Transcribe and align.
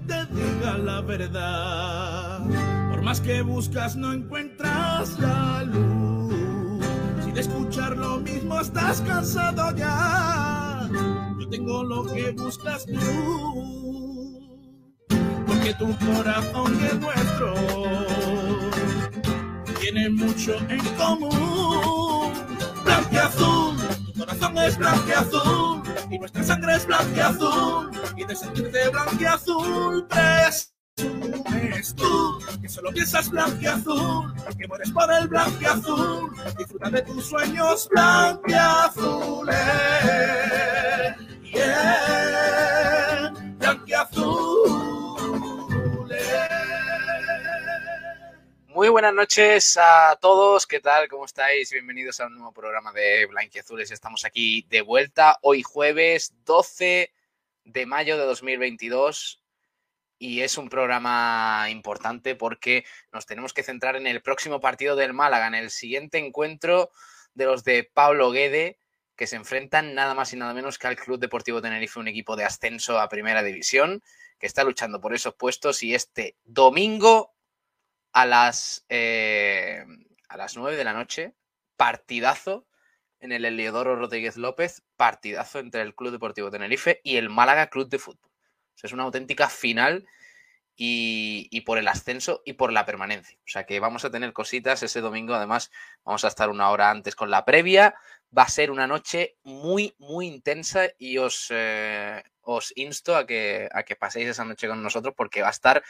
te 0.00 0.26
diga 0.26 0.78
la 0.78 1.00
verdad. 1.00 2.40
Por 2.90 3.02
más 3.02 3.20
que 3.20 3.42
buscas, 3.42 3.96
no 3.96 4.12
encuentras 4.12 5.18
la 5.18 5.64
luz. 5.64 6.84
Si 7.24 7.32
de 7.32 7.40
escuchar 7.40 7.96
lo 7.96 8.18
mismo 8.18 8.60
estás 8.60 9.00
cansado 9.02 9.74
ya, 9.76 10.88
yo 11.38 11.48
tengo 11.48 11.84
lo 11.84 12.04
que 12.04 12.30
buscas 12.32 12.86
tú. 12.86 14.40
Porque 15.46 15.74
tu 15.74 15.96
corazón 15.98 16.78
el 16.90 17.00
nuestro 17.00 17.54
tienen 19.80 20.16
mucho 20.16 20.56
en 20.68 20.80
común. 20.96 22.32
Blanco 22.84 23.08
y 23.12 23.16
azul, 23.16 23.76
tu 24.06 24.18
corazón 24.18 24.58
es 24.58 24.78
blanco 24.78 25.04
y 25.08 25.12
azul 25.12 25.82
y 26.10 26.18
nuestra 26.18 26.42
sangre 26.44 26.76
es 26.76 26.86
blanca 26.86 27.16
y 27.16 27.20
azul 27.20 28.01
y 28.16 28.24
de 28.24 28.36
sentirte 28.36 28.88
blanca 28.90 29.16
y 29.18 29.24
azul 29.24 30.06
presumes 30.96 31.94
tú 31.94 32.38
que 32.60 32.68
solo 32.68 32.92
piensas 32.92 33.30
blanco 33.30 33.58
y 33.60 33.66
azul 33.66 34.34
que 34.58 34.68
mueres 34.68 34.90
por 34.90 35.10
el 35.12 35.28
blanco 35.28 35.58
y 35.60 35.64
azul 35.64 36.30
disfruta 36.58 36.90
de 36.90 37.02
tus 37.02 37.26
sueños 37.26 37.88
blanco 37.88 38.42
y 38.46 38.52
azules 38.54 39.56
yeah, 41.42 43.32
y 43.86 43.92
Muy 48.66 48.88
buenas 48.88 49.14
noches 49.14 49.78
a 49.80 50.16
todos, 50.20 50.66
¿qué 50.66 50.80
tal? 50.80 51.06
¿Cómo 51.08 51.24
estáis? 51.26 51.70
Bienvenidos 51.70 52.20
a 52.20 52.26
un 52.26 52.34
nuevo 52.34 52.52
programa 52.52 52.92
de 52.92 53.26
Blanquiazules. 53.26 53.90
Estamos 53.90 54.24
aquí 54.24 54.66
de 54.70 54.80
vuelta 54.82 55.38
hoy 55.42 55.62
jueves 55.62 56.32
12 56.44 57.12
de 57.64 57.86
mayo 57.86 58.18
de 58.18 58.24
2022 58.24 59.42
y 60.18 60.42
es 60.42 60.56
un 60.56 60.68
programa 60.68 61.66
importante 61.70 62.36
porque 62.36 62.84
nos 63.12 63.26
tenemos 63.26 63.52
que 63.52 63.62
centrar 63.62 63.96
en 63.96 64.06
el 64.06 64.22
próximo 64.22 64.60
partido 64.60 64.94
del 64.94 65.14
Málaga, 65.14 65.48
en 65.48 65.54
el 65.54 65.70
siguiente 65.70 66.18
encuentro 66.18 66.90
de 67.34 67.46
los 67.46 67.64
de 67.64 67.90
Pablo 67.92 68.30
Guede 68.30 68.78
que 69.16 69.26
se 69.26 69.36
enfrentan 69.36 69.94
nada 69.94 70.14
más 70.14 70.32
y 70.32 70.36
nada 70.36 70.54
menos 70.54 70.78
que 70.78 70.86
al 70.86 70.96
Club 70.96 71.18
Deportivo 71.18 71.60
Tenerife, 71.60 72.00
un 72.00 72.08
equipo 72.08 72.36
de 72.36 72.44
ascenso 72.44 72.98
a 72.98 73.08
Primera 73.08 73.42
División 73.42 74.02
que 74.38 74.46
está 74.46 74.64
luchando 74.64 75.00
por 75.00 75.14
esos 75.14 75.34
puestos 75.34 75.82
y 75.82 75.94
este 75.94 76.36
domingo 76.44 77.32
a 78.12 78.26
las, 78.26 78.84
eh, 78.88 79.84
a 80.28 80.36
las 80.36 80.56
9 80.56 80.76
de 80.76 80.84
la 80.84 80.92
noche, 80.92 81.34
partidazo 81.76 82.66
en 83.22 83.32
el 83.32 83.44
Eliodoro 83.44 83.96
Rodríguez 83.96 84.36
López, 84.36 84.82
partidazo 84.96 85.60
entre 85.60 85.80
el 85.80 85.94
Club 85.94 86.10
Deportivo 86.10 86.50
Tenerife 86.50 87.00
y 87.04 87.16
el 87.16 87.30
Málaga 87.30 87.68
Club 87.68 87.88
de 87.88 88.00
Fútbol. 88.00 88.30
es 88.82 88.92
una 88.92 89.04
auténtica 89.04 89.48
final 89.48 90.04
y, 90.74 91.46
y, 91.52 91.60
por 91.60 91.78
el 91.78 91.86
ascenso 91.86 92.42
y 92.44 92.54
por 92.54 92.72
la 92.72 92.84
permanencia. 92.84 93.38
O 93.38 93.48
sea 93.48 93.64
que 93.64 93.78
vamos 93.78 94.04
a 94.04 94.10
tener 94.10 94.32
cositas 94.32 94.82
ese 94.82 95.00
domingo. 95.00 95.34
Además, 95.34 95.70
vamos 96.04 96.24
a 96.24 96.28
estar 96.28 96.50
una 96.50 96.70
hora 96.70 96.90
antes 96.90 97.14
con 97.14 97.30
la 97.30 97.44
previa. 97.44 97.94
Va 98.36 98.42
a 98.42 98.48
ser 98.48 98.72
una 98.72 98.88
noche 98.88 99.36
muy, 99.44 99.94
muy 99.98 100.26
intensa 100.26 100.88
y 100.98 101.18
os, 101.18 101.46
eh, 101.50 102.24
os 102.40 102.72
insto 102.74 103.16
a 103.16 103.24
que, 103.24 103.68
a 103.72 103.84
que 103.84 103.94
paséis 103.94 104.28
esa 104.28 104.44
noche 104.44 104.66
con 104.66 104.82
nosotros 104.82 105.14
porque 105.16 105.42
va 105.42 105.48
a 105.48 105.52
estar 105.52 105.84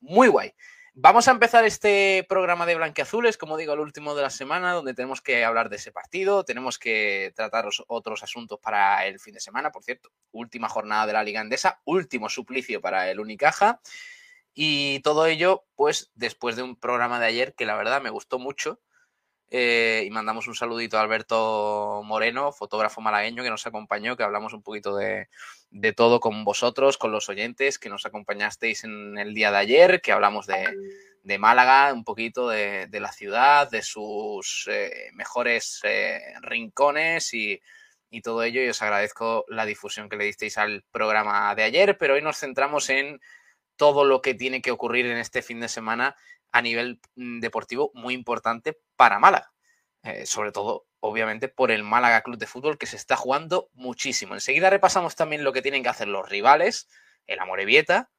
muy 0.00 0.28
guay. 0.28 0.54
Vamos 1.00 1.28
a 1.28 1.30
empezar 1.30 1.64
este 1.64 2.26
programa 2.28 2.66
de 2.66 2.74
Blanqueazules, 2.74 3.38
como 3.38 3.56
digo, 3.56 3.72
el 3.72 3.78
último 3.78 4.16
de 4.16 4.22
la 4.22 4.30
semana, 4.30 4.72
donde 4.72 4.94
tenemos 4.94 5.22
que 5.22 5.44
hablar 5.44 5.68
de 5.68 5.76
ese 5.76 5.92
partido, 5.92 6.44
tenemos 6.44 6.76
que 6.76 7.32
tratar 7.36 7.68
otros 7.86 8.24
asuntos 8.24 8.58
para 8.58 9.06
el 9.06 9.20
fin 9.20 9.34
de 9.34 9.38
semana, 9.38 9.70
por 9.70 9.84
cierto, 9.84 10.10
última 10.32 10.68
jornada 10.68 11.06
de 11.06 11.12
la 11.12 11.22
Liga 11.22 11.40
Andesa, 11.40 11.80
último 11.84 12.28
suplicio 12.28 12.80
para 12.80 13.08
el 13.12 13.20
Unicaja, 13.20 13.80
y 14.52 14.98
todo 15.02 15.26
ello, 15.26 15.66
pues, 15.76 16.10
después 16.16 16.56
de 16.56 16.64
un 16.64 16.74
programa 16.74 17.20
de 17.20 17.26
ayer 17.26 17.54
que 17.54 17.64
la 17.64 17.76
verdad 17.76 18.02
me 18.02 18.10
gustó 18.10 18.40
mucho, 18.40 18.80
eh, 19.50 20.04
y 20.06 20.10
mandamos 20.10 20.46
un 20.46 20.54
saludito 20.54 20.98
a 20.98 21.00
Alberto 21.00 22.02
Moreno, 22.04 22.52
fotógrafo 22.52 23.00
malagueño 23.00 23.42
que 23.42 23.48
nos 23.48 23.66
acompañó, 23.66 24.16
que 24.16 24.22
hablamos 24.22 24.52
un 24.52 24.62
poquito 24.62 24.94
de, 24.94 25.28
de, 25.70 25.92
todo 25.94 26.20
con 26.20 26.44
vosotros, 26.44 26.98
con 26.98 27.12
los 27.12 27.30
oyentes 27.30 27.78
que 27.78 27.88
nos 27.88 28.04
acompañasteis 28.04 28.84
en 28.84 29.16
el 29.16 29.32
día 29.32 29.50
de 29.50 29.56
ayer, 29.56 30.00
que 30.02 30.12
hablamos 30.12 30.46
de, 30.46 30.68
de 31.22 31.38
Málaga, 31.38 31.94
un 31.94 32.04
poquito 32.04 32.50
de, 32.50 32.88
de, 32.88 33.00
la 33.00 33.10
ciudad, 33.10 33.70
de 33.70 33.80
sus 33.80 34.68
eh, 34.70 35.10
mejores 35.14 35.80
eh, 35.84 36.20
rincones 36.42 37.32
y, 37.32 37.62
y, 38.10 38.20
todo 38.20 38.42
ello. 38.42 38.62
Y 38.62 38.68
os 38.68 38.82
agradezco 38.82 39.46
la 39.48 39.64
difusión 39.64 40.10
que 40.10 40.16
le 40.16 40.24
disteis 40.24 40.58
al 40.58 40.84
programa 40.90 41.54
de 41.54 41.62
ayer, 41.62 41.96
pero 41.96 42.14
hoy 42.14 42.22
nos 42.22 42.38
centramos 42.38 42.90
en 42.90 43.18
todo 43.76 44.04
lo 44.04 44.20
que 44.20 44.34
tiene 44.34 44.60
que 44.60 44.72
ocurrir 44.72 45.06
en 45.06 45.16
este 45.16 45.40
fin 45.40 45.60
de 45.60 45.68
semana 45.68 46.16
a 46.52 46.62
nivel 46.62 47.00
mm, 47.16 47.40
deportivo 47.40 47.90
muy 47.94 48.14
importante 48.14 48.78
para 48.96 49.18
Málaga. 49.18 49.52
Eh, 50.02 50.26
sobre 50.26 50.52
todo, 50.52 50.86
obviamente, 51.00 51.48
por 51.48 51.70
el 51.70 51.82
Málaga 51.82 52.22
Club 52.22 52.38
de 52.38 52.46
Fútbol 52.46 52.78
que 52.78 52.86
se 52.86 52.96
está 52.96 53.16
jugando 53.16 53.68
muchísimo. 53.72 54.34
Enseguida 54.34 54.70
repasamos 54.70 55.16
también 55.16 55.44
lo 55.44 55.52
que 55.52 55.62
tienen 55.62 55.82
que 55.82 55.88
hacer 55.88 56.08
los 56.08 56.28
rivales, 56.28 56.88
el 57.26 57.40
Amorebieta, 57.40 58.10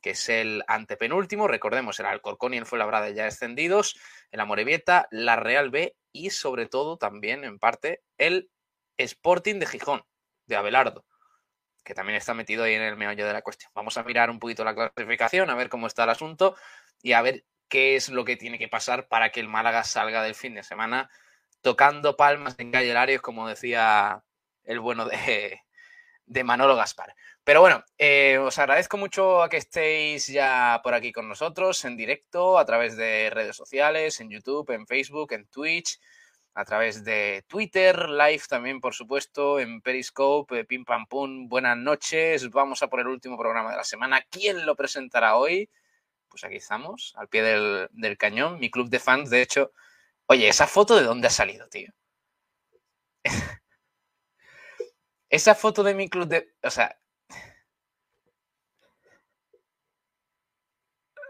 que 0.00 0.10
es 0.10 0.28
el 0.28 0.64
antepenúltimo, 0.66 1.48
recordemos, 1.48 1.98
el 2.00 2.06
Alcorcón 2.06 2.54
y 2.54 2.58
el 2.58 2.66
Fuenlabrada 2.66 3.10
ya 3.10 3.24
descendidos, 3.24 3.98
el 4.30 4.40
Amorebieta, 4.40 5.08
la 5.10 5.36
Real 5.36 5.70
B 5.70 5.96
y 6.12 6.30
sobre 6.30 6.66
todo 6.66 6.98
también, 6.98 7.44
en 7.44 7.58
parte, 7.58 8.02
el 8.16 8.50
Sporting 8.96 9.58
de 9.58 9.66
Gijón, 9.66 10.02
de 10.46 10.56
Abelardo, 10.56 11.04
que 11.84 11.94
también 11.94 12.16
está 12.16 12.34
metido 12.34 12.64
ahí 12.64 12.74
en 12.74 12.82
el 12.82 12.96
meollo 12.96 13.26
de 13.26 13.32
la 13.32 13.42
cuestión. 13.42 13.70
Vamos 13.74 13.96
a 13.96 14.02
mirar 14.02 14.30
un 14.30 14.38
poquito 14.38 14.64
la 14.64 14.74
clasificación, 14.74 15.50
a 15.50 15.54
ver 15.54 15.68
cómo 15.68 15.86
está 15.86 16.04
el 16.04 16.10
asunto 16.10 16.56
y 17.02 17.12
a 17.12 17.22
ver 17.22 17.44
qué 17.68 17.96
es 17.96 18.08
lo 18.08 18.24
que 18.24 18.36
tiene 18.36 18.58
que 18.58 18.68
pasar 18.68 19.08
para 19.08 19.30
que 19.30 19.40
el 19.40 19.48
Málaga 19.48 19.84
salga 19.84 20.22
del 20.22 20.34
fin 20.34 20.54
de 20.54 20.62
semana 20.62 21.10
tocando 21.60 22.16
palmas 22.16 22.56
en 22.58 22.70
Calle 22.70 22.94
Larios, 22.94 23.22
como 23.22 23.48
decía 23.48 24.22
el 24.64 24.80
bueno 24.80 25.06
de, 25.06 25.60
de 26.26 26.44
Manolo 26.44 26.76
Gaspar. 26.76 27.14
Pero 27.44 27.60
bueno, 27.60 27.82
eh, 27.96 28.38
os 28.38 28.58
agradezco 28.58 28.98
mucho 28.98 29.42
a 29.42 29.48
que 29.48 29.56
estéis 29.56 30.26
ya 30.26 30.80
por 30.84 30.94
aquí 30.94 31.12
con 31.12 31.28
nosotros 31.28 31.84
en 31.84 31.96
directo, 31.96 32.58
a 32.58 32.64
través 32.66 32.96
de 32.96 33.30
redes 33.30 33.56
sociales, 33.56 34.20
en 34.20 34.30
YouTube, 34.30 34.70
en 34.70 34.86
Facebook, 34.86 35.32
en 35.32 35.46
Twitch, 35.46 35.98
a 36.54 36.64
través 36.64 37.04
de 37.04 37.44
Twitter, 37.46 38.08
live 38.10 38.42
también, 38.48 38.80
por 38.80 38.94
supuesto, 38.94 39.60
en 39.60 39.80
Periscope, 39.80 40.64
Pim 40.64 40.84
Pam 40.84 41.06
Pum. 41.06 41.48
Buenas 41.48 41.76
noches, 41.76 42.50
vamos 42.50 42.82
a 42.82 42.88
por 42.88 43.00
el 43.00 43.06
último 43.06 43.38
programa 43.38 43.70
de 43.70 43.76
la 43.78 43.84
semana. 43.84 44.22
¿Quién 44.28 44.66
lo 44.66 44.76
presentará 44.76 45.36
hoy? 45.36 45.70
Pues 46.38 46.44
aquí 46.48 46.56
estamos, 46.56 47.14
al 47.16 47.28
pie 47.28 47.42
del, 47.42 48.18
cañón. 48.18 48.60
Mi 48.60 48.70
club 48.70 48.88
de 48.88 49.00
fans, 49.00 49.30
de 49.30 49.42
hecho. 49.42 49.72
Oye, 50.26 50.48
¿esa 50.48 50.66
foto 50.68 50.96
de 50.96 51.02
dónde 51.02 51.26
ha 51.28 51.30
salido, 51.30 51.68
tío? 51.68 51.92
esa 55.30 55.54
foto 55.54 55.82
de 55.82 55.94
mi 55.94 56.08
club 56.08 56.28
de. 56.28 56.54
O 56.62 56.70
sea. 56.70 56.98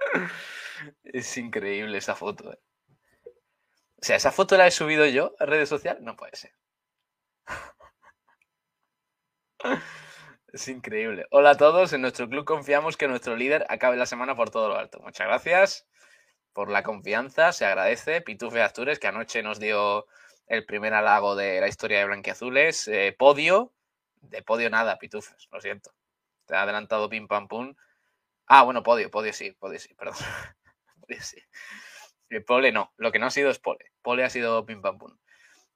Es 1.02 1.36
increíble 1.36 1.98
esa 1.98 2.14
foto. 2.14 2.52
Eh. 2.52 2.60
O 3.96 4.04
sea, 4.04 4.16
esa 4.16 4.30
foto 4.30 4.56
la 4.56 4.66
he 4.66 4.70
subido 4.70 5.06
yo 5.06 5.34
a 5.38 5.46
redes 5.46 5.68
sociales. 5.68 6.02
No 6.02 6.16
puede 6.16 6.36
ser. 6.36 6.52
Es 10.52 10.66
increíble. 10.68 11.26
Hola 11.30 11.50
a 11.50 11.56
todos. 11.56 11.92
En 11.92 12.00
nuestro 12.00 12.26
club 12.26 12.46
confiamos 12.46 12.96
que 12.96 13.06
nuestro 13.06 13.36
líder 13.36 13.66
acabe 13.68 13.98
la 13.98 14.06
semana 14.06 14.34
por 14.34 14.48
todo 14.48 14.68
lo 14.68 14.78
alto. 14.78 14.98
Muchas 15.00 15.26
gracias 15.26 15.86
por 16.54 16.70
la 16.70 16.82
confianza. 16.82 17.52
Se 17.52 17.66
agradece. 17.66 18.22
Pitufe 18.22 18.62
Astures, 18.62 18.98
que 18.98 19.08
anoche 19.08 19.42
nos 19.42 19.60
dio 19.60 20.06
el 20.46 20.64
primer 20.64 20.94
halago 20.94 21.36
de 21.36 21.60
la 21.60 21.68
historia 21.68 21.98
de 21.98 22.06
Blanquiazules. 22.06 22.88
Eh, 22.88 23.14
podio. 23.18 23.74
De 24.22 24.42
podio 24.42 24.70
nada, 24.70 24.98
Pitufes. 24.98 25.48
Lo 25.52 25.60
siento. 25.60 25.90
Te 26.46 26.56
ha 26.56 26.62
adelantado 26.62 27.10
pim 27.10 27.28
pam 27.28 27.46
pum. 27.46 27.74
Ah, 28.46 28.62
bueno, 28.62 28.82
podio, 28.82 29.10
podio 29.10 29.34
sí, 29.34 29.52
podio 29.52 29.78
sí, 29.78 29.92
perdón. 29.94 30.16
podio 31.06 31.20
sí. 31.20 31.42
El 32.30 32.42
pole 32.42 32.72
no. 32.72 32.94
Lo 32.96 33.12
que 33.12 33.18
no 33.18 33.26
ha 33.26 33.30
sido 33.30 33.50
es 33.50 33.58
pole. 33.58 33.92
Pole 34.00 34.24
ha 34.24 34.30
sido 34.30 34.64
pim 34.64 34.80
pam 34.80 34.96
pum. 34.96 35.14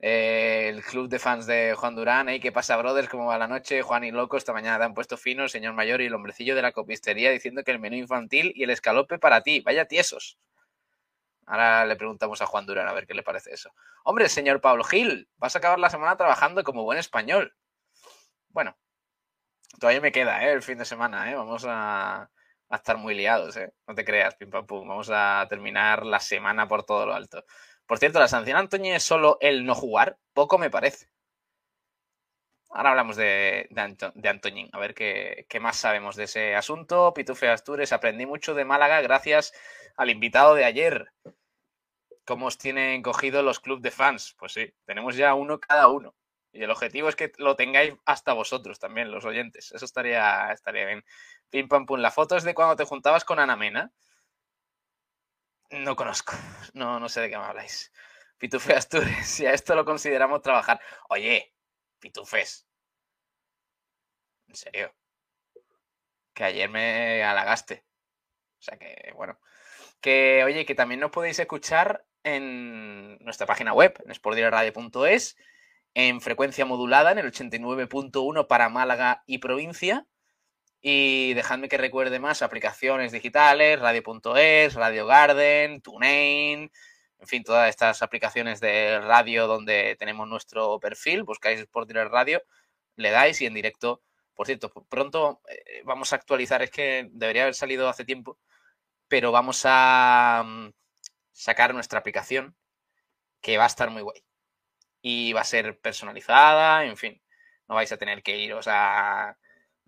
El 0.03 0.83
club 0.83 1.09
de 1.09 1.21
fans 1.21 1.47
de 1.47 1.75
Juan 1.77 1.95
Durán. 1.95 2.29
¿eh? 2.29 2.41
¿Qué 2.41 2.51
pasa, 2.51 2.77
brothers? 2.77 3.09
¿Cómo 3.09 3.27
va 3.27 3.39
la 3.39 3.47
noche? 3.47 3.83
Juan 3.83 4.03
y 4.03 4.11
Loco, 4.11 4.37
esta 4.37 4.53
mañana 4.53 4.77
te 4.79 4.85
han 4.85 4.95
puesto 4.95 5.17
fino, 5.17 5.45
el 5.45 5.49
señor 5.49 5.75
mayor 5.75 6.01
y 6.01 6.07
el 6.07 6.15
hombrecillo 6.15 6.57
de 6.57 6.63
la 6.63 6.73
copistería 6.73 7.31
diciendo 7.31 7.63
que 7.63 7.71
el 7.71 7.79
menú 7.79 7.95
infantil 7.95 8.53
y 8.57 8.65
el 8.65 8.71
escalope 8.71 9.21
para 9.21 9.43
ti. 9.43 9.61
Vaya 9.61 9.85
tiesos. 9.87 10.41
Ahora 11.47 11.87
le 11.87 11.95
preguntamos 11.95 12.43
a 12.43 12.47
Juan 12.47 12.67
Durán 12.67 12.89
a 12.89 12.93
ver 12.93 13.07
qué 13.07 13.15
le 13.15 13.23
parece 13.23 13.53
eso. 13.53 13.71
Hombre, 14.03 14.29
señor 14.29 14.61
Pablo 14.61 14.83
Gil, 14.83 15.29
vas 15.37 15.55
a 15.55 15.61
acabar 15.61 15.79
la 15.79 15.89
semana 15.89 16.17
trabajando 16.17 16.65
como 16.65 16.83
buen 16.83 16.99
español. 16.99 17.55
Bueno, 18.49 18.77
todavía 19.79 20.01
me 20.01 20.11
queda 20.11 20.45
¿eh? 20.45 20.53
el 20.53 20.63
fin 20.63 20.79
de 20.79 20.85
semana. 20.85 21.31
¿eh? 21.31 21.37
Vamos 21.37 21.65
a, 21.65 22.29
a, 22.69 22.77
estar 22.77 22.97
muy 22.97 23.15
liados. 23.15 23.57
¿eh? 23.57 23.73
No 23.87 23.95
te 23.95 24.05
creas, 24.05 24.35
pim 24.35 24.51
pam 24.51 24.67
pum. 24.67 24.89
Vamos 24.89 25.11
a 25.13 25.47
terminar 25.49 26.05
la 26.05 26.19
semana 26.19 26.67
por 26.67 26.85
todo 26.85 27.07
lo 27.07 27.15
alto. 27.15 27.45
Por 27.87 27.99
cierto, 27.99 28.19
la 28.19 28.29
sanción 28.29 28.57
a 28.57 28.61
Antoñi 28.61 28.93
es 28.93 29.03
solo 29.03 29.39
el 29.41 29.65
no 29.65 29.75
jugar. 29.75 30.19
Poco 30.33 30.59
me 30.59 30.71
parece. 30.71 31.09
ahora 32.71 32.91
hablamos 32.91 33.17
de, 33.17 33.69
de, 33.71 34.29
Antoñín, 34.29 34.71
a 34.73 34.79
ver 34.79 34.95
qué, 34.95 35.47
qué, 35.49 35.61
más 35.61 35.77
sabemos 35.77 36.17
de 36.17 36.25
ese 36.25 36.55
asunto. 36.55 37.13
Pitufe 37.15 37.49
Astures, 37.49 37.93
aprendí 37.93 38.27
mucho 38.27 38.55
de 38.55 38.65
Málaga 38.65 39.01
gracias 39.03 39.53
al 39.97 40.11
invitado 40.11 40.55
de 40.55 40.65
ayer. 40.65 41.13
¿Cómo 42.25 42.47
os 42.47 42.59
tienen 42.59 43.03
cogido 43.03 43.43
los 43.43 43.61
clubes 43.61 43.83
de 43.83 43.91
fans? 43.91 44.35
Pues 44.39 44.53
sí, 44.53 44.73
tenemos 44.85 45.17
ya 45.17 45.35
uno 45.35 45.59
cada 45.61 45.89
uno. 45.89 46.15
Y 46.53 46.63
el 46.63 46.71
objetivo 46.71 47.09
es 47.09 47.17
que 47.17 47.33
lo 47.39 47.57
tengáis 47.57 47.95
hasta 48.05 48.35
vosotros 48.35 48.79
también, 48.79 49.11
los 49.11 49.25
oyentes. 49.25 49.73
Eso 49.73 49.85
estaría, 49.85 50.53
estaría 50.53 50.87
bien. 50.87 51.05
Pim 51.51 51.67
pam 51.67 51.87
pum. 51.87 51.99
La 52.01 52.11
foto 52.11 52.37
es 52.37 52.45
de 52.45 52.55
cuando 52.55 52.77
te 52.77 52.85
juntabas 52.85 53.25
con 53.25 53.39
Ana 53.39 53.57
Mena. 53.57 53.91
No 55.73 55.97
conozco. 55.97 56.35
No, 56.75 57.01
no 57.01 57.09
sé 57.09 57.23
de 57.23 57.31
qué 57.31 57.39
me 57.39 57.45
habláis. 57.45 57.93
Pitufe 58.39 58.75
Astures, 58.75 59.27
si 59.27 59.47
a 59.47 59.53
esto 59.53 59.75
lo 59.75 59.85
consideramos 59.85 60.43
trabajar. 60.43 60.81
Oye, 61.09 61.55
Pitufes. 61.99 62.67
En 64.49 64.55
serio. 64.55 64.95
Que 66.35 66.45
ayer 66.45 66.69
me 66.69 67.23
halagaste. 67.25 67.85
O 68.59 68.63
sea 68.63 68.79
que, 68.79 69.13
bueno. 69.15 69.39
Que, 70.01 70.43
oye, 70.45 70.67
que 70.67 70.75
también 70.75 71.01
nos 71.01 71.11
podéis 71.11 71.39
escuchar 71.39 72.05
en 72.25 73.19
nuestra 73.19 73.47
página 73.47 73.73
web, 73.73 73.95
en 74.05 74.15
sportdirectradio.es 74.15 75.37
en 75.95 76.21
frecuencia 76.21 76.65
modulada 76.65 77.13
en 77.13 77.19
el 77.19 77.27
89.1 77.27 78.47
para 78.47 78.69
Málaga 78.69 79.23
y 79.27 79.39
provincia. 79.39 80.07
Y 80.83 81.33
dejadme 81.35 81.69
que 81.69 81.79
recuerde 81.79 82.19
más 82.19 82.43
aplicaciones 82.43 83.13
digitales, 83.13 83.79
radio.es, 83.79 84.75
Radio 84.75 85.07
Garden, 85.07 85.81
TuneIn, 85.81 86.71
en 87.23 87.29
fin, 87.29 87.45
todas 87.45 87.71
estas 87.71 88.03
aplicaciones 88.03 88.59
de 88.59 88.99
radio 89.01 89.47
donde 89.47 89.95
tenemos 89.97 90.27
nuestro 90.27 90.81
perfil, 90.81 91.23
buscáis 91.23 91.61
Sport 91.61 91.87
Direct 91.87 92.11
Radio, 92.11 92.43
le 92.97 93.11
dais 93.11 93.41
y 93.41 93.47
en 93.47 93.55
directo, 93.55 94.03
por 94.35 94.47
cierto, 94.47 94.73
pronto 94.89 95.41
eh, 95.49 95.83
vamos 95.85 96.13
a 96.13 96.17
actualizar, 96.17 96.63
es 96.63 96.73
que 96.73 97.09
debería 97.13 97.43
haber 97.43 97.55
salido 97.55 97.89
hace 97.89 98.05
tiempo, 98.05 98.41
pero 99.07 99.31
vamos 99.31 99.63
a 99.65 100.43
mm, 100.45 100.73
sacar 101.31 101.75
nuestra 101.75 102.01
aplicación 102.01 102.57
que 103.41 103.57
va 103.57 103.65
a 103.65 103.69
estar 103.69 103.91
muy 103.91 104.03
guay. 104.03 104.25
Y 105.01 105.33
va 105.33 105.43
a 105.43 105.45
ser 105.45 105.79
personalizada, 105.81 106.85
en 106.87 106.97
fin, 106.97 107.23
no 107.69 107.77
vais 107.77 107.93
a 107.93 107.99
tener 107.99 108.23
que 108.25 108.37
iros 108.39 108.67
a 108.69 109.39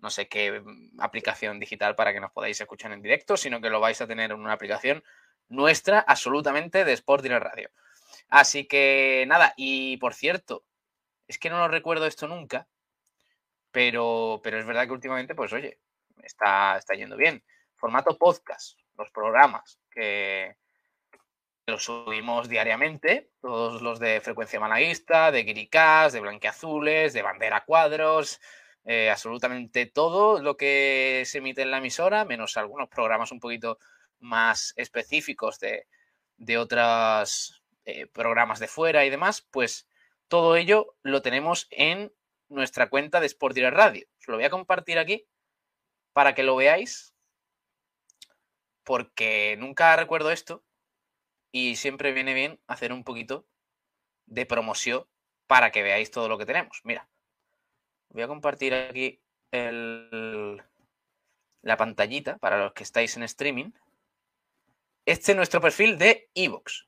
no 0.05 0.11
sé 0.11 0.27
qué 0.27 0.61
mm, 0.61 1.01
aplicación 1.01 1.59
digital 1.59 1.95
para 1.95 2.13
que 2.13 2.19
nos 2.19 2.31
podáis 2.31 2.61
escuchar 2.61 2.91
en 2.91 3.01
directo, 3.01 3.35
sino 3.35 3.59
que 3.59 3.71
lo 3.71 3.79
vais 3.79 3.99
a 4.01 4.07
tener 4.07 4.31
en 4.31 4.39
una 4.39 4.53
aplicación 4.53 5.03
nuestra 5.49 5.99
absolutamente 5.99 6.85
de 6.85 6.93
Sport 6.93 7.23
Direct 7.23 7.43
Radio. 7.43 7.71
Así 8.29 8.65
que 8.65 9.25
nada, 9.27 9.55
y 9.57 9.97
por 9.97 10.13
cierto, 10.13 10.63
es 11.27 11.39
que 11.39 11.49
no 11.49 11.57
lo 11.57 11.67
recuerdo 11.67 12.05
esto 12.05 12.27
nunca, 12.27 12.67
pero, 13.71 14.41
pero 14.43 14.59
es 14.59 14.65
verdad 14.67 14.85
que 14.85 14.93
últimamente, 14.93 15.33
pues 15.33 15.51
oye, 15.53 15.79
está, 16.21 16.77
está 16.77 16.93
yendo 16.93 17.17
bien. 17.17 17.43
Formato 17.73 18.15
podcast, 18.19 18.77
los 18.95 19.09
programas 19.09 19.79
que, 19.89 20.55
los 21.67 21.83
subimos 21.83 22.47
diariamente, 22.47 23.31
todos 23.41 23.81
los 23.81 23.99
de 23.99 24.21
frecuencia 24.21 24.59
malaguista, 24.59 25.31
de 25.31 25.43
guiricás, 25.43 26.13
de 26.13 26.19
blanqueazules, 26.19 27.13
de 27.13 27.23
bandera 27.23 27.65
cuadros, 27.65 28.39
eh, 28.85 29.09
absolutamente 29.09 29.87
todo 29.87 30.41
lo 30.41 30.57
que 30.57 31.23
se 31.25 31.39
emite 31.39 31.63
en 31.63 31.71
la 31.71 31.79
emisora, 31.79 32.23
menos 32.23 32.55
algunos 32.55 32.87
programas 32.87 33.31
un 33.31 33.39
poquito 33.39 33.79
más 34.19 34.73
específicos 34.77 35.59
de, 35.59 35.87
de 36.37 36.57
otros 36.57 37.63
eh, 37.85 38.07
programas 38.07 38.59
de 38.59 38.67
fuera 38.67 39.05
y 39.05 39.09
demás, 39.09 39.47
pues 39.51 39.87
todo 40.27 40.55
ello 40.55 40.95
lo 41.01 41.21
tenemos 41.21 41.67
en 41.71 42.13
nuestra 42.47 42.89
cuenta 42.89 43.19
de 43.19 43.27
Sport 43.27 43.55
Direct 43.55 43.75
Radio. 43.75 44.07
Os 44.19 44.27
lo 44.27 44.35
voy 44.35 44.45
a 44.45 44.49
compartir 44.49 44.99
aquí 44.99 45.27
para 46.13 46.35
que 46.35 46.43
lo 46.43 46.55
veáis, 46.55 47.13
porque 48.83 49.55
nunca 49.57 49.95
recuerdo 49.95 50.31
esto 50.31 50.63
y 51.51 51.75
siempre 51.75 52.11
viene 52.11 52.33
bien 52.33 52.59
hacer 52.67 52.93
un 52.93 53.03
poquito 53.03 53.47
de 54.25 54.45
promoción 54.45 55.05
para 55.47 55.71
que 55.71 55.83
veáis 55.83 56.11
todo 56.11 56.29
lo 56.29 56.37
que 56.37 56.45
tenemos. 56.45 56.81
Mira, 56.83 57.09
voy 58.15 58.23
a 58.23 58.27
compartir 58.27 58.73
aquí 58.73 59.21
la 61.61 61.77
pantallita 61.77 62.37
para 62.37 62.57
los 62.57 62.73
que 62.73 62.83
estáis 62.83 63.15
en 63.17 63.23
streaming. 63.23 63.71
Este 65.05 65.31
es 65.33 65.35
nuestro 65.35 65.61
perfil 65.61 65.97
de 65.97 66.29
Evox, 66.33 66.87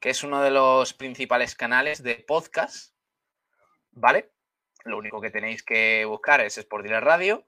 que 0.00 0.10
es 0.10 0.24
uno 0.24 0.42
de 0.42 0.50
los 0.50 0.94
principales 0.94 1.54
canales 1.54 2.02
de 2.02 2.16
podcast. 2.26 2.94
¿Vale? 3.90 4.32
Lo 4.84 4.96
único 4.96 5.20
que 5.20 5.30
tenéis 5.30 5.62
que 5.62 6.06
buscar 6.06 6.40
es 6.40 6.56
Sport 6.56 6.86
Radio. 6.86 7.46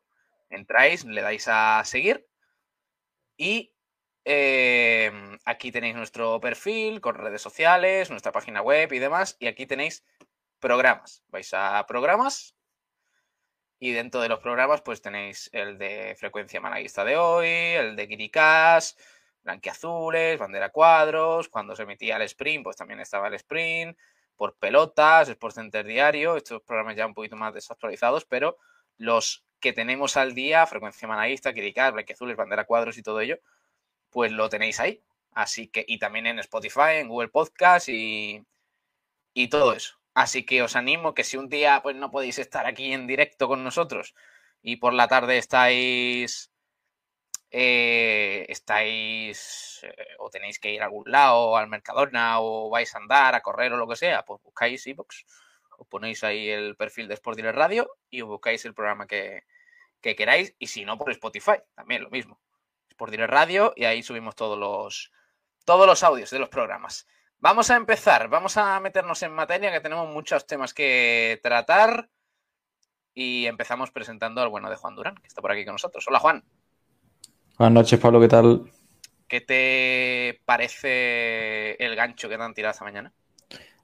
Entráis, 0.50 1.04
le 1.06 1.22
dais 1.22 1.48
a 1.48 1.82
seguir 1.84 2.28
y 3.36 3.74
Em, 4.24 5.38
aquí 5.44 5.70
tenéis 5.70 5.94
nuestro 5.94 6.40
perfil 6.40 7.02
con 7.02 7.14
redes 7.14 7.42
sociales, 7.42 8.08
nuestra 8.08 8.32
página 8.32 8.62
web 8.62 8.90
y 8.92 8.98
demás. 8.98 9.36
Y 9.38 9.46
aquí 9.46 9.66
tenéis 9.66 10.04
programas. 10.60 11.22
Vais 11.28 11.52
a 11.52 11.84
programas 11.86 12.56
y 13.78 13.92
dentro 13.92 14.20
de 14.20 14.28
los 14.28 14.40
programas 14.40 14.82
pues 14.82 15.02
tenéis 15.02 15.50
el 15.52 15.78
de 15.78 16.16
frecuencia 16.18 16.60
malaguista 16.60 17.04
de 17.04 17.16
hoy, 17.16 17.48
el 17.48 17.96
de 17.96 18.08
Kirikás, 18.08 18.96
blanquiazules, 19.42 20.38
bandera 20.38 20.70
cuadros. 20.70 21.48
Cuando 21.48 21.76
se 21.76 21.82
emitía 21.82 22.16
el 22.16 22.22
sprint 22.22 22.64
pues 22.64 22.76
también 22.76 23.00
estaba 23.00 23.28
el 23.28 23.34
sprint. 23.34 23.98
Por 24.36 24.56
pelotas, 24.56 25.28
Sport 25.28 25.54
Center 25.54 25.86
Diario, 25.86 26.36
estos 26.36 26.60
programas 26.62 26.96
ya 26.96 27.06
un 27.06 27.14
poquito 27.14 27.36
más 27.36 27.54
desactualizados, 27.54 28.24
pero 28.24 28.56
los 28.96 29.44
que 29.60 29.72
tenemos 29.72 30.16
al 30.16 30.34
día, 30.34 30.66
frecuencia 30.66 31.06
malaguista, 31.06 31.54
Kirikás, 31.54 31.92
blanquiazules, 31.92 32.36
bandera 32.36 32.64
cuadros 32.64 32.98
y 32.98 33.02
todo 33.02 33.20
ello, 33.20 33.38
pues 34.10 34.32
lo 34.32 34.48
tenéis 34.48 34.80
ahí. 34.80 35.02
Así 35.32 35.68
que, 35.68 35.84
y 35.86 35.98
también 35.98 36.26
en 36.26 36.38
Spotify, 36.40 36.96
en 36.98 37.08
Google 37.08 37.28
Podcast 37.28 37.88
y, 37.88 38.44
y 39.34 39.48
todo 39.48 39.72
eso. 39.72 39.98
Así 40.14 40.46
que 40.46 40.62
os 40.62 40.76
animo 40.76 41.14
que 41.14 41.24
si 41.24 41.36
un 41.36 41.48
día 41.48 41.80
pues 41.82 41.96
no 41.96 42.10
podéis 42.10 42.38
estar 42.38 42.66
aquí 42.66 42.92
en 42.92 43.06
directo 43.06 43.48
con 43.48 43.64
nosotros 43.64 44.14
y 44.62 44.76
por 44.76 44.94
la 44.94 45.08
tarde 45.08 45.38
estáis 45.38 46.50
eh, 47.50 48.46
estáis 48.48 49.80
eh, 49.82 49.94
o 50.18 50.30
tenéis 50.30 50.58
que 50.58 50.72
ir 50.72 50.82
a 50.82 50.86
algún 50.86 51.10
lado, 51.10 51.56
al 51.56 51.68
Mercadona 51.68 52.40
o 52.40 52.70
vais 52.70 52.94
a 52.94 52.98
andar, 52.98 53.34
a 53.34 53.42
correr 53.42 53.72
o 53.72 53.76
lo 53.76 53.88
que 53.88 53.96
sea, 53.96 54.24
pues 54.24 54.42
buscáis 54.42 54.86
iBox, 54.86 55.24
os 55.78 55.86
ponéis 55.88 56.24
ahí 56.24 56.48
el 56.48 56.76
perfil 56.76 57.08
de 57.08 57.14
Sport 57.14 57.36
Direct 57.36 57.56
Radio 57.56 57.90
y 58.10 58.22
os 58.22 58.28
buscáis 58.28 58.64
el 58.64 58.74
programa 58.74 59.06
que, 59.06 59.42
que 60.00 60.16
queráis 60.16 60.54
y 60.58 60.68
si 60.68 60.84
no 60.84 60.98
por 60.98 61.10
Spotify, 61.10 61.58
también 61.74 62.02
lo 62.02 62.10
mismo 62.10 62.40
por 62.96 63.10
Direct 63.10 63.30
Radio 63.30 63.72
y 63.76 63.84
ahí 63.84 64.02
subimos 64.02 64.34
todos 64.36 64.58
los, 64.58 65.12
todos 65.64 65.86
los 65.86 66.02
audios 66.02 66.30
de 66.30 66.38
los 66.38 66.48
programas. 66.48 67.06
Vamos 67.38 67.70
a 67.70 67.76
empezar, 67.76 68.28
vamos 68.28 68.56
a 68.56 68.80
meternos 68.80 69.22
en 69.22 69.32
materia 69.32 69.70
que 69.70 69.80
tenemos 69.80 70.08
muchos 70.08 70.46
temas 70.46 70.72
que 70.72 71.40
tratar 71.42 72.08
y 73.12 73.46
empezamos 73.46 73.90
presentando 73.90 74.40
al 74.40 74.48
bueno 74.48 74.70
de 74.70 74.76
Juan 74.76 74.96
Durán, 74.96 75.14
que 75.16 75.28
está 75.28 75.42
por 75.42 75.52
aquí 75.52 75.64
con 75.64 75.74
nosotros. 75.74 76.04
Hola 76.08 76.18
Juan. 76.18 76.44
Buenas 77.58 77.74
noches 77.74 78.00
Pablo, 78.00 78.20
¿qué 78.20 78.28
tal? 78.28 78.70
¿Qué 79.28 79.40
te 79.40 80.40
parece 80.44 81.72
el 81.84 81.94
gancho 81.96 82.28
que 82.28 82.36
te 82.36 82.42
han 82.42 82.54
tirado 82.54 82.72
esta 82.72 82.84
mañana? 82.84 83.12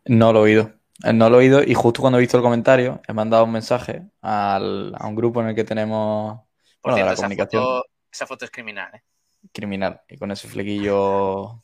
No 0.06 0.32
lo 0.32 0.40
he 0.40 0.42
oído. 0.42 0.72
No 1.12 1.30
lo 1.30 1.36
he 1.36 1.44
oído 1.44 1.62
y 1.62 1.74
justo 1.74 2.00
cuando 2.00 2.18
he 2.18 2.20
visto 2.20 2.36
el 2.36 2.42
comentario 2.42 3.00
he 3.06 3.12
mandado 3.12 3.44
un 3.44 3.52
mensaje 3.52 4.02
a 4.22 4.58
un 4.60 5.14
grupo 5.14 5.40
en 5.40 5.48
el 5.48 5.54
que 5.54 5.64
tenemos 5.64 6.40
bueno, 6.82 6.96
de 6.96 7.04
la 7.04 7.14
comunicación. 7.14 7.82
Esa 8.12 8.26
foto 8.26 8.44
es 8.44 8.50
criminal, 8.50 8.90
¿eh? 8.94 9.02
Criminal. 9.52 10.02
Y 10.08 10.18
con 10.18 10.30
ese 10.30 10.48
flequillo 10.48 11.62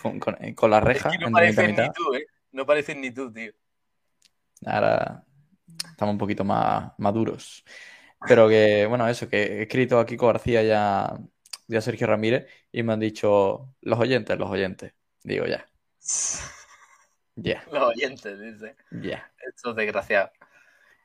con, 0.00 0.18
con, 0.18 0.36
eh, 0.40 0.54
la 0.68 0.80
reja. 0.80 1.10
no 1.20 1.30
pareces 1.30 1.68
ni 1.68 1.92
tú, 1.92 2.14
¿eh? 2.14 2.26
No 2.52 2.66
pareces 2.66 2.96
ni 2.96 3.10
tú, 3.10 3.32
tío. 3.32 3.52
Ahora 4.64 5.24
estamos 5.90 6.12
un 6.14 6.18
poquito 6.18 6.44
más 6.44 6.92
maduros. 6.98 7.64
Pero 8.26 8.48
que, 8.48 8.86
bueno, 8.86 9.06
eso, 9.08 9.28
que 9.28 9.42
he 9.42 9.62
escrito 9.62 9.98
a 9.98 10.06
Kiko 10.06 10.26
García 10.26 10.62
ya, 10.62 11.18
ya 11.68 11.80
Sergio 11.80 12.06
Ramírez 12.06 12.46
y 12.72 12.82
me 12.82 12.94
han 12.94 13.00
dicho 13.00 13.74
los 13.82 13.98
oyentes, 13.98 14.38
los 14.38 14.50
oyentes. 14.50 14.94
Digo, 15.22 15.46
ya. 15.46 15.66
Ya. 17.34 17.64
Los 17.72 17.82
oyentes, 17.82 18.40
dice. 18.40 18.76
Ya. 18.90 19.30
Esto 19.46 19.70
es 19.70 19.76
desgraciado. 19.76 20.30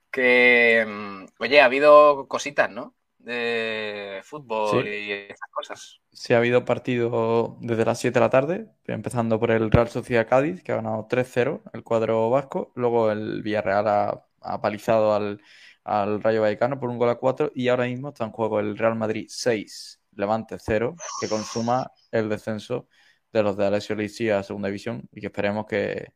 Que, 0.09 0.85
mm, 0.87 1.25
oye, 1.39 1.61
ha 1.61 1.65
habido 1.65 2.27
cositas, 2.27 2.69
¿no? 2.69 2.95
De 3.23 4.21
fútbol 4.23 4.87
y 4.87 5.11
esas 5.11 5.49
cosas. 5.51 6.01
Sí, 6.11 6.33
ha 6.33 6.37
habido 6.37 6.65
partido 6.65 7.57
desde 7.61 7.85
las 7.85 7.99
7 7.99 8.13
de 8.13 8.19
la 8.19 8.29
tarde, 8.29 8.67
empezando 8.85 9.39
por 9.39 9.51
el 9.51 9.71
Real 9.71 9.89
Sociedad 9.89 10.27
Cádiz, 10.27 10.63
que 10.63 10.71
ha 10.71 10.77
ganado 10.77 11.07
3-0 11.07 11.61
el 11.73 11.83
cuadro 11.83 12.29
vasco. 12.29 12.71
Luego 12.75 13.11
el 13.11 13.41
Villarreal 13.43 13.87
ha, 13.87 14.25
ha 14.41 14.61
palizado 14.61 15.13
al, 15.13 15.41
al, 15.83 16.21
Rayo 16.21 16.41
Vallecano 16.41 16.79
por 16.79 16.89
un 16.89 16.97
gol 16.97 17.09
a 17.09 17.15
4. 17.15 17.51
Y 17.55 17.67
ahora 17.67 17.85
mismo 17.85 18.09
está 18.09 18.25
en 18.25 18.31
juego 18.31 18.59
el 18.59 18.77
Real 18.77 18.95
Madrid 18.95 19.25
6, 19.29 20.01
Levante 20.13 20.57
0, 20.59 20.95
que 21.19 21.29
consuma 21.29 21.91
el 22.11 22.29
descenso 22.29 22.87
de 23.31 23.43
los 23.43 23.55
de 23.57 23.65
Alessio 23.65 23.95
Lici 23.95 24.29
a 24.29 24.43
segunda 24.43 24.67
división 24.67 25.07
y 25.11 25.21
que 25.21 25.27
esperemos 25.27 25.65
que, 25.65 26.13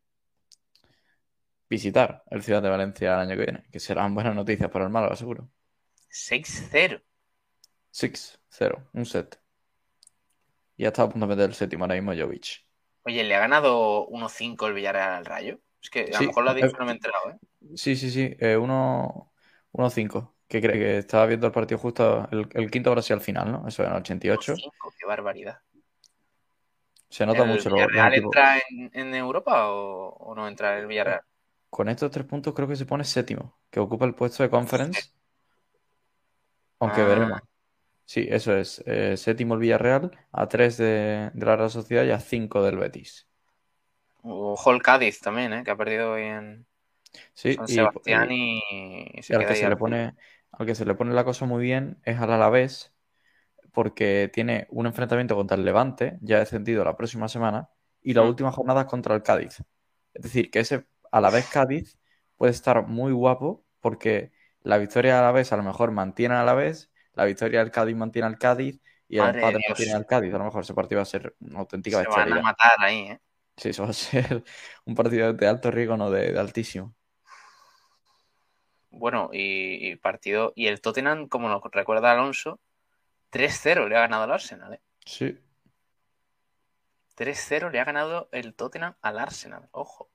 visitar 1.69 2.23
el 2.29 2.43
Ciudad 2.43 2.61
de 2.61 2.69
Valencia 2.69 3.13
el 3.13 3.19
año 3.21 3.35
que 3.37 3.43
viene, 3.43 3.63
que 3.71 3.79
serán 3.79 4.13
buenas 4.15 4.35
noticias 4.35 4.69
para 4.69 4.85
el 4.85 4.91
Málaga, 4.91 5.15
seguro. 5.15 5.49
6-0. 6.15 7.01
6-0, 7.91 8.89
un 8.93 9.05
set. 9.05 9.39
Y 10.77 10.83
ya 10.83 10.89
está 10.89 11.03
a 11.03 11.09
punto 11.09 11.27
de 11.27 11.35
meter 11.35 11.49
el 11.49 11.55
séptimo 11.55 11.83
ahora 11.83 11.95
mismo 11.95 12.13
Jovic. 12.13 12.65
Oye, 13.03 13.23
¿le 13.23 13.35
ha 13.35 13.39
ganado 13.39 14.07
1-5 14.07 14.67
el 14.67 14.73
Villarreal 14.73 15.11
al 15.13 15.25
Rayo? 15.25 15.59
Es 15.81 15.89
que 15.89 16.01
a 16.05 16.07
lo 16.07 16.17
Sí, 16.19 16.25
mejor 16.27 16.43
lo 16.45 16.49
ha 16.51 16.53
dicho, 16.53 16.67
eh, 16.67 16.73
no 16.79 16.85
me 16.85 16.91
he 16.91 16.95
enterado, 16.95 17.31
¿eh? 17.31 17.37
Sí, 17.75 17.95
sí, 17.95 18.09
sí, 18.11 18.35
eh, 18.39 18.57
uno- 18.57 19.31
1-5. 19.71 20.33
Que 20.47 20.61
cree 20.61 20.73
que 20.79 20.97
estaba 20.99 21.25
viendo 21.25 21.47
el 21.47 21.53
partido 21.53 21.79
justo, 21.79 22.27
el, 22.31 22.47
el 22.53 22.69
quinto 22.71 22.89
ahora 22.89 23.01
sí 23.01 23.13
al 23.13 23.21
final, 23.21 23.51
¿no? 23.51 23.67
Eso 23.67 23.83
en 23.83 23.91
el 23.91 23.97
88. 23.97 24.53
1-5, 24.53 24.93
qué 24.97 25.05
barbaridad. 25.05 25.59
Se 27.09 27.25
nota 27.25 27.43
¿El 27.43 27.49
mucho 27.49 27.69
lo- 27.69 27.75
Villarreal 27.77 28.13
equipos. 28.13 28.35
entra 28.35 28.57
en, 28.69 28.91
en 28.93 29.15
Europa 29.15 29.71
o, 29.71 30.09
o 30.09 30.35
no 30.35 30.47
entra 30.47 30.77
el 30.77 30.85
Villarreal? 30.87 31.21
Con 31.69 31.89
estos 31.89 32.09
tres 32.11 32.25
puntos 32.25 32.53
creo 32.53 32.67
que 32.67 32.75
se 32.75 32.85
pone 32.85 33.03
séptimo, 33.03 33.59
que 33.69 33.79
ocupa 33.79 34.05
el 34.05 34.15
puesto 34.15 34.43
de 34.43 34.49
conference. 34.49 35.11
Aunque 36.79 37.01
Ah. 37.01 37.07
veremos. 37.07 37.41
Sí, 38.05 38.27
eso 38.29 38.55
es. 38.57 38.83
eh, 38.87 39.17
séptimo 39.17 39.55
el 39.55 39.61
Villarreal, 39.61 40.11
a 40.31 40.47
3 40.49 40.77
de, 40.77 41.31
de 41.33 41.45
la 41.45 41.55
Real 41.57 41.71
Sociedad 41.71 42.05
y 42.05 42.11
a 42.11 42.19
5 42.19 42.63
del 42.63 42.77
Betis. 42.77 43.27
Ojo 44.23 44.71
el 44.71 44.81
Cádiz 44.81 45.19
también, 45.21 45.53
¿eh? 45.53 45.63
Que 45.63 45.71
ha 45.71 45.77
perdido 45.77 46.13
hoy 46.13 46.23
en 46.23 46.65
Sí, 47.33 47.51
San 47.57 47.67
y, 47.67 47.75
Sebastián 47.75 48.29
y- 48.31 48.59
y, 48.71 49.19
y 49.19 49.23
se 49.23 49.35
al 49.35 49.45
que 49.47 49.55
se 49.55 49.69
le 49.69 49.75
pone, 49.77 50.15
al 50.51 50.65
que 50.65 50.75
se 50.75 50.85
le 50.85 50.95
pone 50.95 51.13
la 51.13 51.23
cosa 51.23 51.45
muy 51.45 51.63
bien 51.63 51.99
es 52.03 52.19
al 52.19 52.31
Alavés, 52.31 52.93
porque 53.73 54.29
tiene 54.33 54.67
un 54.71 54.87
enfrentamiento 54.87 55.35
contra 55.35 55.57
el 55.57 55.65
Levante, 55.65 56.17
ya 56.21 56.39
descendido 56.39 56.83
la 56.85 56.97
próxima 56.97 57.27
semana, 57.29 57.69
y 58.01 58.13
la 58.13 58.23
Mm. 58.23 58.29
última 58.29 58.51
jornada 58.51 58.81
es 58.81 58.87
contra 58.87 59.15
el 59.15 59.23
Cádiz. 59.23 59.59
Es 60.13 60.23
decir, 60.23 60.51
que 60.51 60.59
ese 60.61 60.85
Alavés-Cádiz 61.11 61.97
puede 62.37 62.51
estar 62.53 62.87
muy 62.87 63.11
guapo, 63.13 63.65
porque 63.81 64.31
la 64.65 64.77
victoria 64.79 65.15
del 65.15 65.23
Alavés 65.23 65.53
a 65.53 65.57
lo 65.57 65.63
mejor 65.63 65.91
mantiene 65.91 66.35
al 66.35 66.41
Alavés, 66.41 66.91
la 67.13 67.25
victoria 67.25 67.59
del 67.59 67.71
Cádiz 67.71 67.95
mantiene 67.95 68.27
al 68.27 68.37
Cádiz, 68.37 68.81
y 69.07 69.17
el 69.17 69.23
Madre 69.23 69.41
empate 69.41 69.65
mantiene 69.69 69.93
al 69.93 70.05
Cádiz. 70.05 70.33
A 70.33 70.37
lo 70.39 70.45
mejor 70.45 70.63
ese 70.63 70.73
partido 70.73 70.97
va 70.97 71.03
a 71.03 71.05
ser 71.05 71.35
una 71.39 71.59
auténtica 71.59 72.01
Se 72.01 72.09
van 72.09 72.33
a 72.33 72.41
matar 72.41 72.71
ahí, 72.79 73.11
¿eh? 73.11 73.19
Sí, 73.55 73.69
eso 73.69 73.83
va 73.83 73.89
a 73.89 73.93
ser 73.93 74.43
un 74.85 74.95
partido 74.95 75.31
de 75.33 75.47
alto 75.47 75.71
riesgo, 75.71 75.95
no 75.95 76.09
de, 76.09 76.31
de 76.31 76.39
altísimo. 76.39 76.95
Bueno, 78.89 79.29
y, 79.31 79.91
y 79.91 79.95
partido. 79.97 80.51
Y 80.55 80.67
el 80.67 80.81
Tottenham, 80.81 81.27
como 81.27 81.47
nos 81.47 81.61
recuerda 81.71 82.11
Alonso, 82.11 82.59
3-0 83.31 83.87
le 83.87 83.97
ha 83.97 84.01
ganado 84.01 84.23
al 84.23 84.31
Arsenal, 84.31 84.73
¿eh? 84.73 84.81
Sí, 85.05 85.37
3-0 87.15 87.69
le 87.71 87.79
ha 87.79 87.85
ganado 87.85 88.29
el 88.31 88.55
Tottenham 88.55 88.95
al 89.01 89.19
Arsenal. 89.19 89.69
Ojo. 89.71 90.09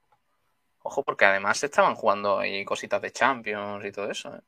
Ojo, 0.83 1.03
porque 1.03 1.25
además 1.25 1.63
estaban 1.63 1.95
jugando 1.95 2.39
ahí 2.39 2.65
cositas 2.65 3.01
de 3.01 3.11
Champions 3.11 3.85
y 3.85 3.91
todo 3.91 4.09
eso, 4.09 4.35
¿eh? 4.35 4.41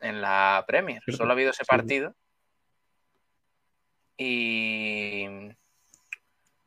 En 0.00 0.20
la 0.20 0.64
Premier. 0.66 1.02
Solo 1.08 1.30
ha 1.30 1.32
habido 1.32 1.50
ese 1.50 1.64
Sí. 1.64 1.68
partido. 1.68 2.14
Y. 4.16 5.26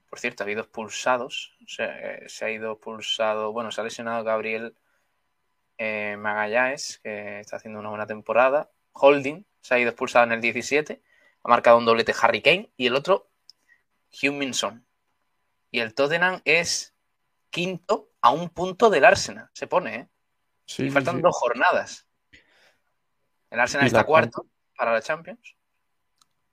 Por 0.10 0.20
cierto, 0.20 0.44
ha 0.44 0.46
habido 0.46 0.62
expulsados. 0.62 1.54
Se, 1.68 2.28
se 2.28 2.46
ha 2.46 2.50
ido 2.52 2.74
expulsado. 2.74 3.52
Bueno, 3.52 3.72
se 3.72 3.82
ha 3.82 3.84
lesionado 3.84 4.24
Gabriel 4.24 4.76
eh, 5.78 6.16
Magallanes, 6.18 7.00
que 7.04 7.40
está 7.40 7.58
haciendo 7.58 7.80
una 7.80 7.90
buena 7.90 8.08
temporada. 8.08 8.72
Holding 8.94 9.46
se 9.62 9.76
ha 9.76 9.80
ido 9.80 9.90
expulsado 9.90 10.26
en 10.26 10.32
el 10.32 10.42
17. 10.42 11.02
Ha 11.44 11.50
marcado 11.50 11.78
un 11.78 11.86
doblete 11.86 12.14
Harry 12.20 12.42
Kane. 12.42 12.72
Y 12.78 12.88
el 12.88 12.96
otro, 12.96 13.28
Huminson. 14.24 14.86
Y 15.72 15.82
el 15.82 15.94
Tottenham 15.94 16.42
es 16.46 16.96
quinto 17.52 18.09
a 18.22 18.32
un 18.32 18.50
punto 18.50 18.90
del 18.90 19.06
Arsenal. 19.06 19.50
Se 19.54 19.68
pone, 19.68 19.96
¿eh? 19.96 20.10
sí, 20.66 20.86
Y 20.86 20.90
faltan 20.92 21.18
sí. 21.18 21.22
dos 21.22 21.36
jornadas. 21.36 22.08
El 23.50 23.60
Arsenal 23.60 23.88
está 23.88 24.04
cuarto 24.04 24.46
para 24.76 24.94
la 24.94 25.02
Champions. 25.02 25.56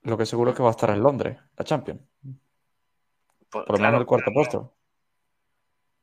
Lo 0.01 0.17
que 0.17 0.25
seguro 0.25 0.51
es 0.51 0.57
que 0.57 0.63
va 0.63 0.69
a 0.69 0.71
estar 0.71 0.89
en 0.89 1.01
Londres, 1.01 1.37
la 1.55 1.65
Champions. 1.65 2.01
Pues, 3.49 3.65
Por 3.65 3.71
lo 3.71 3.77
claro, 3.77 3.81
menos 3.83 3.99
el 4.01 4.05
cuarto 4.07 4.31
claro, 4.31 4.33
puesto. 4.33 4.73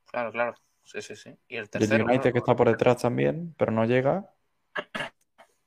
Claro, 0.07 0.33
claro. 0.33 0.55
Sí, 0.85 1.01
sí, 1.03 1.17
sí. 1.17 1.31
Y 1.49 1.57
el 1.57 1.57
Y 1.57 1.57
el 1.57 1.71
tercero. 1.71 2.05
United 2.05 2.21
claro, 2.21 2.33
que 2.33 2.39
está 2.39 2.57
por 2.57 2.69
detrás 2.69 3.03
también, 3.03 3.55
pero 3.59 3.73
no 3.73 3.85
llega. 3.85 4.31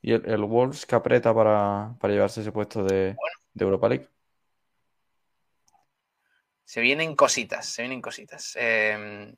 Y 0.02 0.14
el, 0.14 0.26
el 0.30 0.44
Wolves 0.44 0.86
que 0.86 0.96
aprieta 0.96 1.34
para, 1.34 1.96
para 2.00 2.14
llevarse 2.14 2.42
ese 2.42 2.52
puesto 2.52 2.84
de, 2.84 3.16
de 3.54 3.66
Europa 3.66 3.90
League. 3.90 4.08
Se 6.64 6.82
vienen 6.82 7.16
cositas, 7.16 7.66
se 7.66 7.82
vienen 7.82 8.02
cositas. 8.02 8.56
Eh, 8.60 9.34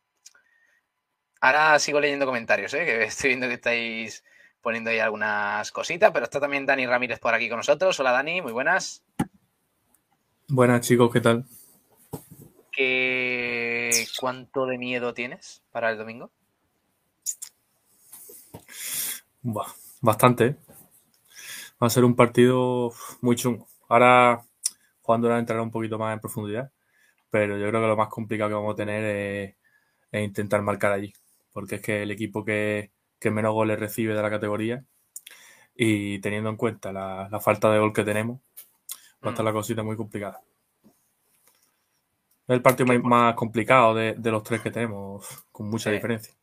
ahora 1.42 1.80
sigo 1.80 2.00
leyendo 2.00 2.26
comentarios, 2.26 2.74
¿eh? 2.74 2.86
que 2.86 3.04
estoy 3.04 3.30
viendo 3.30 3.48
que 3.48 3.54
estáis 3.56 4.24
poniendo 4.62 4.90
ahí 4.90 5.00
algunas 5.00 5.72
cositas, 5.72 6.12
pero 6.12 6.26
está 6.26 6.40
también 6.40 6.66
Dani 6.66 6.86
Ramírez 6.86 7.20
por 7.20 7.34
aquí 7.34 7.50
con 7.50 7.58
nosotros. 7.58 8.00
Hola 8.00 8.12
Dani, 8.12 8.42
muy 8.42 8.52
buenas. 8.52 9.04
Buenas 10.48 10.82
chicos, 10.82 11.12
¿qué 11.14 11.22
tal? 11.22 11.46
¿Qué... 12.72 14.06
¿Cuánto 14.20 14.66
de 14.66 14.78
miedo 14.78 15.14
tienes 15.14 15.62
para 15.72 15.92
el 15.92 15.98
domingo? 15.98 16.32
Bastante. 20.02 20.46
¿eh? 20.46 20.56
Va 21.82 21.88
a 21.88 21.90
ser 21.90 22.04
un 22.04 22.16
partido 22.16 22.92
muy 23.22 23.36
chungo. 23.36 23.68
Ahora 23.88 24.42
Juan 25.02 25.22
Durán 25.22 25.40
entrará 25.40 25.62
un 25.62 25.72
poquito 25.72 25.98
más 25.98 26.14
en 26.14 26.20
profundidad, 26.20 26.72
pero 27.30 27.58
yo 27.58 27.68
creo 27.70 27.82
que 27.82 27.88
lo 27.88 27.98
más 27.98 28.10
complicado 28.10 28.50
que 28.50 28.56
vamos 28.56 28.74
a 28.74 28.78
tener 28.78 29.04
es, 29.04 29.56
es 30.12 30.24
intentar 30.24 30.62
marcar 30.62 30.92
allí, 30.92 31.14
porque 31.54 31.76
es 31.76 31.82
que 31.82 32.04
el 32.04 32.12
equipo 32.12 32.46
que, 32.46 32.92
que 33.20 33.32
menos 33.32 33.54
goles 33.54 33.80
recibe 33.80 34.16
de 34.16 34.22
la 34.22 34.30
categoría 34.30 34.86
y 35.76 36.20
teniendo 36.22 36.50
en 36.52 36.58
cuenta 36.58 36.94
la, 36.94 37.30
la 37.32 37.40
falta 37.42 37.72
de 37.72 37.80
gol 37.80 37.94
que 37.94 38.04
tenemos, 38.06 38.40
va 39.26 39.30
a 39.30 39.32
estar 39.32 39.46
la 39.46 39.54
cosita 39.54 39.84
muy 39.84 39.98
complicada. 39.98 40.42
Es 42.50 42.54
el 42.54 42.62
partido 42.62 42.86
más, 42.88 43.02
más 43.02 43.36
complicado 43.36 43.96
de, 43.96 44.14
de 44.18 44.32
los 44.32 44.44
tres 44.44 44.60
que 44.62 44.72
tenemos, 44.72 45.26
con 45.54 45.70
mucha 45.70 45.90
Sí. 45.90 45.90
diferencia. 45.90 46.34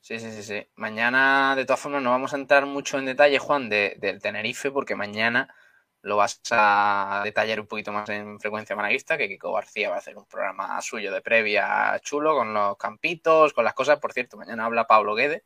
Sí, 0.00 0.18
sí, 0.18 0.32
sí, 0.32 0.42
sí. 0.42 0.66
Mañana, 0.76 1.54
de 1.56 1.64
todas 1.64 1.80
formas, 1.80 2.02
no 2.02 2.10
vamos 2.10 2.34
a 2.34 2.36
entrar 2.36 2.66
mucho 2.66 2.98
en 2.98 3.06
detalle, 3.06 3.38
Juan, 3.38 3.68
de- 3.68 3.96
del 4.00 4.20
Tenerife, 4.20 4.70
porque 4.70 4.96
mañana 4.96 5.54
lo 6.02 6.16
vas 6.16 6.40
a 6.50 7.22
detallar 7.24 7.60
un 7.60 7.66
poquito 7.66 7.92
más 7.92 8.08
en 8.10 8.38
frecuencia 8.40 8.76
malaguista, 8.76 9.16
que 9.16 9.28
Kiko 9.28 9.52
García 9.52 9.88
va 9.88 9.96
a 9.96 9.98
hacer 9.98 10.16
un 10.16 10.26
programa 10.26 10.80
suyo 10.82 11.12
de 11.12 11.22
previa 11.22 11.98
chulo 12.02 12.34
con 12.34 12.52
los 12.52 12.76
campitos, 12.76 13.52
con 13.52 13.64
las 13.64 13.74
cosas. 13.74 13.98
Por 14.00 14.12
cierto, 14.12 14.36
mañana 14.36 14.64
habla 14.64 14.86
Pablo 14.86 15.14
Guede 15.14 15.44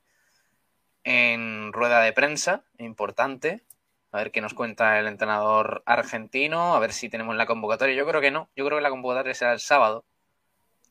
en 1.05 1.73
rueda 1.73 2.01
de 2.01 2.13
prensa, 2.13 2.65
importante. 2.79 3.65
A 4.13 4.19
ver 4.19 4.33
qué 4.33 4.41
nos 4.41 4.55
cuenta 4.55 4.99
el 4.99 5.07
entrenador 5.07 5.83
argentino, 5.85 6.75
a 6.75 6.79
ver 6.81 6.93
si 6.93 7.09
tenemos 7.11 7.37
la 7.37 7.47
convocatoria. 7.47 7.95
Yo 7.95 8.07
creo 8.07 8.21
que 8.21 8.31
no, 8.31 8.49
yo 8.57 8.65
creo 8.65 8.79
que 8.79 8.83
la 8.83 8.91
convocatoria 8.91 9.35
será 9.35 9.53
el 9.53 9.61
sábado, 9.61 10.05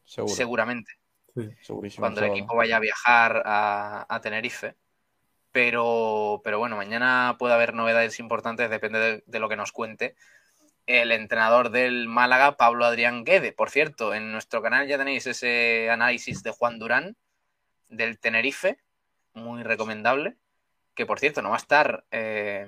Seguro. 0.04 0.34
seguramente 0.36 0.92
Sí. 1.34 1.50
Cuando 1.98 2.22
el 2.22 2.28
sábado. 2.28 2.38
equipo 2.38 2.56
vaya 2.56 2.78
a 2.78 2.80
viajar 2.80 3.44
a, 3.46 4.06
a 4.08 4.22
Tenerife. 4.22 4.76
Pero, 5.56 6.42
pero 6.44 6.60
bueno, 6.60 6.76
mañana 6.76 7.38
puede 7.40 7.54
haber 7.54 7.74
novedades 7.74 8.20
importantes, 8.20 8.70
depende 8.70 9.00
de, 9.00 9.24
de 9.26 9.40
lo 9.40 9.48
que 9.48 9.56
nos 9.56 9.72
cuente 9.72 10.18
el 10.86 11.14
entrenador 11.14 11.70
del 11.70 12.10
Málaga, 12.10 12.58
Pablo 12.58 12.84
Adrián 12.84 13.24
Guede. 13.24 13.54
Por 13.54 13.70
cierto, 13.70 14.14
en 14.14 14.34
nuestro 14.34 14.62
canal 14.62 14.86
ya 14.86 14.98
tenéis 14.98 15.26
ese 15.28 15.90
análisis 15.90 16.44
de 16.44 16.52
Juan 16.52 16.78
Durán 16.78 17.16
del 17.88 18.20
Tenerife, 18.20 18.80
muy 19.34 19.64
recomendable. 19.64 20.36
Que 20.94 21.06
por 21.06 21.20
cierto, 21.22 21.42
no 21.42 21.52
va 21.52 21.56
a 21.56 21.60
estar 21.60 22.04
eh, 22.12 22.68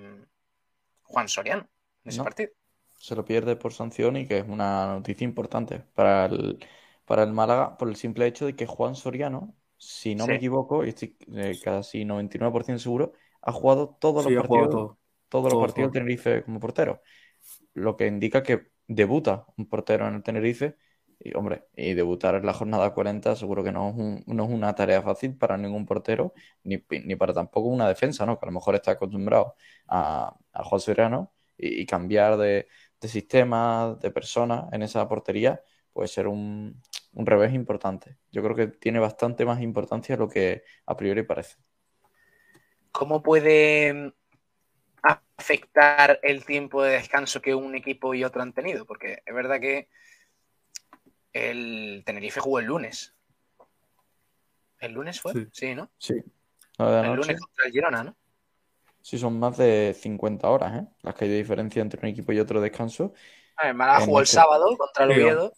Juan 1.04 1.28
Soriano 1.28 1.68
en 2.06 2.10
ese 2.10 2.20
No. 2.20 2.24
partido. 2.24 2.52
Se 3.00 3.16
lo 3.16 3.26
pierde 3.26 3.58
por 3.58 3.74
sanción 3.74 4.16
y 4.16 4.28
que 4.30 4.38
es 4.38 4.46
una 4.48 4.88
noticia 4.88 5.26
importante 5.26 5.82
para 5.94 6.28
el, 6.28 6.66
para 7.06 7.24
el 7.24 7.34
Málaga 7.34 7.78
por 7.78 7.90
el 7.90 7.98
simple 7.98 8.28
hecho 8.28 8.46
de 8.46 8.56
que 8.56 8.66
Juan 8.66 8.96
Soriano, 8.96 9.57
si 9.78 10.16
no 10.16 10.28
me 10.28 10.38
equivoco, 10.38 10.86
y 10.86 10.90
estoy 10.90 11.18
eh, 11.36 11.60
casi 11.62 12.06
99% 12.06 12.84
seguro, 12.84 13.14
ha 13.42 13.52
jugado 13.52 13.98
todos 14.02 14.24
Sí, 14.24 14.26
los 14.26 14.34
partidos, 14.36 14.70
todo. 14.70 14.98
todos 15.30 15.50
los 15.50 15.60
partidos 15.60 15.92
del 15.92 16.02
Tenerife 16.04 16.44
como 16.44 16.60
portero. 16.60 17.02
Lo 17.74 17.96
que 17.98 18.08
indica 18.08 18.44
que 18.44 18.72
debuta 18.88 19.46
un 19.58 19.68
portero 19.70 20.08
en 20.08 20.16
el 20.16 20.24
Tenerife. 20.24 20.78
Y 21.20 21.36
hombre, 21.36 21.66
y 21.76 21.94
debutar 21.96 22.36
en 22.36 22.46
la 22.46 22.54
jornada 22.54 22.94
40 22.94 23.36
seguro 23.36 23.64
que 23.64 23.72
no 23.72 23.90
es, 23.90 23.96
un- 23.96 24.24
no 24.28 24.44
es 24.46 24.50
una 24.52 24.76
tarea 24.76 25.02
fácil 25.02 25.36
para 25.36 25.58
ningún 25.58 25.86
portero, 25.88 26.34
ni, 26.64 26.84
ni 27.06 27.16
para 27.16 27.34
tampoco 27.34 27.70
una 27.70 27.88
defensa, 27.88 28.26
¿no? 28.26 28.38
Que 28.40 28.46
a 28.46 28.50
lo 28.50 28.54
mejor 28.54 28.76
está 28.76 28.92
acostumbrado 28.92 29.56
a, 29.88 30.36
a 30.54 30.64
Juan 30.64 30.80
Soriano 30.82 31.34
y, 31.58 31.82
y 31.82 31.86
cambiar 31.88 32.38
de, 32.38 32.68
de 33.02 33.08
sistema, 33.08 33.98
de 34.00 34.12
persona 34.12 34.68
en 34.72 34.84
esa 34.84 35.08
portería 35.08 35.60
puede 35.92 36.08
ser 36.08 36.28
un, 36.28 36.80
un 37.18 37.26
revés 37.26 37.52
importante. 37.56 38.16
Yo 38.32 38.44
creo 38.44 38.56
que 38.56 38.68
tiene 38.68 39.00
bastante 39.00 39.44
más 39.44 39.60
importancia 39.62 40.16
de 40.16 40.20
lo 40.20 40.30
que 40.30 40.64
a 40.86 40.96
priori 40.96 41.24
parece. 41.24 41.58
¿Cómo 42.92 43.24
puede 43.24 43.92
mm, 43.92 44.14
afectar 45.02 46.20
el 46.22 46.46
tiempo 46.46 46.84
de 46.84 46.92
descanso 46.92 47.42
que 47.42 47.56
un 47.56 47.74
equipo 47.74 48.14
y 48.14 48.24
otro 48.24 48.44
han 48.44 48.54
tenido? 48.54 48.86
Porque 48.86 49.24
es 49.26 49.34
verdad 49.34 49.60
que 49.60 49.90
el 51.34 52.04
Tenerife 52.06 52.40
jugó 52.40 52.60
el 52.60 52.66
lunes. 52.66 53.16
¿El 54.80 54.92
lunes 54.92 55.20
fue? 55.20 55.34
Sí. 55.34 55.48
Sí, 55.52 55.76
¿no? 55.76 55.90
Sí. 55.98 56.14
El 56.78 56.86
noche. 56.86 57.16
lunes 57.16 57.40
contra 57.40 57.66
el 57.66 57.72
Girona, 57.72 58.04
¿no? 58.04 58.16
Sí, 59.02 59.18
son 59.18 59.40
más 59.40 59.58
de 59.58 59.96
50 60.00 60.48
horas, 60.52 60.84
¿eh? 60.84 60.88
Las 61.02 61.16
que 61.16 61.26
hay 61.26 61.32
de 61.32 61.38
diferencia 61.38 61.82
entre 61.82 62.00
un 62.00 62.06
equipo 62.10 62.32
y 62.32 62.40
otro 62.40 62.62
descanso. 62.62 63.14
Ah, 63.56 63.70
El 63.70 63.74
Málaga 63.74 64.02
jugó 64.02 64.20
el 64.20 64.26
este- 64.26 64.36
sábado 64.36 64.78
contra 64.78 65.06
el 65.06 65.14
Sí, 65.16 65.20
Oviedo. 65.22 65.54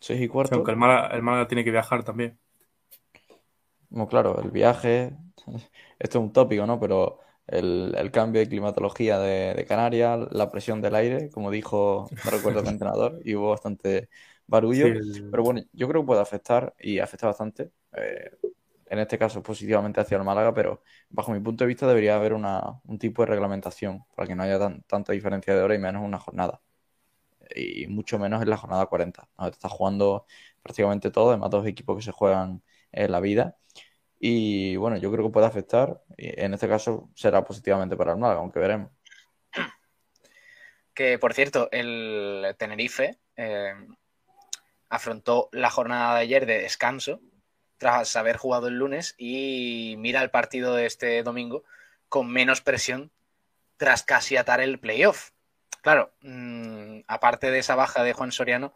6 0.00 0.20
y 0.22 0.28
cuarto. 0.28 0.60
aunque 0.60 0.70
el 0.72 0.76
Málaga, 0.76 1.08
el 1.16 1.22
Málaga 1.22 1.48
tiene 1.48 1.64
que 1.64 1.70
viajar 1.70 2.04
también. 2.04 2.38
Bueno, 3.90 4.08
claro, 4.08 4.40
el 4.42 4.50
viaje, 4.50 5.16
esto 5.98 6.18
es 6.18 6.24
un 6.24 6.32
tópico, 6.32 6.66
¿no? 6.66 6.78
Pero 6.80 7.20
el, 7.46 7.94
el 7.96 8.10
cambio 8.10 8.40
de 8.40 8.48
climatología 8.48 9.18
de, 9.18 9.54
de 9.54 9.64
Canarias, 9.66 10.28
la 10.30 10.50
presión 10.50 10.80
del 10.82 10.94
aire, 10.94 11.30
como 11.30 11.50
dijo, 11.50 12.16
no 12.22 12.30
recuerdo 12.30 12.60
el 12.60 12.68
entrenador, 12.68 13.20
y 13.24 13.34
hubo 13.34 13.50
bastante 13.50 14.08
barullo. 14.46 14.88
Sí, 14.88 14.88
el- 14.88 15.02
Pero 15.30 15.42
bueno, 15.42 15.62
yo 15.72 15.88
creo 15.88 16.02
que 16.02 16.06
puede 16.06 16.20
afectar 16.20 16.74
y 16.78 16.98
afecta 16.98 17.26
bastante. 17.28 17.70
eh, 17.96 18.30
en 18.90 18.98
este 19.00 19.18
caso, 19.18 19.42
positivamente 19.42 20.00
hacia 20.00 20.16
el 20.16 20.24
Málaga, 20.24 20.54
pero 20.54 20.82
bajo 21.10 21.32
mi 21.32 21.40
punto 21.40 21.64
de 21.64 21.68
vista 21.68 21.86
debería 21.86 22.16
haber 22.16 22.32
una, 22.34 22.80
un 22.84 22.98
tipo 22.98 23.22
de 23.22 23.26
reglamentación 23.26 24.04
para 24.16 24.26
que 24.28 24.34
no 24.34 24.42
haya 24.44 24.58
tan- 24.58 24.82
tanta 24.84 25.12
diferencia 25.12 25.54
de 25.54 25.62
hora 25.62 25.74
y 25.74 25.78
menos 25.78 26.02
una 26.04 26.18
jornada. 26.18 26.60
Y 27.54 27.86
mucho 27.88 28.18
menos 28.18 28.42
en 28.42 28.50
la 28.50 28.56
jornada 28.56 28.86
40. 28.86 29.28
donde 29.36 29.50
te 29.52 29.56
estás 29.56 29.72
jugando 29.72 30.26
prácticamente 30.62 31.10
todo, 31.10 31.30
además 31.30 31.50
dos 31.50 31.66
equipos 31.66 31.96
que 31.96 32.02
se 32.02 32.12
juegan 32.12 32.62
en 32.92 33.12
la 33.12 33.20
vida. 33.20 33.56
Y 34.20 34.76
bueno, 34.76 34.96
yo 34.96 35.12
creo 35.12 35.26
que 35.26 35.32
puede 35.32 35.46
afectar. 35.46 36.02
Y 36.16 36.40
en 36.40 36.54
este 36.54 36.68
caso 36.68 37.10
será 37.14 37.44
positivamente 37.44 37.96
para 37.96 38.12
el 38.12 38.18
Málaga, 38.18 38.40
aunque 38.40 38.58
veremos. 38.58 38.90
Que 40.94 41.18
por 41.18 41.32
cierto, 41.32 41.68
el 41.70 42.56
Tenerife 42.58 43.18
eh, 43.36 43.72
afrontó 44.88 45.48
la 45.52 45.70
jornada 45.70 46.16
de 46.16 46.22
ayer 46.22 46.44
de 46.44 46.58
descanso 46.58 47.20
tras 47.76 48.16
haber 48.16 48.36
jugado 48.36 48.66
el 48.66 48.74
lunes 48.74 49.14
y 49.16 49.94
mira 49.98 50.22
el 50.22 50.30
partido 50.30 50.74
de 50.74 50.86
este 50.86 51.22
domingo 51.22 51.62
con 52.08 52.30
menos 52.30 52.60
presión 52.60 53.12
tras 53.76 54.02
casi 54.02 54.36
atar 54.36 54.60
el 54.60 54.80
playoff. 54.80 55.30
Claro, 55.88 56.12
mm, 56.20 57.04
aparte 57.06 57.50
de 57.50 57.60
esa 57.60 57.74
baja 57.74 58.04
de 58.04 58.12
Juan 58.12 58.30
Soriano, 58.30 58.74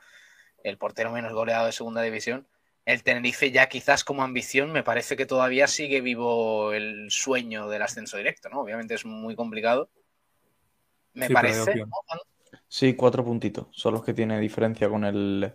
el 0.64 0.78
portero 0.78 1.12
menos 1.12 1.35
goleado 1.35 1.66
de 1.66 1.73
segunda 1.73 2.00
división, 2.00 2.47
el 2.87 3.02
Tenerife 3.02 3.50
ya 3.50 3.69
quizás 3.69 4.02
como 4.02 4.23
ambición 4.23 4.73
me 4.73 4.83
parece 4.83 5.14
que 5.14 5.26
todavía 5.26 5.66
sigue 5.66 6.00
vivo 6.00 6.73
el 6.73 7.11
sueño 7.11 7.69
del 7.69 7.83
ascenso 7.83 8.16
directo, 8.16 8.49
¿no? 8.49 8.62
Obviamente 8.62 8.95
es 8.95 9.04
muy 9.04 9.37
complicado. 9.37 9.90
Me 11.12 11.26
Sí, 11.26 11.35
parece. 11.35 11.85
Sí, 12.66 12.95
cuatro 12.95 13.23
puntitos. 13.23 13.66
Son 13.73 13.92
los 13.92 14.02
que 14.02 14.14
tiene 14.14 14.40
diferencia 14.40 14.88
con 14.88 15.04
el, 15.04 15.52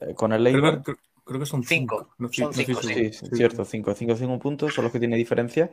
eh, 0.00 0.14
con 0.14 0.32
el. 0.32 0.82
Creo 1.28 1.40
que 1.40 1.46
son 1.46 1.62
Cinco. 1.62 1.98
cinco. 1.98 2.14
No, 2.18 2.28
Son 2.30 2.52
no 2.54 2.60
estoy 2.60 2.64
cinco, 2.66 2.82
seguro. 2.82 3.10
Sí, 3.10 3.12
sí, 3.12 3.26
cierto, 3.32 3.64
5 3.64 3.94
5 3.94 4.16
5 4.16 4.38
puntos 4.38 4.74
son 4.74 4.84
los 4.84 4.92
que 4.92 4.98
tiene 4.98 5.16
diferencia. 5.16 5.70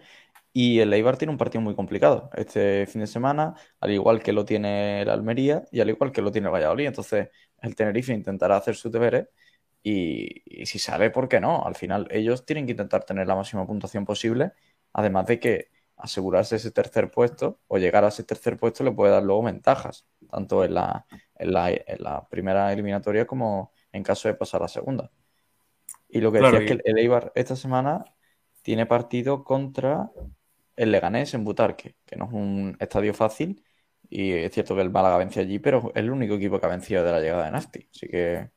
Y 0.53 0.79
el 0.79 0.93
Eibar 0.93 1.17
tiene 1.17 1.31
un 1.31 1.38
partido 1.38 1.62
muy 1.62 1.75
complicado 1.75 2.29
este 2.35 2.85
fin 2.88 3.01
de 3.01 3.07
semana, 3.07 3.55
al 3.79 3.91
igual 3.91 4.21
que 4.24 4.33
lo 4.33 4.45
tiene 4.45 5.01
el 5.03 5.09
Almería 5.09 5.63
y 5.71 5.81
al 5.81 5.89
igual 5.89 6.12
que 6.12 6.21
lo 6.21 6.31
tiene 6.31 6.47
el 6.47 6.53
Valladolid. 6.53 6.88
Entonces, 6.88 7.29
el 7.62 7.75
Tenerife 7.75 8.13
intentará 8.13 8.57
hacer 8.57 8.75
sus 8.75 8.91
deberes 8.91 9.27
y, 9.83 10.62
y 10.62 10.65
si 10.65 10.79
sale, 10.79 11.09
¿por 11.12 11.27
qué 11.29 11.39
no? 11.39 11.65
Al 11.65 11.75
final, 11.75 12.07
ellos 12.12 12.45
tienen 12.45 12.65
que 12.65 12.71
intentar 12.71 13.03
tener 13.05 13.27
la 13.27 13.35
máxima 13.35 13.65
puntuación 13.67 14.05
posible, 14.05 14.53
además 14.93 15.27
de 15.27 15.39
que 15.39 15.69
asegurarse 15.97 16.57
ese 16.57 16.71
tercer 16.71 17.12
puesto 17.12 17.62
o 17.67 17.77
llegar 17.77 18.03
a 18.03 18.09
ese 18.09 18.24
tercer 18.24 18.57
puesto 18.57 18.83
le 18.83 18.91
puede 18.91 19.12
dar 19.13 19.24
luego 19.24 19.43
ventajas, 19.43 20.07
tanto 20.29 20.63
en 20.65 20.74
la, 20.74 21.05
en 21.35 21.53
la, 21.53 21.69
en 21.71 22.03
la 22.03 22.27
primera 22.27 22.71
eliminatoria 22.74 23.25
como 23.27 23.71
en 23.91 24.03
caso 24.03 24.27
de 24.27 24.33
pasar 24.35 24.62
a 24.62 24.65
la 24.65 24.67
segunda. 24.69 25.12
Y 26.15 26.22
lo 26.22 26.31
que 26.31 26.39
Claro, 26.39 26.60
decía 26.60 26.75
es 26.75 26.81
que 26.81 26.89
el 26.89 26.98
Eibar 26.98 27.34
esta 27.36 27.57
semana 27.57 28.05
tiene 28.62 28.86
partido 28.86 29.43
contra 29.43 30.12
el 30.77 30.91
Leganés 30.91 31.34
en 31.34 31.43
Butarque, 31.43 31.98
que 32.05 32.15
no 32.15 32.25
es 32.25 32.31
un 32.31 32.77
estadio 32.79 33.13
fácil. 33.13 33.62
Y 34.10 34.31
es 34.31 34.53
cierto 34.53 34.75
que 34.75 34.81
el 34.81 34.91
Málaga 34.91 35.17
venció 35.17 35.41
allí, 35.41 35.60
pero 35.60 35.91
es 35.93 35.98
el 36.01 36.10
único 36.10 36.36
equipo 36.36 36.57
que 36.57 36.65
ha 36.65 36.69
vencido 36.69 37.03
de 37.03 37.12
la 37.12 37.19
llegada 37.19 37.45
de 37.45 37.51
Nasti. 37.51 37.89
Así 37.93 38.07
que 38.07 38.50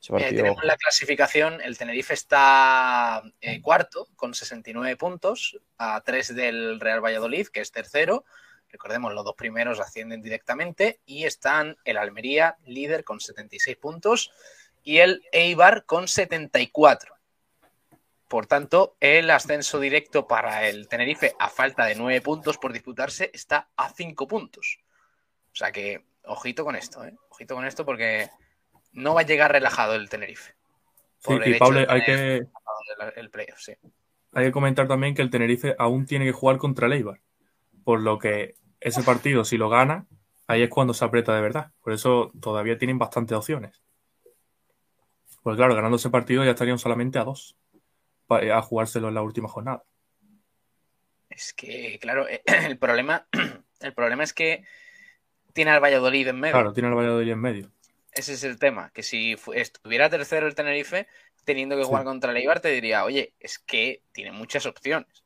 ese 0.00 0.16
Eh, 0.16 0.32
tenemos 0.32 0.64
la 0.64 0.76
clasificación, 0.78 1.60
el 1.60 1.76
Tenerife 1.76 2.14
está 2.14 3.22
eh, 3.42 3.60
cuarto 3.60 4.08
con 4.16 4.32
69 4.32 4.96
puntos, 4.96 5.60
a 5.76 6.00
3 6.00 6.34
del 6.34 6.80
Real 6.80 7.04
Valladolid, 7.04 7.48
que 7.48 7.60
es 7.60 7.72
tercero. 7.72 8.24
Recordemos, 8.70 9.12
los 9.12 9.24
dos 9.24 9.34
primeros 9.36 9.80
ascienden 9.80 10.22
directamente 10.22 11.00
y 11.04 11.24
están 11.24 11.76
el 11.84 11.98
Almería, 11.98 12.56
líder 12.64 13.04
con 13.04 13.20
76 13.20 13.76
puntos, 13.76 14.30
y 14.86 14.98
el 14.98 15.24
Eibar 15.32 15.84
con 15.84 16.06
74. 16.06 17.12
Por 18.28 18.46
tanto, 18.46 18.96
el 19.00 19.28
ascenso 19.30 19.80
directo 19.80 20.28
para 20.28 20.68
el 20.68 20.86
Tenerife, 20.86 21.34
a 21.40 21.50
falta 21.50 21.84
de 21.86 21.96
9 21.96 22.20
puntos 22.20 22.56
por 22.56 22.72
disputarse, 22.72 23.32
está 23.34 23.68
a 23.76 23.90
5 23.90 24.28
puntos. 24.28 24.78
O 25.52 25.56
sea 25.56 25.72
que, 25.72 26.04
ojito 26.24 26.64
con 26.64 26.76
esto, 26.76 27.04
¿eh? 27.04 27.16
Ojito 27.30 27.56
con 27.56 27.66
esto 27.66 27.84
porque 27.84 28.30
no 28.92 29.14
va 29.14 29.22
a 29.22 29.26
llegar 29.26 29.50
relajado 29.50 29.96
el 29.96 30.08
Tenerife. 30.08 30.54
Sí, 31.18 31.32
el 31.32 31.56
y 31.56 31.58
Pablo, 31.58 31.84
hay 31.88 32.04
que, 32.04 32.36
el, 32.36 32.48
el 33.16 33.30
playoff, 33.30 33.58
sí. 33.58 33.72
hay 34.34 34.44
que 34.44 34.52
comentar 34.52 34.86
también 34.86 35.16
que 35.16 35.22
el 35.22 35.30
Tenerife 35.30 35.74
aún 35.80 36.06
tiene 36.06 36.26
que 36.26 36.32
jugar 36.32 36.58
contra 36.58 36.86
el 36.86 36.92
Eibar. 36.92 37.20
Por 37.82 38.02
lo 38.02 38.20
que 38.20 38.54
ese 38.78 39.02
partido, 39.02 39.44
si 39.44 39.56
lo 39.56 39.68
gana, 39.68 40.06
ahí 40.46 40.62
es 40.62 40.70
cuando 40.70 40.94
se 40.94 41.04
aprieta 41.04 41.34
de 41.34 41.40
verdad. 41.40 41.72
Por 41.82 41.92
eso 41.92 42.30
todavía 42.40 42.78
tienen 42.78 42.98
bastantes 42.98 43.36
opciones. 43.36 43.82
Pues 45.46 45.56
claro, 45.56 45.76
ganando 45.76 45.96
ese 45.96 46.10
partido 46.10 46.42
ya 46.44 46.50
estarían 46.50 46.76
solamente 46.76 47.20
a 47.20 47.22
dos 47.24 47.54
pa- 48.26 48.40
a 48.40 48.60
jugárselo 48.62 49.06
en 49.06 49.14
la 49.14 49.22
última 49.22 49.46
jornada. 49.46 49.84
Es 51.30 51.54
que, 51.54 52.00
claro, 52.00 52.28
eh, 52.28 52.42
el 52.66 52.78
problema, 52.78 53.28
el 53.80 53.94
problema 53.94 54.24
es 54.24 54.32
que 54.32 54.64
tiene 55.52 55.70
al 55.70 55.80
Valladolid 55.80 56.26
en 56.26 56.40
medio. 56.40 56.52
Claro, 56.54 56.72
tiene 56.72 56.88
el 56.88 56.96
Valladolid 56.96 57.30
en 57.30 57.38
medio. 57.40 57.70
Ese 58.10 58.32
es 58.32 58.42
el 58.42 58.58
tema. 58.58 58.90
Que 58.90 59.04
si 59.04 59.36
estuviera 59.54 60.10
tercero 60.10 60.48
el 60.48 60.56
Tenerife, 60.56 61.06
teniendo 61.44 61.76
que 61.76 61.82
Sí. 61.82 61.88
jugar 61.90 62.02
contra 62.02 62.32
el 62.32 62.38
Eibar, 62.38 62.58
te 62.58 62.70
diría, 62.72 63.04
oye, 63.04 63.32
es 63.38 63.60
que 63.60 64.02
tiene 64.10 64.32
muchas 64.32 64.66
opciones. 64.66 65.22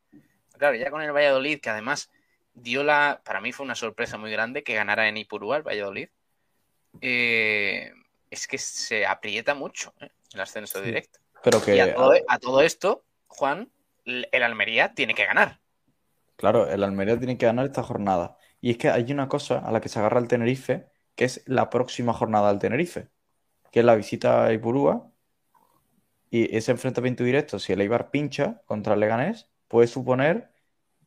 Claro, 0.59 0.77
ya 0.77 0.91
con 0.91 1.01
el 1.01 1.13
Valladolid, 1.13 1.61
que 1.63 1.71
además 1.71 2.11
dio 2.53 2.85
la. 2.85 3.23
Para 3.25 3.41
mí 3.41 3.53
fue 3.53 3.65
una 3.65 3.75
sorpresa 3.75 4.19
muy 4.19 4.31
grande 4.31 4.63
que 4.65 4.75
ganara 4.75 5.09
en 5.09 5.17
Ipurúa 5.17 5.57
el 5.57 5.63
Valladolid. 5.63 6.11
eh, 7.01 7.95
es 8.31 8.47
que 8.47 8.59
se 8.59 9.07
aprieta 9.07 9.55
mucho 9.55 9.93
¿eh? 10.01 10.11
el 10.33 10.41
ascenso 10.41 10.79
Sí. 10.81 10.87
directo. 10.87 11.19
Pero 11.43 11.63
que. 11.63 11.77
Y 11.77 11.81
a 11.81 11.95
todo, 11.95 12.13
a 12.29 12.39
todo 12.39 12.61
esto, 12.63 13.05
Juan, 13.27 13.71
el 14.05 14.43
Almería 14.43 14.95
tiene 14.95 15.15
que 15.15 15.25
ganar. 15.25 15.61
Claro, 16.37 16.69
el 16.71 16.83
Almería 16.85 17.19
tiene 17.19 17.37
que 17.39 17.47
ganar 17.47 17.67
esta 17.67 17.83
jornada. 17.83 18.37
Y 18.61 18.71
es 18.71 18.79
que 18.79 18.89
hay 18.91 19.11
una 19.13 19.29
cosa 19.29 19.59
a 19.59 19.73
la 19.73 19.81
que 19.81 19.89
se 19.89 19.99
agarra 19.99 20.21
el 20.21 20.29
Tenerife, 20.29 20.87
que 21.15 21.25
es 21.25 21.43
la 21.47 21.71
próxima 21.71 22.13
jornada 22.13 22.49
del 22.51 22.59
Tenerife, 22.59 23.09
que 23.71 23.81
es 23.81 23.85
la 23.87 23.95
visita 23.95 24.45
a 24.45 24.53
Ipurúa. 24.53 25.11
Y 26.31 26.55
ese 26.57 26.73
enfrentamiento 26.73 27.25
directo, 27.25 27.59
si 27.59 27.73
el 27.73 27.81
Eibar 27.81 28.11
pincha 28.11 28.63
contra 28.67 28.95
el 28.95 29.01
Leganés, 29.01 29.49
puede 29.69 29.87
suponer 29.89 30.51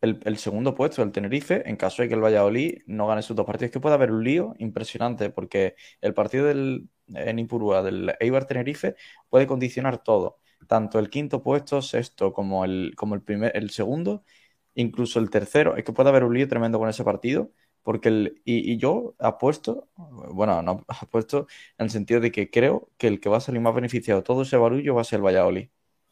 el, 0.01 0.19
el 0.25 0.37
segundo 0.37 0.75
puesto 0.75 1.01
del 1.01 1.11
Tenerife 1.11 1.67
en 1.69 1.77
caso 1.77 2.01
de 2.01 2.09
que 2.09 2.15
el 2.15 2.23
Valladolid 2.23 2.81
no 2.87 3.07
gane 3.07 3.21
sus 3.21 3.35
dos 3.35 3.45
partidos. 3.45 3.71
Que 3.71 3.79
puede 3.79 3.95
haber 3.95 4.11
un 4.11 4.23
lío 4.23 4.53
impresionante, 4.57 5.29
porque 5.29 5.75
el 6.01 6.13
partido 6.13 6.45
del, 6.45 6.89
en 7.07 7.39
Ipurúa 7.39 7.81
del 7.83 8.13
Eibar 8.19 8.45
Tenerife 8.45 8.95
puede 9.29 9.47
condicionar 9.47 10.03
todo. 10.03 10.39
Tanto 10.67 10.99
el 10.99 11.09
quinto 11.09 11.43
puesto, 11.43 11.81
sexto, 11.81 12.33
como 12.33 12.65
el, 12.65 12.93
como 12.95 13.15
el 13.15 13.21
primer, 13.21 13.55
el 13.55 13.69
segundo 13.69 14.23
incluso 14.75 15.19
el 15.19 15.29
tercero, 15.29 15.75
es 15.77 15.83
que 15.83 15.93
puede 15.93 16.09
haber 16.09 16.23
un 16.23 16.33
lío 16.33 16.47
tremendo 16.47 16.79
con 16.79 16.89
ese 16.89 17.03
partido, 17.03 17.51
porque 17.83 18.09
el, 18.09 18.41
y, 18.45 18.73
y 18.73 18.77
yo 18.77 19.15
apuesto, 19.19 19.89
bueno, 19.95 20.61
no 20.61 20.85
apuesto 20.87 21.47
en 21.77 21.85
el 21.85 21.89
sentido 21.91 22.19
de 22.21 22.31
que 22.31 22.49
creo 22.49 22.89
que 22.97 23.07
el 23.07 23.19
que 23.19 23.29
va 23.29 23.37
a 23.37 23.41
salir 23.41 23.61
más 23.61 23.75
beneficiado 23.75 24.21
de 24.21 24.25
todo 24.25 24.43
ese 24.43 24.57
barullo 24.57 24.95
va 24.95 25.01
a 25.01 25.03
ser 25.03 25.17
el 25.17 25.25
Valladolid, 25.25 25.69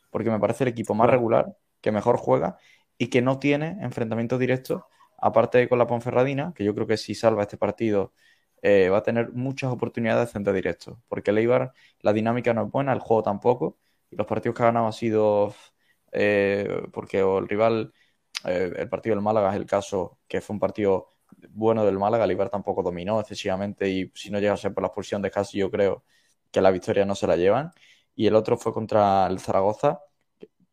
porque 0.09 0.29
me 0.29 0.39
parece 0.39 0.63
el 0.63 0.69
equipo 0.69 0.93
más 0.93 1.09
regular, 1.09 1.55
que 1.81 1.91
mejor 1.91 2.17
juega 2.17 2.57
y 2.97 3.07
que 3.07 3.21
no 3.21 3.39
tiene 3.39 3.77
enfrentamientos 3.81 4.39
directos, 4.39 4.83
aparte 5.17 5.57
de 5.59 5.69
con 5.69 5.79
la 5.79 5.87
Ponferradina, 5.87 6.53
que 6.55 6.63
yo 6.63 6.75
creo 6.75 6.87
que 6.87 6.97
si 6.97 7.15
salva 7.15 7.43
este 7.43 7.57
partido 7.57 8.13
eh, 8.61 8.89
va 8.89 8.99
a 8.99 9.03
tener 9.03 9.31
muchas 9.33 9.71
oportunidades 9.71 10.19
de 10.19 10.23
ascender 10.29 10.53
directo, 10.53 11.01
porque 11.07 11.31
el 11.31 11.37
Eibar, 11.39 11.73
la 12.01 12.13
dinámica 12.13 12.53
no 12.53 12.65
es 12.65 12.71
buena, 12.71 12.93
el 12.93 12.99
juego 12.99 13.23
tampoco, 13.23 13.79
y 14.09 14.15
los 14.15 14.27
partidos 14.27 14.55
que 14.55 14.63
ha 14.63 14.65
ganado 14.67 14.87
han 14.87 14.93
sido 14.93 15.53
eh, 16.11 16.83
porque 16.91 17.19
el 17.19 17.47
rival 17.47 17.93
eh, 18.45 18.73
el 18.77 18.89
partido 18.89 19.15
del 19.15 19.23
Málaga 19.23 19.51
es 19.51 19.55
el 19.57 19.65
caso 19.65 20.19
que 20.27 20.41
fue 20.41 20.55
un 20.55 20.59
partido 20.59 21.09
bueno 21.49 21.85
del 21.85 21.97
Málaga, 21.99 22.25
el 22.25 22.31
Eibar 22.31 22.49
tampoco 22.49 22.83
dominó 22.83 23.19
excesivamente 23.19 23.89
y 23.89 24.11
si 24.15 24.29
no 24.31 24.39
llega 24.39 24.53
a 24.53 24.57
ser 24.57 24.73
por 24.73 24.83
la 24.83 24.87
expulsión 24.87 25.21
de 25.21 25.31
casi 25.31 25.57
yo 25.59 25.71
creo 25.71 26.03
que 26.51 26.61
la 26.61 26.71
victoria 26.71 27.05
no 27.05 27.15
se 27.15 27.27
la 27.27 27.35
llevan. 27.37 27.71
Y 28.15 28.27
el 28.27 28.35
otro 28.35 28.57
fue 28.57 28.73
contra 28.73 29.27
el 29.27 29.39
Zaragoza, 29.39 30.01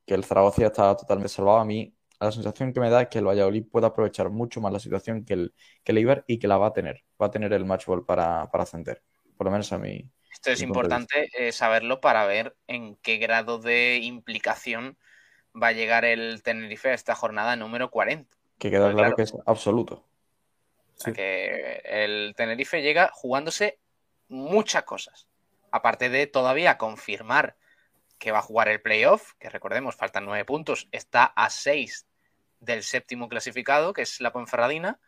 que 0.07 0.14
el 0.14 0.24
Zaragoza 0.24 0.62
ya 0.62 0.68
está 0.68 0.96
totalmente 0.96 1.31
salvado. 1.35 1.59
A 1.61 1.64
mí 1.64 1.96
la 2.20 2.33
sensación 2.33 2.72
que 2.72 2.81
me 2.81 2.90
da 2.90 3.02
es 3.02 3.09
que 3.09 3.18
el 3.18 3.26
Valladolid 3.26 3.64
puede 3.70 3.87
aprovechar 3.87 4.31
mucho 4.31 4.61
más 4.61 4.72
la 4.72 4.81
situación 4.81 5.24
que 5.24 5.35
el, 5.35 5.54
que 5.85 5.92
el 5.92 5.98
Eibar 5.98 6.24
y 6.26 6.38
que 6.38 6.48
la 6.48 6.59
va 6.59 6.68
a 6.68 6.72
tener. 6.72 7.04
Va 7.20 7.26
a 7.26 7.31
tener 7.31 7.52
el 7.52 7.64
match 7.64 7.87
ball 7.87 8.04
para, 8.04 8.50
para 8.50 8.64
ascender. 8.64 9.02
Por 9.37 9.44
lo 9.46 9.50
menos 9.52 9.72
a 9.72 9.78
mí. 9.78 10.11
Esto 10.33 10.50
es 10.50 10.62
importante 10.62 11.28
eh, 11.37 11.52
saberlo 11.52 12.00
para 12.00 12.26
ver 12.26 12.57
en 12.66 12.96
qué 12.96 13.18
grado 13.18 13.59
de 13.59 13.98
implicación 14.02 14.98
va 15.61 15.68
a 15.68 15.72
llegar 15.72 16.04
el 16.04 16.42
Tenerife 16.42 16.90
a 16.90 16.94
esta 16.94 17.14
jornada 17.14 17.57
número 17.57 17.90
40. 17.90 18.37
Que 18.59 18.70
queda 18.70 18.87
claro 18.87 18.96
claro. 18.96 19.16
que 19.16 19.22
es 19.22 19.35
absoluto. 19.46 19.94
O 19.94 21.00
sea 21.00 21.12
Sí. 21.12 21.16
que 21.16 21.83
el 21.85 22.35
Tenerife 22.37 22.83
llega 22.83 23.11
jugándose 23.14 23.78
muchas 24.28 24.83
cosas. 24.83 25.28
Aparte 25.70 26.09
de 26.09 26.26
todavía 26.26 26.78
confirmar 26.78 27.57
que 28.18 28.33
va 28.33 28.38
a 28.38 28.42
jugar 28.42 28.68
el 28.68 28.83
playoff, 28.83 29.35
que 29.38 29.48
recordemos, 29.48 29.94
faltan 29.94 30.24
nueve 30.24 30.44
puntos, 30.44 30.88
está 30.90 31.24
a 31.24 31.50
seis 31.50 32.08
del 32.61 32.83
séptimo 32.83 33.29
clasificado, 33.29 33.92
que 33.92 34.03
es 34.03 34.21
la 34.21 34.33
Ponferradina, 34.33 34.99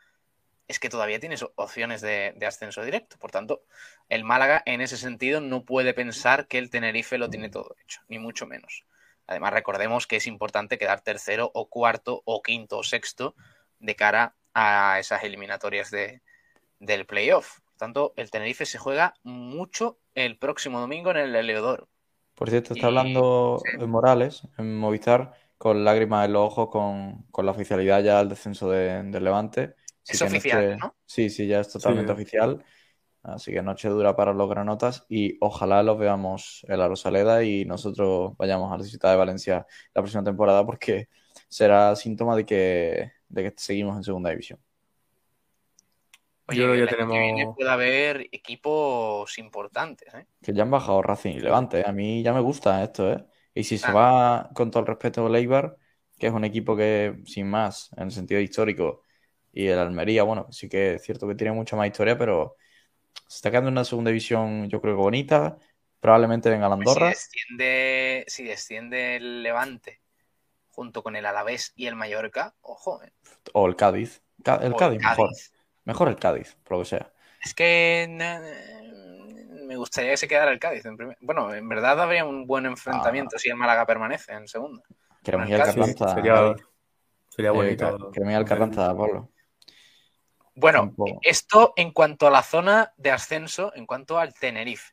es 0.68 0.78
que 0.78 0.88
todavía 0.88 1.18
tienes 1.18 1.44
opciones 1.56 2.00
de, 2.00 2.32
de 2.36 2.46
ascenso 2.46 2.82
directo. 2.84 3.16
Por 3.18 3.30
tanto, 3.32 3.62
el 4.08 4.22
Málaga 4.22 4.62
en 4.66 4.80
ese 4.80 4.96
sentido 4.96 5.40
no 5.40 5.64
puede 5.64 5.94
pensar 5.94 6.46
que 6.46 6.58
el 6.58 6.70
Tenerife 6.70 7.18
lo 7.18 7.28
tiene 7.28 7.48
todo 7.48 7.74
hecho, 7.82 8.00
ni 8.08 8.18
mucho 8.20 8.46
menos. 8.46 8.84
Además, 9.26 9.52
recordemos 9.52 10.06
que 10.06 10.16
es 10.16 10.26
importante 10.26 10.78
quedar 10.78 11.00
tercero 11.00 11.50
o 11.54 11.68
cuarto 11.68 12.22
o 12.24 12.40
quinto 12.42 12.78
o 12.78 12.82
sexto 12.84 13.34
de 13.80 13.96
cara 13.96 14.34
a 14.54 14.98
esas 15.00 15.24
eliminatorias 15.24 15.90
de, 15.90 16.22
del 16.78 17.06
playoff. 17.06 17.58
Por 17.64 17.76
tanto, 17.76 18.12
el 18.16 18.30
Tenerife 18.30 18.66
se 18.66 18.78
juega 18.78 19.14
mucho 19.22 19.98
el 20.14 20.36
próximo 20.36 20.80
domingo 20.80 21.10
en 21.12 21.16
el 21.16 21.34
Eleodoro. 21.36 21.88
Por 22.34 22.48
cierto, 22.48 22.74
está 22.74 22.86
Y- 22.86 22.88
hablando 22.88 23.60
sí. 23.64 23.78
Morales 23.86 24.42
en 24.56 24.78
Movistar 24.78 25.34
con 25.60 25.84
lágrimas 25.84 26.24
en 26.24 26.32
los 26.32 26.42
ojos 26.46 26.70
con, 26.70 27.24
con 27.30 27.44
la 27.44 27.52
oficialidad 27.52 28.02
ya 28.02 28.16
del 28.16 28.30
descenso 28.30 28.70
de, 28.70 29.02
del 29.02 29.22
Levante. 29.22 29.74
Así 30.08 30.12
Es 30.14 30.18
que 30.20 30.24
oficial, 30.24 30.64
noche- 30.70 30.76
¿no? 30.78 30.94
Sí, 31.04 31.28
sí, 31.28 31.46
ya 31.46 31.60
es 31.60 31.70
totalmente 31.70 32.06
Sí. 32.08 32.14
oficial. 32.14 32.64
Así 33.22 33.52
que 33.52 33.60
noche 33.60 33.90
dura 33.90 34.16
para 34.16 34.32
los 34.32 34.48
granotas 34.48 35.04
y 35.10 35.36
ojalá 35.42 35.82
los 35.82 35.98
veamos 35.98 36.64
en 36.66 36.78
la 36.78 36.88
Rosaleda 36.88 37.44
y 37.44 37.66
nosotros 37.66 38.32
vayamos 38.38 38.72
a 38.72 38.78
la 38.78 38.84
ciudad 38.84 39.10
de 39.10 39.16
Valencia 39.18 39.66
la 39.94 40.00
próxima 40.00 40.24
temporada 40.24 40.64
porque 40.64 41.08
será 41.46 41.94
síntoma 41.94 42.36
de 42.36 42.46
que, 42.46 43.12
de 43.28 43.42
que 43.42 43.52
seguimos 43.58 43.98
en 43.98 44.04
segunda 44.04 44.30
división. 44.30 44.58
Oye, 46.48 46.58
Yo 46.60 46.64
creo 46.64 46.74
que 46.74 46.80
el 46.80 46.88
ya 46.88 47.02
año 47.04 47.12
que 47.12 47.18
viene 47.18 47.32
tenemos- 47.34 47.56
puede 47.56 47.70
haber 47.70 48.20
equipos 48.32 49.38
importantes. 49.38 50.14
¿eh? 50.14 50.24
Que 50.42 50.54
ya 50.54 50.62
han 50.62 50.70
bajado 50.70 51.02
Racing 51.02 51.32
y 51.34 51.40
Levante. 51.40 51.80
¿eh? 51.80 51.84
A 51.86 51.92
mí 51.92 52.22
ya 52.22 52.32
me 52.32 52.40
gusta 52.40 52.82
esto, 52.82 53.12
¿eh? 53.12 53.22
Y 53.54 53.64
si 53.64 53.78
se 53.78 53.88
Ah. 53.88 53.92
va 53.92 54.50
con 54.54 54.70
todo 54.70 54.80
el 54.82 54.86
respeto 54.86 55.26
el 55.26 55.34
Eibar, 55.36 55.76
que 56.18 56.26
es 56.28 56.32
un 56.32 56.44
equipo 56.44 56.76
que, 56.76 57.20
sin 57.26 57.48
más, 57.48 57.90
en 57.96 58.04
el 58.04 58.10
sentido 58.12 58.40
histórico, 58.40 59.02
y 59.52 59.66
el 59.66 59.78
Almería, 59.78 60.22
bueno, 60.22 60.46
sí 60.52 60.68
que 60.68 60.94
es 60.94 61.02
cierto 61.02 61.26
que 61.26 61.34
tiene 61.34 61.52
mucha 61.52 61.76
más 61.76 61.86
historia, 61.88 62.16
pero 62.16 62.56
se 63.26 63.36
está 63.36 63.50
quedando 63.50 63.68
en 63.68 63.74
una 63.74 63.84
segunda 63.84 64.10
división, 64.10 64.68
yo 64.68 64.80
creo 64.80 64.94
que 64.94 65.02
bonita. 65.02 65.56
Probablemente 66.00 66.48
venga 66.48 66.68
la 66.68 66.76
Pues 66.76 66.88
Andorra. 66.88 67.12
Si 67.12 67.26
desciende, 67.28 68.24
si 68.26 68.44
desciende 68.44 69.16
el 69.16 69.42
Levante 69.42 70.00
junto 70.70 71.02
con 71.02 71.16
el 71.16 71.26
Alavés 71.26 71.72
y 71.76 71.86
el 71.86 71.96
Mallorca, 71.96 72.54
ojo, 72.62 73.02
¿eh? 73.02 73.12
O 73.52 73.66
el 73.66 73.76
Cádiz. 73.76 74.22
El 74.60 74.74
Cádiz, 74.76 74.98
mejor. 75.00 75.28
Cádiz. 75.28 75.52
Mejor 75.84 76.08
el 76.08 76.16
Cádiz, 76.16 76.56
por 76.64 76.78
lo 76.78 76.84
que 76.84 76.88
sea. 76.88 77.12
Es 77.42 77.54
que 77.54 78.06
me 79.70 79.76
gustaría 79.76 80.10
que 80.10 80.16
se 80.16 80.26
quedara 80.26 80.50
el 80.50 80.58
Cádiz 80.58 80.84
en 80.84 80.96
primer. 80.96 81.16
Bueno, 81.20 81.54
en 81.54 81.68
verdad 81.68 82.00
habría 82.00 82.24
un 82.24 82.44
buen 82.44 82.66
enfrentamiento 82.66 83.38
si 83.38 83.50
el 83.50 83.54
Málaga 83.54 83.86
permanece 83.86 84.32
en 84.32 84.48
segunda. 84.48 84.82
Queremos 85.22 85.48
ir 85.48 85.54
al 85.54 85.64
Carranza. 85.64 86.14
sería, 86.14 86.32
David. 86.34 86.62
sería 87.28 87.50
Eh, 87.50 87.54
bonito. 87.54 88.10
queremos 88.10 88.32
ir 88.32 88.36
al 88.38 88.44
Carranza, 88.44 88.86
Pablo. 88.96 89.28
Bueno, 90.56 90.92
esto 91.22 91.72
en 91.76 91.92
cuanto 91.92 92.26
a 92.26 92.30
la 92.32 92.42
zona 92.42 92.92
de 92.96 93.12
ascenso, 93.12 93.72
en 93.76 93.86
cuanto 93.86 94.18
al 94.18 94.34
Tenerife. 94.34 94.92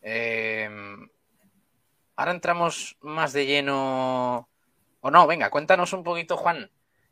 Eh, 0.00 0.70
ahora 2.16 2.30
entramos 2.30 2.96
más 3.02 3.34
de 3.34 3.44
lleno. 3.44 4.48
O 5.02 5.10
no, 5.10 5.26
venga, 5.26 5.50
cuéntanos 5.50 5.92
un 5.92 6.02
poquito, 6.02 6.38
Juan, 6.38 6.70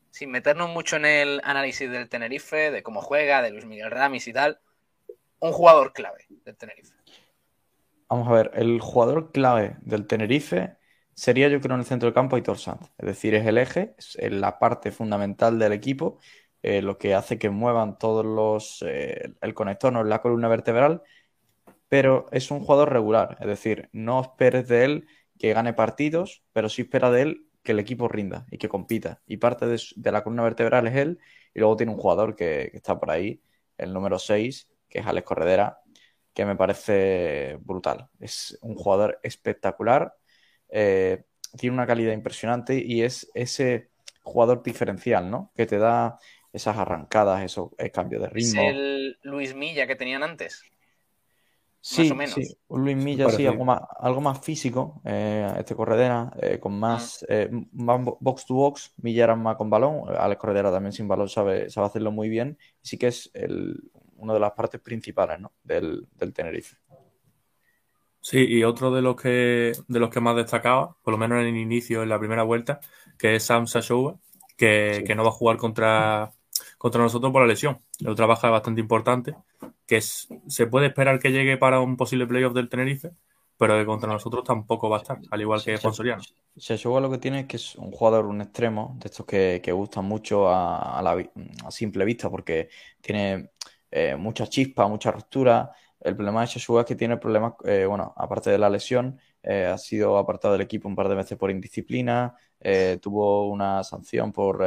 sin 0.08 0.30
meternos 0.30 0.70
mucho 0.70 0.96
en 0.96 1.04
el 1.04 1.40
análisis 1.44 1.90
del 1.90 2.08
Tenerife, 2.08 2.70
de 2.70 2.82
cómo 2.82 3.02
juega, 3.02 3.42
de 3.42 3.50
Luis 3.50 3.66
Miguel 3.66 3.90
Ramis 3.90 4.26
y 4.28 4.32
tal. 4.32 4.60
Un 5.40 5.52
jugador 5.52 5.92
clave 5.92 6.24
del 6.28 6.56
Tenerife. 6.56 6.94
Vamos 8.08 8.28
a 8.28 8.32
ver, 8.32 8.50
el 8.54 8.80
jugador 8.80 9.32
clave 9.32 9.76
del 9.82 10.06
Tenerife 10.06 10.76
sería 11.14 11.48
yo 11.48 11.60
creo 11.60 11.74
en 11.74 11.80
el 11.80 11.86
centro 11.86 12.06
del 12.06 12.14
campo 12.14 12.36
Aitor 12.36 12.58
Sanz. 12.58 12.90
Es 12.98 13.06
decir, 13.06 13.34
es 13.34 13.46
el 13.46 13.58
eje, 13.58 13.94
es 13.98 14.16
la 14.32 14.58
parte 14.58 14.92
fundamental 14.92 15.58
del 15.58 15.72
equipo, 15.72 16.18
eh, 16.62 16.82
lo 16.82 16.98
que 16.98 17.14
hace 17.14 17.38
que 17.38 17.50
muevan 17.50 17.98
todos 17.98 18.24
los... 18.24 18.82
eh, 18.86 19.34
el 19.40 19.54
conector, 19.54 19.92
no 19.92 20.04
la 20.04 20.22
columna 20.22 20.48
vertebral, 20.48 21.02
pero 21.88 22.26
es 22.32 22.50
un 22.50 22.60
jugador 22.60 22.92
regular. 22.92 23.36
Es 23.40 23.46
decir, 23.46 23.88
no 23.92 24.20
esperes 24.22 24.68
de 24.68 24.84
él 24.84 25.06
que 25.38 25.52
gane 25.52 25.72
partidos, 25.74 26.44
pero 26.52 26.68
sí 26.68 26.82
espera 26.82 27.10
de 27.10 27.22
él 27.22 27.46
que 27.62 27.72
el 27.72 27.80
equipo 27.80 28.08
rinda 28.08 28.46
y 28.50 28.58
que 28.58 28.68
compita. 28.68 29.22
Y 29.26 29.38
parte 29.38 29.66
de 29.66 30.12
la 30.12 30.22
columna 30.22 30.44
vertebral 30.44 30.86
es 30.86 30.96
él, 30.96 31.18
y 31.54 31.60
luego 31.60 31.76
tiene 31.76 31.92
un 31.92 31.98
jugador 31.98 32.36
que, 32.36 32.68
que 32.70 32.76
está 32.76 32.98
por 33.00 33.10
ahí, 33.10 33.42
el 33.78 33.92
número 33.92 34.18
6, 34.18 34.68
que 34.96 35.02
es 35.02 35.06
Alex 35.06 35.26
Corredera, 35.26 35.78
que 36.34 36.44
me 36.46 36.56
parece 36.56 37.58
brutal. 37.60 38.08
Es 38.20 38.58
un 38.62 38.74
jugador 38.76 39.18
espectacular, 39.22 40.14
eh, 40.68 41.24
tiene 41.58 41.74
una 41.74 41.86
calidad 41.86 42.12
impresionante 42.12 42.82
y 42.84 43.02
es 43.02 43.30
ese 43.34 43.90
jugador 44.22 44.62
diferencial, 44.62 45.30
¿no? 45.30 45.52
Que 45.56 45.66
te 45.66 45.78
da 45.78 46.18
esas 46.52 46.76
arrancadas, 46.78 47.42
esos 47.44 47.70
eh, 47.78 47.90
cambios 47.90 48.22
de 48.22 48.28
Es 48.34 48.54
ritmo. 48.54 48.54
el 48.54 49.18
Luis 49.22 49.54
Milla 49.54 49.88
que 49.88 49.96
tenían 49.96 50.22
antes. 50.22 50.62
Sí, 51.80 52.10
o 52.10 52.14
menos. 52.14 52.44
sí, 52.44 52.58
un 52.66 52.82
Luis 52.82 52.96
Milla, 52.96 53.28
sí, 53.28 53.46
algo 53.46 53.64
más, 53.64 53.80
algo 54.00 54.20
más 54.20 54.40
físico, 54.44 55.00
eh, 55.04 55.46
este 55.58 55.76
Corredera, 55.76 56.32
eh, 56.42 56.58
con 56.58 56.76
más, 56.80 57.24
Mm. 57.24 57.26
eh, 57.28 57.48
más 57.72 58.02
bo- 58.04 58.18
box 58.20 58.44
to 58.44 58.54
box, 58.54 58.92
Milla 58.96 59.22
era 59.24 59.36
más 59.36 59.56
con 59.56 59.70
balón, 59.70 60.02
Alex 60.08 60.40
Corredera 60.40 60.72
también 60.72 60.92
sin 60.92 61.06
balón 61.06 61.28
sabe, 61.28 61.70
sabe 61.70 61.86
hacerlo 61.86 62.10
muy 62.10 62.28
bien, 62.28 62.58
y 62.82 62.88
sí 62.88 62.98
que 62.98 63.06
es 63.08 63.30
el, 63.34 63.76
una 64.26 64.34
de 64.34 64.40
las 64.40 64.52
partes 64.52 64.80
principales, 64.80 65.40
¿no? 65.40 65.52
del, 65.62 66.06
del 66.14 66.32
Tenerife. 66.32 66.76
Sí, 68.20 68.44
y 68.44 68.64
otro 68.64 68.90
de 68.90 69.02
los 69.02 69.14
que 69.16 69.72
de 69.86 70.00
los 70.00 70.10
que 70.10 70.20
más 70.20 70.34
destacaba, 70.36 70.96
por 71.02 71.12
lo 71.12 71.18
menos 71.18 71.40
en 71.40 71.46
el 71.46 71.56
inicio, 71.56 72.02
en 72.02 72.08
la 72.08 72.18
primera 72.18 72.42
vuelta, 72.42 72.80
que 73.16 73.36
es 73.36 73.44
Sam 73.44 73.66
Sashoua, 73.68 74.18
que, 74.56 74.96
Sí. 74.98 75.04
que 75.04 75.14
no 75.14 75.22
va 75.22 75.28
a 75.28 75.32
jugar 75.32 75.56
contra, 75.58 76.32
contra 76.76 77.00
nosotros 77.02 77.30
por 77.32 77.42
la 77.42 77.46
lesión. 77.48 77.78
Es 78.00 78.06
otra 78.06 78.26
baja 78.26 78.50
bastante 78.50 78.80
importante, 78.80 79.36
que 79.86 79.98
es- 79.98 80.26
se 80.48 80.66
puede 80.66 80.86
esperar 80.88 81.20
que 81.20 81.30
llegue 81.30 81.56
para 81.56 81.78
un 81.80 81.96
posible 81.96 82.26
playoff 82.26 82.52
del 82.52 82.68
Tenerife, 82.68 83.12
pero 83.58 83.78
que 83.78 83.86
contra 83.86 84.12
nosotros 84.12 84.42
tampoco 84.42 84.90
va 84.90 84.96
a 84.96 85.00
estar, 85.02 85.18
al 85.30 85.40
igual 85.40 85.62
que 85.62 85.76
Sí, 85.76 85.82
Juan 85.82 85.94
Soriano. 85.94 86.22
Sechogua 86.56 87.00
lo 87.00 87.10
que 87.10 87.18
tiene 87.18 87.40
es 87.40 87.46
que 87.46 87.56
es 87.58 87.76
un 87.76 87.92
jugador, 87.92 88.26
un 88.26 88.40
extremo, 88.40 88.96
de 88.98 89.06
estos 89.08 89.24
que, 89.24 89.60
que 89.62 89.70
gustan 89.72 90.04
mucho 90.04 90.48
a, 90.48 90.98
a 90.98 91.02
la 91.02 91.24
a 91.64 91.70
simple 91.70 92.04
vista, 92.04 92.28
porque 92.28 92.70
tiene 93.00 93.50
eh, 93.90 94.16
mucha 94.16 94.46
chispa, 94.46 94.88
mucha 94.88 95.10
ruptura. 95.12 95.72
El 96.00 96.14
problema 96.16 96.42
de 96.42 96.46
Sechogua 96.48 96.82
es 96.82 96.86
que 96.86 96.94
tiene 96.96 97.16
problemas, 97.16 97.54
eh, 97.64 97.86
bueno, 97.86 98.12
aparte 98.16 98.50
de 98.50 98.58
la 98.58 98.70
lesión, 98.70 99.18
eh, 99.42 99.66
ha 99.66 99.78
sido 99.78 100.18
apartado 100.18 100.52
del 100.54 100.62
equipo 100.62 100.88
un 100.88 100.96
par 100.96 101.08
de 101.08 101.14
veces 101.16 101.38
por 101.38 101.50
indisciplina, 101.50 102.34
eh, 102.60 102.98
tuvo 103.00 103.48
una 103.50 103.82
sanción 103.84 104.32
por, 104.32 104.62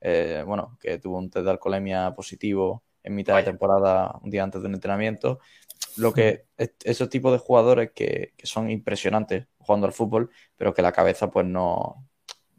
eh, 0.00 0.42
bueno, 0.46 0.76
que 0.80 0.98
tuvo 0.98 1.18
un 1.18 1.30
test 1.30 1.44
de 1.44 1.50
alcoholemia 1.50 2.14
positivo 2.14 2.84
en 3.02 3.14
mitad 3.14 3.34
de 3.36 3.42
Vaya. 3.42 3.44
temporada, 3.44 4.18
un 4.22 4.30
día 4.30 4.42
antes 4.44 4.60
de 4.62 4.68
un 4.68 4.74
entrenamiento. 4.74 5.40
Lo 5.96 6.12
que, 6.14 6.46
es- 6.56 6.74
esos 6.84 7.08
tipos 7.10 7.32
de 7.32 7.38
jugadores 7.38 7.92
que, 7.94 8.34
que 8.36 8.46
son 8.46 8.70
impresionantes 8.70 9.46
jugando 9.58 9.86
al 9.86 9.92
fútbol, 9.92 10.30
pero 10.56 10.74
que 10.74 10.82
la 10.82 10.92
cabeza 10.92 11.30
pues 11.30 11.46
no, 11.46 12.07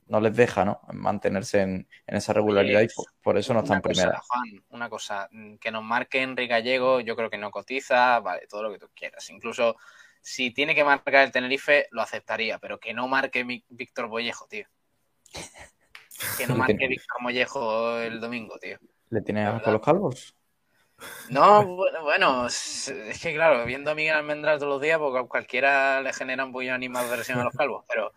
no 0.09 0.19
les 0.19 0.35
deja, 0.35 0.65
¿no? 0.65 0.81
mantenerse 0.91 1.61
en, 1.61 1.87
en 2.07 2.15
esa 2.17 2.33
regularidad 2.33 2.81
y 2.81 2.87
por, 2.87 3.05
por 3.21 3.37
eso 3.37 3.53
no 3.53 3.59
está 3.59 3.71
Una 3.73 3.77
en 3.77 3.81
primera. 3.83 4.19
Juan, 4.27 4.63
una 4.69 4.89
cosa, 4.89 5.27
mm, 5.31 5.55
que 5.55 5.71
nos 5.71 5.83
marque 5.83 6.21
Henry 6.21 6.47
Gallego, 6.47 6.99
yo 6.99 7.15
creo 7.15 7.29
que 7.29 7.37
no 7.37 7.51
cotiza, 7.51 8.19
vale, 8.19 8.47
todo 8.47 8.63
lo 8.63 8.71
que 8.73 8.79
tú 8.79 8.89
quieras. 8.93 9.29
Incluso 9.29 9.77
si 10.21 10.51
tiene 10.51 10.75
que 10.75 10.83
marcar 10.83 11.23
el 11.23 11.31
Tenerife, 11.31 11.87
lo 11.91 12.01
aceptaría, 12.01 12.59
pero 12.59 12.79
que 12.79 12.93
no 12.93 13.07
marque 13.07 13.45
mi- 13.45 13.63
Víctor 13.69 14.09
Mollejo, 14.09 14.47
tío. 14.47 14.65
Que 16.37 16.47
no 16.47 16.55
marque 16.55 16.73
tiene- 16.75 16.89
Víctor 16.95 17.21
Mollejo 17.21 17.97
el 17.99 18.19
domingo, 18.19 18.57
tío. 18.59 18.77
¿Le 19.11 19.21
tienes 19.21 19.43
La 19.43 19.49
asco 19.49 19.57
verdad. 19.59 19.69
a 19.69 19.73
los 19.73 19.81
calvos? 19.85 20.35
No, 21.29 21.65
bueno, 21.65 22.03
bueno, 22.03 22.47
es 22.47 22.91
que 23.21 23.33
claro, 23.33 23.63
viendo 23.65 23.91
a 23.91 23.95
Miguel 23.95 24.15
Almendral 24.15 24.59
todos 24.59 24.73
los 24.73 24.81
días, 24.81 24.97
porque 24.99 25.19
a 25.19 25.23
cualquiera 25.23 26.01
le 26.01 26.11
genera 26.11 26.43
un 26.43 26.51
poquillo 26.51 26.71
de 26.71 26.75
animadversión 26.75 27.39
a 27.39 27.45
los 27.45 27.53
calvos, 27.53 27.85
pero 27.87 28.13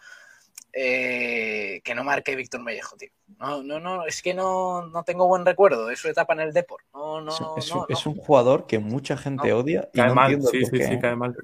eh, 0.73 1.81
que 1.85 1.95
no 1.95 2.05
marque 2.05 2.37
Víctor 2.37 2.61
Mollejo, 2.63 2.97
tío. 2.97 3.11
No, 3.39 3.63
no, 3.63 3.81
no, 3.81 4.07
es 4.07 4.23
que 4.23 4.35
no, 4.35 4.87
no 4.87 5.03
tengo 5.05 5.27
buen 5.27 5.45
recuerdo 5.45 5.87
de 5.87 5.97
su 5.97 6.09
etapa 6.09 6.33
en 6.35 6.41
el 6.41 6.53
Deport. 6.53 6.85
No, 6.95 7.21
no, 7.21 7.31
Es, 7.57 7.67
es 7.67 7.71
no, 7.75 7.81
un, 7.81 7.87
es 7.89 8.07
un 8.07 8.17
jugador 8.17 8.67
que 8.67 8.79
mucha 8.79 9.17
gente 9.17 9.49
No. 9.49 9.59
odia 9.59 9.89
y 9.93 9.99
Cae 9.99 10.09
no 10.09 10.15
mal, 10.15 10.33
entiendo 10.33 10.51
sí, 10.51 10.65
sí, 10.67 10.83
sí, 10.83 10.99
cae 10.99 11.17
mal. 11.17 11.37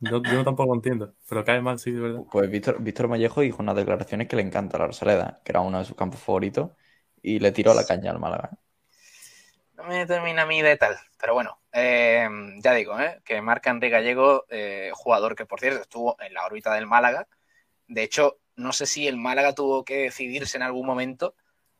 Yo, 0.00 0.20
yo 0.22 0.42
tampoco 0.44 0.74
entiendo, 0.74 1.14
pero 1.28 1.44
cae 1.44 1.60
mal, 1.60 1.78
sí, 1.78 1.92
de 1.92 2.00
verdad. 2.00 2.22
Pues 2.30 2.50
Víctor, 2.50 2.82
Víctor 2.82 3.08
Mollejo 3.08 3.40
dijo 3.40 3.62
unas 3.62 3.76
declaraciones 3.76 4.26
que 4.28 4.36
le 4.36 4.42
encanta 4.42 4.78
la 4.78 4.88
Rosaleda, 4.88 5.40
que 5.44 5.52
era 5.52 5.60
uno 5.60 5.78
de 5.78 5.84
sus 5.84 5.96
campos 5.96 6.20
favoritos, 6.20 6.70
y 7.22 7.38
le 7.38 7.52
tiró 7.52 7.72
la 7.72 7.84
caña 7.86 8.10
al 8.10 8.18
Málaga. 8.18 8.50
No 9.76 9.84
me 9.84 10.06
termina 10.06 10.42
a 10.42 10.46
mí 10.46 10.60
de 10.62 10.76
tal. 10.76 10.96
Pero 11.20 11.34
bueno, 11.34 11.60
eh, 11.72 12.28
ya 12.58 12.72
digo, 12.74 12.98
¿eh? 13.00 13.20
que 13.24 13.40
marca 13.40 13.70
Enrique 13.70 13.92
Gallego, 13.92 14.44
eh, 14.48 14.90
jugador 14.92 15.34
que 15.34 15.46
por 15.46 15.60
cierto 15.60 15.80
estuvo 15.80 16.16
en 16.20 16.34
la 16.34 16.44
órbita 16.44 16.74
del 16.74 16.86
Málaga. 16.86 17.26
De 17.88 18.02
hecho, 18.02 18.38
no 18.56 18.72
sé 18.72 18.86
si 18.86 19.08
el 19.08 19.16
Málaga 19.16 19.54
tuvo 19.54 19.84
que 19.84 19.96
decidirse 20.04 20.56
en 20.56 20.62
algún 20.64 20.86
momento 20.86 21.34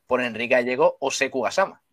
por 0.07 0.21
Enrique 0.21 0.55
Gallego 0.55 0.97
o 0.99 1.11
Seku 1.11 1.41
Gasama. 1.41 1.83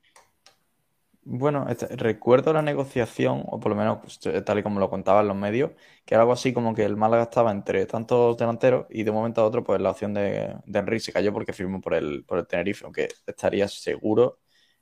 Bueno, 1.23 1.67
este- 1.69 1.87
recuerdo 1.97 2.53
la 2.53 2.63
negociación, 2.63 3.45
o 3.47 3.61
por 3.61 3.71
lo 3.71 3.77
menos 3.77 3.99
pues, 4.01 4.19
tal 4.45 4.59
y 4.59 4.63
como 4.63 4.81
lo 4.81 4.89
contaban 4.91 5.29
los 5.29 5.37
medios, 5.37 5.73
que 6.05 6.15
era 6.15 6.23
algo 6.23 6.33
así 6.33 6.53
como 6.53 6.75
que 6.75 6.85
el 6.85 6.97
Málaga 6.97 7.25
estaba 7.25 7.51
entre 7.53 7.85
tantos 7.87 8.37
delanteros 8.39 8.87
y 8.89 9.03
de 9.05 9.11
un 9.11 9.17
momento 9.19 9.43
a 9.43 9.45
otro 9.47 9.63
pues 9.63 9.81
la 9.81 9.91
opción 9.91 10.15
de, 10.15 10.57
de 10.65 10.79
Enrique 10.79 11.01
se 11.01 11.13
cayó 11.13 11.33
porque 11.33 11.53
firmó 11.53 11.81
por 11.81 11.95
el, 11.95 12.25
por 12.25 12.39
el 12.39 12.47
Tenerife, 12.47 12.85
aunque 12.85 13.09
estaría 13.27 13.69
seguro 13.69 14.41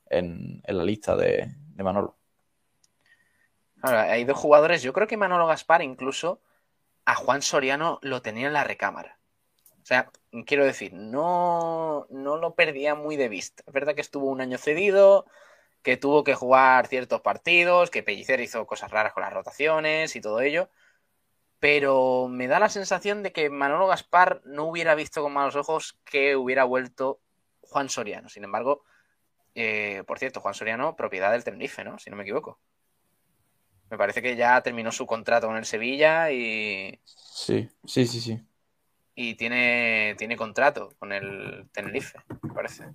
en, 0.09 0.61
en 0.65 0.77
la 0.77 0.83
lista 0.83 1.15
de, 1.15 1.45
de 1.75 1.83
Manolo. 1.83 2.17
Ahora, 3.81 4.03
hay 4.03 4.23
dos 4.23 4.37
jugadores, 4.37 4.81
yo 4.83 4.93
creo 4.93 5.05
que 5.07 5.17
Manolo 5.17 5.45
Gaspar 5.45 5.81
incluso 5.81 6.41
a 7.05 7.15
Juan 7.15 7.41
Soriano 7.43 7.99
lo 8.03 8.21
tenía 8.21 8.47
en 8.47 8.53
la 8.53 8.63
recámara. 8.65 9.18
Sea, 9.89 10.11
quiero 10.45 10.65
decir, 10.65 10.93
no, 10.93 12.05
no 12.11 12.37
lo 12.37 12.53
perdía 12.53 12.93
muy 12.93 13.15
de 13.15 13.27
vista. 13.27 13.63
Es 13.65 13.73
verdad 13.73 13.95
que 13.95 14.01
estuvo 14.01 14.27
un 14.27 14.39
año 14.39 14.59
cedido, 14.59 15.25
que 15.81 15.97
tuvo 15.97 16.23
que 16.23 16.35
jugar 16.35 16.85
ciertos 16.85 17.21
partidos, 17.21 17.89
que 17.89 18.03
Pellicer 18.03 18.39
hizo 18.39 18.67
cosas 18.67 18.91
raras 18.91 19.13
con 19.13 19.23
las 19.23 19.33
rotaciones 19.33 20.15
y 20.15 20.21
todo 20.21 20.41
ello. 20.41 20.69
Pero 21.59 22.27
me 22.29 22.47
da 22.47 22.59
la 22.59 22.69
sensación 22.69 23.23
de 23.23 23.31
que 23.31 23.49
Manolo 23.49 23.87
Gaspar 23.87 24.43
no 24.45 24.65
hubiera 24.65 24.93
visto 24.93 25.23
con 25.23 25.33
malos 25.33 25.55
ojos 25.55 25.97
que 26.05 26.35
hubiera 26.35 26.65
vuelto 26.65 27.19
Juan 27.61 27.89
Soriano. 27.89 28.29
Sin 28.29 28.43
embargo, 28.43 28.83
eh, 29.55 30.03
por 30.05 30.19
cierto, 30.19 30.39
Juan 30.39 30.53
Soriano, 30.53 30.95
propiedad 30.95 31.31
del 31.31 31.43
Tenerife, 31.43 31.83
¿no? 31.83 31.97
Si 31.97 32.11
no 32.11 32.15
me 32.15 32.21
equivoco. 32.21 32.59
Me 33.89 33.97
parece 33.97 34.21
que 34.21 34.35
ya 34.35 34.61
terminó 34.61 34.91
su 34.91 35.07
contrato 35.07 35.47
con 35.47 35.57
el 35.57 35.65
Sevilla 35.65 36.29
y, 36.29 36.99
Sí, 37.05 37.67
sí, 37.85 38.05
sí, 38.05 38.21
sí. 38.21 38.48
Y 39.21 39.35
tiene, 39.35 40.15
tiene 40.17 40.37
contrato 40.37 40.93
con 40.97 41.11
el 41.11 41.67
Tenerife, 41.73 42.17
me 42.41 42.53
parece. 42.53 42.85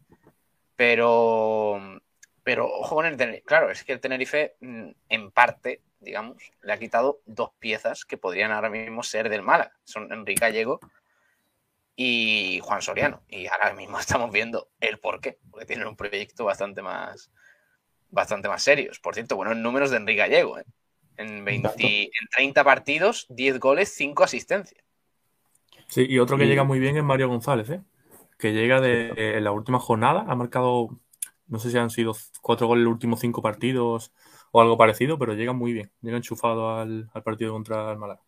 Pero, 0.74 2.00
pero 2.42 2.66
ojo 2.66 2.94
con 2.94 3.04
el 3.04 3.18
Tenerife. 3.18 3.44
Claro, 3.44 3.70
es 3.70 3.84
que 3.84 3.92
el 3.92 4.00
Tenerife, 4.00 4.56
mm, 4.58 4.88
en 5.10 5.30
parte, 5.32 5.82
digamos, 6.00 6.42
le 6.62 6.72
ha 6.72 6.78
quitado 6.78 7.20
dos 7.26 7.50
piezas 7.58 8.06
que 8.06 8.16
podrían 8.16 8.52
ahora 8.52 8.70
mismo 8.70 9.02
ser 9.02 9.28
del 9.28 9.42
Málaga. 9.42 9.74
Son 9.84 10.10
Enrique 10.10 10.40
Gallego 10.40 10.80
y 11.94 12.58
Juan 12.62 12.80
Soriano. 12.80 13.22
Y 13.28 13.46
ahora 13.48 13.74
mismo 13.74 13.98
estamos 14.00 14.32
viendo 14.32 14.70
el 14.80 14.98
por 14.98 15.20
qué, 15.20 15.38
porque 15.50 15.66
tienen 15.66 15.86
un 15.86 15.96
proyecto 15.96 16.46
bastante 16.46 16.80
más, 16.80 17.30
bastante 18.08 18.48
más 18.48 18.62
serios. 18.62 18.98
Por 18.98 19.12
cierto, 19.12 19.36
buenos 19.36 19.58
números 19.58 19.90
de 19.90 19.98
Enrique 19.98 20.20
Gallego. 20.20 20.58
¿eh? 20.58 20.64
En, 21.18 21.44
20 21.44 21.68
Exacto. 21.68 21.86
en 21.86 22.28
30 22.32 22.64
partidos, 22.64 23.26
10 23.28 23.60
goles, 23.60 23.92
5 23.94 24.24
asistencias. 24.24 24.83
Sí, 25.88 26.06
y 26.08 26.18
otro 26.18 26.38
que 26.38 26.46
Y- 26.46 26.46
llega 26.46 26.64
muy 26.64 26.78
bien 26.80 26.96
es 26.96 27.04
Mario 27.04 27.28
González, 27.28 27.70
¿eh? 27.70 27.82
Que 28.38 28.52
llega 28.52 28.80
de 28.80 29.36
en 29.38 29.44
la 29.44 29.52
última 29.52 29.78
jornada, 29.78 30.24
ha 30.28 30.34
marcado, 30.36 30.88
no 31.46 31.58
sé 31.58 31.70
si 31.70 31.78
han 31.78 31.90
sido 31.90 32.14
cuatro 32.42 32.66
goles 32.66 32.80
en 32.82 32.84
los 32.86 32.92
últimos 32.94 33.20
cinco 33.20 33.42
partidos 33.42 34.12
o 34.52 34.60
algo 34.60 34.76
parecido, 34.78 35.18
pero 35.18 35.34
llega 35.34 35.52
muy 35.52 35.72
bien, 35.72 35.92
llega 36.02 36.16
enchufado 36.16 36.70
al, 36.78 37.10
al 37.14 37.22
partido 37.22 37.52
contra 37.52 37.92
el 37.92 37.98
Málaga. 37.98 38.22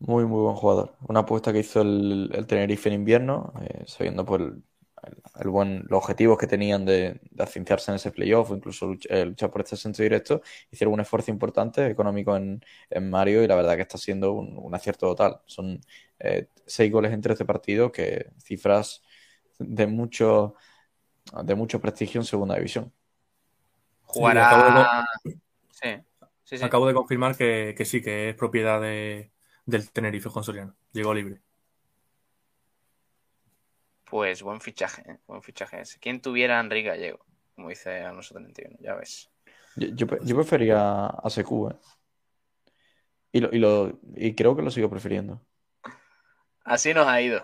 Muy, 0.00 0.24
muy 0.26 0.42
buen 0.42 0.54
jugador. 0.56 0.96
Una 1.08 1.20
apuesta 1.20 1.52
que 1.52 1.58
hizo 1.60 1.80
el, 1.80 2.30
el 2.32 2.46
Tenerife 2.46 2.88
en 2.88 2.94
invierno, 2.96 3.52
eh, 3.60 3.82
sabiendo 3.86 4.24
pues, 4.24 4.42
el, 4.42 4.62
el 5.40 5.48
buen, 5.48 5.84
los 5.88 5.98
objetivos 5.98 6.38
que 6.38 6.46
tenían 6.46 6.84
de, 6.84 7.20
de 7.30 7.48
en 7.54 7.94
ese 7.94 8.10
playoff 8.10 8.50
o 8.50 8.56
incluso 8.56 8.94
eh, 9.08 9.24
luchar 9.24 9.50
por 9.50 9.62
este 9.62 9.74
ascenso 9.74 10.02
directo. 10.02 10.42
Hicieron 10.70 10.94
un 10.94 11.00
esfuerzo 11.00 11.30
importante 11.30 11.86
económico 11.86 12.36
en, 12.36 12.60
en 12.90 13.10
Mario 13.10 13.42
y 13.42 13.46
la 13.46 13.54
verdad 13.54 13.76
que 13.76 13.82
está 13.82 13.98
siendo 13.98 14.32
un, 14.32 14.56
un 14.58 14.74
acierto 14.74 15.06
total. 15.08 15.40
Son 15.46 15.80
eh, 16.18 16.48
seis 16.66 16.90
goles 16.92 17.12
en 17.12 17.20
13 17.20 17.44
partidos, 17.44 17.92
que 17.92 18.30
cifras 18.38 19.02
de 19.58 19.86
mucho, 19.86 20.54
de 21.44 21.54
mucho 21.54 21.80
prestigio 21.80 22.20
en 22.20 22.24
segunda 22.24 22.56
división. 22.56 22.92
Jugará. 24.02 25.04
Sí, 25.70 25.88
sí, 26.44 26.58
sí. 26.58 26.64
Acabo 26.64 26.86
de 26.86 26.94
confirmar 26.94 27.36
que, 27.36 27.74
que 27.76 27.84
sí, 27.84 28.02
que 28.02 28.30
es 28.30 28.34
propiedad 28.34 28.80
de, 28.80 29.32
del 29.66 29.90
Tenerife 29.90 30.28
Juan 30.28 30.44
Soriano. 30.44 30.76
Llegó 30.92 31.14
libre. 31.14 31.42
Pues 34.10 34.42
buen 34.42 34.60
fichaje, 34.60 35.02
¿eh? 35.10 35.18
buen 35.26 35.42
fichaje 35.42 35.80
ese. 35.80 35.98
¿Quién 36.00 36.20
tuviera 36.20 36.58
a 36.58 36.60
Enrique 36.60 36.88
Gallego? 36.88 37.24
Como 37.54 37.68
dice 37.68 38.00
Alonso 38.02 38.34
31, 38.34 38.76
ya 38.80 38.94
ves. 38.94 39.30
Yo, 39.74 39.88
yo, 39.94 40.06
pre- 40.06 40.18
yo 40.24 40.34
prefería 40.36 41.06
a 41.06 41.30
Secu, 41.30 41.68
¿eh? 41.70 41.76
Y, 43.32 43.40
lo, 43.40 43.48
y, 43.52 43.58
lo, 43.58 44.00
y 44.16 44.34
creo 44.34 44.56
que 44.56 44.62
lo 44.62 44.70
sigo 44.70 44.90
prefiriendo. 44.90 45.44
Así 46.64 46.92
nos 46.94 47.06
ha 47.08 47.20
ido. 47.22 47.42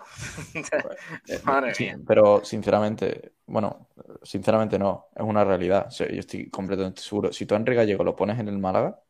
Eh, 1.27 1.41
Madre 1.45 1.73
sí, 1.73 1.91
mía. 1.95 1.99
pero 2.05 2.43
sinceramente, 2.43 3.35
bueno, 3.45 3.89
sinceramente 4.23 4.77
no, 4.79 5.07
es 5.15 5.23
una 5.23 5.43
realidad. 5.43 5.87
O 5.87 5.91
sea, 5.91 6.07
yo 6.11 6.19
estoy 6.19 6.49
completamente 6.49 7.01
seguro. 7.01 7.31
Si 7.33 7.45
tú 7.45 7.55
a 7.55 7.57
Enrique 7.57 7.77
Gallego 7.77 8.03
lo 8.03 8.15
pones 8.15 8.39
en 8.39 8.47
el 8.49 8.57
Málaga, 8.59 9.01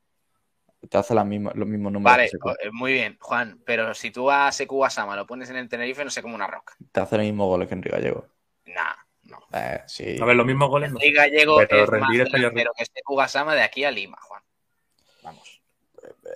te 0.89 0.97
hace 0.97 1.13
las 1.13 1.25
mismas, 1.25 1.55
los 1.55 1.67
mismos 1.67 1.91
números 1.91 2.13
Vale, 2.13 2.23
que 2.23 2.29
Secu. 2.29 2.49
eh, 2.49 2.71
muy 2.71 2.93
bien, 2.93 3.17
Juan. 3.19 3.61
Pero 3.65 3.93
si 3.93 4.11
tú 4.11 4.29
a 4.31 4.51
Seku 4.51 4.83
Asama 4.85 5.15
lo 5.15 5.25
pones 5.25 5.49
en 5.49 5.57
el 5.57 5.69
Tenerife, 5.69 6.03
no 6.03 6.09
sé, 6.09 6.21
como 6.21 6.35
una 6.35 6.47
roca. 6.47 6.73
Te 6.91 6.99
hace 6.99 7.17
los 7.17 7.25
mismos 7.25 7.47
goles 7.47 7.67
que 7.67 7.73
Enrique 7.75 7.95
Gallego. 7.95 8.27
Nah, 8.65 8.95
no. 9.23 9.39
Eh, 9.53 9.81
sí. 9.87 10.17
A 10.21 10.25
ver, 10.25 10.35
los 10.35 10.45
mismos 10.45 10.69
goles 10.69 10.91
no. 10.91 10.97
Enrique 10.99 11.17
Gallego 11.17 11.57
Pero 11.67 11.83
es 11.83 12.01
más 12.01 12.31
delantero 12.31 12.71
que 12.77 12.85
Seku 12.85 13.19
Asama 13.21 13.55
de 13.55 13.61
aquí 13.61 13.83
a 13.83 13.91
Lima, 13.91 14.17
Juan. 14.21 14.41
Vamos. 15.23 15.61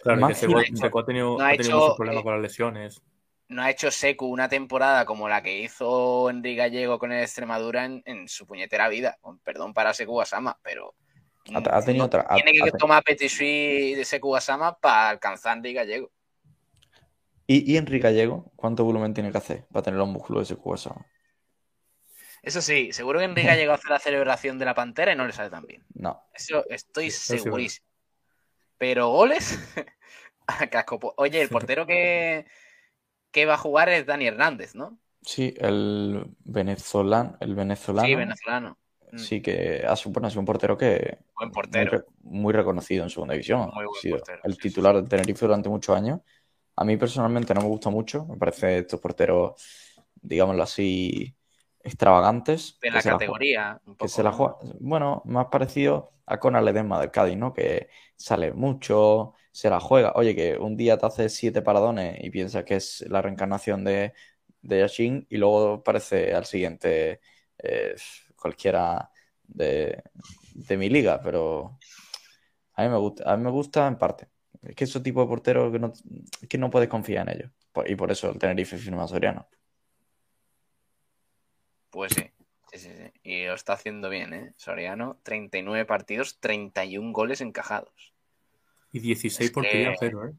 Claro, 0.03 0.21
Más 0.21 0.39
que 0.39 0.75
Seco 0.75 0.99
ha 0.99 1.05
tenido, 1.05 1.37
no 1.37 1.43
ha 1.43 1.49
ha 1.49 1.51
tenido 1.51 1.69
hecho, 1.69 1.77
muchos 1.79 1.95
problemas 1.95 2.21
eh, 2.21 2.23
con 2.23 2.33
las 2.33 2.41
lesiones. 2.41 3.01
No 3.49 3.61
ha 3.63 3.69
hecho 3.71 3.89
Seku 3.91 4.27
una 4.27 4.47
temporada 4.49 5.05
como 5.05 5.27
la 5.27 5.41
que 5.41 5.59
hizo 5.59 6.29
Enrique 6.29 6.55
Gallego 6.57 6.99
con 6.99 7.11
el 7.11 7.21
Extremadura 7.23 7.85
en, 7.85 8.01
en 8.05 8.27
su 8.27 8.45
puñetera 8.45 8.87
vida. 8.89 9.17
Con 9.21 9.39
perdón 9.39 9.73
para 9.73 9.93
Seku 9.93 10.21
Asama, 10.21 10.59
pero. 10.61 10.95
Ha, 11.53 11.77
ha 11.77 11.81
tenido 11.81 12.05
otra. 12.05 12.25
ha- 12.29 12.35
Tiene 12.35 12.53
que 12.53 12.69
ha 12.69 12.77
tomar 12.77 13.03
Petit 13.03 13.29
Suisse 13.29 13.97
de 13.97 14.05
Seku 14.05 14.35
Asama 14.35 14.77
para 14.77 15.09
alcanzar 15.09 15.53
a 15.53 15.57
Enrique 15.57 15.75
Gallego. 15.79 16.11
¿Y, 17.47 17.73
y 17.73 17.77
Enrique 17.77 18.03
Gallego? 18.03 18.51
¿Cuánto 18.55 18.83
volumen 18.83 19.13
tiene 19.13 19.31
que 19.31 19.37
hacer 19.39 19.65
para 19.71 19.83
tener 19.83 19.97
los 19.97 20.07
músculos 20.07 20.47
de 20.47 20.55
Secu 20.55 20.73
Asama? 20.73 21.05
Eso 22.41 22.61
sí, 22.61 22.93
seguro 22.93 23.19
que 23.19 23.25
Enrique 23.25 23.47
Gallego 23.47 23.73
hace 23.73 23.89
la 23.89 23.99
celebración 23.99 24.57
de 24.59 24.65
la 24.65 24.73
pantera 24.73 25.11
y 25.11 25.15
no 25.15 25.25
le 25.25 25.33
sale 25.33 25.49
tan 25.49 25.65
bien. 25.65 25.83
No. 25.93 26.21
Eso 26.33 26.63
estoy 26.69 27.11
Sí, 27.11 27.37
segurísimo. 27.39 27.85
Pero 28.77 29.09
goles 29.09 29.59
a 30.47 30.67
casco. 30.67 30.99
Oye, 31.17 31.41
el 31.41 31.49
portero 31.49 31.85
que, 31.85 32.45
que 33.31 33.45
va 33.45 33.55
a 33.55 33.57
jugar 33.57 33.89
es 33.89 34.05
Dani 34.05 34.27
Hernández, 34.27 34.73
¿no? 34.73 34.97
Sí, 35.21 35.53
el 35.57 36.25
venezolano, 36.45 37.35
el 37.41 37.55
venezolano, 37.55 38.07
Sí, 38.07 38.15
venezolano. 38.15 38.77
Mm, 39.11 39.23
sí 39.23 39.41
que 39.41 39.83
ha 39.87 39.95
bueno, 40.09 40.27
ha 40.27 40.29
sido 40.31 40.39
un 40.41 40.45
portero 40.45 40.77
que 40.77 41.19
Buen 41.35 41.49
muy, 41.49 41.55
portero. 41.55 41.91
re- 41.91 42.03
muy 42.21 42.53
reconocido 42.53 43.03
en 43.03 43.09
segunda 43.09 43.33
división. 43.33 43.61
Muy 43.73 43.85
buen 43.85 43.97
Ha 43.97 43.99
sido 43.99 44.17
portero, 44.17 44.43
el 44.43 44.53
sí, 44.53 44.69
sí, 44.69 44.69
titular 44.71 44.95
del 44.95 45.07
Tenerife 45.09 45.45
durante 45.45 45.69
muchos 45.69 45.95
años. 45.95 46.21
A 46.75 46.85
mí 46.85 46.97
personalmente 46.97 47.53
no 47.53 47.61
me 47.61 47.67
gusta 47.67 47.89
mucho. 47.89 48.25
Me 48.25 48.37
parece 48.37 48.79
estos 48.79 48.99
porteros, 48.99 49.53
digámoslo 50.15 50.63
así, 50.63 51.35
extravagantes. 51.83 52.79
De 52.81 52.91
la 52.91 53.03
categoría. 53.03 53.81
que 53.97 54.07
se 54.07 54.23
la 54.23 54.31
juega, 54.31 54.57
bueno, 54.79 55.21
más 55.25 55.47
parecido 55.47 56.11
a 56.25 56.39
Conor 56.39 56.63
Ledesma 56.63 56.99
del 57.01 57.11
Cádiz, 57.11 57.37
¿no? 57.37 57.53
Que 57.53 57.89
sale 58.15 58.53
mucho, 58.53 59.33
se 59.51 59.69
la 59.69 59.79
juega. 59.79 60.13
Oye, 60.15 60.35
que 60.35 60.57
un 60.57 60.77
día 60.77 60.97
te 60.97 61.05
hace 61.05 61.29
siete 61.29 61.61
paradones 61.61 62.17
y 62.23 62.29
piensas 62.29 62.63
que 62.63 62.75
es 62.77 63.01
la 63.09 63.21
reencarnación 63.21 63.83
de, 63.83 64.13
de 64.61 64.79
Yashin 64.79 65.25
y 65.29 65.37
luego 65.37 65.83
parece 65.83 66.33
al 66.33 66.45
siguiente 66.45 67.19
eh, 67.57 67.95
cualquiera 68.39 69.11
de, 69.43 70.01
de 70.53 70.77
mi 70.77 70.89
liga, 70.89 71.21
pero 71.21 71.77
a 72.73 72.83
mí 72.83 72.89
me 72.89 72.97
gusta, 72.97 73.31
a 73.31 73.37
mí 73.37 73.43
me 73.43 73.51
gusta 73.51 73.87
en 73.87 73.97
parte. 73.97 74.27
Es 74.61 74.75
que 74.75 74.83
esos 74.85 75.01
tipos 75.03 75.23
de 75.25 75.29
porteros 75.29 75.71
que 75.71 75.79
no, 75.79 75.93
que 76.49 76.57
no 76.57 76.69
puedes 76.69 76.89
confiar 76.89 77.29
en 77.29 77.35
ellos. 77.35 77.51
Y 77.85 77.95
por 77.95 78.11
eso 78.11 78.29
el 78.29 78.37
Tenerife 78.39 78.77
firma 78.77 79.03
a 79.03 79.07
Soriano. 79.07 79.47
Pues 81.89 82.13
sí. 82.13 82.31
Sí, 82.71 82.77
sí, 82.79 82.89
sí. 82.95 83.11
Y 83.23 83.45
lo 83.45 83.55
está 83.55 83.73
haciendo 83.73 84.09
bien, 84.09 84.33
¿eh? 84.33 84.53
Soriano, 84.57 85.19
39 85.23 85.85
partidos, 85.85 86.39
31 86.39 87.13
goles 87.13 87.41
encajados. 87.41 88.13
Y 88.91 88.99
16 88.99 89.49
Es 89.49 89.53
porterías 89.53 89.89
que- 89.99 90.05
a 90.05 90.07
cero, 90.09 90.25
¿eh? 90.27 90.33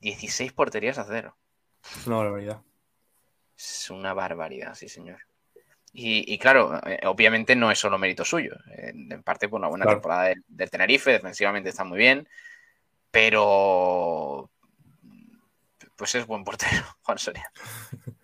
16 0.00 0.52
porterías 0.52 0.96
a 0.98 1.04
cero. 1.04 1.36
Es 1.84 2.06
una 2.06 2.16
barbaridad. 2.16 2.62
Es 3.58 3.90
una 3.90 4.14
barbaridad, 4.14 4.74
sí, 4.74 4.88
señor. 4.88 5.18
Y, 5.92 6.32
y 6.32 6.38
claro, 6.38 6.80
eh, 6.86 7.00
obviamente 7.04 7.56
no 7.56 7.70
es 7.70 7.78
solo 7.78 7.98
mérito 7.98 8.24
suyo. 8.24 8.54
Eh, 8.76 8.92
En 8.94 9.22
parte 9.22 9.48
por 9.48 9.58
una 9.58 9.68
buena 9.68 9.84
Claro. 9.84 9.98
temporada 9.98 10.24
del, 10.24 10.44
del 10.46 10.70
Tenerife, 10.70 11.10
defensivamente 11.12 11.70
está 11.70 11.84
muy 11.84 11.98
bien, 11.98 12.28
pero 13.10 14.50
pues 15.96 16.14
es 16.14 16.26
buen 16.26 16.44
portero, 16.44 16.84
Juan 17.02 17.18
Soria. 17.18 17.50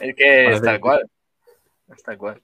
Es 0.00 0.14
que 0.14 0.52
es 0.52 0.60
tal 0.60 0.80
cual. 0.80 1.08
Es 1.94 2.02
tal 2.02 2.18
cual. 2.18 2.42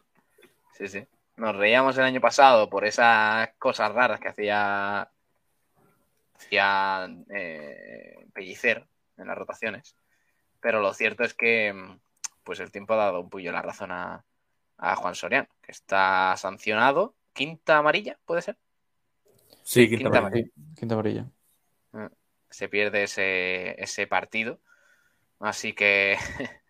Sí, 0.79 0.89
sí. 0.89 1.07
Nos 1.37 1.55
reíamos 1.57 1.97
el 1.99 2.05
año 2.05 2.21
pasado 2.21 2.71
por 2.71 2.87
esas 2.87 3.51
cosas 3.59 3.93
raras 3.93 4.19
que 4.19 4.29
hacía, 4.29 5.11
hacía 6.37 7.09
eh, 7.29 8.25
Pellicer 8.33 8.87
en 9.19 9.27
las 9.27 9.37
rotaciones. 9.37 9.95
Pero 10.61 10.81
lo 10.81 10.95
cierto 10.95 11.23
es 11.25 11.35
que, 11.35 11.75
pues 12.45 12.61
el 12.61 12.71
tiempo 12.71 12.95
ha 12.95 12.99
dado 12.99 13.21
un 13.21 13.31
puño 13.31 13.53
la 13.53 13.63
razón 13.63 13.93
a, 13.93 14.25
a 14.79 14.97
Juan 14.97 15.15
Soriano, 15.15 15.49
que 15.61 15.73
está 15.73 16.35
sancionado. 16.37 17.15
¿Quinta 17.33 17.79
amarilla, 17.79 18.19
puede 18.25 18.43
ser? 18.43 18.57
Sí, 19.63 19.89
quinta, 19.89 20.05
quinta 20.05 20.19
amarilla. 20.19 20.51
Quinta 20.79 20.95
amarilla. 20.95 21.27
Se 22.51 22.69
pierde 22.69 23.05
ese, 23.05 23.81
ese 23.83 24.07
partido. 24.07 24.59
Así 25.41 25.73
que. 25.73 26.17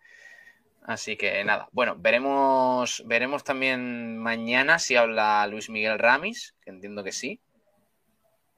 Así 0.83 1.15
que 1.15 1.43
nada. 1.45 1.69
Bueno, 1.71 1.95
veremos, 1.97 3.03
veremos 3.05 3.43
también 3.45 4.17
mañana 4.17 4.79
si 4.79 4.97
habla 4.97 5.47
Luis 5.47 5.69
Miguel 5.69 5.97
Ramis, 5.97 6.55
que 6.61 6.71
entiendo 6.71 7.03
que 7.05 7.13
sí. 7.13 7.39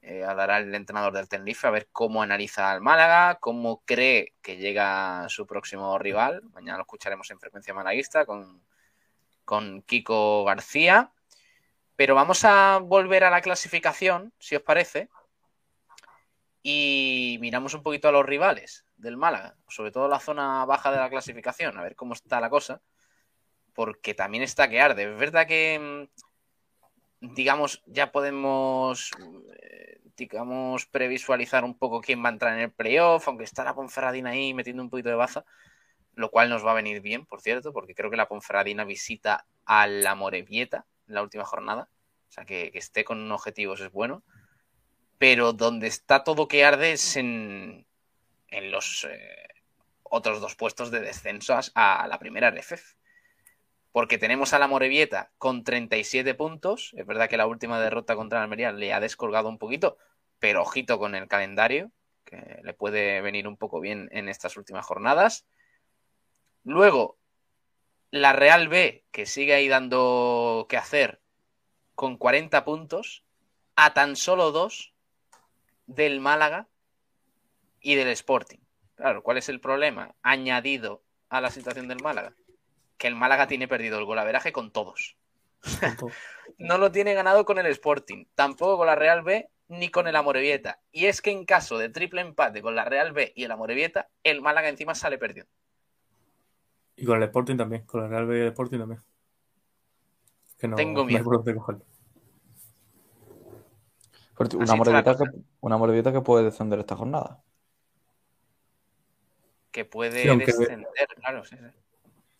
Eh, 0.08 0.24
hablará 0.24 0.60
el 0.60 0.76
entrenador 0.76 1.14
del 1.14 1.28
Tenerife 1.28 1.66
a 1.66 1.72
ver 1.72 1.90
cómo 1.92 2.22
analiza 2.22 2.70
al 2.72 2.80
Málaga, 2.80 3.40
cómo 3.40 3.82
cree 3.86 4.36
que 4.44 4.58
llega 4.58 5.28
su 5.30 5.48
próximo 5.48 5.98
rival. 5.98 6.44
Mañana 6.54 6.78
lo 6.78 6.84
escucharemos 6.84 7.32
en 7.32 7.40
frecuencia 7.40 7.74
malaguista 7.74 8.24
con, 8.24 8.62
con 9.46 9.82
Kiko 9.82 10.44
García. 10.44 11.12
Pero 11.96 12.14
vamos 12.14 12.46
a 12.46 12.78
volver 12.84 13.24
a 13.24 13.32
la 13.32 13.42
clasificación, 13.42 14.32
si 14.38 14.56
os 14.56 14.62
parece, 14.62 15.10
y 16.62 17.38
miramos 17.42 17.74
un 17.74 17.82
poquito 17.82 18.08
a 18.08 18.12
los 18.12 18.26
rivales 18.28 18.86
del 18.98 19.18
Málaga, 19.18 19.56
sobre 19.68 19.92
todo 19.92 20.08
la 20.08 20.20
zona 20.20 20.66
baja 20.66 20.92
de 20.92 20.98
la 20.98 21.10
clasificación, 21.10 21.80
a 21.80 21.82
ver 21.82 21.96
cómo 21.96 22.14
está 22.14 22.40
la 22.40 22.52
cosa, 22.52 22.80
porque 23.74 24.14
también 24.14 24.44
está 24.44 24.70
que 24.70 24.82
arde. 24.82 25.12
Es 25.12 25.18
verdad 25.18 25.48
que, 25.48 25.80
mm, 25.80 26.25
digamos, 27.34 27.84
ya 27.86 28.12
podemos, 28.12 29.12
eh, 29.62 30.00
digamos, 30.18 30.86
previsualizar 30.86 31.64
un 31.64 31.78
poco 31.78 32.02
quién 32.02 32.24
va 32.24 32.30
a 32.30 32.34
entrar 32.34 32.54
en 32.54 32.62
el 32.62 32.72
playoff, 32.72 33.28
aunque 33.28 33.44
está 33.44 33.64
la 33.64 33.76
Ponferradina 33.76 34.32
ahí 34.32 34.54
metiendo 34.54 34.84
un 34.84 34.90
poquito 34.90 35.10
de 35.10 35.16
baza, 35.16 35.46
lo 36.14 36.30
cual 36.32 36.50
nos 36.50 36.66
va 36.66 36.72
a 36.72 36.76
venir 36.76 37.02
bien, 37.02 37.26
por 37.26 37.42
cierto, 37.42 37.74
porque 37.74 37.96
creo 37.96 38.10
que 38.10 38.18
la 38.18 38.28
Ponferradina 38.28 38.86
visita 38.86 39.46
a 39.66 39.88
la 39.88 40.16
Morevieta 40.16 40.86
en 41.08 41.16
la 41.16 41.24
última 41.24 41.46
jornada, 41.46 41.90
o 42.30 42.32
sea, 42.32 42.46
que, 42.46 42.72
esté 42.74 43.04
con 43.04 43.32
objetivos 43.32 43.82
es 43.82 43.92
bueno 43.92 44.24
pero 45.18 45.54
donde 45.54 45.88
está 45.88 46.24
todo 46.24 46.48
que 46.48 46.66
arde 46.66 46.92
es 46.94 47.16
en, 47.16 47.86
en 48.50 48.72
los 48.72 49.08
eh, 49.10 49.48
otros 50.04 50.42
dos 50.42 50.56
puestos 50.56 50.92
de 50.92 51.02
descenso 51.02 51.54
a, 51.54 52.04
a 52.04 52.08
la 52.08 52.20
primera 52.20 52.52
RFF. 52.52 52.96
Porque 53.96 54.18
tenemos 54.18 54.52
a 54.52 54.60
la 54.60 54.68
Morevieta 54.68 55.32
con 55.38 55.64
37 55.64 56.36
puntos. 56.36 56.92
Es 56.98 57.06
verdad 57.06 57.30
que 57.30 57.38
la 57.38 57.48
última 57.48 57.80
derrota 57.80 58.18
contra 58.18 58.44
Almería 58.44 58.74
le 58.74 58.92
ha 58.92 59.00
descolgado 59.00 59.48
un 59.48 59.58
poquito, 59.58 59.98
pero 60.38 60.64
ojito 60.64 61.00
con 61.00 61.16
el 61.16 61.30
calendario, 61.30 61.94
que 62.26 62.60
le 62.62 62.74
puede 62.74 63.22
venir 63.22 63.48
un 63.48 63.56
poco 63.56 63.80
bien 63.80 64.10
en 64.12 64.28
estas 64.28 64.58
últimas 64.58 64.86
jornadas. 64.86 65.46
Luego, 66.66 67.18
la 68.12 68.34
Real 68.34 68.68
B, 68.68 69.06
que 69.12 69.26
sigue 69.26 69.54
ahí 69.54 69.70
dando 69.70 70.66
que 70.68 70.76
hacer, 70.76 71.22
con 71.94 72.18
40 72.18 72.66
puntos, 72.66 73.24
a 73.78 73.94
tan 73.94 74.18
solo 74.18 74.52
dos 74.52 74.94
del 75.86 76.20
Málaga 76.20 76.68
y 77.80 77.96
del 77.96 78.10
Sporting. 78.10 78.60
Claro, 78.96 79.24
¿cuál 79.24 79.38
es 79.38 79.48
el 79.48 79.62
problema? 79.62 80.16
Añadido 80.22 81.02
a 81.30 81.40
la 81.40 81.50
situación 81.50 81.88
del 81.88 82.04
Málaga, 82.04 82.36
que 82.98 83.08
el 83.08 83.16
Málaga 83.16 83.48
tiene 83.48 83.68
perdido 83.68 84.00
el 84.00 84.06
golaveraje 84.06 84.52
con 84.52 84.72
todos. 84.72 85.18
no 86.58 86.78
lo 86.78 86.92
tiene 86.92 87.14
ganado 87.14 87.46
con 87.46 87.58
el 87.60 87.66
Sporting, 87.68 88.26
tampoco 88.36 88.78
con 88.78 88.88
la 88.88 88.96
Real 88.96 89.24
B 89.24 89.50
ni 89.68 89.90
con 89.90 90.08
el 90.08 90.16
Amorebieta. 90.16 90.80
Y 90.92 91.06
es 91.06 91.22
que 91.22 91.32
en 91.32 91.46
caso 91.46 91.78
de 91.78 91.90
triple 91.90 92.22
empate 92.22 92.62
con 92.62 92.76
la 92.76 92.86
Real 92.86 93.12
B 93.14 93.34
y 93.36 93.44
el 93.44 93.52
Amorebieta, 93.52 94.10
el 94.24 94.42
Málaga 94.42 94.70
encima 94.70 94.96
sale 94.96 95.18
perdiendo. 95.18 95.52
Y 96.96 97.06
con 97.06 97.18
el 97.18 97.24
Sporting 97.24 97.58
también, 97.58 97.84
con 97.86 98.02
la 98.02 98.08
Real 98.08 98.26
B 98.26 98.38
y 98.38 98.42
el 98.42 98.48
Sporting 98.48 98.80
también. 98.80 99.02
Que 100.58 100.68
no, 100.68 100.76
Tengo 100.76 101.04
miedo. 101.04 101.24
Una 104.58 104.76
morevieta 104.76 106.12
que, 106.12 106.18
una 106.18 106.24
puede 106.24 106.46
descender 106.46 106.80
esta 106.80 106.96
jornada. 106.96 107.42
Que 109.72 109.84
puede 109.84 110.24
Sí, 110.24 110.38
descender, 110.38 111.08
claro. 111.20 111.44
sí, 111.44 111.58
sí. 111.58 111.85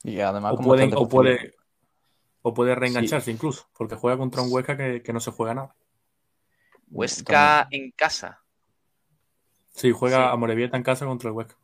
Y 0.04 0.20
además, 0.20 0.54
O, 0.54 0.56
como 0.58 0.68
pueden- 0.70 0.94
o 0.96 1.02
el 1.04 1.08
puede, 1.10 1.56
o 2.42 2.54
puede 2.54 2.76
reengancharse 2.76 3.32
incluso, 3.32 3.68
porque 3.78 3.96
juega 3.96 4.18
contra 4.18 4.42
un 4.42 4.52
Huesca 4.52 4.78
que, 4.78 5.02
que 5.02 5.14
no 5.14 5.20
se 5.20 5.32
juega 5.32 5.54
nada. 5.56 5.76
Huesca 6.90 7.68
en 7.72 7.92
casa. 7.92 8.42
Sí, 9.70 9.92
juega 9.92 10.18
Sí. 10.18 10.24
a 10.32 10.36
Morevieta 10.36 10.78
en 10.78 10.84
casa 10.84 11.06
contra 11.06 11.30
el 11.30 11.36
Huesca. 11.36 11.58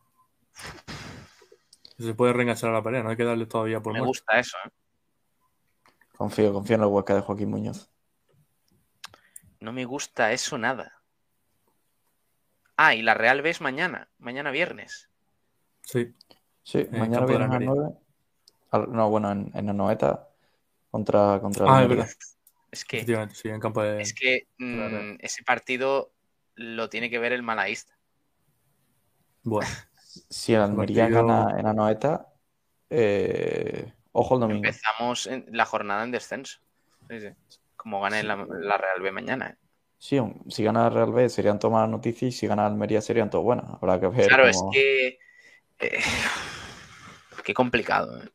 Se 2.00 2.14
puede 2.16 2.34
reenganchar 2.34 2.72
a 2.72 2.74
la 2.74 2.84
pelea, 2.84 3.04
no 3.04 3.10
hay 3.12 3.18
que 3.18 3.24
darle 3.24 3.46
todavía 3.46 3.80
por 3.80 3.94
Me 3.94 4.00
muerto. 4.00 4.08
gusta 4.10 4.40
eso. 4.40 4.58
¿eh? 4.66 4.72
Confío, 6.18 6.52
confío 6.52 6.76
en 6.78 6.82
el 6.82 6.88
Huesca 6.88 7.14
de 7.16 7.22
Joaquín 7.22 7.50
Muñoz. 7.52 7.90
No 9.60 9.72
me 9.72 9.86
gusta 9.86 10.32
eso 10.32 10.58
nada. 10.58 11.02
Ah, 12.76 12.96
y 12.96 13.04
la 13.04 13.14
Real 13.14 13.44
B 13.44 13.52
es 13.52 13.62
mañana, 13.62 14.10
mañana 14.18 14.50
viernes. 14.50 15.10
Sí, 15.84 16.16
Sí, 16.64 16.88
mañana 16.92 17.22
la 17.22 17.26
vienen 17.26 17.42
a 17.44 17.48
las 17.48 17.62
Almería. 17.62 17.74
9. 17.76 17.96
No, 18.72 19.10
bueno, 19.10 19.32
en, 19.32 19.52
en 19.54 19.70
Anoeta 19.70 20.30
contra, 20.90 21.40
contra 21.42 21.66
el 21.66 21.72
Ah, 21.72 21.76
es 21.76 21.82
Almería. 21.84 22.04
verdad. 22.04 22.16
Es 22.72 22.86
que, 22.86 22.98
efectivamente, 22.98 23.36
sí, 23.36 23.50
en 23.50 23.60
campo 23.60 23.82
de. 23.84 24.02
es 24.02 24.14
que 24.14 24.48
la 24.60 24.66
mm, 24.90 25.18
ese 25.20 25.44
partido 25.44 26.14
lo 26.56 26.90
tiene 26.90 27.10
que 27.10 27.20
ver 27.20 27.34
el 27.34 27.44
malaísta. 27.44 27.94
Bueno, 29.44 29.68
Si 30.30 30.54
el 30.54 30.62
Almería 30.62 31.04
partido- 31.10 31.26
gana 31.26 31.60
en 31.60 31.68
Anoeta, 31.68 32.28
eh, 32.90 33.94
ojo 34.14 34.36
el 34.36 34.42
domingo. 34.42 34.66
Empezamos 34.66 35.28
en 35.28 35.46
la 35.52 35.66
jornada 35.66 36.04
en 36.04 36.12
descenso. 36.12 36.60
Sí, 37.10 37.20
sí. 37.20 37.28
Como 37.76 38.00
gane 38.02 38.24
la, 38.24 38.36
la 38.36 38.78
Real 38.78 39.02
B 39.02 39.12
mañana. 39.12 39.50
¿eh? 39.50 39.56
Sí, 39.98 40.20
si 40.50 40.64
gana 40.64 40.88
el 40.88 40.94
Real 40.94 41.12
B 41.12 41.28
serían 41.30 41.60
todas 41.60 41.74
malas 41.74 41.90
noticias 41.90 42.34
y 42.34 42.38
si 42.38 42.48
gana 42.48 42.66
Almería 42.66 43.02
serían 43.02 43.30
todas 43.30 43.44
buenas. 43.44 43.66
Habrá 43.70 44.00
que 44.00 44.08
ver 44.08 44.28
Claro, 44.28 44.48
es 44.48 44.64
que. 44.72 45.20
eh, 45.80 46.00
qué 47.44 47.54
complicado. 47.54 48.22
¿eh? 48.24 48.30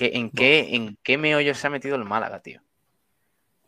¿Qué- 0.00 0.12
en, 0.14 0.30
qué, 0.30 0.74
¿En 0.74 0.98
qué 1.02 1.18
meollo 1.18 1.54
se 1.54 1.66
ha 1.66 1.70
metido 1.70 1.94
el 1.96 2.06
Málaga, 2.06 2.40
tío? 2.40 2.62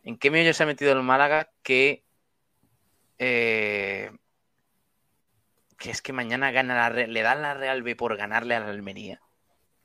¿En 0.03 0.17
qué 0.17 0.31
meollo 0.31 0.51
se 0.55 0.63
ha 0.63 0.65
metido 0.65 0.91
el 0.91 1.03
Málaga 1.03 1.51
que. 1.61 2.03
eh, 3.19 4.09
que 5.77 5.91
es 5.91 6.01
que 6.01 6.11
mañana 6.11 6.49
gana 6.51 6.89
la, 6.89 6.89
le 6.89 7.21
dan 7.21 7.43
la 7.43 7.53
Real 7.53 7.83
B 7.83 7.95
por 7.95 8.17
ganarle 8.17 8.55
a 8.55 8.61
la 8.61 8.69
Almería? 8.69 9.21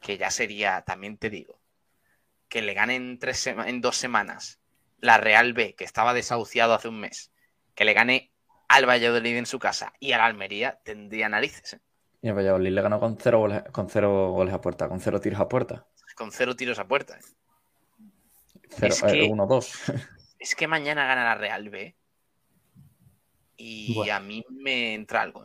Que 0.01 0.17
ya 0.17 0.31
sería, 0.31 0.81
también 0.83 1.19
te 1.19 1.29
digo, 1.29 1.61
que 2.49 2.63
le 2.63 2.73
ganen 2.73 3.19
tres 3.19 3.47
en 3.47 3.83
dos 3.83 3.97
semanas 3.97 4.59
la 5.01 5.19
Real 5.19 5.53
B, 5.53 5.75
que 5.75 5.85
estaba 5.85 6.15
desahuciado 6.15 6.73
hace 6.73 6.89
un 6.89 6.99
mes, 6.99 7.31
que 7.75 7.85
le 7.85 7.93
gane 7.93 8.33
al 8.69 8.89
Valladolid 8.89 9.37
en 9.37 9.45
su 9.47 9.59
casa 9.59 9.93
y 10.01 10.13
a 10.13 10.19
la 10.19 10.25
Almería, 10.25 10.81
tendría 10.83 11.29
narices. 11.29 11.75
¿eh? 11.75 11.81
Y 12.23 12.29
el 12.29 12.35
Valladolid 12.35 12.71
le 12.71 12.81
ganó 12.83 12.99
con 13.01 13.19
cero 13.19 13.41
goles, 13.41 13.63
con 13.71 13.91
cero 13.91 14.31
goles 14.33 14.55
a 14.55 14.63
puerta, 14.63 14.89
con 14.89 14.99
cero 15.01 15.21
tiros 15.21 15.41
a 15.41 15.49
puerta. 15.49 15.87
Con 16.19 16.33
cero 16.33 16.57
tiros 16.57 16.79
a 16.81 16.89
puerta. 16.89 17.17
Cero, 18.71 18.93
Es 18.95 19.03
que- 19.03 19.25
eh, 19.25 19.29
uno, 19.31 19.47
dos. 19.47 19.73
Es 20.41 20.55
que 20.55 20.67
mañana 20.69 21.05
gana 21.07 21.25
la 21.25 21.35
Real 21.37 21.69
B 21.69 21.97
y 23.57 23.95
Bueno. 23.95 24.15
a 24.15 24.21
mí 24.21 24.45
me 24.51 24.95
entra 24.95 25.23
algo. 25.23 25.43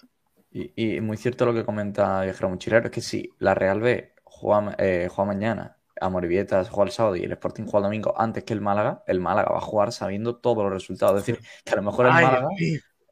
Y, 0.51 0.71
y 0.97 1.01
muy 1.01 1.17
cierto 1.17 1.45
lo 1.47 1.53
que 1.53 1.65
comenta 1.65 2.21
Gerardo 2.25 2.55
Chilero, 2.57 2.85
es 2.85 2.91
que 2.91 3.01
si 3.01 3.27
la 3.39 3.55
Real 3.55 3.81
B 3.81 4.13
juega, 4.23 4.75
eh, 4.77 5.07
juega 5.11 5.27
mañana, 5.33 5.77
Amorebieta 5.99 6.63
juega 6.65 6.89
el 6.89 6.91
sábado 6.93 7.15
y 7.15 7.23
el 7.23 7.31
Sporting 7.31 7.63
juega 7.63 7.79
el 7.79 7.83
domingo 7.85 8.13
antes 8.19 8.43
que 8.43 8.53
el 8.53 8.61
Málaga, 8.61 9.03
el 9.07 9.19
Málaga 9.19 9.49
va 9.51 9.57
a 9.57 9.61
jugar 9.61 9.91
sabiendo 9.91 10.35
todos 10.35 10.63
los 10.63 10.71
resultados. 10.71 11.19
Es 11.21 11.25
decir, 11.25 11.43
que 11.65 11.71
a 11.71 11.75
lo 11.75 11.81
mejor 11.83 12.05
el 12.05 12.11
Ay, 12.11 12.25
Málaga, 12.25 12.47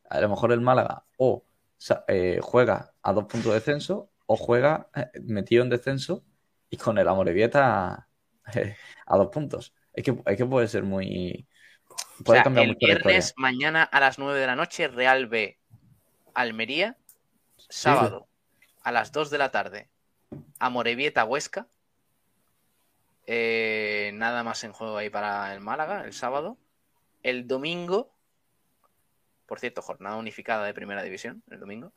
a 0.09 0.21
lo 0.21 0.29
mejor 0.29 0.51
el 0.51 0.61
Málaga 0.61 1.03
o 1.17 1.43
eh, 2.09 2.39
juega 2.43 2.93
a 3.01 3.13
dos 3.13 3.23
puntos 3.25 3.45
de 3.45 3.53
descenso 3.55 4.11
o 4.27 4.35
juega 4.37 4.87
eh, 4.95 5.07
metido 5.23 5.63
en 5.63 5.69
descenso 5.71 6.23
y 6.71 6.77
con 6.77 6.97
el 6.97 7.07
Amorebieta 7.07 8.07
eh, 8.55 8.75
a 9.05 9.17
dos 9.17 9.27
puntos. 9.27 9.73
Es 9.93 10.03
que, 10.03 10.17
es 10.25 10.37
que 10.37 10.45
puede 10.45 10.67
ser 10.67 10.83
muy... 10.83 11.47
O 11.89 12.23
Puede 12.23 12.37
sea, 12.37 12.43
cambiar 12.43 12.65
el 12.65 12.71
mucho 12.73 12.87
la 12.87 12.93
viernes, 12.95 13.33
mañana 13.35 13.83
a 13.83 13.99
las 13.99 14.17
9 14.17 14.39
de 14.39 14.47
la 14.47 14.55
noche, 14.55 14.87
Real 14.87 15.27
B, 15.27 15.59
Almería. 16.33 16.97
Sábado, 17.57 18.27
a 18.83 18.91
las 18.91 19.11
2 19.11 19.29
de 19.29 19.37
la 19.37 19.51
tarde, 19.51 19.89
Amorebieta, 20.59 21.25
Huesca. 21.25 21.67
Eh, 23.27 24.11
nada 24.13 24.43
más 24.43 24.63
en 24.63 24.71
juego 24.71 24.97
ahí 24.97 25.09
para 25.09 25.53
el 25.53 25.61
Málaga, 25.61 26.05
el 26.05 26.13
sábado. 26.13 26.57
El 27.23 27.47
domingo, 27.47 28.13
por 29.45 29.59
cierto, 29.59 29.81
jornada 29.81 30.15
unificada 30.15 30.65
de 30.65 30.73
primera 30.73 31.03
división, 31.03 31.43
el 31.49 31.59
domingo. 31.59 31.91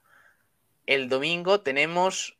El 0.86 1.08
domingo 1.08 1.60
tenemos 1.60 2.38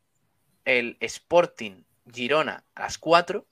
el 0.65 0.97
Sporting 0.99 1.83
Girona 2.11 2.63
a 2.75 2.81
las 2.81 2.97
4. 2.97 3.45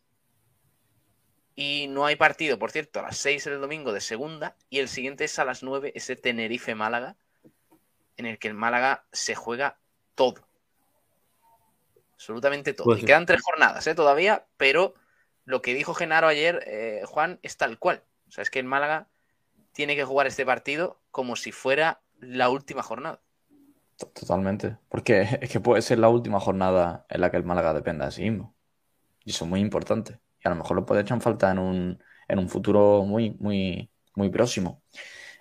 Y 1.56 1.88
no 1.88 2.06
hay 2.06 2.16
partido, 2.16 2.58
por 2.58 2.72
cierto, 2.72 3.00
a 3.00 3.04
las 3.04 3.18
6 3.18 3.48
el 3.48 3.62
domingo 3.62 3.94
de 3.94 4.02
segunda. 4.02 4.56
Y 4.70 4.80
el 4.80 4.88
siguiente 4.88 5.26
es 5.26 5.38
a 5.40 5.46
las 5.46 5.64
9, 5.64 5.92
ese 5.96 6.16
Tenerife-Málaga, 6.16 7.16
en 8.18 8.26
el 8.26 8.40
que 8.40 8.48
el 8.48 8.54
Málaga 8.54 9.06
se 9.12 9.36
juega 9.36 9.78
todo. 10.16 10.48
Absolutamente 12.14 12.74
todo. 12.74 12.86
Pues 12.86 13.04
y 13.04 13.06
quedan 13.06 13.26
tres 13.26 13.42
jornadas 13.42 13.86
¿eh? 13.86 13.96
todavía, 13.96 14.46
pero 14.58 14.94
lo 15.46 15.62
que 15.62 15.74
dijo 15.74 15.94
Genaro 15.94 16.28
ayer, 16.28 16.64
eh, 16.66 17.04
Juan, 17.06 17.40
es 17.44 17.58
tal 17.58 17.78
cual. 17.78 18.04
O 18.28 18.32
sea, 18.32 18.42
es 18.42 18.50
que 18.50 18.60
el 18.60 18.66
Málaga 18.66 19.08
tiene 19.74 19.96
que 19.96 20.06
jugar 20.06 20.28
este 20.28 20.46
partido 20.46 21.02
como 21.12 21.36
si 21.36 21.52
fuera 21.52 22.02
la 22.20 22.50
última 22.50 22.82
jornada. 22.82 23.20
To- 24.04 24.12
Totalmente. 24.14 24.78
Porque 24.90 25.22
es 25.42 25.50
que 25.52 25.60
puede 25.60 25.82
ser 25.82 26.00
la 26.00 26.10
última 26.10 26.40
jornada 26.40 27.06
en 27.10 27.22
la 27.22 27.32
que 27.32 27.38
el 27.38 27.44
Málaga 27.46 27.74
dependa 27.74 28.06
de 28.06 28.12
sí 28.12 28.24
mismo. 28.24 28.56
Y 29.26 29.32
eso 29.32 29.46
es 29.46 29.52
muy 29.52 29.62
importante. 29.62 30.20
Y 30.44 30.48
a 30.48 30.52
lo 30.52 30.58
mejor 30.58 30.78
lo 30.78 30.86
puede 30.86 31.02
echar 31.04 31.18
en 31.18 31.22
falta 31.22 31.52
en 31.52 31.60
un, 31.60 32.04
en 32.28 32.40
un 32.40 32.50
futuro 32.50 33.04
muy, 33.06 33.32
muy, 33.40 33.92
muy 34.16 34.30
próximo. 34.30 34.84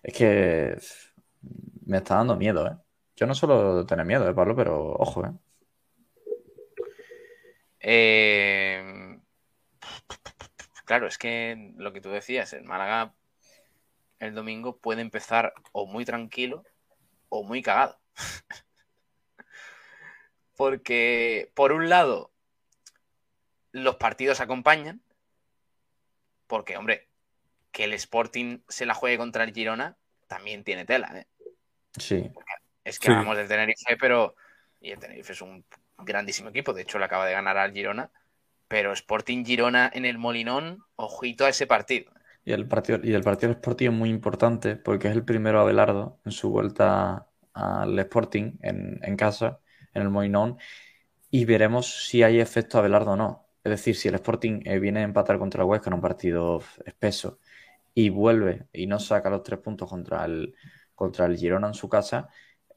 Es 0.03 0.15
que 0.15 0.77
me 1.87 1.99
está 1.99 2.17
dando 2.17 2.37
miedo, 2.37 2.67
¿eh? 2.69 2.77
Yo 3.17 3.27
no 3.27 3.35
suelo 3.35 3.87
tener 3.87 4.07
miedo, 4.07 4.29
¿eh, 4.29 4.35
Pablo? 4.35 4.57
Pero 4.57 4.93
ojo, 4.95 5.27
¿eh? 5.27 5.33
Eh, 7.81 9.19
Claro, 10.85 11.07
es 11.07 11.19
que 11.19 11.73
lo 11.77 11.93
que 11.93 12.01
tú 12.01 12.11
decías, 12.11 12.53
el 12.53 12.65
Málaga 12.65 13.15
el 14.21 14.35
domingo 14.35 14.79
puede 14.79 15.03
empezar 15.03 15.53
o 15.73 15.87
muy 15.87 16.05
tranquilo 16.07 16.65
o 17.31 17.45
muy 17.45 17.63
cagado. 17.63 18.02
Porque, 20.57 21.51
por 21.55 21.73
un 21.73 21.89
lado, 21.89 22.31
los 23.73 23.97
partidos 23.97 24.41
acompañan. 24.41 25.03
Porque, 26.47 26.77
hombre, 26.77 27.09
que 27.71 27.85
el 27.85 27.95
Sporting 27.95 28.59
se 28.69 28.87
la 28.87 28.95
juegue 28.95 29.17
contra 29.19 29.45
el 29.45 29.53
Girona 29.55 29.97
también 30.29 30.65
tiene 30.65 30.85
tela. 30.85 31.11
¿eh? 31.19 31.27
Sí. 31.99 32.31
Es 32.85 32.99
que 32.99 33.07
Sí. 33.07 33.13
hablamos 33.13 33.37
del 33.37 33.49
Tenerife, 33.49 33.97
pero. 33.99 34.35
Y 34.81 34.91
el 34.91 34.99
Tenerife 34.99 35.33
es 35.33 35.41
un 35.41 35.65
grandísimo 35.99 36.51
equipo. 36.51 36.73
De 36.73 36.83
hecho, 36.83 36.99
le 36.99 37.05
acaba 37.07 37.27
de 37.27 37.33
ganar 37.33 37.57
al 37.57 37.73
Girona. 37.73 38.11
Pero 38.69 38.93
Sporting 38.93 39.45
Girona 39.45 39.91
en 39.93 40.05
el 40.05 40.19
Molinón, 40.19 40.85
ojito 40.97 41.45
a 41.45 41.51
ese 41.51 41.67
partido. 41.67 42.11
Y 42.45 42.53
el 42.53 42.67
partido, 42.67 42.99
y 43.03 43.13
el 43.15 43.23
partido 43.23 43.49
del 43.51 43.57
Sporting 43.59 43.87
es 43.89 43.93
muy 43.93 44.09
importante 44.11 44.77
porque 44.77 45.09
es 45.09 45.15
el 45.15 45.25
primero 45.25 45.61
Abelardo 45.61 46.19
en 46.25 46.33
su 46.33 46.51
vuelta 46.51 47.29
al 47.55 47.99
Sporting 47.99 48.59
en, 48.63 48.99
en 49.03 49.17
casa, 49.17 49.61
en 49.95 50.03
el 50.03 50.11
Moinón, 50.11 50.59
y 51.31 51.45
veremos 51.45 52.07
si 52.09 52.23
hay 52.23 52.41
efecto 52.41 52.79
Abelardo 52.79 53.13
o 53.13 53.17
no. 53.17 53.49
Es 53.65 53.71
decir, 53.71 53.97
si 53.97 54.09
el 54.09 54.15
Sporting 54.17 54.63
eh, 54.65 54.79
viene 54.79 55.01
a 55.01 55.03
empatar 55.05 55.39
contra 55.39 55.63
el 55.63 55.69
Huesca 55.69 55.91
en 55.91 55.95
un 55.95 56.01
partido 56.01 56.61
espeso 56.85 57.39
y 57.95 58.11
vuelve 58.11 58.67
y 58.73 58.87
no 58.87 58.99
saca 59.01 59.31
los 59.31 59.43
tres 59.43 59.61
puntos 59.61 59.89
contra 59.91 60.25
el, 60.25 60.55
contra 60.95 61.27
el 61.27 61.37
Girona 61.37 61.69
en 61.69 61.75
su 61.75 61.89
casa, 61.89 62.29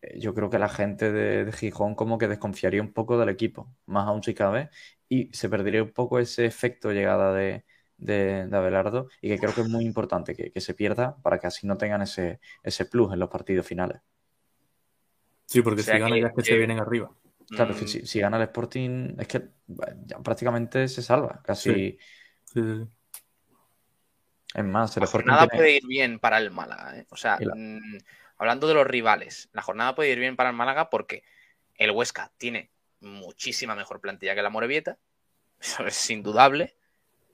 eh, 0.02 0.20
yo 0.20 0.34
creo 0.34 0.50
que 0.50 0.60
la 0.60 0.70
gente 0.70 1.12
de, 1.12 1.46
de 1.46 1.52
Gijón 1.52 1.96
como 1.96 2.18
que 2.18 2.28
desconfiaría 2.28 2.82
un 2.82 2.94
poco 2.94 3.18
del 3.18 3.30
equipo, 3.30 3.74
más 3.86 4.08
aún 4.08 4.24
si 4.24 4.34
cabe, 4.34 4.70
y 5.10 5.32
se 5.34 5.50
perdería 5.50 5.84
un 5.84 5.92
poco 5.94 6.20
ese 6.20 6.46
efecto 6.46 6.92
llegada 6.92 7.34
de, 7.34 7.66
de, 7.98 8.48
de 8.48 8.58
Abelardo 8.58 9.10
y 9.22 9.30
que 9.30 9.40
creo 9.40 9.54
que 9.54 9.62
es 9.62 9.70
muy 9.70 9.86
importante 9.86 10.36
que, 10.36 10.52
que 10.52 10.62
se 10.62 10.74
pierda 10.74 11.18
para 11.22 11.40
que 11.40 11.48
así 11.48 11.68
no 11.68 11.78
tengan 11.78 12.02
ese, 12.02 12.40
ese 12.64 12.86
plus 12.86 13.14
en 13.14 13.20
los 13.20 13.30
partidos 13.30 13.66
finales. 13.68 14.02
Sí, 15.46 15.62
porque 15.62 15.82
O 15.82 15.84
sea 15.84 15.96
si 15.96 16.00
gana 16.00 16.16
que- 16.16 16.22
ya 16.22 16.28
es 16.28 16.34
que 16.34 16.42
que- 16.42 16.50
se 16.52 16.58
vienen 16.58 16.80
arriba. 16.80 17.12
Claro, 17.50 17.74
Mm, 17.76 17.88
si, 17.88 18.06
si 18.08 18.20
gana 18.20 18.38
el 18.38 18.44
Sporting 18.44 19.16
es 19.20 19.28
que 19.28 19.42
ya 20.06 20.18
prácticamente 20.20 20.88
se 20.88 21.02
salva, 21.04 21.42
casi 21.44 21.72
Sí. 21.74 22.00
Sí, 22.46 22.62
sí, 22.64 22.76
sí. 22.84 22.90
es 24.56 24.64
más, 24.64 24.96
el 24.98 25.02
La 25.02 25.06
Sporting 25.06 25.26
jornada 25.30 25.48
tiene- 25.48 25.58
puede 25.64 25.76
ir 25.78 25.86
bien 25.88 26.20
para 26.20 26.38
el 26.40 26.50
Málaga. 26.52 26.98
¿eh? 26.98 27.06
O 27.10 27.18
sea, 27.18 27.38
la- 27.40 27.54
mm, 27.56 27.98
hablando 28.38 28.68
de 28.68 28.74
los 28.74 28.88
rivales, 28.88 29.50
la 29.54 29.62
jornada 29.62 29.94
puede 29.96 30.12
ir 30.12 30.20
bien 30.20 30.36
para 30.36 30.50
el 30.50 30.56
Málaga 30.56 30.90
porque 30.90 31.24
el 31.76 31.92
Huesca 31.92 32.32
tiene 32.38 32.72
muchísima 33.02 33.76
mejor 33.76 34.00
plantilla 34.02 34.34
que 34.34 34.42
la 34.42 34.50
Morevieta. 34.50 34.98
Eso 35.60 35.86
es 35.86 36.10
indudable. 36.10 36.76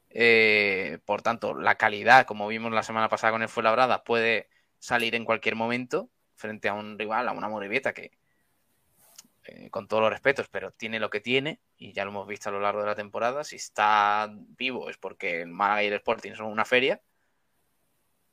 Eh, 0.09 0.99
por 1.05 1.22
tanto, 1.22 1.53
la 1.53 1.76
calidad, 1.76 2.26
como 2.26 2.47
vimos 2.47 2.72
la 2.74 2.84
semana 2.84 3.07
pasada 3.07 3.32
con 3.32 3.41
el 3.43 3.47
Fuenlabrada, 3.49 4.03
puede 4.03 4.49
salir 4.80 5.16
en 5.16 5.24
cualquier 5.26 5.55
momento 5.55 6.09
frente 6.42 6.68
a 6.68 6.74
un 6.74 7.00
rival, 7.00 7.30
a 7.30 7.32
una 7.32 7.48
Morevieta 7.48 7.94
que, 7.94 8.12
eh, 9.46 9.70
con 9.70 9.88
todos 9.88 10.02
los 10.04 10.12
respetos, 10.12 10.48
pero 10.50 10.72
tiene 10.72 11.00
lo 11.00 11.10
que 11.10 11.22
tiene 11.22 11.60
y 11.78 11.94
ya 11.94 12.04
lo 12.04 12.12
hemos 12.12 12.28
visto 12.28 12.50
a 12.50 12.52
lo 12.52 12.60
largo 12.60 12.82
de 12.82 12.88
la 12.88 12.96
temporada. 12.96 13.44
Si 13.44 13.56
está 13.56 14.30
vivo 14.32 14.89
es 14.89 14.98
porque 14.98 15.42
el 15.42 15.48
Málaga 15.48 15.84
y 15.84 15.88
el 15.88 15.94
Sporting 15.94 16.34
son 16.34 16.48
una 16.48 16.66
feria. 16.66 17.02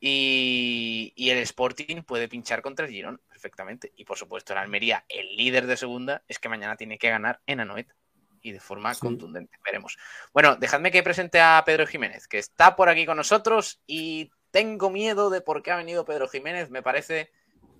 Y, 0.01 1.11
y 1.15 1.29
el 1.31 1.39
Sporting 1.39 2.03
puede 2.03 2.29
pinchar 2.29 2.61
contra 2.61 2.85
el 2.85 2.91
Girón 2.91 3.21
perfectamente. 3.27 3.91
Y 3.95 4.05
por 4.05 4.17
supuesto, 4.17 4.53
el 4.53 4.59
Almería, 4.59 5.03
el 5.09 5.35
líder 5.35 5.67
de 5.67 5.75
segunda, 5.77 6.23
es 6.27 6.39
que 6.39 6.47
mañana 6.47 6.77
tiene 6.77 6.97
que 6.97 7.09
ganar 7.09 7.41
en 7.45 7.59
Anoeta. 7.59 7.95
Y 8.41 8.53
de 8.53 8.61
forma 8.61 8.93
Sí. 8.93 9.01
contundente. 9.01 9.57
Veremos. 9.65 9.97
Bueno, 10.31 10.55
dejadme 10.55 10.91
que 10.91 11.03
presente 11.03 11.41
a 11.41 11.61
Pedro 11.65 11.85
Jiménez, 11.85 12.27
que 12.29 12.37
está 12.37 12.77
por 12.77 12.87
aquí 12.87 13.05
con 13.05 13.17
nosotros. 13.17 13.81
Y 13.85 14.31
tengo 14.51 14.89
miedo 14.89 15.29
de 15.29 15.41
por 15.41 15.61
qué 15.61 15.71
ha 15.71 15.75
venido 15.75 16.05
Pedro 16.05 16.29
Jiménez. 16.29 16.69
Me 16.69 16.81
parece 16.81 17.31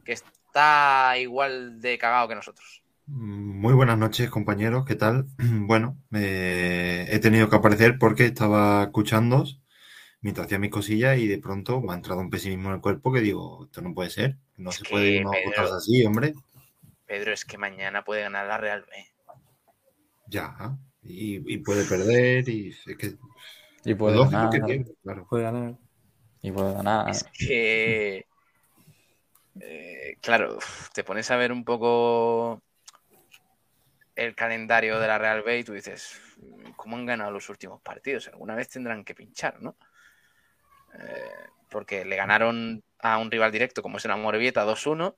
que 0.09 0.13
está 0.13 1.19
igual 1.19 1.79
de 1.79 1.99
cagado 1.99 2.27
que 2.27 2.33
nosotros. 2.33 2.81
Muy 3.05 3.75
buenas 3.75 3.95
noches, 3.95 4.27
compañeros. 4.31 4.83
¿Qué 4.85 4.95
tal? 4.95 5.27
Bueno, 5.67 5.97
eh, 6.11 7.05
he 7.11 7.19
tenido 7.19 7.47
que 7.47 7.57
aparecer 7.57 7.99
porque 7.99 8.25
estaba 8.25 8.85
escuchándoos 8.85 9.61
mientras 10.21 10.47
hacía 10.47 10.57
mis 10.57 10.71
cosillas 10.71 11.19
y 11.19 11.27
de 11.27 11.37
pronto 11.37 11.79
me 11.79 11.93
ha 11.93 11.95
entrado 11.95 12.21
un 12.21 12.31
pesimismo 12.31 12.69
en 12.69 12.75
el 12.75 12.81
cuerpo 12.81 13.13
que 13.13 13.21
digo, 13.21 13.65
esto 13.65 13.81
no 13.81 13.93
puede 13.93 14.09
ser. 14.09 14.37
No 14.57 14.71
Es 14.71 14.77
se 14.77 14.85
puede 14.85 15.09
ir 15.11 15.23
cosas 15.23 15.73
así, 15.73 16.03
hombre. 16.03 16.33
Pedro, 17.05 17.31
es 17.31 17.45
que 17.45 17.59
mañana 17.59 18.03
puede 18.03 18.23
ganar 18.23 18.47
la 18.47 18.57
Real 18.57 18.83
B. 18.89 19.05
Ya. 20.27 20.75
Y, 21.03 21.53
y 21.53 21.57
puede 21.59 21.85
perder 21.85 22.49
y 22.49 22.69
es 22.69 22.97
que 22.97 23.15
y 23.85 23.93
puede 23.93 24.15
lógico 24.15 24.37
ganar, 24.37 24.49
que 24.49 24.61
tiene, 24.61 24.85
claro. 25.03 25.27
Puede 25.29 25.43
ganar. 25.43 25.77
y 26.41 26.51
puede 26.51 26.73
ganar. 26.73 27.09
Es 27.11 27.23
que. 27.25 28.25
Eh, 29.59 30.17
claro, 30.21 30.59
te 30.93 31.03
pones 31.03 31.29
a 31.31 31.37
ver 31.37 31.51
un 31.51 31.63
poco 31.63 32.61
el 34.15 34.35
calendario 34.35 34.99
de 34.99 35.07
la 35.07 35.17
Real 35.17 35.43
B 35.43 35.59
y 35.59 35.63
tú 35.63 35.73
dices, 35.73 36.19
¿cómo 36.75 36.97
han 36.97 37.05
ganado 37.05 37.31
los 37.31 37.49
últimos 37.49 37.81
partidos? 37.81 38.27
Alguna 38.27 38.55
vez 38.55 38.69
tendrán 38.69 39.03
que 39.03 39.15
pinchar, 39.15 39.61
¿no? 39.61 39.75
Eh, 40.93 41.31
porque 41.69 42.03
le 42.03 42.15
ganaron 42.15 42.83
a 42.99 43.17
un 43.17 43.31
rival 43.31 43.51
directo 43.51 43.81
como 43.81 43.97
es 43.97 44.05
el 44.05 44.11
Amorebieta 44.11 44.65
2-1 44.65 45.15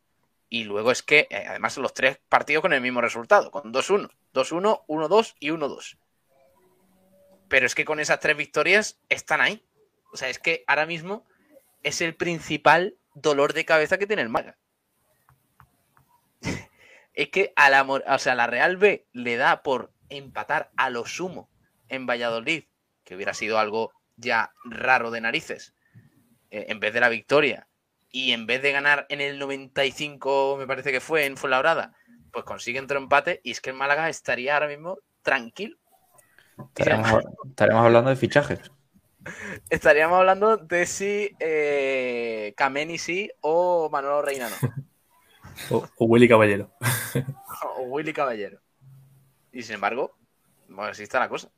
y 0.50 0.66
luego 0.66 0.92
es 0.92 1.02
que, 1.02 1.28
eh, 1.30 1.46
además, 1.48 1.78
los 1.78 1.94
tres 1.94 2.20
partidos 2.30 2.62
con 2.62 2.74
el 2.74 2.82
mismo 2.82 3.02
resultado, 3.02 3.52
con 3.52 3.72
2-1, 3.72 4.12
2-1, 4.34 4.84
1-2 4.86 5.36
y 5.40 5.50
1-2. 5.50 5.98
Pero 7.48 7.66
es 7.66 7.74
que 7.74 7.86
con 7.86 8.00
esas 8.00 8.20
tres 8.20 8.36
victorias 8.36 9.00
están 9.10 9.42
ahí. 9.42 9.66
O 10.12 10.18
sea, 10.18 10.30
es 10.30 10.40
que 10.40 10.64
ahora 10.68 10.86
mismo 10.86 11.26
es 11.84 12.02
el 12.02 12.16
principal 12.16 12.98
dolor 13.14 13.54
de 13.54 13.66
cabeza 13.66 13.98
que 13.98 14.08
tiene 14.08 14.22
el 14.22 14.30
Málaga. 14.30 14.58
es 17.14 17.30
que 17.30 17.54
a 17.56 17.70
la, 17.70 17.84
o 17.84 18.20
sea, 18.20 18.36
la 18.36 18.48
Real 18.48 18.78
B 18.78 19.08
le 19.14 19.38
da 19.38 19.64
por 19.64 19.92
empatar 20.10 20.72
a 20.76 20.90
lo 20.90 21.06
sumo 21.06 21.50
en 21.88 22.06
Valladolid, 22.06 22.66
que 23.04 23.16
hubiera 23.16 23.34
sido 23.34 23.60
algo 23.60 23.94
ya 24.16 24.54
raro 24.64 25.12
de 25.12 25.22
narices, 25.22 25.74
eh, 26.50 26.66
en 26.70 26.80
vez 26.80 26.94
de 26.94 27.00
la 27.00 27.10
victoria, 27.10 27.68
y 28.12 28.34
en 28.34 28.46
vez 28.46 28.62
de 28.62 28.72
ganar 28.72 29.06
en 29.10 29.22
el 29.22 29.40
95, 29.40 30.58
me 30.58 30.68
parece 30.68 30.92
que 30.92 31.00
fue 31.00 31.26
en 31.26 31.38
Fuenlabrada, 31.38 31.94
pues 32.32 32.46
consigue 32.46 32.80
otro 32.80 32.98
empate 32.98 33.40
y 33.44 33.52
es 33.52 33.62
que 33.62 33.70
el 33.70 33.76
Málaga 33.76 34.10
estaría 34.10 34.54
ahora 34.54 34.68
mismo 34.68 35.00
tranquilo. 35.22 35.78
Estaremos, 36.76 37.24
estaremos 37.50 37.86
hablando 37.86 38.10
de 38.10 38.16
fichajes. 38.16 38.60
Estaríamos 39.70 40.20
hablando 40.20 40.58
de 40.58 40.86
si 40.86 41.36
eh, 41.40 42.54
Kameni 42.58 42.98
sí 42.98 43.32
o 43.42 43.90
Manolo 43.90 44.22
Reina 44.22 44.50
no. 44.50 44.56
O, 45.70 45.88
o 45.98 46.06
Willy 46.06 46.28
Caballero. 46.28 46.72
o 47.78 47.82
Willy 47.84 48.14
Caballero. 48.14 48.60
Y 49.52 49.62
sin 49.62 49.76
embargo, 49.76 50.16
bueno, 50.70 50.92
así 50.92 51.04
está 51.04 51.20
la 51.20 51.30
cosa. 51.30 51.50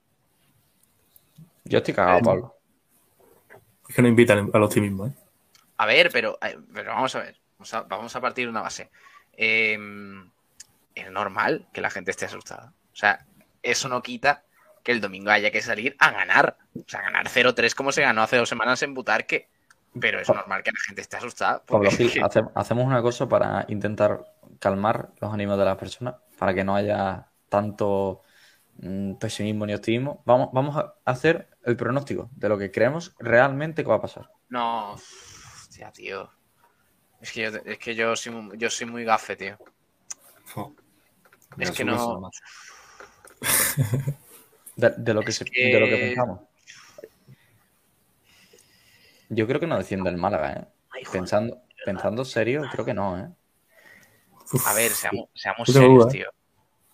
Yo 1.63 1.77
estoy 1.77 1.93
cagado, 1.93 2.19
Eh, 2.19 2.23
Pablo. 2.23 2.55
Es 3.87 3.95
que 3.95 4.01
no 4.01 4.07
invitan 4.09 4.49
al 4.51 4.63
optimismo, 4.63 5.07
¿eh? 5.07 5.13
A 5.77 5.85
ver, 5.85 6.09
pero, 6.11 6.37
eh, 6.41 6.57
pero 6.73 6.91
vamos 6.91 7.15
a 7.15 7.19
ver. 7.19 7.37
Vamos 7.57 7.73
a, 7.73 7.81
vamos 7.83 8.15
a 8.15 8.19
partir 8.21 8.45
de 8.45 8.49
una 8.51 8.61
base. 8.61 8.89
Eh, 9.37 9.77
es 10.95 11.11
normal 11.11 11.67
que 11.71 11.81
la 11.81 11.89
gente 11.89 12.11
esté 12.11 12.25
asustada. 12.25 12.73
O 12.91 12.95
sea, 12.95 13.25
eso 13.61 13.87
no 13.87 14.01
quita 14.01 14.43
que 14.83 14.91
el 14.91 15.01
domingo 15.01 15.31
haya 15.31 15.49
que 15.51 15.61
salir 15.61 15.95
a 15.99 16.11
ganar. 16.11 16.57
O 16.75 16.83
sea, 16.87 17.01
ganar 17.01 17.27
0-3 17.29 17.73
como 17.73 17.91
se 17.91 18.01
ganó 18.01 18.21
hace 18.21 18.37
dos 18.37 18.49
semanas 18.49 18.81
en 18.83 18.93
Butarque. 18.93 19.49
Pero 19.99 20.19
es 20.19 20.27
normal 20.27 20.63
que 20.63 20.71
la 20.71 20.79
gente 20.87 21.01
esté 21.01 21.17
asustada. 21.17 21.63
Pablo 21.63 21.89
Porque 21.89 22.09
Gil, 22.09 22.23
hace- 22.23 22.43
hacemos 22.55 22.85
una 22.85 23.01
cosa 23.01 23.29
para 23.29 23.65
intentar 23.69 24.25
calmar 24.59 25.09
los 25.19 25.33
ánimos 25.33 25.57
de 25.57 25.65
las 25.65 25.77
personas, 25.77 26.15
para 26.37 26.53
que 26.53 26.63
no 26.63 26.75
haya 26.75 27.27
tanto 27.47 28.21
mm, 28.77 29.13
pesimismo 29.15 29.65
ni 29.67 29.73
optimismo. 29.75 30.23
Vamos, 30.25 30.49
vamos 30.51 30.77
a 30.77 30.95
hacer 31.05 31.47
el 31.63 31.77
pronóstico 31.77 32.29
de 32.35 32.49
lo 32.49 32.57
que 32.57 32.71
creemos 32.71 33.15
realmente 33.19 33.83
que 33.83 33.89
va 33.89 33.95
a 33.97 34.01
pasar. 34.01 34.29
No, 34.49 34.93
hostia, 34.93 35.91
tío. 35.91 36.29
Es 37.21 37.31
que 37.31 37.51
yo, 37.51 37.59
es 37.63 37.77
que 37.77 37.95
yo 37.95 38.15
soy, 38.15 38.33
yo 38.57 38.69
soy 38.69 38.87
muy 38.87 39.03
gafe, 39.05 39.35
tío. 39.35 39.57
Es 41.57 41.71
que 41.71 41.85
no-. 41.85 42.31
De, 44.75 44.89
de 44.97 45.13
lo 45.13 45.21
que 45.21 45.31
se- 45.31 45.45
que- 45.45 45.69
de 45.69 45.79
lo 45.79 45.87
que 45.87 45.97
pensamos. 45.97 46.39
Yo 49.29 49.47
creo 49.47 49.59
que 49.59 49.67
no 49.67 49.77
desciende 49.77 50.09
el 50.09 50.17
Málaga, 50.17 50.51
¿eh? 50.53 50.65
Ay, 50.91 51.03
joder. 51.03 51.21
Pensando, 51.21 51.61
pensando 51.85 52.25
serio, 52.25 52.63
creo 52.71 52.85
que 52.85 52.93
no, 52.93 53.19
¿eh? 53.19 53.29
A 54.65 54.73
ver, 54.73 54.91
seamos, 54.91 55.29
seamos 55.33 55.69
serios, 55.71 55.93
duda, 56.03 56.11
tío. 56.11 56.29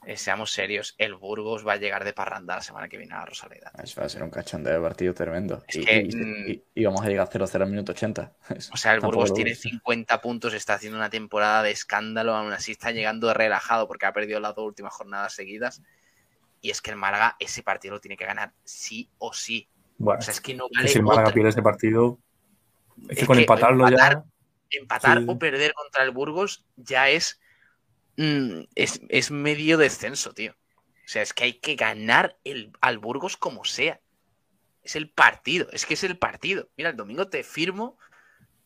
Eh, 0.05 0.15
seamos 0.15 0.51
serios. 0.51 0.95
El 0.97 1.15
Burgos 1.15 1.67
va 1.67 1.73
a 1.73 1.77
llegar 1.77 2.05
de 2.05 2.13
parranda 2.13 2.55
la 2.55 2.61
semana 2.61 2.87
que 2.87 2.97
viene 2.97 3.13
a 3.13 3.19
la 3.19 3.25
Rosaleda. 3.25 3.71
Eso 3.83 3.99
va 3.99 4.05
a 4.07 4.09
ser 4.09 4.23
un 4.23 4.29
cachondeo 4.29 4.73
de 4.73 4.79
partido 4.79 5.13
tremendo. 5.13 5.61
Es 5.67 5.75
y, 5.75 5.85
que, 5.85 5.97
y- 6.07 6.15
mm, 6.15 6.49
y- 6.49 6.63
y 6.75 6.85
vamos 6.85 7.01
a 7.05 7.09
llegar 7.09 7.27
0-0 7.29 7.65
al 7.65 7.69
minuto 7.69 7.91
80. 7.91 8.31
O 8.71 8.77
sea, 8.77 8.93
el 8.93 9.01
Burgos 9.01 9.33
tiene 9.33 9.51
ves. 9.51 9.59
50 9.59 10.21
puntos, 10.21 10.53
está 10.53 10.75
haciendo 10.75 10.97
una 10.97 11.09
temporada 11.09 11.63
de 11.63 11.71
escándalo, 11.71 12.33
aún 12.33 12.53
así 12.53 12.71
está 12.71 12.91
llegando 12.91 13.33
relajado 13.33 13.87
porque 13.87 14.05
ha 14.05 14.13
perdido 14.13 14.39
las 14.39 14.55
dos 14.55 14.65
últimas 14.65 14.93
jornadas 14.93 15.33
seguidas. 15.33 15.81
Y 16.61 16.71
es 16.71 16.81
que 16.81 16.91
el 16.91 16.97
Málaga 16.97 17.35
ese 17.39 17.63
partido 17.63 17.95
lo 17.95 18.01
tiene 18.01 18.17
que 18.17 18.25
ganar 18.25 18.53
sí 18.63 19.09
o 19.17 19.33
sí. 19.33 19.67
Bueno, 19.97 20.19
O 20.19 20.21
sea, 20.21 20.33
es 20.33 20.41
que 20.41 20.53
no 20.53 20.67
que 20.67 20.77
vale 20.77 20.87
si 20.89 20.97
el 20.97 21.03
Málaga 21.03 21.23
otra. 21.27 21.33
pierde 21.33 21.49
ese 21.49 21.61
partido, 21.61 22.19
es 23.09 23.17
que 23.17 23.25
con 23.25 23.35
que 23.37 23.43
empatarlo 23.43 23.85
empatar- 23.87 24.23
ya. 24.71 24.77
Empatar 24.79 25.17
Sí. 25.19 25.25
o 25.27 25.39
perder 25.39 25.73
contra 25.73 26.03
el 26.03 26.11
Burgos 26.11 26.65
ya 26.75 27.09
es, 27.09 27.39
mm, 28.17 28.61
es, 28.75 29.01
es 29.09 29.31
medio 29.31 29.77
descenso, 29.77 30.33
tío. 30.33 30.51
O 30.51 31.07
sea, 31.11 31.21
es 31.23 31.33
que 31.33 31.43
hay 31.45 31.53
que 31.53 31.75
ganar 31.75 32.37
el, 32.43 32.71
al 32.81 32.99
Burgos 32.99 33.35
como 33.35 33.65
sea. 33.65 33.99
Es 34.83 34.95
el 34.95 35.09
partido, 35.09 35.67
es 35.71 35.85
que 35.85 35.95
es 35.95 36.03
el 36.03 36.17
partido. 36.19 36.69
Mira, 36.77 36.91
el 36.91 36.95
domingo 36.97 37.27
te 37.29 37.43
firmo. 37.43 37.97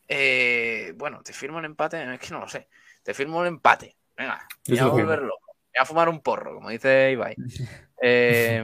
eh, 0.08 0.92
bueno, 0.96 1.22
te 1.22 1.32
firmo 1.32 1.58
el 1.60 1.64
empate, 1.64 2.02
es 2.14 2.20
que 2.20 2.30
no 2.30 2.40
lo 2.40 2.48
sé. 2.48 2.68
Te 3.02 3.14
firmo 3.14 3.40
el 3.42 3.48
empate. 3.48 3.96
Venga, 4.16 4.46
me 4.68 4.76
se 4.76 4.82
voy 5.74 5.80
a 5.80 5.82
a 5.82 5.86
fumar 5.86 6.08
un 6.08 6.20
porro, 6.20 6.54
como 6.54 6.70
dice 6.70 7.12
Ibai. 7.12 7.34
Eh, 8.06 8.62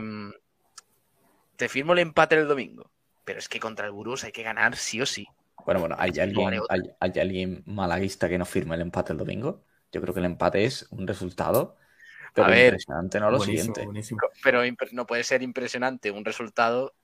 te 1.56 1.68
firmo 1.68 1.94
el 1.94 2.00
empate 2.00 2.34
el 2.34 2.48
domingo. 2.48 2.90
Pero 3.24 3.38
es 3.38 3.48
que 3.48 3.60
contra 3.60 3.86
el 3.86 3.92
Burgos 3.92 4.24
hay 4.24 4.32
que 4.32 4.42
ganar 4.42 4.76
sí 4.76 5.00
o 5.00 5.06
sí. 5.06 5.26
Bueno, 5.64 5.80
bueno, 5.80 5.96
¿hay 5.98 6.10
que 6.10 6.20
alguien, 6.20 6.60
hay, 6.68 6.80
hay 6.98 7.12
alguien 7.20 7.62
malaguista 7.66 8.28
que 8.28 8.38
no 8.38 8.44
firme 8.44 8.74
el 8.74 8.80
empate 8.82 9.12
el 9.12 9.18
domingo? 9.18 9.62
Yo 9.92 10.00
creo 10.00 10.12
que 10.12 10.20
el 10.20 10.26
empate 10.26 10.64
es 10.64 10.86
un 10.90 11.06
resultado, 11.06 11.76
pero 12.34 12.48
ver, 12.48 12.64
impresionante, 12.64 13.20
¿no? 13.20 13.30
Lo 13.30 13.38
buenísimo, 13.38 13.74
siguiente. 13.74 13.84
buenísimo. 13.84 14.20
pero 14.42 14.62
no 14.92 15.06
puede 15.06 15.24
ser 15.24 15.42
impresionante 15.42 16.10
un 16.10 16.24
resultado 16.24 16.94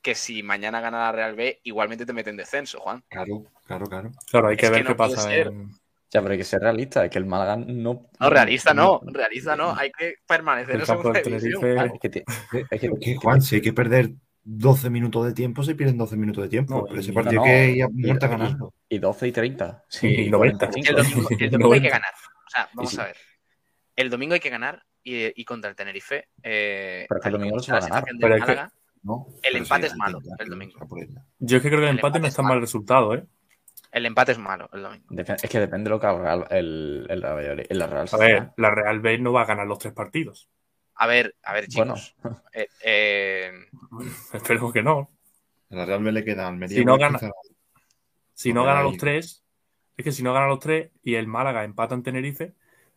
que 0.00 0.14
si 0.14 0.42
mañana 0.42 0.80
gana 0.80 0.98
la 0.98 1.12
Real 1.12 1.34
B, 1.34 1.60
igualmente 1.64 2.06
te 2.06 2.12
mete 2.12 2.30
en 2.30 2.36
descenso, 2.36 2.78
Juan. 2.80 3.02
Claro, 3.08 3.44
claro, 3.66 3.86
claro. 3.86 4.10
Claro, 4.30 4.48
hay 4.48 4.56
que 4.56 4.66
Es 4.66 4.70
que 4.70 4.76
ver 4.76 4.84
no 4.84 4.90
qué 4.90 4.96
pasa 4.96 5.22
ser. 5.22 5.46
en. 5.48 5.70
Ya, 6.14 6.22
pero 6.22 6.30
hay 6.32 6.38
que 6.38 6.44
ser 6.44 6.60
realista, 6.60 7.04
es 7.04 7.10
que 7.10 7.18
el 7.18 7.26
Málaga 7.26 7.56
no... 7.56 8.08
No, 8.20 8.30
realista 8.30 8.72
no, 8.72 9.00
realista 9.04 9.56
no, 9.56 9.74
hay 9.76 9.90
que 9.90 10.14
permanecer 10.26 10.76
El 10.76 10.80
en 10.82 10.86
segunda 10.86 11.20
división. 11.20 11.90
Es 12.70 12.80
que, 12.80 13.16
Juan, 13.16 13.42
si 13.42 13.56
hay 13.56 13.60
que 13.60 13.72
perder 13.72 14.10
12 14.44 14.90
minutos 14.90 15.26
de 15.26 15.32
tiempo, 15.32 15.64
se 15.64 15.74
pierden 15.74 15.98
12 15.98 16.16
minutos 16.16 16.44
de 16.44 16.48
tiempo. 16.50 16.76
No, 16.76 16.84
pero 16.86 17.00
ese 17.00 17.12
partido 17.12 17.40
no, 17.40 17.46
hay 17.46 17.50
que 17.50 17.70
ir 17.78 17.82
a 17.82 17.88
y- 17.88 17.92
muerte 18.06 18.26
a 18.26 18.28
y- 18.28 18.30
ganarlo. 18.30 18.74
y 18.88 18.98
12 18.98 19.26
y 19.26 19.32
30. 19.32 19.84
Sí, 19.88 20.06
Y 20.06 20.30
90. 20.30 20.68
45. 20.70 20.88
El 20.88 21.04
domingo, 21.04 21.28
el 21.40 21.50
domingo 21.50 21.72
hay 21.72 21.80
que 21.80 21.88
90. 21.88 21.90
ganar. 21.90 22.12
O 22.46 22.50
sea, 22.50 22.68
vamos 22.74 22.90
sí. 22.92 23.00
a 23.00 23.04
ver. 23.06 23.16
El 23.96 24.10
domingo 24.10 24.34
hay 24.34 24.40
que 24.40 24.50
ganar 24.50 24.84
y, 25.02 25.40
y 25.40 25.44
contra 25.44 25.68
el 25.70 25.74
Tenerife. 25.76 26.28
eh, 26.44 27.06
Pero 27.08 27.20
que 27.20 27.28
el 27.28 27.32
domingo 27.32 27.56
no 27.56 27.62
se 27.62 27.72
va 27.72 27.78
a 27.78 27.80
ganar. 27.80 28.04
El 29.42 29.56
empate 29.56 29.86
sí, 29.88 29.92
es 29.92 29.96
malo, 29.96 30.20
el 30.38 30.48
domingo. 30.48 30.78
Yo 31.40 31.56
es 31.56 31.62
que 31.62 31.68
creo 31.68 31.80
que 31.80 31.86
el 31.88 31.96
empate 31.96 32.18
empate 32.18 32.20
no 32.20 32.26
es 32.26 32.32
está 32.32 32.42
mal 32.42 32.60
resultado, 32.60 33.14
¿eh? 33.14 33.24
El 33.94 34.06
empate 34.06 34.32
es 34.32 34.38
malo 34.38 34.68
el 34.72 34.82
domingo. 34.82 35.06
Es 35.42 35.48
que 35.50 35.60
depende 35.60 35.84
de 35.84 35.90
lo 35.90 36.00
que 36.00 36.06
haga 36.06 36.34
el, 36.50 37.06
el, 37.08 37.24
el, 37.24 37.24
el- 37.24 37.66
el 37.70 37.90
Real 37.90 38.08
A 38.12 38.16
ver, 38.16 38.50
la 38.56 38.70
Real 38.70 39.00
B 39.00 39.18
no 39.18 39.32
va 39.32 39.42
a 39.42 39.46
ganar 39.46 39.66
los 39.66 39.78
tres 39.78 39.94
partidos. 39.94 40.50
A 40.96 41.06
ver, 41.06 41.34
a 41.42 41.52
ver, 41.52 41.66
Bueno, 41.74 41.94
chicos. 41.94 42.16
Eh, 42.52 42.68
eh, 42.84 43.52
Espero 44.32 44.72
que 44.72 44.82
no. 44.82 45.10
A 45.70 45.74
la 45.76 45.86
Real 45.86 46.02
B 46.02 46.12
le 46.12 46.24
queda 46.24 46.46
Almería. 46.48 46.76
Si 46.78 46.84
no 46.84 46.98
gana-. 46.98 47.18
Si 48.32 48.52
no 48.52 48.64
gana 48.64 48.82
los 48.82 48.96
tres, 48.96 49.44
es 49.96 50.04
que 50.04 50.12
si 50.12 50.22
no 50.22 50.34
gana 50.34 50.48
los 50.48 50.58
tres 50.58 50.90
y 51.02 51.14
el 51.14 51.26
Málaga 51.28 51.64
empata 51.64 51.94
en 51.94 52.02
Tenerife, 52.02 52.54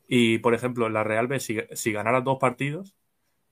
y 0.07 0.39
por 0.39 0.53
ejemplo, 0.53 0.89
la 0.89 1.03
Real 1.03 1.27
B, 1.27 1.39
si, 1.39 1.59
si 1.73 1.91
ganara 1.91 2.21
dos 2.21 2.37
partidos, 2.39 2.95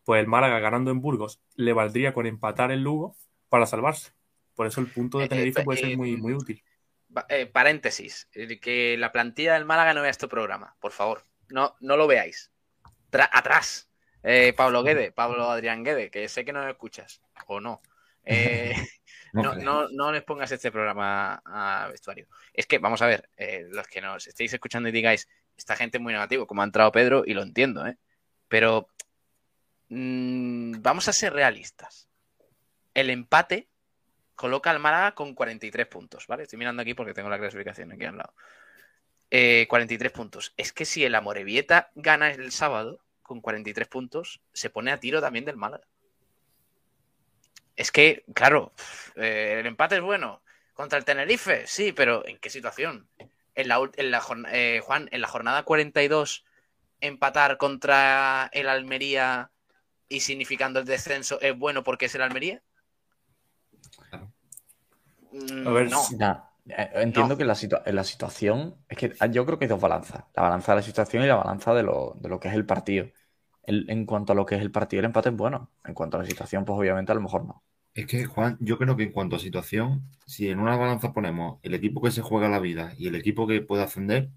pues 0.04 0.20
el 0.22 0.28
Málaga 0.28 0.60
ganando 0.60 0.90
en 0.92 1.02
Burgos 1.02 1.42
le 1.56 1.74
valdría 1.74 2.14
con 2.14 2.26
empatar 2.26 2.72
en 2.72 2.84
Lugo 2.84 3.16
para 3.50 3.66
salvarse. 3.68 4.14
Por 4.56 4.68
eso 4.68 4.82
el 4.82 4.88
punto 4.88 5.20
de 5.20 5.26
Eh, 5.26 5.30
Tenerife 5.30 5.62
eh, 5.62 5.64
puede 5.64 5.80
ser 5.80 5.90
eh, 5.92 5.98
muy, 5.98 6.18
muy 6.18 6.34
útil. 6.34 6.64
Eh, 7.30 7.46
paréntesis, 7.46 8.28
que 8.62 8.96
la 8.98 9.12
plantilla 9.12 9.54
del 9.54 9.66
Málaga 9.66 9.94
no 9.94 10.02
vea 10.02 10.12
este 10.12 10.28
programa, 10.28 10.76
por 10.80 10.92
favor. 10.92 11.26
No, 11.50 11.76
no 11.80 11.98
lo 11.98 12.08
veáis. 12.08 12.52
Tra- 13.12 13.30
atrás. 13.32 13.90
Eh, 14.24 14.54
Pablo 14.58 14.82
Guede, 14.84 15.12
Pablo 15.12 15.50
Adrián 15.52 15.84
Guede, 15.84 16.10
que 16.10 16.28
sé 16.28 16.44
que 16.44 16.52
no 16.54 16.64
lo 16.64 16.70
escuchas, 16.70 17.22
o 17.48 17.60
no. 17.60 17.82
Eh, 18.28 18.74
No, 19.34 19.54
no, 19.54 19.88
no, 19.90 20.12
les 20.12 20.24
pongas 20.24 20.52
este 20.52 20.72
programa 20.72 21.42
a 21.46 21.90
vestuario. 21.92 22.26
Es 22.54 22.66
que, 22.66 22.80
vamos 22.80 23.02
a 23.04 23.06
ver, 23.08 23.30
los 23.70 23.86
que 23.86 24.02
nos 24.02 24.26
estéis 24.26 24.52
escuchando 24.54 24.90
y 24.90 24.92
digáis, 24.94 25.28
esta 25.56 25.76
gente 25.76 25.98
es 25.98 26.02
muy 26.02 26.14
negativo, 26.14 26.48
como 26.48 26.62
ha 26.62 26.66
entrado 26.66 26.92
Pedro, 26.92 27.24
y 27.26 27.34
lo 27.36 27.44
entiendo, 27.44 27.86
¿eh? 27.86 27.98
Pero 28.48 28.88
mm, 29.90 30.82
vamos 30.82 31.08
a 31.08 31.14
ser 31.14 31.34
realistas. 31.34 32.08
El 32.94 33.10
empate 33.10 33.68
coloca 34.36 34.72
al 34.72 34.80
Málaga 34.80 35.16
con 35.16 35.34
43 35.34 35.88
puntos, 35.88 36.28
¿vale? 36.28 36.44
Estoy 36.44 36.60
mirando 36.60 36.82
aquí 36.82 36.94
porque 36.94 37.14
tengo 37.14 37.30
la 37.30 37.40
clasificación 37.40 37.92
aquí 37.92 38.06
al 38.06 38.18
lado. 38.18 38.34
Eh, 39.32 39.66
43 39.68 40.12
puntos. 40.12 40.54
Es 40.58 40.72
que 40.72 40.86
si 40.86 41.04
el 41.04 41.16
Amorebieta 41.16 41.92
gana 41.96 42.32
el 42.32 42.52
sábado 42.52 43.00
con 43.22 43.42
43 43.42 43.88
puntos, 43.88 44.42
se 44.54 44.70
pone 44.70 44.92
a 44.92 45.00
tiro 45.00 45.22
también 45.22 45.46
del 45.46 45.58
Málaga. 45.58 45.86
Es 47.76 47.92
que, 47.92 48.24
claro, 48.34 48.72
eh, 49.16 49.58
el 49.60 49.66
empate 49.66 49.96
es 49.96 50.02
bueno. 50.02 50.42
Contra 50.74 50.98
el 50.98 51.06
Tenerife, 51.06 51.66
sí, 51.68 51.92
pero 51.92 52.26
¿en 52.28 52.38
qué 52.38 52.50
situación? 52.50 53.08
En 53.56 53.68
la, 53.70 53.80
en 53.96 54.12
la 54.12 54.22
eh, 54.52 54.82
Juan, 54.84 55.08
en 55.12 55.22
la 55.22 55.28
jornada 55.28 55.64
42, 55.64 56.46
empatar 57.00 57.58
contra 57.58 58.50
el 58.54 58.68
Almería 58.68 59.52
y 60.10 60.20
significando 60.20 60.80
el 60.80 60.86
descenso 60.86 61.40
es 61.42 61.58
bueno 61.58 61.84
porque 61.84 62.06
es 62.06 62.16
el 62.16 62.22
Almería. 62.22 62.62
A 65.66 65.70
ver, 65.72 65.90
no. 65.90 66.02
Nah, 66.18 66.38
eh, 66.68 66.90
entiendo 66.96 67.34
No. 67.34 67.38
que 67.38 67.46
la, 67.46 67.56
situa- 67.56 67.84
en 67.86 67.96
la 67.96 68.04
situación. 68.04 68.76
Es 68.90 68.98
que 68.98 69.14
ah, 69.20 69.28
yo 69.28 69.46
creo 69.46 69.58
que 69.60 69.66
hay 69.66 69.70
dos 69.70 69.82
balanzas: 69.82 70.24
la 70.36 70.44
balanza 70.44 70.72
de 70.74 70.78
la 70.78 70.82
situación 70.84 71.24
y 71.24 71.28
la 71.28 71.36
balanza 71.36 71.74
de 71.74 71.84
lo, 71.84 72.16
de 72.20 72.30
lo 72.30 72.40
que 72.40 72.48
es 72.50 72.54
el 72.56 72.66
partido. 72.66 73.08
El- 73.64 73.90
en 73.90 74.06
cuanto 74.06 74.34
a 74.34 74.36
lo 74.36 74.46
que 74.46 74.56
es 74.56 74.62
el 74.62 74.72
partido, 74.72 75.00
el 75.00 75.06
empate 75.06 75.30
es 75.30 75.36
bueno. 75.36 75.72
En 75.84 75.94
cuanto 75.94 76.18
a 76.18 76.22
la 76.22 76.26
situación, 76.26 76.66
pues 76.66 76.78
obviamente 76.78 77.12
a 77.12 77.16
lo 77.16 77.22
mejor 77.22 77.46
no. 77.46 77.64
Es 77.94 78.06
que, 78.08 78.26
Juan, 78.26 78.58
yo 78.60 78.78
creo 78.78 78.96
que 78.96 79.04
en 79.04 79.12
cuanto 79.12 79.38
a 79.38 79.40
situación, 79.40 80.04
si 80.28 80.50
en 80.50 80.60
una 80.60 80.76
balanza 80.78 81.14
ponemos 81.14 81.60
el 81.64 81.74
equipo 81.74 82.02
que 82.02 82.12
se 82.12 82.22
juega 82.22 82.50
la 82.50 82.60
vida 82.60 82.94
y 82.98 83.08
el 83.08 83.16
equipo 83.16 83.48
que 83.48 83.62
puede 83.62 83.84
ascender, 83.84 84.30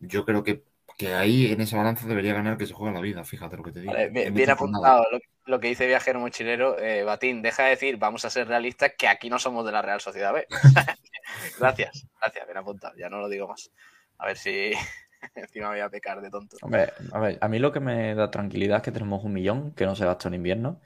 yo 0.00 0.24
creo 0.24 0.42
que, 0.44 0.64
que 0.98 1.14
ahí 1.14 1.52
en 1.52 1.60
esa 1.60 1.76
balanza 1.76 2.06
debería 2.06 2.34
ganar 2.34 2.58
que 2.58 2.66
se 2.66 2.74
juega 2.74 2.92
la 2.92 3.00
vida, 3.00 3.24
fíjate 3.24 3.56
lo 3.56 3.62
que 3.62 3.72
te 3.72 3.80
digo. 3.80 3.92
Vale, 3.92 4.08
bien, 4.08 4.50
apuntado 4.50 5.06
lo, 5.10 5.18
lo 5.46 5.60
que 5.60 5.68
dice 5.68 5.86
Viajero 5.86 6.18
Mochilero. 6.20 6.78
Eh, 6.78 7.04
Batín, 7.04 7.40
deja 7.40 7.64
de 7.64 7.70
decir, 7.70 7.96
vamos 7.96 8.24
a 8.24 8.30
ser 8.30 8.48
realistas, 8.48 8.92
que 8.98 9.08
aquí 9.08 9.30
no 9.30 9.38
somos 9.38 9.64
de 9.64 9.72
la 9.72 9.80
Real 9.80 10.00
Sociedad 10.00 10.34
B. 10.34 10.46
gracias, 11.58 12.06
gracias, 12.20 12.46
bien 12.46 12.58
apuntado, 12.58 12.94
ya 12.96 13.08
no 13.08 13.20
lo 13.20 13.28
digo 13.28 13.46
más. 13.48 13.70
A 14.18 14.26
ver 14.26 14.36
si 14.36 14.72
encima 15.36 15.68
voy 15.70 15.80
a 15.80 15.88
pecar 15.88 16.20
de 16.20 16.30
tonto. 16.30 16.56
Hombre, 16.62 16.92
a 17.12 17.18
ver, 17.20 17.38
a 17.40 17.48
mí 17.48 17.58
lo 17.58 17.72
que 17.72 17.80
me 17.80 18.14
da 18.14 18.30
tranquilidad 18.30 18.78
es 18.78 18.82
que 18.82 18.92
tenemos 18.92 19.24
un 19.24 19.32
millón 19.32 19.72
que 19.74 19.86
no 19.86 19.94
se 19.94 20.04
gastó 20.04 20.28
en 20.28 20.34
invierno, 20.34 20.80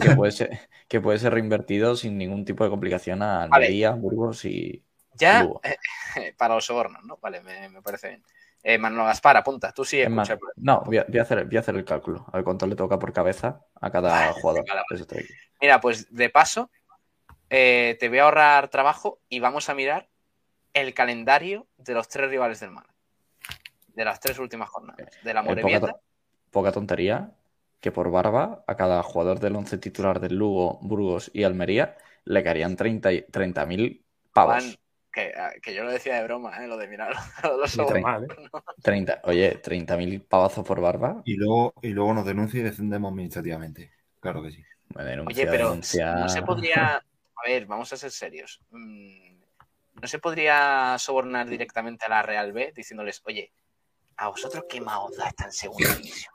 que 0.00 0.10
puede 0.10 0.32
ser, 0.32 0.58
que 0.88 1.00
puede 1.00 1.18
ser 1.18 1.32
reinvertido 1.32 1.96
sin 1.96 2.18
ningún 2.18 2.44
tipo 2.44 2.64
de 2.64 2.70
complicación 2.70 3.22
a 3.22 3.46
Vale. 3.46 3.66
Almería, 3.66 3.90
Burgos 3.92 4.44
y 4.44 4.82
Ya, 5.14 5.42
Lugo. 5.42 5.60
eh, 5.62 5.76
para 6.36 6.54
los 6.54 6.64
sobornos, 6.66 7.04
¿no? 7.04 7.18
Vale, 7.18 7.40
me, 7.42 7.68
me 7.68 7.82
parece 7.82 8.08
bien. 8.08 8.24
Eh, 8.66 8.78
Manolo 8.78 9.04
Gaspar, 9.04 9.36
apunta, 9.36 9.72
tú 9.72 9.84
sí 9.84 10.00
Es 10.00 10.10
más, 10.10 10.28
escucha. 10.30 10.50
no, 10.56 10.82
voy 10.86 10.96
a, 10.96 11.04
voy 11.06 11.18
a 11.18 11.22
hacer, 11.22 11.44
voy 11.44 11.56
a 11.58 11.60
hacer 11.60 11.76
el 11.76 11.84
cálculo, 11.84 12.24
a 12.32 12.38
ver 12.38 12.44
cuánto 12.44 12.66
le 12.66 12.74
toca 12.74 12.98
por 12.98 13.12
cabeza 13.12 13.60
a 13.78 13.90
cada 13.90 14.32
jugador. 14.32 14.64
vale. 14.66 15.04
Mira, 15.60 15.80
pues 15.82 16.12
de 16.14 16.30
paso, 16.30 16.70
eh, 17.50 17.96
te 18.00 18.08
voy 18.08 18.18
a 18.18 18.24
ahorrar 18.24 18.68
trabajo 18.68 19.20
y 19.28 19.38
vamos 19.40 19.68
a 19.68 19.74
mirar 19.74 20.08
el 20.72 20.94
calendario 20.94 21.66
de 21.76 21.92
los 21.94 22.08
tres 22.08 22.30
rivales 22.30 22.58
del 22.60 22.70
Málaga. 22.70 22.94
De 23.88 24.04
las 24.04 24.18
tres 24.18 24.38
últimas 24.38 24.70
jornadas. 24.70 25.06
De 25.22 25.34
la 25.34 25.40
Eh, 25.40 25.44
poca, 25.44 25.50
Morevieta. 25.50 25.96
poca 26.50 26.72
tontería 26.72 27.32
que 27.80 27.92
por 27.92 28.10
barba 28.10 28.64
a 28.66 28.76
cada 28.76 29.02
jugador 29.02 29.40
del 29.40 29.56
once 29.56 29.76
titular 29.76 30.20
del 30.20 30.36
Lugo, 30.36 30.78
Burgos 30.80 31.30
y 31.34 31.44
Almería 31.44 31.96
le 32.24 32.42
caerían 32.42 32.76
30 32.76 33.12
y- 33.12 33.22
30.000 33.30 34.04
pavos. 34.32 34.64
Juan, 34.64 34.76
que, 35.14 35.32
ah, 35.36 35.52
que 35.62 35.74
yo 35.74 35.84
lo 35.84 35.90
decía 35.92 36.16
de 36.16 36.24
broma, 36.24 36.62
¿eh? 36.62 36.66
lo 36.68 36.76
de 36.76 36.88
mirar 36.88 37.14
los 37.56 37.76
tan 37.76 37.86
sobornos. 37.86 38.02
mal, 38.02 38.24
¿eh? 38.24 38.36
30, 38.82 39.20
oye, 39.24 39.62
30.000 39.62 40.26
pavazos 40.26 40.66
por 40.66 40.80
barba. 40.80 41.22
Y 41.24 41.36
luego, 41.36 41.74
y 41.82 41.90
luego 41.90 42.12
nos 42.14 42.26
denuncia 42.26 42.60
y 42.60 42.64
descendemos 42.64 43.10
administrativamente. 43.12 43.92
Claro 44.20 44.42
que 44.42 44.50
sí. 44.50 44.64
Me 44.94 45.04
denuncia, 45.04 45.42
Oye, 45.44 45.50
pero 45.50 45.68
denuncia. 45.70 46.14
no 46.16 46.28
se 46.28 46.42
podría. 46.42 46.96
A 46.96 47.48
ver, 47.48 47.66
vamos 47.66 47.92
a 47.92 47.96
ser 47.96 48.10
serios. 48.10 48.60
Mm, 48.70 49.40
¿No 50.02 50.08
se 50.08 50.18
podría 50.18 50.96
sobornar 50.98 51.48
directamente 51.48 52.04
a 52.06 52.08
la 52.10 52.22
Real 52.22 52.52
B 52.52 52.72
diciéndoles, 52.74 53.22
oye, 53.26 53.52
a 54.16 54.28
vosotros 54.28 54.64
qué 54.68 54.80
más 54.80 54.98
os 54.98 55.16
da 55.16 55.28
estar 55.28 55.46
en 55.46 55.52
segunda 55.52 55.88
división? 55.96 56.34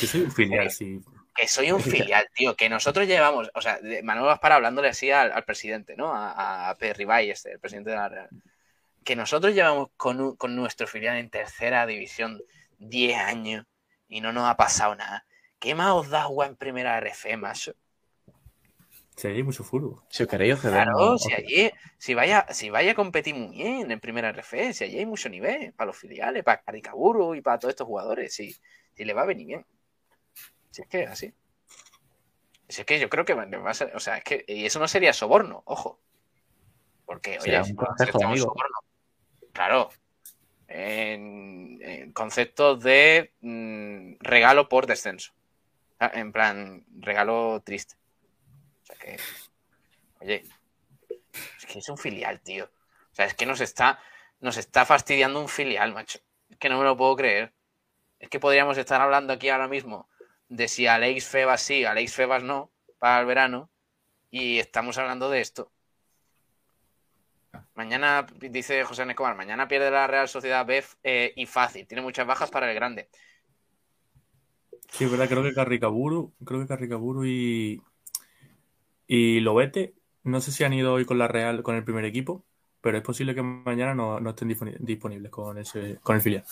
Yo 0.00 0.06
soy 0.06 0.20
un 0.22 0.32
filial, 0.32 0.70
si, 0.70 1.00
Que 1.34 1.48
soy 1.48 1.72
un 1.72 1.80
filial, 2.12 2.28
tío, 2.34 2.54
que 2.56 2.68
nosotros 2.68 3.06
llevamos, 3.06 3.50
o 3.54 3.60
sea, 3.60 3.78
Manuel 4.02 4.28
Gaspar 4.28 4.52
hablándole 4.52 4.88
así 4.88 5.10
al, 5.10 5.44
presidente, 5.44 5.96
¿no? 5.96 6.12
A, 6.14 6.70
a 6.70 6.76
Perribay, 6.76 7.30
este, 7.30 7.52
el 7.52 7.60
presidente 7.60 7.90
de 7.90 7.96
la 7.96 8.08
Real. 8.08 8.28
Que 9.04 9.16
nosotros 9.16 9.54
llevamos 9.54 9.88
con, 9.96 10.36
con 10.36 10.54
nuestro 10.54 10.86
filial 10.86 11.16
en 11.16 11.30
tercera 11.30 11.86
división 11.86 12.40
10 12.78 13.18
años 13.18 13.66
y 14.08 14.20
no 14.20 14.32
nos 14.32 14.44
ha 14.44 14.56
pasado 14.56 14.94
nada. 14.94 15.26
¿Qué 15.58 15.74
más 15.74 15.92
os 15.92 16.10
da 16.10 16.24
jugar 16.24 16.50
en 16.50 16.56
primera 16.56 16.98
RF, 16.98 17.36
macho? 17.36 17.74
Si 19.16 19.28
allí 19.28 19.36
hay 19.38 19.42
mucho 19.42 19.62
fútbol. 19.62 20.02
Si 20.08 20.22
os 20.22 20.28
queréis, 20.28 20.58
Claro, 20.58 21.18
si 21.18 21.32
allí, 21.32 21.70
si 21.98 22.14
vaya, 22.14 22.46
si 22.50 22.70
vaya 22.70 22.92
a 22.92 22.94
competir 22.94 23.34
muy 23.34 23.56
bien 23.56 23.90
en 23.90 24.00
primera 24.00 24.30
RF, 24.30 24.72
si 24.72 24.84
allí 24.84 24.98
hay 24.98 25.06
mucho 25.06 25.28
nivel 25.28 25.72
para 25.74 25.88
los 25.88 25.96
filiales, 25.96 26.42
para 26.42 26.62
Caricaburu 26.62 27.34
y 27.34 27.42
para 27.42 27.58
todos 27.58 27.72
estos 27.72 27.86
jugadores, 27.86 28.34
si, 28.34 28.56
si 28.94 29.04
le 29.04 29.12
va 29.12 29.22
a 29.22 29.26
venir 29.26 29.46
bien. 29.46 29.66
Si 30.72 30.82
es 30.82 30.88
que 30.88 31.06
así. 31.06 31.32
Si 32.68 32.80
es 32.80 32.86
que 32.86 32.98
yo 32.98 33.10
creo 33.10 33.24
que 33.24 33.34
va 33.34 33.70
a 33.70 33.74
ser, 33.74 33.94
o 33.94 34.00
sea, 34.00 34.16
es 34.16 34.24
que, 34.24 34.44
y 34.48 34.64
eso 34.64 34.80
no 34.80 34.88
sería 34.88 35.12
soborno, 35.12 35.62
ojo. 35.66 36.00
Porque, 37.04 37.38
oye, 37.38 37.60
un 37.60 37.76
de 37.76 38.24
amigo. 38.24 38.46
soborno, 38.46 38.78
claro, 39.52 39.90
en, 40.68 42.12
conceptos 42.14 42.82
de 42.82 43.34
mm, 43.42 44.14
regalo 44.20 44.68
por 44.70 44.86
descenso. 44.86 45.34
En 46.00 46.32
plan, 46.32 46.84
regalo 46.98 47.62
triste. 47.64 47.94
O 48.82 48.86
sea 48.86 48.96
que, 48.96 49.16
oye, 50.20 50.44
es 51.58 51.66
que 51.66 51.78
es 51.78 51.88
un 51.90 51.98
filial, 51.98 52.40
tío. 52.40 52.64
O 52.64 53.14
sea, 53.14 53.26
es 53.26 53.34
que 53.34 53.44
nos 53.44 53.60
está, 53.60 54.00
nos 54.40 54.56
está 54.56 54.86
fastidiando 54.86 55.38
un 55.38 55.48
filial, 55.48 55.92
macho. 55.92 56.20
Es 56.48 56.56
que 56.56 56.70
no 56.70 56.78
me 56.78 56.84
lo 56.84 56.96
puedo 56.96 57.14
creer. 57.16 57.52
Es 58.18 58.30
que 58.30 58.40
podríamos 58.40 58.78
estar 58.78 59.00
hablando 59.02 59.34
aquí 59.34 59.50
ahora 59.50 59.68
mismo 59.68 60.08
de 60.52 60.68
si 60.68 60.86
Alex 60.86 61.26
Febas 61.26 61.62
sí, 61.62 61.84
Alex 61.84 62.14
Febas 62.14 62.42
no, 62.42 62.70
para 62.98 63.20
el 63.20 63.26
verano, 63.26 63.70
y 64.30 64.58
estamos 64.58 64.98
hablando 64.98 65.30
de 65.30 65.40
esto. 65.40 65.72
Mañana, 67.74 68.26
dice 68.38 68.84
José 68.84 69.06
Nescobar, 69.06 69.34
mañana 69.34 69.66
pierde 69.66 69.90
la 69.90 70.06
Real 70.06 70.28
Sociedad 70.28 70.66
B 70.66 70.84
eh, 71.04 71.32
y 71.36 71.46
fácil. 71.46 71.86
Tiene 71.86 72.02
muchas 72.02 72.26
bajas 72.26 72.50
para 72.50 72.68
el 72.68 72.74
grande. 72.74 73.08
Sí, 74.90 75.04
es 75.04 75.10
verdad, 75.10 75.28
creo 75.28 75.42
que 75.42 75.54
Carricaburu, 75.54 76.34
creo 76.44 76.60
que 76.60 76.66
Carricaburu 76.66 77.24
y, 77.24 77.82
y 79.06 79.40
Lobete, 79.40 79.94
no 80.22 80.42
sé 80.42 80.52
si 80.52 80.64
han 80.64 80.74
ido 80.74 80.92
hoy 80.92 81.06
con 81.06 81.16
la 81.16 81.28
Real, 81.28 81.62
con 81.62 81.76
el 81.76 81.84
primer 81.84 82.04
equipo, 82.04 82.44
pero 82.82 82.98
es 82.98 83.02
posible 83.02 83.34
que 83.34 83.42
mañana 83.42 83.94
no, 83.94 84.28
estén 84.28 84.54
disponibles 84.80 85.30
con 85.30 85.56
ese, 85.56 85.98
con 86.02 86.16
el 86.16 86.22
filial. 86.22 86.44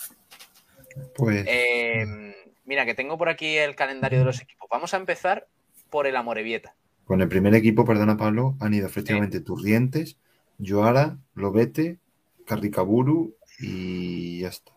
Pues. 1.15 1.45
Eh, 1.47 2.40
mira, 2.65 2.85
que 2.85 2.95
tengo 2.95 3.17
por 3.17 3.29
aquí 3.29 3.57
el 3.57 3.75
calendario 3.75 4.19
de 4.19 4.25
los 4.25 4.41
equipos. 4.41 4.67
Vamos 4.69 4.93
a 4.93 4.97
empezar 4.97 5.47
por 5.89 6.07
el 6.07 6.15
Amorebieta. 6.15 6.75
Con 7.05 7.21
el 7.21 7.27
primer 7.27 7.53
equipo, 7.55 7.85
perdona 7.85 8.17
Pablo, 8.17 8.55
han 8.59 8.73
ido 8.73 8.87
efectivamente 8.87 9.41
Turrientes, 9.41 10.17
Yoara, 10.57 11.17
Lobete, 11.35 11.99
Carricaburu 12.45 13.35
y 13.59 14.41
ya 14.41 14.49
está. 14.49 14.71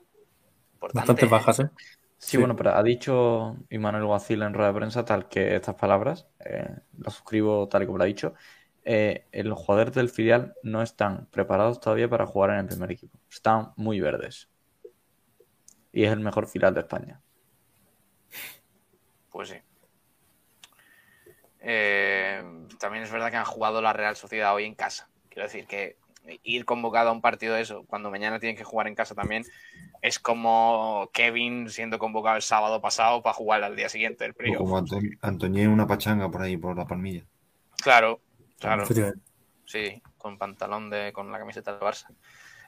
Bastantes 0.81 1.31
bajas, 1.31 1.61
¿eh? 1.61 1.71
Sí, 2.19 2.39
bueno, 2.39 2.57
pero 2.57 2.75
ha 2.75 2.83
dicho 2.83 3.57
Immanuel 3.69 4.07
Guacil 4.07 4.43
en 4.43 4.55
rueda 4.55 4.73
de 4.73 4.79
prensa 4.79 5.05
tal 5.05 5.29
que 5.29 5.57
estas 5.57 5.75
palabras, 5.75 6.27
eh, 6.45 6.75
las 6.99 7.15
suscribo 7.15 7.69
tal 7.69 7.83
y 7.83 7.87
como 7.87 7.99
lo 7.99 8.05
ha 8.05 8.07
dicho, 8.07 8.35
eh, 8.83 9.27
los 9.33 9.59
jugadores 9.59 9.95
del 9.95 10.09
filial 10.09 10.55
no 10.63 10.81
están 10.81 11.27
preparados 11.27 11.81
todavía 11.81 12.09
para 12.09 12.27
jugar 12.27 12.51
en 12.51 12.57
el 12.61 12.67
primer 12.67 12.91
equipo. 12.93 13.19
Están 13.31 13.73
muy 13.77 14.01
verdes. 14.01 14.49
Y 15.93 16.05
es 16.05 16.13
el 16.13 16.21
mejor 16.21 16.47
filial 16.47 16.73
de 16.73 16.81
España. 16.81 17.21
Pues 19.31 19.51
sí. 19.51 19.57
Eh, 21.67 22.43
también 22.79 23.05
es 23.05 23.11
verdad 23.11 23.31
que 23.31 23.39
han 23.39 23.45
jugado 23.45 23.81
la 23.81 23.93
Real 23.93 24.17
Sociedad 24.17 24.55
hoy 24.55 24.65
en 24.65 24.75
casa. 24.75 25.09
Quiero 25.31 25.49
decir 25.49 25.67
que 25.67 25.97
ir 26.43 26.65
convocado 26.65 27.11
a 27.11 27.13
un 27.13 27.21
partido 27.21 27.55
de 27.55 27.63
eso, 27.63 27.85
cuando 27.87 28.11
mañana 28.11 28.39
tienen 28.39 28.57
que 28.57 28.65
jugar 28.65 28.87
en 28.87 28.95
casa 28.95 29.15
también, 29.15 29.45
es 30.01 30.19
como 30.19 31.11
Kevin 31.13 31.69
siendo 31.69 31.99
convocado 31.99 32.37
el 32.37 32.43
sábado 32.43 32.81
pasado 32.81 33.23
para 33.23 33.35
jugar 33.35 33.63
al 33.63 33.77
día 33.77 33.89
siguiente 33.89 34.25
el 34.25 34.35
O 34.55 34.59
como 34.59 34.79
Antonio 35.21 35.63
en 35.63 35.71
una 35.71 35.87
pachanga 35.87 36.31
por 36.31 36.43
ahí, 36.43 36.57
por 36.57 36.77
la 36.77 36.87
palmilla. 36.87 37.25
Claro, 37.83 38.21
claro. 38.59 38.85
Sí, 39.67 40.03
con 40.19 40.39
pantalón 40.39 40.91
de, 40.91 41.13
con 41.13 41.31
la 41.31 41.39
camiseta 41.39 41.73
del 41.73 41.81
Barça. 41.81 42.07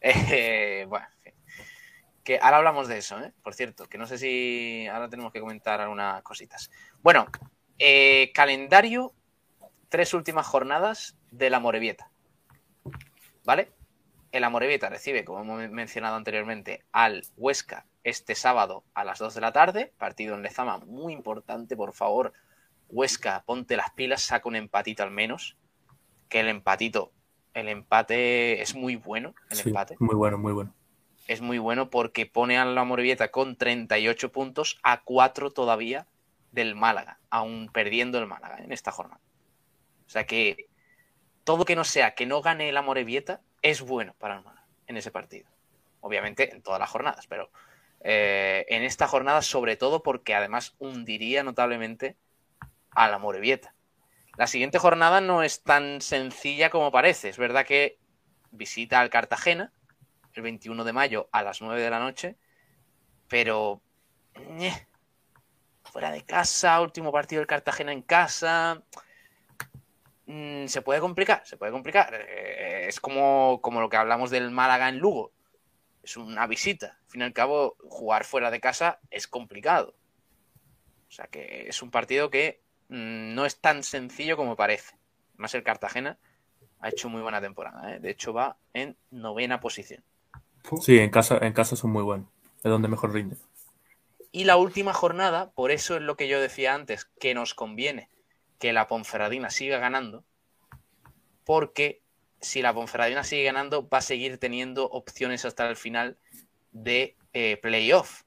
Eh, 0.03 0.85
bueno, 0.89 1.07
que 2.23 2.39
ahora 2.41 2.59
hablamos 2.59 2.87
de 2.87 2.99
eso, 2.99 3.19
¿eh? 3.19 3.33
por 3.43 3.55
cierto, 3.55 3.89
que 3.89 3.99
no 3.99 4.07
sé 4.07 4.19
si 4.19 4.87
ahora 4.89 5.09
tenemos 5.09 5.33
que 5.33 5.41
comentar 5.41 5.81
algunas 5.81 6.23
cositas. 6.23 6.71
Bueno, 7.03 7.27
eh, 7.79 8.33
calendario, 8.35 9.12
tres 9.89 10.14
últimas 10.14 10.47
jornadas 10.47 11.16
de 11.31 11.51
la 11.51 11.61
Morevieta. 11.61 12.11
¿vale? 13.47 13.70
El 14.33 14.45
Amorebieta 14.45 14.91
recibe, 14.91 15.24
como 15.24 15.41
hemos 15.41 15.70
mencionado 15.70 16.16
anteriormente, 16.16 16.85
al 16.93 17.22
Huesca 17.39 17.87
este 18.05 18.35
sábado 18.35 18.85
a 18.93 19.05
las 19.05 19.18
2 19.18 19.35
de 19.35 19.41
la 19.41 19.53
tarde, 19.53 19.93
partido 19.97 20.35
en 20.35 20.43
Lezama 20.43 20.79
muy 20.79 21.12
importante, 21.12 21.77
por 21.77 21.95
favor, 21.95 22.35
Huesca, 22.89 23.43
ponte 23.47 23.77
las 23.77 23.91
pilas, 23.93 24.22
saca 24.22 24.49
un 24.49 24.57
empatito 24.57 25.03
al 25.03 25.11
menos, 25.11 25.57
que 26.29 26.41
el 26.41 26.49
empatito, 26.49 27.12
el 27.55 27.68
empate 27.68 28.61
es 28.61 28.74
muy 28.74 28.97
bueno, 28.97 29.35
el 29.49 29.61
empate. 29.61 29.97
Muy 29.99 30.14
bueno, 30.14 30.39
muy 30.39 30.53
bueno. 30.53 30.74
Es 31.27 31.41
muy 31.41 31.59
bueno 31.59 31.91
porque 31.91 32.27
pone 32.27 32.59
a 32.59 32.64
la 32.64 32.83
Amorebieta 32.83 33.31
con 33.33 33.57
38 33.57 34.31
puntos 34.31 34.79
a 34.83 35.03
4 35.03 35.53
todavía 35.53 36.07
del 36.57 36.75
Málaga, 36.75 37.21
aún 37.29 37.69
perdiendo 37.71 38.19
el 38.19 38.27
Málaga 38.27 38.57
en 38.59 38.73
esta 38.73 38.91
jornada. 38.91 39.21
O 40.07 40.09
sea 40.09 40.27
que 40.27 40.69
todo 41.45 41.67
que 41.67 41.77
no 41.77 41.85
sea 41.85 42.15
que 42.15 42.25
no 42.25 42.41
gane 42.41 42.71
el 42.71 42.77
Amorebieta 42.79 43.43
es 43.61 43.83
bueno 43.83 44.15
para 44.19 44.39
el 44.39 44.43
Málaga 44.43 44.67
en 44.87 44.97
ese 44.97 45.11
partido. 45.11 45.49
Obviamente 46.01 46.53
en 46.55 46.63
todas 46.63 46.81
las 46.81 46.89
jornadas, 46.89 47.27
pero 47.27 47.51
eh, 48.01 48.65
en 48.69 48.85
esta 48.85 49.07
jornada 49.07 49.43
sobre 49.43 49.77
todo 49.77 50.03
porque 50.03 50.35
además 50.35 50.75
hundiría 50.79 51.43
notablemente 51.43 52.17
al 52.91 53.13
Amorebieta. 53.13 53.75
La 54.39 54.47
siguiente 54.47 54.79
jornada 54.79 55.21
no 55.21 55.43
es 55.43 55.63
tan 55.63 56.01
sencilla 56.01 56.71
como 56.71 56.91
parece. 56.91 57.29
Es 57.29 57.37
verdad 57.37 57.67
que 57.67 57.99
visita 58.51 59.01
al 59.01 59.11
Cartagena 59.11 59.73
el 60.33 60.43
21 60.43 60.85
de 60.85 60.93
mayo 60.95 61.29
a 61.33 61.43
las 61.43 61.61
9 61.61 61.83
de 61.83 61.91
la 61.91 61.99
noche, 61.99 62.37
pero 63.29 63.83
fuera 65.97 66.13
de 66.13 66.25
casa, 66.25 66.83
último 66.83 67.11
partido 67.11 67.41
del 67.41 67.47
Cartagena 67.47 67.91
en 67.91 68.03
casa. 68.03 68.83
Mm, 70.27 70.67
se 70.67 70.83
puede 70.83 71.01
complicar, 71.01 71.41
se 71.47 71.57
puede 71.57 71.73
complicar. 71.73 72.13
Eh, 72.13 72.85
es 72.87 73.01
como, 73.01 73.61
como 73.63 73.81
lo 73.81 73.89
que 73.89 73.97
hablamos 73.97 74.29
del 74.29 74.51
Málaga 74.51 74.91
en 74.91 74.99
Lugo. 74.99 75.33
Es 76.03 76.19
una 76.19 76.47
visita. 76.47 76.99
Al 77.03 77.11
fin 77.11 77.21
y 77.23 77.25
al 77.25 77.33
cabo, 77.33 77.79
jugar 77.89 78.25
fuera 78.25 78.51
de 78.51 78.61
casa 78.61 79.01
es 79.11 79.27
complicado. 79.27 79.95
O 81.09 81.13
sea 81.13 81.29
que 81.29 81.67
es 81.67 81.81
un 81.81 81.91
partido 81.91 82.29
que 82.29 82.61
mm, 82.91 83.35
no 83.35 83.47
es 83.47 83.59
tan 83.59 83.83
sencillo 83.83 84.37
como 84.37 84.55
parece. 84.55 84.97
Más 85.39 85.55
el 85.55 85.63
Cartagena 85.63 86.19
ha 86.81 86.91
hecho 86.91 87.09
muy 87.09 87.23
buena 87.23 87.41
temporada. 87.41 87.95
¿eh? 87.95 88.01
De 88.01 88.11
hecho, 88.11 88.35
va 88.35 88.59
en 88.75 88.99
novena 89.11 89.61
posición. 89.61 90.05
Sí, 90.79 90.99
en 90.99 91.09
casa, 91.09 91.39
en 91.41 91.55
casa 91.55 91.75
son 91.75 91.93
muy 91.93 92.03
buenos. 92.03 92.29
Es 92.59 92.71
donde 92.71 92.89
mejor 92.89 93.15
rinde. 93.15 93.39
Y 94.37 94.45
la 94.45 94.59
última 94.59 94.93
jornada, 94.93 95.51
por 95.53 95.70
eso 95.70 95.97
es 95.97 96.03
lo 96.03 96.18
que 96.18 96.28
yo 96.28 96.39
decía 96.39 96.74
antes, 96.74 97.07
que 97.18 97.32
nos 97.32 97.55
conviene 97.55 98.11
que 98.59 98.74
la 98.74 98.87
Ponferradina 98.87 99.49
siga 99.49 99.78
ganando, 99.78 100.26
porque 101.47 102.03
si 102.43 102.61
la 102.61 102.74
Ponferradina 102.74 103.24
sigue 103.24 103.45
ganando, 103.45 103.89
va 103.89 103.97
a 103.97 104.03
seguir 104.03 104.37
teniendo 104.37 104.91
opciones 104.91 105.47
hasta 105.47 105.66
el 105.66 105.74
final 105.74 106.18
de 106.72 107.16
eh, 107.32 107.57
playoff. 107.62 108.24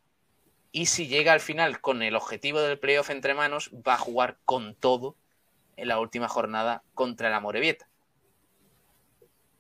Y 0.71 0.87
si 0.87 1.05
llega 1.05 1.31
al 1.31 1.41
final 1.41 1.79
con 1.79 2.01
el 2.01 2.15
objetivo 2.15 2.59
del 2.59 2.79
playoff 2.79 3.11
entre 3.11 3.35
manos, 3.35 3.69
va 3.87 3.93
a 3.93 3.99
jugar 3.99 4.39
con 4.45 4.73
todo 4.73 5.15
en 5.77 5.89
la 5.89 5.99
última 5.99 6.27
jornada 6.27 6.81
contra 6.95 7.27
el 7.27 7.35
Amorebieta. 7.35 7.87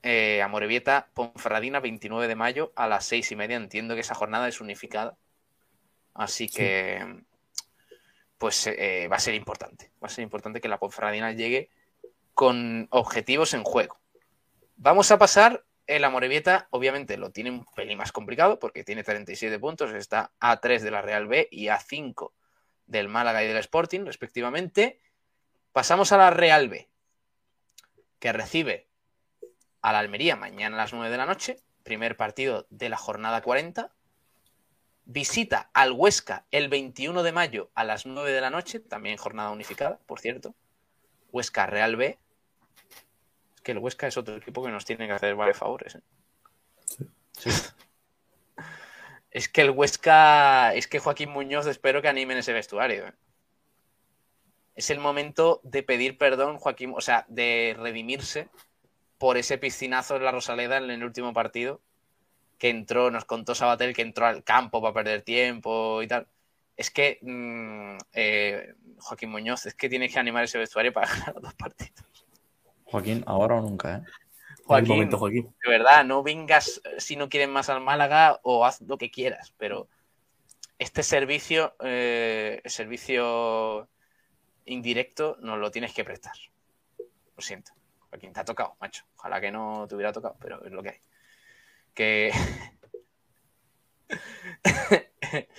Eh, 0.01 0.41
Amorebieta, 0.41 1.09
Ponferradina, 1.13 1.79
29 1.79 2.27
de 2.27 2.35
mayo 2.35 2.73
a 2.75 2.87
las 2.87 3.05
seis 3.05 3.31
y 3.31 3.35
media. 3.35 3.57
Entiendo 3.57 3.93
que 3.93 4.01
esa 4.01 4.15
jornada 4.15 4.47
es 4.47 4.61
unificada. 4.61 5.15
Así 6.19 6.49
que 6.49 7.23
pues 8.37 8.67
eh, 8.67 9.07
va 9.09 9.15
a 9.15 9.21
ser 9.21 9.35
importante. 9.35 9.93
Va 10.03 10.07
a 10.07 10.09
ser 10.09 10.23
importante 10.23 10.59
que 10.59 10.67
la 10.67 10.77
Ponferradina 10.77 11.31
llegue 11.31 11.69
con 12.33 12.89
objetivos 12.91 13.53
en 13.53 13.63
juego. 13.63 13.97
Vamos 14.75 15.11
a 15.11 15.17
pasar. 15.17 15.63
El 15.87 16.03
Amorebieta, 16.03 16.67
obviamente, 16.71 17.15
lo 17.15 17.31
tiene 17.31 17.51
un 17.51 17.65
pelín 17.73 17.97
más 17.97 18.11
complicado 18.11 18.59
porque 18.59 18.83
tiene 18.83 19.03
37 19.03 19.57
puntos, 19.59 19.93
está 19.93 20.33
a 20.39 20.59
3 20.59 20.83
de 20.83 20.91
la 20.91 21.01
Real 21.01 21.25
B 21.25 21.47
y 21.49 21.69
a 21.69 21.79
5 21.79 22.33
del 22.85 23.07
Málaga 23.07 23.41
y 23.41 23.47
del 23.47 23.57
Sporting, 23.57 24.01
respectivamente. 24.05 24.99
Pasamos 25.71 26.11
a 26.11 26.17
la 26.17 26.31
Real 26.31 26.67
B, 26.67 26.89
que 28.19 28.33
recibe 28.33 28.89
a 29.81 29.93
la 29.93 29.99
Almería 29.99 30.35
mañana 30.35 30.75
a 30.75 30.79
las 30.79 30.93
9 30.93 31.09
de 31.09 31.17
la 31.17 31.25
noche, 31.25 31.57
primer 31.83 32.17
partido 32.17 32.67
de 32.69 32.89
la 32.89 32.97
jornada 32.97 33.41
40 33.41 33.93
Visita 35.11 35.71
al 35.73 35.93
Huesca 35.93 36.45
el 36.51 36.69
21 36.69 37.23
de 37.23 37.31
mayo 37.31 37.71
a 37.73 37.83
las 37.83 38.05
9 38.05 38.31
de 38.31 38.41
la 38.41 38.51
noche, 38.51 38.79
también 38.79 39.17
jornada 39.17 39.49
unificada, 39.49 39.97
por 40.05 40.19
cierto. 40.19 40.53
Huesca 41.31 41.65
Real 41.65 41.95
B. 41.95 42.19
Es 43.55 43.61
que 43.61 43.71
el 43.71 43.79
Huesca 43.79 44.05
es 44.05 44.17
otro 44.17 44.35
equipo 44.35 44.63
que 44.63 44.69
nos 44.69 44.85
tiene 44.85 45.07
que 45.07 45.13
hacer 45.13 45.33
varios 45.33 45.57
favores. 45.57 45.95
¿eh? 45.95 46.01
Sí. 47.39 47.49
Es 49.31 49.47
que 49.47 49.61
el 49.61 49.71
Huesca, 49.71 50.73
es 50.75 50.87
que 50.87 50.99
Joaquín 50.99 51.29
Muñoz 51.29 51.67
espero 51.67 52.01
que 52.01 52.07
animen 52.07 52.37
ese 52.37 52.53
vestuario. 52.53 53.07
¿eh? 53.07 53.13
Es 54.75 54.89
el 54.89 54.99
momento 54.99 55.59
de 55.63 55.81
pedir 55.81 56.19
perdón, 56.19 56.57
Joaquín, 56.57 56.93
o 56.95 57.01
sea, 57.01 57.25
de 57.29 57.75
redimirse 57.79 58.47
por 59.19 59.37
ese 59.37 59.59
piscinazo 59.59 60.15
en 60.15 60.23
la 60.25 60.31
Rosaleda 60.31 60.77
en 60.77 60.89
el 60.89 61.03
último 61.03 61.31
partido 61.31 61.79
que 62.59 62.69
entró, 62.69 63.09
nos 63.09 63.25
contó 63.25 63.55
Sabatel 63.55 63.95
que 63.95 64.03
entró 64.03 64.27
al 64.27 64.43
campo 64.43 64.81
para 64.81 64.93
perder 64.93 65.21
tiempo 65.23 66.03
y 66.03 66.07
tal. 66.07 66.27
Es 66.75 66.91
que, 66.91 67.17
mmm, 67.21 67.97
eh, 68.13 68.75
Joaquín 68.99 69.31
Muñoz, 69.31 69.65
es 69.65 69.73
que 69.73 69.89
tienes 69.89 70.13
que 70.13 70.19
animar 70.19 70.43
ese 70.43 70.57
vestuario 70.57 70.93
para 70.93 71.07
ganar 71.09 71.33
los 71.35 71.43
dos 71.43 71.53
partidos. 71.55 72.05
Joaquín, 72.83 73.23
ahora 73.25 73.55
o 73.55 73.61
nunca, 73.61 73.97
¿eh? 73.97 74.01
Joaquín, 74.65 74.89
momento, 74.89 75.17
Joaquín. 75.17 75.55
de 75.63 75.69
verdad, 75.69 76.05
no 76.05 76.21
vengas 76.21 76.81
si 76.97 77.15
no 77.15 77.27
quieres 77.27 77.49
más 77.49 77.69
al 77.69 77.81
Málaga 77.81 78.39
o 78.43 78.65
haz 78.65 78.81
lo 78.81 78.97
que 78.97 79.09
quieras, 79.09 79.53
pero 79.57 79.87
este 80.77 81.01
servicio, 81.01 81.75
eh, 81.79 82.61
servicio 82.65 83.87
indirecto, 84.65 85.37
nos 85.39 85.57
lo 85.57 85.71
tienes 85.71 85.93
que 85.93 86.03
prestar. 86.03 86.35
Lo 87.35 87.41
siento. 87.41 87.71
Joaquín, 88.09 88.33
te 88.33 88.41
ha 88.41 88.45
tocado, 88.45 88.75
macho. 88.79 89.05
Ojalá 89.17 89.41
que 89.41 89.51
no 89.51 89.87
te 89.87 89.95
hubiera 89.95 90.11
tocado, 90.11 90.35
pero 90.39 90.63
es 90.63 90.71
lo 90.71 90.83
que 90.83 90.89
hay. 90.89 90.99
Que. 91.93 92.31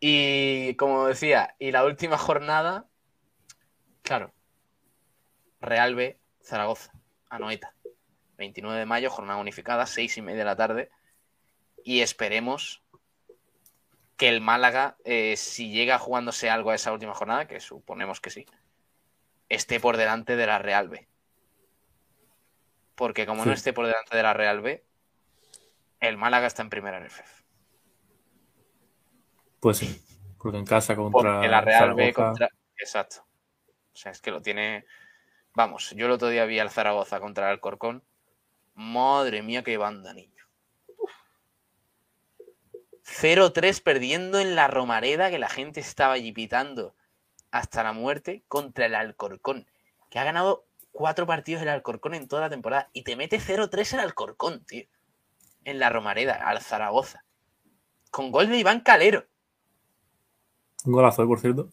y 0.00 0.74
como 0.76 1.06
decía, 1.06 1.54
y 1.58 1.70
la 1.70 1.84
última 1.84 2.18
jornada, 2.18 2.86
claro, 4.02 4.32
Real 5.60 5.94
B, 5.94 6.18
Zaragoza, 6.42 6.92
Anoeta. 7.28 7.72
29 8.38 8.78
de 8.78 8.86
mayo, 8.86 9.10
jornada 9.10 9.40
unificada, 9.40 9.86
6 9.86 10.18
y 10.18 10.22
media 10.22 10.40
de 10.40 10.44
la 10.44 10.56
tarde. 10.56 10.90
Y 11.82 12.02
esperemos 12.02 12.82
que 14.18 14.28
el 14.28 14.42
Málaga, 14.42 14.96
eh, 15.04 15.36
si 15.36 15.70
llega 15.70 15.98
jugándose 15.98 16.50
algo 16.50 16.70
a 16.70 16.74
esa 16.74 16.92
última 16.92 17.14
jornada, 17.14 17.46
que 17.46 17.60
suponemos 17.60 18.20
que 18.20 18.30
sí, 18.30 18.46
esté 19.48 19.80
por 19.80 19.96
delante 19.96 20.36
de 20.36 20.46
la 20.46 20.58
Real 20.58 20.88
B. 20.88 21.08
Porque 22.94 23.24
como 23.26 23.42
Sí. 23.42 23.48
no 23.48 23.54
esté 23.54 23.72
por 23.72 23.86
delante 23.86 24.14
de 24.16 24.22
la 24.22 24.34
Real 24.34 24.60
B, 24.60 24.84
el 26.00 26.16
Málaga 26.16 26.46
está 26.46 26.62
en 26.62 26.70
primera 26.70 26.98
RFF. 27.00 27.42
Pues 29.60 29.78
sí. 29.78 30.02
Porque 30.38 30.58
en 30.58 30.66
casa 30.66 30.94
contra. 30.94 31.12
Porque 31.32 31.48
la 31.48 31.60
Real 31.60 31.94
B 31.94 32.12
Zaragoza- 32.12 32.14
contra. 32.14 32.48
Exacto. 32.78 33.26
O 33.92 33.96
sea, 33.96 34.12
es 34.12 34.20
que 34.20 34.30
lo 34.30 34.42
tiene. 34.42 34.84
Vamos, 35.54 35.90
yo 35.96 36.06
el 36.06 36.12
otro 36.12 36.28
día 36.28 36.44
vi 36.44 36.58
al 36.58 36.70
Zaragoza 36.70 37.18
contra 37.20 37.46
el 37.46 37.52
Alcorcón. 37.52 38.04
Madre 38.74 39.42
mía, 39.42 39.62
qué 39.64 39.78
banda, 39.78 40.12
niño. 40.12 40.44
Uf. 40.98 41.10
0-3 43.02 43.80
perdiendo 43.82 44.38
en 44.38 44.54
la 44.54 44.68
Romareda, 44.68 45.30
que 45.30 45.38
la 45.38 45.48
gente 45.48 45.80
estaba 45.80 46.12
allí 46.14 46.32
pitando 46.32 46.94
hasta 47.50 47.82
la 47.82 47.92
muerte 47.94 48.44
contra 48.48 48.86
el 48.86 48.94
Alcorcón, 48.94 49.66
que 50.10 50.18
ha 50.18 50.24
ganado 50.24 50.66
cuatro 50.92 51.26
partidos 51.26 51.62
el 51.62 51.68
Alcorcón 51.70 52.14
en 52.14 52.28
toda 52.28 52.42
la 52.42 52.50
temporada 52.50 52.90
y 52.92 53.02
te 53.02 53.16
mete 53.16 53.38
0-3 53.40 53.94
el 53.94 54.00
Alcorcón, 54.00 54.64
tío. 54.66 54.84
En 55.66 55.80
la 55.80 55.90
Romareda, 55.90 56.34
al 56.34 56.60
Zaragoza. 56.62 57.24
Con 58.12 58.30
gol 58.30 58.48
de 58.48 58.56
Iván 58.56 58.80
Calero. 58.80 59.26
Un 60.84 60.92
golazo, 60.92 61.24
¿eh? 61.24 61.26
por 61.26 61.40
cierto. 61.40 61.70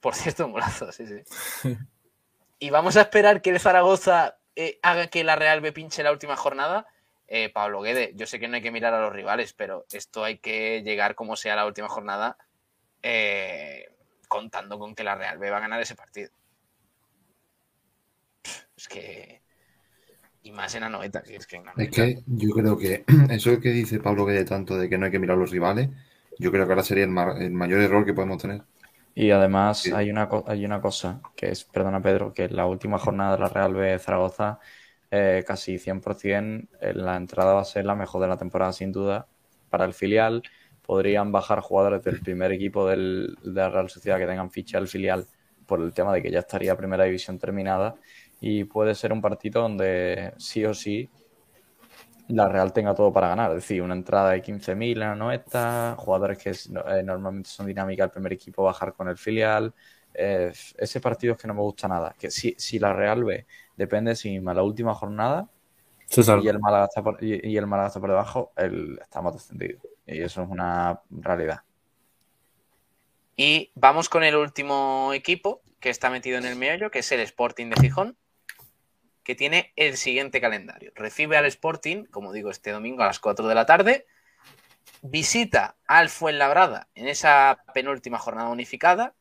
Por 0.00 0.16
cierto, 0.16 0.44
un 0.44 0.52
golazo, 0.52 0.90
sí, 0.90 1.06
sí. 1.06 1.22
y 2.58 2.70
vamos 2.70 2.96
a 2.96 3.02
esperar 3.02 3.40
que 3.40 3.50
el 3.50 3.60
Zaragoza 3.60 4.38
eh, 4.56 4.80
haga 4.82 5.06
que 5.06 5.22
la 5.22 5.36
Real 5.36 5.60
B 5.60 5.70
pinche 5.70 6.02
la 6.02 6.10
última 6.10 6.34
jornada. 6.34 6.88
Eh, 7.28 7.48
Pablo 7.48 7.80
Guede, 7.80 8.10
yo 8.16 8.26
sé 8.26 8.40
que 8.40 8.48
no 8.48 8.56
hay 8.56 8.62
que 8.62 8.72
mirar 8.72 8.92
a 8.92 9.00
los 9.00 9.12
rivales, 9.12 9.52
pero 9.52 9.86
esto 9.92 10.24
hay 10.24 10.38
que 10.38 10.82
llegar 10.82 11.14
como 11.14 11.36
sea 11.36 11.54
la 11.54 11.66
última 11.66 11.88
jornada 11.88 12.38
eh, 13.04 13.88
contando 14.26 14.80
con 14.80 14.96
que 14.96 15.04
la 15.04 15.14
Real 15.14 15.38
B 15.38 15.48
va 15.48 15.58
a 15.58 15.60
ganar 15.60 15.80
ese 15.80 15.94
partido. 15.94 16.32
Es 18.76 18.88
que... 18.88 19.42
Y 20.48 20.52
más 20.52 20.74
en 20.74 20.82
Anoeta, 20.84 21.22
que 21.22 21.36
es 21.36 21.46
que 21.46 21.56
en 21.56 21.68
Es 21.76 21.90
Anoeta- 21.90 21.90
que 21.90 22.22
yo 22.26 22.50
creo 22.50 22.76
que 22.76 23.04
eso 23.30 23.58
que 23.60 23.70
dice 23.70 24.00
Pablo 24.00 24.26
que 24.26 24.32
de 24.32 24.44
tanto 24.44 24.76
de 24.76 24.88
que 24.88 24.98
no 24.98 25.06
hay 25.06 25.10
que 25.12 25.18
mirar 25.18 25.36
a 25.36 25.40
los 25.40 25.50
rivales, 25.50 25.88
yo 26.38 26.50
creo 26.50 26.66
que 26.66 26.72
ahora 26.72 26.84
sería 26.84 27.04
el, 27.04 27.10
ma- 27.10 27.36
el 27.38 27.52
mayor 27.52 27.80
error 27.80 28.04
que 28.04 28.12
podemos 28.14 28.42
tener. 28.42 28.62
Y 29.14 29.30
además 29.30 29.84
Sí. 29.84 29.92
hay 29.92 30.10
una, 30.10 30.28
co- 30.28 30.44
hay 30.46 30.64
una 30.64 30.80
cosa 30.80 31.20
que 31.36 31.50
es, 31.50 31.64
perdona 31.64 32.00
Pedro, 32.02 32.32
que 32.32 32.44
en 32.44 32.56
la 32.56 32.66
última 32.66 32.98
jornada 32.98 33.32
de 33.36 33.42
la 33.42 33.48
Real 33.48 33.74
B 33.74 33.86
de 33.92 33.98
Zaragoza, 33.98 34.58
eh, 35.10 35.44
casi 35.46 35.78
100% 35.78 36.68
eh, 36.80 36.92
la 36.94 37.16
entrada 37.16 37.54
va 37.54 37.62
a 37.62 37.64
ser 37.64 37.84
la 37.84 37.94
mejor 37.94 38.20
de 38.22 38.28
la 38.28 38.36
temporada 38.36 38.72
sin 38.72 38.92
duda 38.92 39.28
para 39.68 39.84
el 39.84 39.94
filial. 39.94 40.42
Podrían 40.82 41.32
bajar 41.32 41.60
jugadores 41.60 42.02
del 42.04 42.20
primer 42.20 42.52
equipo 42.52 42.86
del, 42.86 43.36
de 43.42 43.52
la 43.60 43.70
Real 43.70 43.90
Sociedad 43.90 44.18
que 44.18 44.26
tengan 44.26 44.50
ficha 44.50 44.78
al 44.78 44.88
filial 44.88 45.26
por 45.66 45.80
el 45.82 45.92
tema 45.92 46.12
de 46.14 46.22
que 46.22 46.30
ya 46.30 46.38
estaría 46.40 46.76
primera 46.76 47.04
división 47.04 47.38
terminada 47.38 47.96
y 48.40 48.64
puede 48.64 48.94
ser 48.94 49.12
un 49.12 49.20
partido 49.20 49.62
donde 49.62 50.32
sí 50.38 50.64
o 50.64 50.74
sí 50.74 51.08
la 52.28 52.48
Real 52.48 52.72
tenga 52.72 52.94
todo 52.94 53.12
para 53.12 53.28
ganar. 53.28 53.50
Es 53.52 53.56
decir, 53.56 53.82
una 53.82 53.94
entrada 53.94 54.30
de 54.30 54.42
15.000 54.42 54.98
en 55.02 55.08
la 55.08 55.12
Anoeta, 55.12 55.94
jugadores 55.98 56.38
que 56.38 56.50
es- 56.50 56.66
eh, 56.66 57.02
normalmente 57.02 57.48
son 57.48 57.66
dinámicas 57.66 58.06
del 58.06 58.12
primer 58.12 58.32
equipo 58.34 58.62
bajar 58.64 58.92
con 58.92 59.08
el 59.08 59.16
filial. 59.16 59.72
Eh, 60.14 60.52
ese 60.76 61.00
partido 61.00 61.34
es 61.34 61.40
que 61.40 61.48
no 61.48 61.54
me 61.54 61.60
gusta 61.62 61.88
nada. 61.88 62.14
Que 62.18 62.30
si, 62.30 62.54
si 62.58 62.78
la 62.78 62.92
Real 62.92 63.24
B 63.24 63.46
depende 63.76 64.10
de 64.10 64.16
sí 64.16 64.30
misma 64.30 64.52
la 64.54 64.62
última 64.62 64.94
jornada 64.94 65.48
y 66.42 66.48
el 66.48 66.58
Málaga 66.58 66.84
está 66.86 67.02
por, 67.02 67.22
y, 67.22 67.40
y 67.48 67.56
el 67.56 67.66
Málaga 67.66 67.88
está 67.88 68.00
por 68.00 68.10
debajo, 68.10 68.52
el, 68.56 68.98
estamos 69.00 69.32
descendidos. 69.34 69.82
Y 70.06 70.20
eso 70.22 70.42
es 70.42 70.48
una 70.48 71.00
realidad. 71.10 71.60
Y 73.36 73.70
vamos 73.74 74.08
con 74.08 74.24
el 74.24 74.36
último 74.36 75.12
equipo 75.14 75.62
que 75.80 75.90
está 75.90 76.10
metido 76.10 76.38
en 76.38 76.44
el 76.44 76.56
meollo, 76.56 76.90
que 76.90 76.98
es 77.00 77.12
el 77.12 77.20
Sporting 77.20 77.70
de 77.70 77.80
Gijón, 77.80 78.16
que 79.28 79.34
tiene 79.34 79.74
el 79.76 79.98
siguiente 79.98 80.40
calendario. 80.40 80.90
Recibe 80.94 81.36
al 81.36 81.44
Sporting, 81.44 82.06
como 82.06 82.32
digo, 82.32 82.50
este 82.50 82.70
domingo 82.70 83.02
a 83.02 83.06
las 83.08 83.20
4 83.20 83.46
de 83.46 83.54
la 83.54 83.66
tarde. 83.66 84.06
Visita 85.02 85.76
al 85.86 86.08
Fuenlabrada 86.08 86.88
en 86.94 87.08
esa 87.08 87.62
penúltima 87.74 88.18
jornada 88.18 88.48
unificada. 88.48 89.14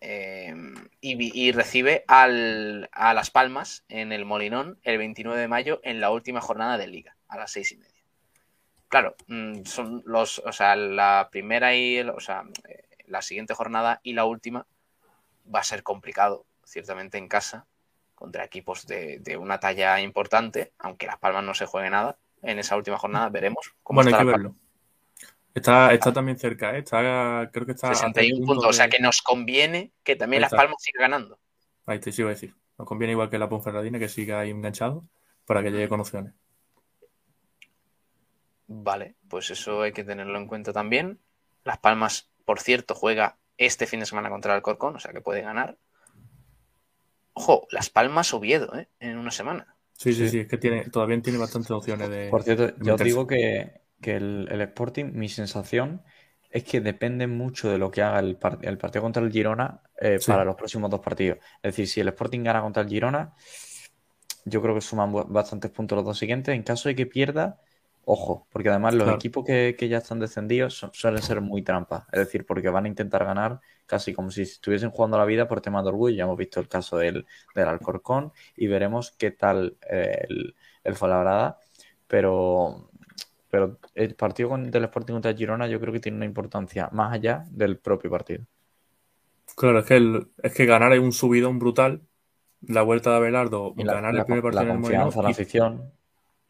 eh, 0.00 0.52
y, 1.00 1.52
recibe 1.52 2.04
a 2.08 2.26
Las 2.26 3.30
Palmas 3.30 3.84
en 3.88 4.10
el 4.10 4.24
Molinón 4.24 4.80
el 4.82 4.98
29 4.98 5.40
de 5.40 5.46
mayo 5.46 5.80
en 5.84 6.00
la 6.00 6.10
última 6.10 6.40
jornada 6.40 6.76
de 6.76 6.88
Liga, 6.88 7.16
a 7.28 7.38
las 7.38 7.52
6 7.52 7.70
y 7.70 7.76
media. 7.76 8.02
Claro, 8.88 9.14
mm, 9.28 9.62
son 9.62 10.02
los, 10.06 10.40
o 10.40 10.50
sea, 10.50 10.74
la 10.74 11.28
primera 11.30 11.76
y, 11.76 11.98
el- 11.98 12.10
o 12.10 12.18
sea, 12.18 12.42
eh, 12.68 12.82
la 13.06 13.22
siguiente 13.22 13.54
jornada 13.54 14.00
y 14.02 14.14
la 14.14 14.24
última 14.24 14.66
va 15.54 15.60
a 15.60 15.64
ser 15.64 15.84
complicado, 15.84 16.46
ciertamente 16.64 17.16
en 17.16 17.28
casa, 17.28 17.68
contra 18.20 18.44
equipos 18.44 18.86
de, 18.86 19.18
de 19.20 19.38
una 19.38 19.58
talla 19.58 19.98
importante, 19.98 20.74
aunque 20.78 21.06
Las 21.06 21.18
Palmas 21.18 21.42
no 21.42 21.54
se 21.54 21.64
juegue 21.64 21.88
nada. 21.88 22.18
En 22.42 22.58
esa 22.58 22.76
última 22.76 22.98
jornada 22.98 23.30
veremos 23.30 23.72
cómo 23.82 24.02
Bueno, 24.02 24.14
hay 24.16 24.22
que 24.22 24.30
verlo. 24.30 24.54
Está, 25.54 25.92
está 25.94 26.12
también 26.12 26.38
cerca, 26.38 26.76
¿eh? 26.76 26.80
Está, 26.80 27.48
creo 27.50 27.64
que 27.64 27.72
está 27.72 27.90
a 27.90 27.94
61 27.94 28.12
tres 28.36 28.46
puntos, 28.46 28.66
o 28.66 28.72
sea 28.74 28.84
de- 28.86 28.90
que 28.96 29.02
nos 29.02 29.22
conviene 29.22 29.92
que 30.04 30.16
también 30.16 30.42
Las. 30.42 30.50
Palmas 30.52 30.76
siga 30.80 31.00
ganando. 31.00 31.38
Ahí 31.86 31.98
te 31.98 32.10
iba 32.16 32.28
a 32.28 32.34
decir. 32.34 32.54
Nos 32.78 32.86
conviene 32.86 33.12
igual 33.12 33.30
que 33.30 33.38
la 33.38 33.48
Ponferradina 33.48 33.98
que 33.98 34.08
siga 34.08 34.40
ahí 34.40 34.50
enganchado 34.50 35.04
para 35.46 35.62
que 35.62 35.70
llegue 35.70 35.88
con 35.88 36.00
opciones. 36.00 36.34
Vale, 38.66 39.16
pues 39.28 39.50
eso 39.50 39.82
hay 39.82 39.92
que 39.92 40.04
tenerlo 40.04 40.38
en 40.38 40.46
cuenta 40.46 40.72
también. 40.72 41.18
Las 41.64 41.78
Palmas, 41.78 42.30
por 42.44 42.60
cierto, 42.60 42.94
juega 42.94 43.38
este 43.56 43.86
fin 43.86 44.00
de 44.00 44.06
semana 44.06 44.30
contra 44.30 44.52
el 44.52 44.56
Alcorcón, 44.56 44.96
o 44.96 45.00
sea 45.00 45.12
que 45.12 45.20
puede 45.20 45.40
ganar. 45.42 45.76
Ojo, 47.32 47.66
Las 47.70 47.90
Palmas 47.90 48.32
Oviedo, 48.34 48.74
¿eh? 48.76 48.88
En 49.00 49.18
una 49.18 49.30
semana. 49.30 49.76
Sí, 49.92 50.14
sí, 50.14 50.26
Sí. 50.26 50.28
sí, 50.28 50.38
es 50.40 50.48
que 50.48 50.58
tiene, 50.58 50.84
todavía 50.90 51.20
tiene 51.22 51.38
bastantes 51.38 51.70
opciones 51.70 52.08
de. 52.10 52.28
Por 52.28 52.42
cierto, 52.42 52.68
yo 52.80 52.94
os 52.94 53.00
meterse. 53.00 53.04
digo 53.04 53.26
que, 53.26 53.82
que 54.00 54.16
el, 54.16 54.48
el 54.50 54.60
Sporting, 54.62 55.12
mi 55.14 55.28
sensación 55.28 56.02
es 56.50 56.64
que 56.64 56.80
depende 56.80 57.26
mucho 57.26 57.70
de 57.70 57.78
lo 57.78 57.90
que 57.90 58.02
haga 58.02 58.18
el, 58.20 58.36
par- 58.36 58.58
el 58.62 58.78
partido 58.78 59.02
contra 59.02 59.22
el 59.22 59.30
Girona 59.32 59.82
eh, 60.00 60.18
Sí. 60.18 60.30
para 60.30 60.44
los 60.44 60.56
próximos 60.56 60.90
dos 60.90 61.00
partidos. 61.00 61.38
Es 61.62 61.72
decir, 61.72 61.86
si 61.88 62.00
el 62.00 62.08
Sporting 62.08 62.42
gana 62.42 62.62
contra 62.62 62.82
el 62.82 62.88
Girona, 62.88 63.34
yo 64.44 64.62
creo 64.62 64.74
que 64.74 64.80
suman 64.80 65.12
bastantes 65.28 65.70
puntos 65.70 65.96
los 65.96 66.04
dos 66.04 66.18
siguientes. 66.18 66.54
En 66.54 66.62
caso 66.62 66.88
de 66.88 66.94
que 66.96 67.06
pierda, 67.06 67.60
ojo, 68.12 68.46
porque 68.50 68.68
además 68.70 68.94
los 68.94 69.04
Claro. 69.04 69.16
equipos 69.16 69.44
que, 69.46 69.76
que 69.78 69.88
ya 69.88 69.98
están 69.98 70.18
descendidos 70.20 70.74
su- 70.74 70.90
suelen 70.92 71.22
ser 71.22 71.40
muy 71.40 71.62
trampas. 71.62 72.04
Es 72.12 72.20
decir, 72.20 72.44
porque 72.46 72.68
van 72.70 72.84
a 72.84 72.88
intentar 72.88 73.24
ganar 73.24 73.60
casi 73.86 74.12
como 74.14 74.30
si 74.30 74.42
estuviesen 74.42 74.90
jugando 74.90 75.18
la 75.18 75.24
vida 75.24 75.48
por 75.48 75.60
temas 75.60 75.82
de 75.84 75.90
orgullo. 75.90 76.16
Ya 76.16 76.24
hemos 76.24 76.36
visto 76.38 76.60
el 76.60 76.68
caso 76.68 76.96
del, 76.98 77.26
del 77.54 77.68
Alcorcón 77.68 78.32
y 78.56 78.66
veremos 78.68 79.12
qué 79.12 79.30
tal 79.32 79.76
eh, 79.90 80.24
el, 80.28 80.54
el 80.84 80.94
Fuenlabrada. 80.94 81.58
Pero 82.06 82.86
pero 83.50 83.78
el 83.94 84.14
partido 84.14 84.48
con, 84.50 84.70
del 84.70 84.84
Sporting 84.84 85.14
contra 85.14 85.34
Girona 85.34 85.66
yo 85.66 85.80
creo 85.80 85.92
que 85.92 85.98
tiene 86.00 86.16
una 86.16 86.24
importancia 86.26 86.88
más 86.92 87.12
allá 87.12 87.44
del 87.50 87.78
propio 87.78 88.08
partido. 88.10 88.44
Claro, 89.56 89.80
es 89.80 89.86
que, 89.86 89.96
el- 89.96 90.28
es 90.42 90.54
que 90.54 90.66
ganar 90.66 90.92
es 90.92 91.00
un 91.00 91.12
subidón 91.12 91.58
brutal. 91.58 92.02
La 92.62 92.82
vuelta 92.82 93.10
de 93.10 93.16
Abelardo, 93.16 93.74
Y 93.76 93.84
la, 93.84 93.94
ganar 93.94 94.14
la- 94.14 94.20
el 94.20 94.24
primer 94.26 94.44
la 94.44 94.50
partido 94.50 94.62
en 94.62 94.68
el 94.68 94.82
confianza, 94.82 95.22
la 95.22 95.28
afición. 95.30 95.92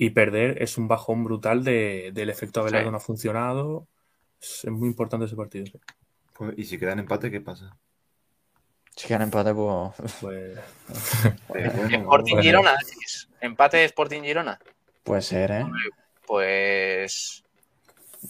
Y 0.02 0.10
perder 0.10 0.62
es 0.62 0.78
un 0.78 0.88
bajón 0.88 1.24
brutal 1.24 1.62
de- 1.62 2.10
del 2.14 2.30
efecto 2.30 2.60
Abelardo 2.60 2.86
Sí. 2.86 2.90
no 2.92 2.96
ha 2.96 3.00
funcionado. 3.00 3.86
Es, 4.40 4.64
es 4.64 4.70
muy 4.70 4.88
importante 4.88 5.26
ese 5.26 5.36
partido. 5.36 5.66
sí. 5.66 5.78
Pues, 6.32 6.54
y 6.56 6.64
si 6.64 6.78
quedan 6.78 7.00
empate, 7.00 7.30
¿qué 7.30 7.42
pasa? 7.42 7.76
Si 8.96 9.06
quedan 9.06 9.22
empate, 9.22 9.52
pues. 9.54 9.92
Pues, 10.22 10.58
bueno, 11.48 11.70
Sporting 11.90 12.34
pues, 12.36 12.44
Girona. 12.46 12.74
Empate 13.42 13.76
de 13.76 13.84
Sporting 13.84 14.22
Girona. 14.22 14.58
Puede 15.04 15.20
ser, 15.20 15.50
¿eh? 15.50 15.66
Pues 16.26 17.42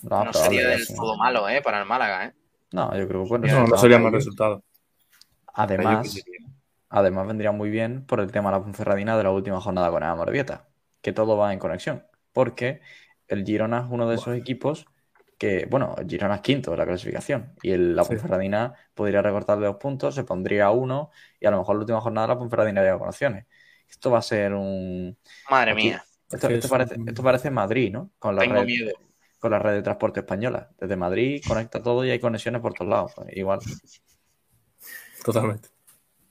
No, 0.03 0.33
sería 0.33 0.69
del 0.71 0.85
sí. 0.85 0.95
todo 0.97 1.17
malo, 1.17 1.49
¿eh? 1.49 1.63
Para 1.63 1.79
el 1.81 1.87
Málaga, 1.87 2.27
¿eh? 2.27 2.33
No, 2.73 2.97
yo 2.99 3.07
creo 3.07 3.23
que 3.23 3.29
bueno. 3.29 3.47
no, 3.47 3.53
no 3.53 3.59
resultado 3.61 3.81
sería 3.81 3.99
mal 4.01 4.13
resultado. 4.13 4.63
Además, 5.55 6.17
además 6.89 7.27
vendría 7.29 7.53
muy 7.53 7.71
bien 7.71 8.05
por 8.07 8.19
el 8.21 8.33
tema 8.33 8.51
de 8.51 8.57
la 8.59 8.63
Ponferradina 8.65 9.17
de 9.17 9.23
la 9.23 9.31
última 9.31 9.61
jornada 9.61 9.91
con 9.91 10.03
el 10.03 10.09
Amorebieta, 10.09 10.67
que 11.03 11.13
todo 11.13 11.37
va 11.37 11.53
en 11.53 11.59
conexión, 11.59 12.05
porque 12.33 12.81
el 13.29 13.45
Girona 13.45 13.79
es 13.81 13.87
uno 13.91 14.09
de 14.09 14.17
esos 14.17 14.37
equipos 14.37 14.87
que, 15.39 15.67
bueno, 15.71 15.95
el 15.99 16.07
Girona 16.09 16.37
es 16.37 16.41
quinto 16.43 16.71
de 16.73 16.77
la 16.77 16.85
clasificación 16.87 17.55
y 17.63 17.71
el- 17.73 17.97
la 17.97 18.05
Sí. 18.05 18.11
Ponferradina 18.11 18.75
podría 18.95 19.23
recortarle 19.23 19.67
dos 19.67 19.77
puntos, 19.77 20.15
se 20.15 20.25
pondría 20.25 20.67
a 20.67 20.71
uno 20.71 21.11
y 21.39 21.47
a 21.47 21.51
lo 21.51 21.59
mejor 21.59 21.77
la 21.77 21.81
última 21.81 22.01
jornada 22.01 22.27
la 22.27 22.39
Ponferradina 22.39 22.83
llega 22.83 22.99
con 22.99 23.09
opciones. 23.09 23.47
Esto 23.89 24.11
va 24.11 24.19
a 24.19 24.23
ser 24.23 24.53
un... 24.55 25.17
Madre 25.51 25.73
Aquí- 25.73 25.83
mía, 25.85 26.05
Esto, 26.31 26.47
que 26.49 26.55
esto 26.55 26.67
es 26.67 26.71
parece, 26.71 26.95
un- 27.01 27.09
esto 27.09 27.23
parece 27.23 27.51
Madrid, 27.51 27.91
¿no? 27.91 28.11
Con 28.19 28.37
la 28.37 28.43
tengo 28.43 28.55
red, 28.57 28.67
miedo. 28.67 28.93
con 29.39 29.51
la 29.51 29.59
red 29.59 29.73
de 29.73 29.83
transporte 29.83 30.21
española. 30.21 30.71
Desde 30.79 30.97
Madrid 30.97 31.43
conecta 31.47 31.83
todo 31.83 32.05
y 32.05 32.11
hay 32.11 32.19
conexiones 32.21 32.61
por 32.61 32.75
todos 32.75 32.91
lados. 32.91 33.13
Pues 33.17 33.29
igual. 33.37 33.61
Totalmente. 35.25 35.69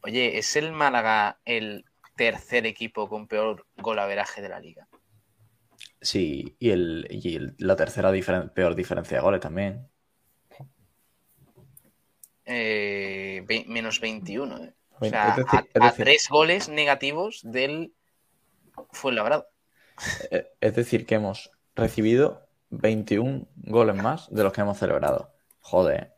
Oye, 0.01 0.37
¿es 0.37 0.55
el 0.55 0.71
Málaga 0.71 1.39
el 1.45 1.85
tercer 2.19 2.65
equipo 2.65 3.07
con 3.07 3.27
peor 3.27 3.65
golaveraje 3.77 4.41
de 4.41 4.49
la 4.49 4.59
liga? 4.59 4.89
Sí, 6.01 6.55
y, 6.59 6.69
el, 6.71 7.07
y 7.09 7.35
el- 7.37 7.55
la 7.59 7.77
tercera 7.77 8.11
diferen- 8.11 8.49
peor 8.51 8.75
diferencia 8.75 9.17
de 9.17 9.23
goles 9.23 9.39
también. 9.39 9.87
Eh, 12.45 13.43
ve- 13.47 13.63
menos 13.67 14.01
21, 14.01 14.57
¿eh? 14.63 14.73
O 14.99 15.05
Es 15.05 15.11
sea, 15.11 15.35
decir- 15.37 15.69
a, 15.79 15.87
es 15.87 15.95
tres 15.95 16.27
goles 16.29 16.67
negativos 16.67 17.39
del 17.43 17.93
Fuenlabrada. 18.91 19.47
Eh, 20.31 20.47
Es 20.59 20.75
decir, 20.75 21.05
que 21.05 21.15
hemos 21.15 21.51
recibido 21.75 22.49
21 22.69 23.47
goles 23.55 23.95
más 23.95 24.29
de 24.29 24.43
los 24.43 24.51
que 24.51 24.61
hemos 24.61 24.77
celebrado. 24.77 25.33
Joder, 25.61 26.15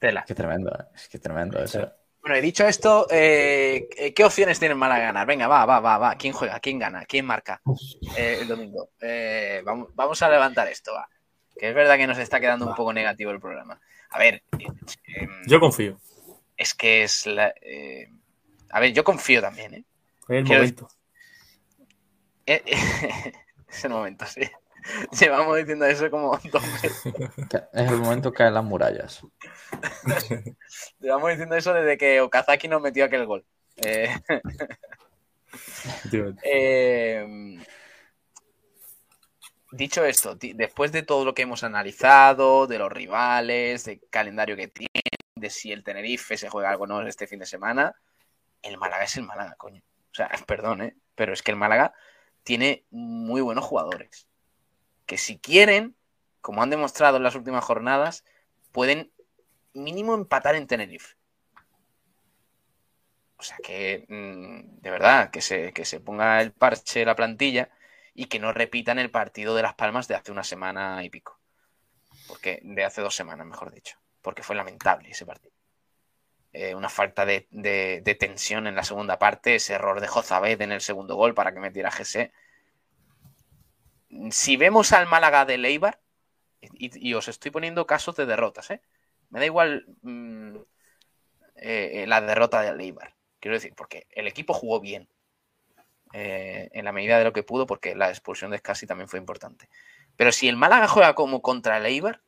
Tela. 0.00 0.24
qué 0.26 0.34
tremendo, 0.34 0.70
eh. 0.70 0.84
es 0.94 1.08
que 1.08 1.18
tremendo 1.18 1.58
eso. 1.62 1.92
Bueno, 2.22 2.36
he 2.36 2.40
dicho 2.40 2.64
esto, 2.66 3.08
eh, 3.10 3.88
¿qué 4.14 4.24
opciones 4.24 4.58
tiene 4.60 4.72
el 4.74 4.78
Málaga 4.78 5.02
a 5.02 5.06
ganar? 5.06 5.26
Venga, 5.26 5.48
va, 5.48 5.66
va, 5.66 5.80
va, 5.80 5.98
va. 5.98 6.14
¿Quién 6.14 6.32
juega? 6.32 6.60
¿Quién 6.60 6.78
gana? 6.78 7.04
¿Quién 7.04 7.26
marca 7.26 7.60
eh, 8.16 8.38
el 8.40 8.46
domingo? 8.48 8.90
Eh, 9.00 9.60
vamos, 9.64 9.88
vamos 9.94 10.22
a 10.22 10.30
levantar 10.30 10.68
esto, 10.68 10.92
va. 10.94 11.08
Que 11.58 11.70
es 11.70 11.74
verdad 11.74 11.96
que 11.96 12.06
nos 12.06 12.18
está 12.18 12.38
quedando 12.38 12.66
un 12.66 12.76
poco 12.76 12.92
negativo 12.92 13.32
el 13.32 13.40
programa. 13.40 13.80
A 14.10 14.18
ver, 14.20 14.44
eh, 14.56 15.26
Yo 15.48 15.58
confío. 15.58 15.98
es 16.56 16.74
que 16.74 17.02
es 17.02 17.26
la... 17.26 17.52
eh, 17.60 18.08
a 18.70 18.78
ver, 18.78 18.92
yo 18.92 19.02
confío 19.02 19.40
también, 19.40 19.74
¿eh? 19.74 19.84
Es 20.28 20.36
el 20.38 20.44
Quiero 20.44 20.60
momento. 20.62 20.88
Eh, 22.46 22.62
es 23.68 23.84
el 23.84 23.90
momento, 23.90 24.26
sí. 24.26 24.42
Llevamos 25.20 25.56
diciendo 25.56 25.84
eso 25.86 26.10
como 26.10 26.38
dos 26.52 26.62
meses. 26.62 27.02
Es 27.72 27.90
el 27.90 27.98
momento 27.98 28.32
que 28.32 28.38
caen 28.38 28.54
las 28.54 28.64
murallas. 28.64 29.22
Llevamos 31.00 31.30
diciendo 31.30 31.56
eso 31.56 31.72
desde 31.74 31.96
que 31.96 32.20
Okazaki 32.20 32.68
nos 32.68 32.82
metió 32.82 33.04
aquel 33.04 33.26
gol. 33.26 33.44
Eh, 33.76 34.14
eh, 36.42 37.58
dicho 39.70 40.04
esto, 40.04 40.36
después 40.36 40.92
de 40.92 41.02
todo 41.02 41.24
lo 41.24 41.34
que 41.34 41.42
hemos 41.42 41.64
analizado, 41.64 42.66
de 42.66 42.78
los 42.78 42.92
rivales, 42.92 43.84
del 43.84 44.00
calendario 44.10 44.56
que 44.56 44.68
tiene, 44.68 45.00
de 45.34 45.50
si 45.50 45.72
el 45.72 45.82
Tenerife 45.82 46.36
se 46.36 46.48
juega 46.48 46.70
algo 46.70 46.84
o 46.84 46.86
no 46.86 47.06
este 47.06 47.26
fin 47.26 47.38
de 47.38 47.46
semana, 47.46 47.94
el 48.60 48.78
Málaga 48.78 49.04
es 49.04 49.16
el 49.16 49.24
Málaga, 49.24 49.54
coño. 49.56 49.82
O 50.10 50.14
sea, 50.14 50.30
perdón, 50.46 50.82
¿eh? 50.82 50.96
pero 51.14 51.32
es 51.32 51.42
que 51.42 51.50
el 51.50 51.56
Málaga 51.56 51.94
tiene 52.42 52.84
muy 52.90 53.40
buenos 53.40 53.64
jugadores. 53.64 54.28
Que 55.12 55.18
si 55.18 55.38
quieren, 55.38 55.94
como 56.40 56.62
han 56.62 56.70
demostrado 56.70 57.18
en 57.18 57.22
las 57.22 57.34
últimas 57.34 57.62
jornadas, 57.62 58.24
pueden 58.72 59.12
mínimo 59.74 60.14
empatar 60.14 60.54
en 60.54 60.66
Tenerife. 60.66 61.16
O 63.36 63.42
sea 63.42 63.56
que, 63.62 64.06
mm, 64.08 64.80
de 64.80 64.90
verdad, 64.90 65.30
que 65.30 65.40
se, 65.42 65.72
que 65.72 65.84
se 65.84 66.00
ponga 66.00 66.40
el 66.40 66.52
parche 66.52 67.04
la 67.04 67.16
plantilla 67.16 67.68
y 68.14 68.26
que 68.26 68.38
no 68.38 68.52
repitan 68.52 68.98
el 68.98 69.10
partido 69.10 69.54
de 69.54 69.62
Las 69.62 69.74
Palmas 69.74 70.08
de 70.08 70.14
hace 70.14 70.32
una 70.32 70.44
semana 70.44 71.02
y 71.04 71.10
pico. 71.10 71.38
Porque, 72.28 72.60
de 72.64 72.84
hace 72.84 73.02
dos 73.02 73.14
semanas, 73.16 73.46
mejor 73.46 73.72
dicho. 73.72 73.98
Porque 74.22 74.42
fue 74.44 74.56
lamentable 74.56 75.10
ese 75.10 75.26
partido. 75.26 75.54
Eh, 76.54 76.74
una 76.74 76.88
falta 76.90 77.24
de, 77.26 77.48
de- 77.50 78.02
de 78.04 78.14
tensión 78.14 78.66
en 78.66 78.74
la 78.76 78.84
segunda 78.84 79.18
parte, 79.18 79.54
ese 79.56 79.74
error 79.74 80.00
de 80.00 80.08
Jozabed 80.08 80.60
en 80.60 80.72
el 80.72 80.80
segundo 80.82 81.16
gol 81.16 81.34
para 81.34 81.52
que 81.52 81.60
metiera 81.60 81.90
GC. 81.90 82.32
Si 84.30 84.56
vemos 84.56 84.92
al 84.92 85.06
Málaga 85.06 85.44
de 85.44 85.58
Leibar, 85.58 86.00
y, 86.74 87.14
os 87.14 87.28
estoy 87.28 87.50
poniendo 87.50 87.86
casos 87.86 88.14
de 88.16 88.26
derrotas, 88.26 88.70
¿eh? 88.70 88.82
Me 89.30 89.40
da 89.40 89.46
igual 89.46 89.86
mm, 90.02 90.56
eh, 91.56 92.04
la 92.06 92.20
derrota 92.20 92.62
de 92.62 92.74
Leibar. 92.76 93.14
Quiero 93.40 93.56
decir, 93.56 93.74
porque 93.76 94.06
el 94.10 94.26
equipo 94.26 94.54
jugó 94.54 94.80
bien. 94.80 95.08
eh, 96.12 96.68
en 96.72 96.84
la 96.84 96.92
medida 96.92 97.18
de 97.18 97.24
lo 97.24 97.32
que 97.32 97.42
pudo, 97.42 97.66
porque 97.66 97.94
la 97.94 98.10
expulsión 98.10 98.50
de 98.50 98.58
Scassi 98.58 98.86
también 98.86 99.08
fue 99.08 99.18
importante. 99.18 99.68
Pero 100.16 100.30
si 100.30 100.48
el 100.48 100.56
Málaga 100.56 100.86
juega 100.86 101.14
como 101.14 101.40
contra 101.40 101.78
el 101.78 101.86
Eibar, 101.86 102.20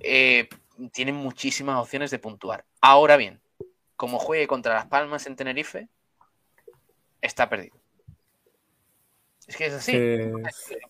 eh, 0.00 0.48
muchísimas 1.12 1.80
opciones 1.80 2.10
de 2.10 2.18
puntuar. 2.18 2.64
Ahora 2.80 3.16
bien, 3.16 3.40
como 3.96 4.18
juegue 4.18 4.46
contra 4.46 4.74
Las 4.74 4.86
Palmas 4.86 5.26
en 5.26 5.36
Tenerife, 5.36 5.88
está 7.20 7.48
perdido. 7.48 7.76
Es 9.48 9.56
que 9.56 9.66
es 9.66 9.72
así. 9.72 9.92
Que- 9.92 10.32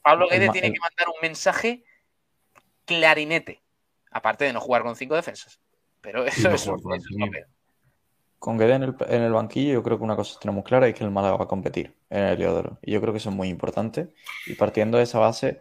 Pablo 0.02 0.26
ma- 0.26 0.52
tiene 0.52 0.72
que 0.72 0.80
mandar 0.80 1.08
un 1.08 1.20
mensaje 1.22 1.84
clarinete. 2.84 3.62
Aparte 4.10 4.44
de 4.44 4.52
no 4.52 4.60
jugar 4.60 4.82
con 4.82 4.96
cinco 4.96 5.14
defensas. 5.14 5.60
Pero 6.00 6.24
eso, 6.24 6.48
no 6.48 6.54
es, 6.54 6.62
eso 6.62 6.76
es 6.76 6.82
lo 6.84 6.92
Antonio. 6.94 7.30
peor. 7.30 7.46
Con 8.38 8.56
Guede 8.56 8.74
en 8.74 8.82
el, 8.84 8.96
en 9.08 9.22
el 9.22 9.32
banquillo, 9.32 9.72
yo 9.74 9.82
creo 9.82 9.98
que 9.98 10.04
una 10.04 10.16
cosa 10.16 10.38
tenemos 10.40 10.64
clara 10.64 10.86
y 10.86 10.92
es 10.92 10.96
que 10.98 11.04
el 11.04 11.10
Málaga 11.10 11.36
va 11.36 11.44
a 11.44 11.48
competir 11.48 11.96
en 12.08 12.22
el 12.22 12.32
Heliodoro. 12.34 12.78
Y 12.82 12.92
yo 12.92 13.00
creo 13.00 13.12
que 13.12 13.18
eso 13.18 13.30
es 13.30 13.34
muy 13.36 13.48
importante. 13.48 14.12
Y 14.46 14.54
partiendo 14.54 14.98
de 14.98 15.04
esa 15.04 15.18
base, 15.18 15.60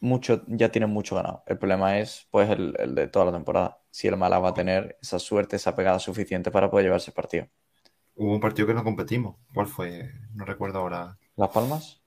mucho, 0.00 0.42
ya 0.48 0.70
tienen 0.70 0.90
mucho 0.90 1.14
ganado. 1.16 1.44
El 1.46 1.58
problema 1.58 1.98
es, 2.00 2.26
pues, 2.30 2.50
el, 2.50 2.74
el 2.78 2.94
de 2.94 3.08
toda 3.08 3.26
la 3.26 3.32
temporada. 3.32 3.80
Si 3.90 4.08
el 4.08 4.16
Málaga 4.16 4.42
va 4.42 4.48
a 4.50 4.54
tener 4.54 4.98
esa 5.00 5.18
suerte, 5.18 5.56
esa 5.56 5.74
pegada 5.76 5.98
suficiente 6.00 6.50
para 6.50 6.70
poder 6.70 6.86
llevarse 6.86 7.10
el 7.10 7.14
partido. 7.14 7.46
Hubo 8.16 8.32
un 8.32 8.40
partido 8.40 8.66
que 8.66 8.74
no 8.74 8.82
competimos. 8.82 9.36
¿Cuál 9.54 9.68
fue? 9.68 10.10
No 10.34 10.44
recuerdo 10.44 10.80
ahora. 10.80 11.16
¿Las 11.36 11.50
Palmas? 11.50 12.02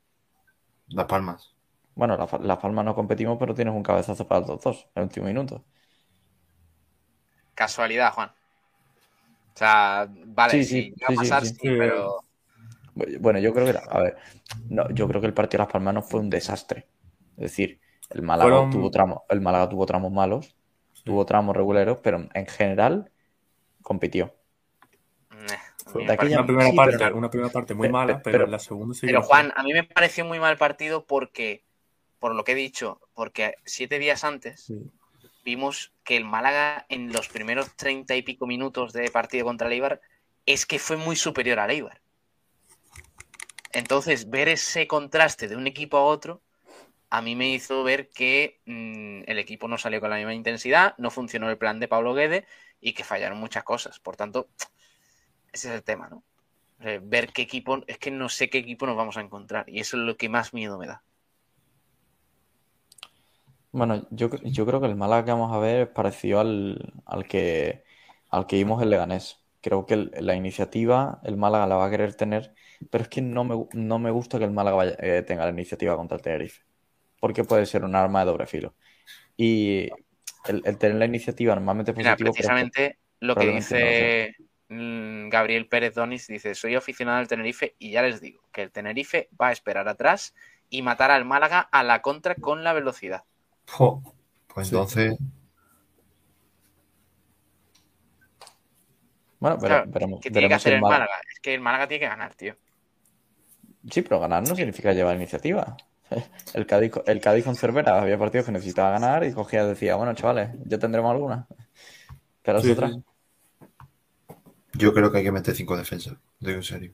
Las 0.92 1.08
Palmas. 1.08 1.56
Bueno, 1.96 2.18
la- 2.18 2.40
Las 2.42 2.58
Palmas 2.60 2.84
no 2.86 2.96
competimos, 2.96 3.38
pero 3.40 3.54
tienes 3.56 3.74
un 3.74 3.84
cabezazo 3.84 4.28
para 4.28 4.46
los 4.46 4.62
dos 4.62 4.84
en 4.96 5.02
el 5.02 5.04
último 5.04 5.28
minuto. 5.28 5.66
Casualidad, 7.56 8.12
Juan. 8.14 8.32
O 9.56 9.58
sea, 9.58 10.08
vale, 10.26 10.56
Sí, 10.56 10.66
sí, 10.66 10.90
sí, 10.90 10.94
va 11.04 11.10
a 11.10 11.14
sí, 11.14 11.18
sí, 11.18 11.34
pasar, 11.34 11.46
sí. 11.46 11.58
sí, 11.60 11.72
pero. 11.72 12.24
Bueno, 13.20 13.40
yo 13.40 13.54
creo 13.54 13.72
que, 13.72 13.80
a 13.90 14.00
ver, 14.00 14.18
no, 14.70 14.90
yo 14.92 15.08
creo 15.08 15.22
que 15.22 15.28
el 15.28 15.34
partido 15.34 15.60
de 15.60 15.64
Las 15.66 15.74
Palmas 15.74 15.94
no 15.94 16.02
fue 16.04 16.20
un 16.20 16.30
desastre. 16.30 16.90
Es 17.38 17.44
decir, 17.52 17.80
el 18.10 18.22
Málaga 18.22 18.68
Fueron- 18.68 18.70
tuvo 18.70 18.92
tramos, 18.92 19.20
el 19.30 19.42
Málaga 19.42 19.70
tuvo 19.70 19.86
tramos 19.86 20.12
malos, 20.12 20.56
tuvo 21.04 21.26
tramos 21.26 21.56
reguleros, 21.56 22.00
pero 22.04 22.28
en 22.34 22.46
general 22.48 23.12
compitió. 23.84 24.36
Fue 25.92 26.12
aquella- 26.12 26.38
Una 26.38 26.46
primera 26.46 26.70
sí, 26.70 26.76
parte, 26.76 26.98
pero- 26.98 27.16
una 27.18 27.30
primera 27.30 27.52
parte 27.52 27.74
muy 27.74 27.90
mala, 27.90 28.22
pe- 28.22 28.32
pero, 28.32 28.48
la 28.48 28.60
segunda 28.60 28.94
sí 28.96 29.06
Pero 29.06 29.22
Juan, 29.24 29.52
a 29.56 29.64
mí 29.64 29.74
me 29.74 29.84
pareció 29.84 30.24
muy 30.26 30.40
mal 30.40 30.58
partido 30.58 31.06
porque, 31.06 31.64
por 32.20 32.34
lo 32.36 32.44
que 32.44 32.54
he 32.54 32.56
dicho, 32.56 33.02
porque 33.14 33.56
siete 33.66 34.00
días 34.00 34.24
antes. 34.24 34.62
Sí. 34.66 34.80
vimos 35.44 35.92
que 36.04 36.18
el 36.18 36.24
Málaga 36.24 36.86
en 36.90 37.12
los 37.12 37.28
primeros 37.28 37.76
treinta 37.76 38.16
y 38.16 38.22
pico 38.22 38.46
minutos 38.46 38.94
de 38.94 39.10
partido 39.10 39.44
contra 39.44 39.66
el 39.66 39.74
Eibar 39.74 40.00
es 40.46 40.68
que 40.68 40.78
fue 40.78 40.98
muy 40.98 41.16
superior 41.16 41.58
al 41.60 41.72
Eibar. 41.72 42.00
Entonces, 43.74 44.30
ver 44.30 44.50
ese 44.50 44.86
contraste 44.88 45.48
de 45.48 45.56
un 45.56 45.66
equipo 45.66 45.98
a 45.98 46.04
otro, 46.04 46.42
a 47.10 47.22
mí 47.24 47.36
me 47.36 47.50
hizo 47.50 47.84
ver 47.84 48.10
que 48.10 48.60
mm, 48.66 49.24
el 49.26 49.40
equipo 49.40 49.68
no 49.68 49.78
salió 49.80 50.00
con 50.00 50.10
la 50.12 50.18
misma 50.18 50.34
intensidad, 50.34 50.94
no 51.00 51.10
funcionó 51.10 51.50
el 51.50 51.58
plan 51.58 51.80
de 51.80 51.88
Pablo 51.88 52.14
Guede 52.14 52.46
y 52.80 52.94
que 52.94 53.04
fallaron 53.04 53.40
muchas 53.40 53.64
cosas. 53.64 54.00
Por 54.00 54.16
tanto, 54.16 54.48
ese 55.54 55.70
es 55.70 55.76
el 55.76 55.84
tema, 55.84 56.10
¿no? 56.10 56.24
Ver 57.04 57.32
qué 57.34 57.44
equipo, 57.44 57.80
es 57.88 57.98
que 58.00 58.12
no 58.12 58.30
sé 58.30 58.50
qué 58.50 58.60
equipo 58.60 58.86
nos 58.88 58.98
vamos 58.98 59.18
a 59.18 59.22
encontrar 59.22 59.70
y 59.70 59.80
eso 59.80 59.98
es 59.98 60.04
lo 60.04 60.18
que 60.18 60.30
más 60.30 60.54
miedo 60.54 60.78
me 60.80 60.88
da. 60.88 61.04
Bueno, 63.72 64.06
yo, 64.12 64.30
yo 64.44 64.66
creo 64.66 64.82
que 64.82 64.88
el 64.88 64.96
Málaga 64.96 65.26
que 65.26 65.32
vamos 65.32 65.54
a 65.54 65.60
ver 65.60 65.82
es 65.82 65.88
parecido 65.90 66.40
al, 66.42 66.94
al 67.06 67.28
que, 67.28 67.84
al 68.30 68.46
que 68.48 68.58
vimos 68.58 68.82
en 68.84 68.90
Leganés. 68.90 69.38
Creo 69.62 69.86
que 69.86 69.94
el- 69.94 70.12
la 70.20 70.36
iniciativa 70.36 71.22
el 71.24 71.38
Málaga 71.38 71.68
la 71.68 71.76
va 71.76 71.86
a 71.88 71.90
querer 71.90 72.14
tener, 72.16 72.54
pero 72.90 73.04
es 73.04 73.10
que 73.10 73.22
no 73.22 73.44
me, 73.46 73.66
no 73.74 74.00
me 74.00 74.12
gusta 74.12 74.40
que 74.40 74.46
el 74.46 74.52
Málaga 74.52 74.76
vaya- 74.78 74.96
eh, 75.00 75.24
tenga 75.24 75.46
la 75.46 75.52
iniciativa 75.52 75.96
contra 75.96 76.18
el 76.18 76.24
Tenerife, 76.24 76.64
porque 77.20 77.44
puede 77.46 77.66
ser 77.66 77.84
un 77.86 77.96
arma 77.96 78.22
de 78.22 78.26
doble 78.32 78.48
filo. 78.48 78.76
Y 79.38 79.90
el, 80.48 80.64
el 80.66 80.78
tener 80.80 80.98
la 80.98 81.06
iniciativa 81.06 81.56
normalmente 81.56 81.92
es 81.92 81.96
Mira, 81.96 82.18
positivo, 82.18 82.36
precisamente 82.36 83.00
lo 83.20 83.38
que 83.38 83.46
no 83.46 83.62
mm, 84.72 85.30
Gabriel 85.30 85.68
Pérez 85.68 85.94
Donis, 85.96 86.28
dice, 86.28 86.56
soy 86.56 86.76
aficionado 86.76 87.20
al 87.20 87.28
Tenerife 87.28 87.76
y 87.78 87.92
ya 87.92 88.02
les 88.02 88.22
digo 88.22 88.42
que 88.52 88.64
el 88.64 88.72
Tenerife 88.72 89.30
va 89.40 89.50
a 89.50 89.52
esperar 89.52 89.88
atrás 89.88 90.34
y 90.70 90.82
matar 90.82 91.12
al 91.12 91.26
Málaga 91.26 91.60
a 91.60 91.84
la 91.84 92.02
contra 92.02 92.36
con 92.36 92.64
la 92.64 92.74
velocidad. 92.74 93.24
Jo, 93.70 94.02
Pues 94.48 94.68
Sí. 94.68 94.76
entonces, 94.76 95.18
Bueno, 99.40 99.58
pero, 99.60 99.84
Claro, 99.92 100.20
¿Qué 100.22 100.30
tiene 100.30 100.48
que 100.48 100.54
hacer 100.54 100.74
el 100.74 100.82
Málaga- 100.82 101.00
Málaga? 101.06 101.22
Es 101.34 101.40
que 101.40 101.54
el 101.56 101.62
Málaga 101.62 101.88
tiene 101.88 102.00
que 102.02 102.08
ganar, 102.10 102.36
tío. 102.36 102.56
Sí, 103.90 104.02
pero 104.04 104.20
ganar 104.20 104.48
no 104.48 104.56
significa 104.56 104.94
llevar 104.94 105.16
iniciativa. 105.16 105.76
El 106.54 106.66
Cádiz, 106.68 106.92
el 107.08 107.22
Cádiz 107.22 107.46
con 107.46 107.56
Cervera 107.56 108.00
había 108.02 108.18
partidos 108.20 108.46
que 108.46 108.52
necesitaba 108.52 108.92
ganar 108.92 109.24
y 109.24 109.34
cogía 109.34 109.64
y 109.64 109.68
decía, 109.70 109.96
bueno, 109.96 110.14
chavales, 110.14 110.50
ya 110.66 110.78
tendremos 110.78 111.10
alguna. 111.12 111.48
Pero 112.44 112.62
Sí, 112.62 112.72
otra. 112.72 112.90
sí. 112.90 113.04
Yo 114.82 114.94
creo 114.94 115.12
que 115.12 115.20
hay 115.20 115.24
que 115.24 115.32
meter 115.32 115.56
cinco 115.56 115.78
defensas. 115.78 116.14
Lo 116.40 116.48
digo 116.50 116.60
en 116.60 116.64
serio. 116.64 116.94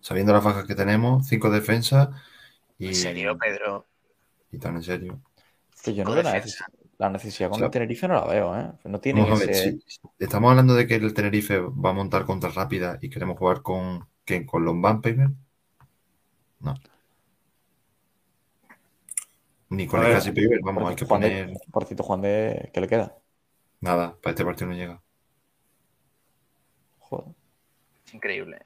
Sabiendo 0.00 0.32
las 0.32 0.44
bajas 0.44 0.66
que 0.66 0.74
tenemos, 0.74 1.26
cinco 1.28 1.50
defensas 1.50 2.10
y, 2.78 2.88
En 2.88 2.94
serio, 2.94 3.36
Pedro. 3.38 3.86
y 4.50 4.58
tan 4.58 4.76
en 4.76 4.82
serio. 4.82 5.20
Que 5.82 5.94
yo 5.94 6.04
no 6.04 6.12
veo 6.12 6.22
la, 6.22 6.32
defensas. 6.32 6.68
neces- 6.68 6.88
la 6.98 7.10
necesidad 7.10 7.50
con 7.50 7.62
el 7.62 7.70
Tenerife, 7.70 8.08
no 8.08 8.14
la 8.14 8.26
veo, 8.26 8.58
¿eh? 8.58 8.72
No 8.84 9.00
tiene 9.00 9.22
Vamos 9.22 9.42
a 9.42 9.46
ver, 9.46 9.50
ese... 9.50 9.70
si 9.86 10.00
estamos 10.18 10.50
hablando 10.50 10.74
de 10.74 10.86
que 10.86 10.96
el 10.96 11.14
Tenerife 11.14 11.58
va 11.60 11.90
a 11.90 11.92
montar 11.92 12.24
contra 12.26 12.50
rápida 12.50 12.98
y 13.02 13.10
queremos 13.10 13.38
jugar 13.38 13.62
con 13.62 14.08
¿quién? 14.24 14.46
¿Con 14.46 14.64
Lombán 14.64 15.00
primero? 15.02 15.32
No. 16.60 16.74
Ni 19.68 19.86
con 19.86 20.02
el 20.04 20.12
Casi 20.12 20.32
Piber, 20.32 20.60
vamos, 20.62 20.82
Por 20.82 20.90
hay 20.90 20.96
que 20.96 21.04
cierto, 21.04 21.06
Juan 21.06 21.20
de- 21.22 21.30
poner 21.30 21.60
por 21.72 21.84
cierto, 21.86 22.02
Juan 22.04 22.20
de... 22.22 22.70
¿Qué 22.72 22.80
le 22.80 22.88
queda? 22.88 23.16
nada, 23.80 24.18
para 24.20 24.32
este 24.32 24.44
partido 24.44 24.68
no 24.70 24.76
llega. 24.76 25.02
Joder. 27.08 27.34
Es 28.06 28.14
increíble. 28.14 28.58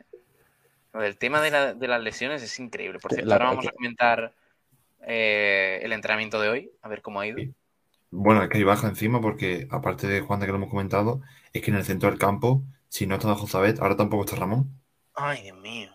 Lo 0.93 1.01
del 1.01 1.17
tema 1.19 1.41
de, 1.41 1.51
la- 1.51 1.75
de 1.75 1.89
las 1.89 2.03
lesiones 2.03 2.43
es 2.43 2.59
increíble. 2.59 2.99
Por 2.99 3.13
cierto, 3.13 3.29
la- 3.29 3.35
ahora 3.37 3.45
vamos 3.47 3.63
que- 3.63 3.69
a 3.69 3.73
comentar 3.73 4.33
eh, 5.03 5.81
el 5.83 5.93
entrenamiento 5.93 6.41
de 6.41 6.49
hoy, 6.49 6.71
a 6.83 6.89
ver 6.89 7.01
cómo 7.03 7.21
ha 7.21 7.27
ido. 7.27 7.39
Sí. 7.39 7.55
Bueno, 8.11 8.43
es 8.43 8.49
que 8.51 8.59
hay 8.59 8.65
baja 8.65 8.89
encima 8.89 9.21
porque, 9.21 9.67
aparte 9.71 10.07
de 10.07 10.21
Juan 10.21 10.41
de 10.41 10.47
que 10.47 10.53
lo 10.53 10.59
hemos 10.59 10.69
comentado, 10.71 11.23
es 11.53 11.63
que 11.63 11.71
en 11.71 11.77
el 11.77 11.85
centro 11.85 12.11
del 12.11 12.19
campo, 12.19 12.63
si 12.89 13.07
no 13.07 13.15
estaba 13.15 13.37
Jozabet, 13.37 13.79
ahora 13.81 13.97
tampoco 13.97 14.25
está 14.25 14.37
Ramón. 14.37 14.69
Ay, 15.15 15.43
Dios 15.43 15.57
mío. 15.59 15.91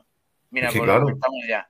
Mira, 0.49 0.67
Es 0.67 0.73
que 0.73 0.79
pues 0.79 0.87
claro. 0.87 1.01
lo 1.01 1.05
comentamos 1.07 1.43
ya. 1.47 1.69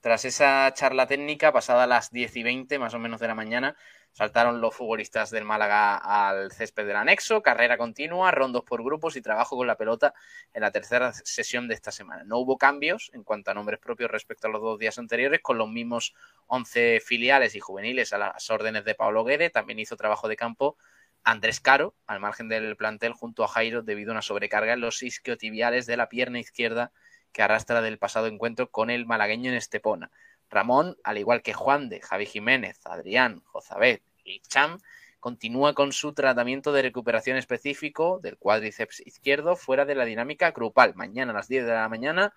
Tras 0.00 0.24
esa 0.24 0.72
charla 0.74 1.06
técnica, 1.06 1.52
pasada 1.52 1.86
las 1.86 2.10
10 2.12 2.36
y 2.36 2.42
20 2.42 2.78
más 2.78 2.92
o 2.94 2.98
menos 2.98 3.18
de 3.20 3.28
la 3.28 3.34
mañana, 3.34 3.74
saltaron 4.12 4.60
los 4.60 4.74
futbolistas 4.74 5.30
del 5.30 5.44
Málaga 5.44 5.96
al 5.96 6.50
césped 6.52 6.86
del 6.86 6.96
anexo, 6.96 7.42
carrera 7.42 7.78
continua, 7.78 8.30
rondos 8.30 8.64
por 8.64 8.82
grupos 8.82 9.16
y 9.16 9.22
trabajo 9.22 9.56
con 9.56 9.66
la 9.66 9.76
pelota 9.76 10.14
en 10.52 10.62
la 10.62 10.70
tercera 10.70 11.12
sesión 11.12 11.68
de 11.68 11.74
esta 11.74 11.92
semana. 11.92 12.24
No 12.24 12.38
hubo 12.38 12.58
cambios 12.58 13.10
en 13.14 13.22
cuanto 13.22 13.50
a 13.50 13.54
nombres 13.54 13.78
propios 13.78 14.10
respecto 14.10 14.48
a 14.48 14.50
los 14.50 14.60
dos 14.60 14.78
días 14.78 14.98
anteriores, 14.98 15.40
con 15.40 15.58
los 15.58 15.68
mismos 15.68 16.14
11 16.46 17.00
filiales 17.00 17.54
y 17.54 17.60
juveniles 17.60 18.12
a 18.12 18.18
las 18.18 18.50
órdenes 18.50 18.84
de 18.84 18.94
Pablo 18.94 19.24
Guede. 19.24 19.50
También 19.50 19.78
hizo 19.78 19.96
trabajo 19.96 20.28
de 20.28 20.36
campo 20.36 20.76
Andrés 21.24 21.60
Caro, 21.60 21.94
al 22.06 22.20
margen 22.20 22.48
del 22.48 22.76
plantel, 22.76 23.12
junto 23.12 23.44
a 23.44 23.48
Jairo, 23.48 23.82
debido 23.82 24.10
a 24.10 24.14
una 24.14 24.22
sobrecarga 24.22 24.72
en 24.72 24.80
los 24.80 25.02
isquiotibiales 25.02 25.86
de 25.86 25.96
la 25.96 26.08
pierna 26.08 26.38
izquierda 26.38 26.92
que 27.32 27.42
arrastra 27.42 27.82
del 27.82 27.98
pasado 27.98 28.26
encuentro 28.26 28.70
con 28.70 28.90
el 28.90 29.06
malagueño 29.06 29.50
en 29.50 29.56
Estepona. 29.56 30.10
Ramón, 30.50 30.96
al 31.04 31.18
igual 31.18 31.42
que 31.42 31.52
Juan 31.52 31.88
de, 31.88 32.00
Javi 32.00 32.26
Jiménez, 32.26 32.80
Adrián, 32.84 33.42
Jozabet 33.46 34.02
y 34.24 34.40
Cham, 34.40 34.78
continúa 35.20 35.74
con 35.74 35.92
su 35.92 36.12
tratamiento 36.12 36.72
de 36.72 36.82
recuperación 36.82 37.36
específico 37.36 38.20
del 38.22 38.38
cuádriceps 38.38 39.00
izquierdo 39.06 39.56
fuera 39.56 39.84
de 39.84 39.94
la 39.94 40.04
dinámica 40.04 40.52
grupal. 40.52 40.94
Mañana 40.94 41.32
a 41.32 41.34
las 41.34 41.48
10 41.48 41.66
de 41.66 41.72
la 41.72 41.88
mañana 41.88 42.32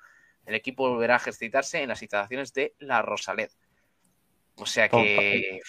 el 0.46 0.56
equipo 0.56 0.90
volverá 0.90 1.16
a 1.16 1.18
ejercitarse 1.18 1.82
en 1.82 1.90
las 1.90 2.02
instalaciones 2.02 2.54
de 2.54 2.74
La 2.80 3.02
Rosaled. 3.02 3.50
O 4.56 4.66
sea 4.66 4.90
que 4.90 5.62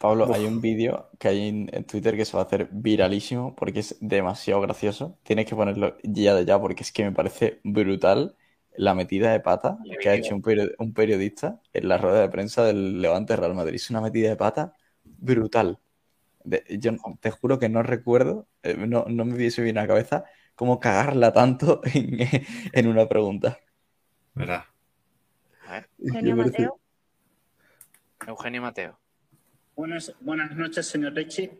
Pablo, 0.00 0.24
Uf. 0.24 0.34
hay 0.34 0.44
un 0.44 0.60
vídeo 0.60 1.10
que 1.18 1.28
hay 1.28 1.48
en, 1.48 1.70
en 1.72 1.84
Twitter 1.84 2.16
que 2.16 2.24
se 2.24 2.36
va 2.36 2.42
a 2.42 2.46
hacer 2.46 2.68
viralísimo 2.72 3.54
porque 3.54 3.80
es 3.80 3.96
demasiado 4.00 4.60
gracioso. 4.60 5.18
Tienes 5.22 5.46
que 5.46 5.54
ponerlo 5.54 5.96
ya 6.02 6.34
de 6.34 6.44
ya 6.44 6.60
porque 6.60 6.82
es 6.82 6.92
que 6.92 7.04
me 7.04 7.12
parece 7.12 7.60
brutal 7.64 8.36
la 8.78 8.94
metida 8.94 9.32
de 9.32 9.40
pata 9.40 9.78
que 10.00 10.08
ha 10.08 10.14
hecho 10.14 10.34
un, 10.34 10.42
perio- 10.42 10.74
un 10.78 10.92
periodista 10.94 11.60
en 11.72 11.88
la 11.88 11.98
rueda 11.98 12.20
de 12.20 12.28
prensa 12.28 12.64
del 12.64 13.00
Levante 13.00 13.36
Real 13.36 13.54
Madrid. 13.54 13.76
Es 13.76 13.90
una 13.90 14.00
metida 14.00 14.28
de 14.28 14.36
pata 14.36 14.74
brutal. 15.04 15.78
De- 16.44 16.64
yo 16.78 16.92
te 17.20 17.30
juro 17.30 17.58
que 17.58 17.68
no 17.68 17.82
recuerdo, 17.82 18.46
eh, 18.62 18.76
no, 18.76 19.04
no 19.08 19.24
me 19.24 19.34
hubiese 19.34 19.62
venido 19.62 19.80
a 19.80 19.82
la 19.84 19.88
cabeza 19.88 20.24
cómo 20.54 20.78
cagarla 20.80 21.32
tanto 21.32 21.80
en, 21.94 22.18
en 22.72 22.86
una 22.86 23.08
pregunta. 23.08 23.58
Verá. 24.34 24.66
Eugenio 25.98 26.36
Mateo. 26.36 26.80
Eugenio 28.26 28.62
Mateo. 28.62 28.98
Buenas, 29.74 30.14
buenas 30.20 30.54
noches, 30.56 30.86
señor 30.86 31.14
Ricci. 31.14 31.50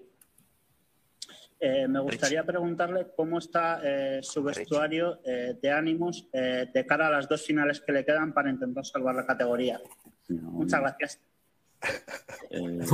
Eh, 1.68 1.88
me 1.88 1.98
gustaría 1.98 2.44
preguntarle 2.44 3.08
cómo 3.16 3.38
está 3.38 3.80
eh, 3.82 4.20
su 4.22 4.40
Richie. 4.40 4.60
vestuario 4.60 5.18
eh, 5.24 5.58
de 5.60 5.70
ánimos 5.72 6.28
eh, 6.32 6.70
de 6.72 6.86
cara 6.86 7.08
a 7.08 7.10
las 7.10 7.28
dos 7.28 7.44
finales 7.44 7.80
que 7.80 7.90
le 7.90 8.04
quedan 8.04 8.32
para 8.32 8.50
intentar 8.50 8.86
salvar 8.86 9.16
la 9.16 9.26
categoría. 9.26 9.80
Muchas 10.28 10.80
gracias. 10.80 11.20
Eh, 12.50 12.86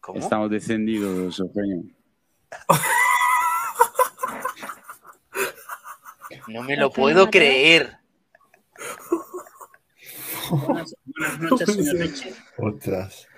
¿Cómo? 0.00 0.18
estamos 0.18 0.50
descendidos, 0.50 1.38
Eugenio. 1.38 1.94
No 6.46 6.62
me 6.62 6.76
lo 6.78 6.90
puedo 6.90 7.28
creer. 7.28 7.98
Buenas, 10.50 10.94
buenas 11.04 11.40
noches, 11.40 11.74
señor 11.74 11.96
Ricci. 11.96 12.34
Ostras. 12.56 13.28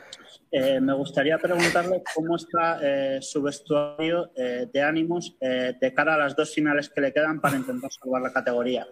Eh, 0.53 0.80
me 0.80 0.92
gustaría 0.94 1.38
preguntarle 1.38 2.03
cómo 2.12 2.34
está 2.34 2.80
eh, 2.82 3.22
su 3.22 3.40
vestuario 3.40 4.32
eh, 4.34 4.68
de 4.72 4.82
ánimos 4.82 5.36
eh, 5.40 5.74
de 5.80 5.94
cara 5.94 6.14
a 6.14 6.18
las 6.18 6.34
dos 6.34 6.53
finales 6.53 6.88
que 6.88 7.01
le 7.01 7.12
quedan 7.12 7.40
para 7.40 7.57
intentar 7.57 7.90
salvar 7.92 8.22
la 8.22 8.32
categoría. 8.32 8.86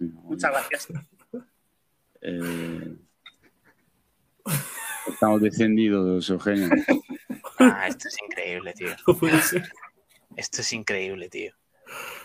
Muchas 0.00 0.50
gracias. 0.50 0.88
Eh, 2.20 2.96
estamos 5.06 5.40
descendidos, 5.40 6.28
Eugenio. 6.30 6.68
Ah, 7.58 7.86
esto 7.86 8.08
es 8.08 8.16
increíble, 8.20 8.72
tío. 8.72 8.88
No 9.06 9.16
puede 9.16 9.40
ser. 9.40 9.70
Esto 10.36 10.62
es 10.62 10.72
increíble, 10.72 11.28
tío. 11.28 11.52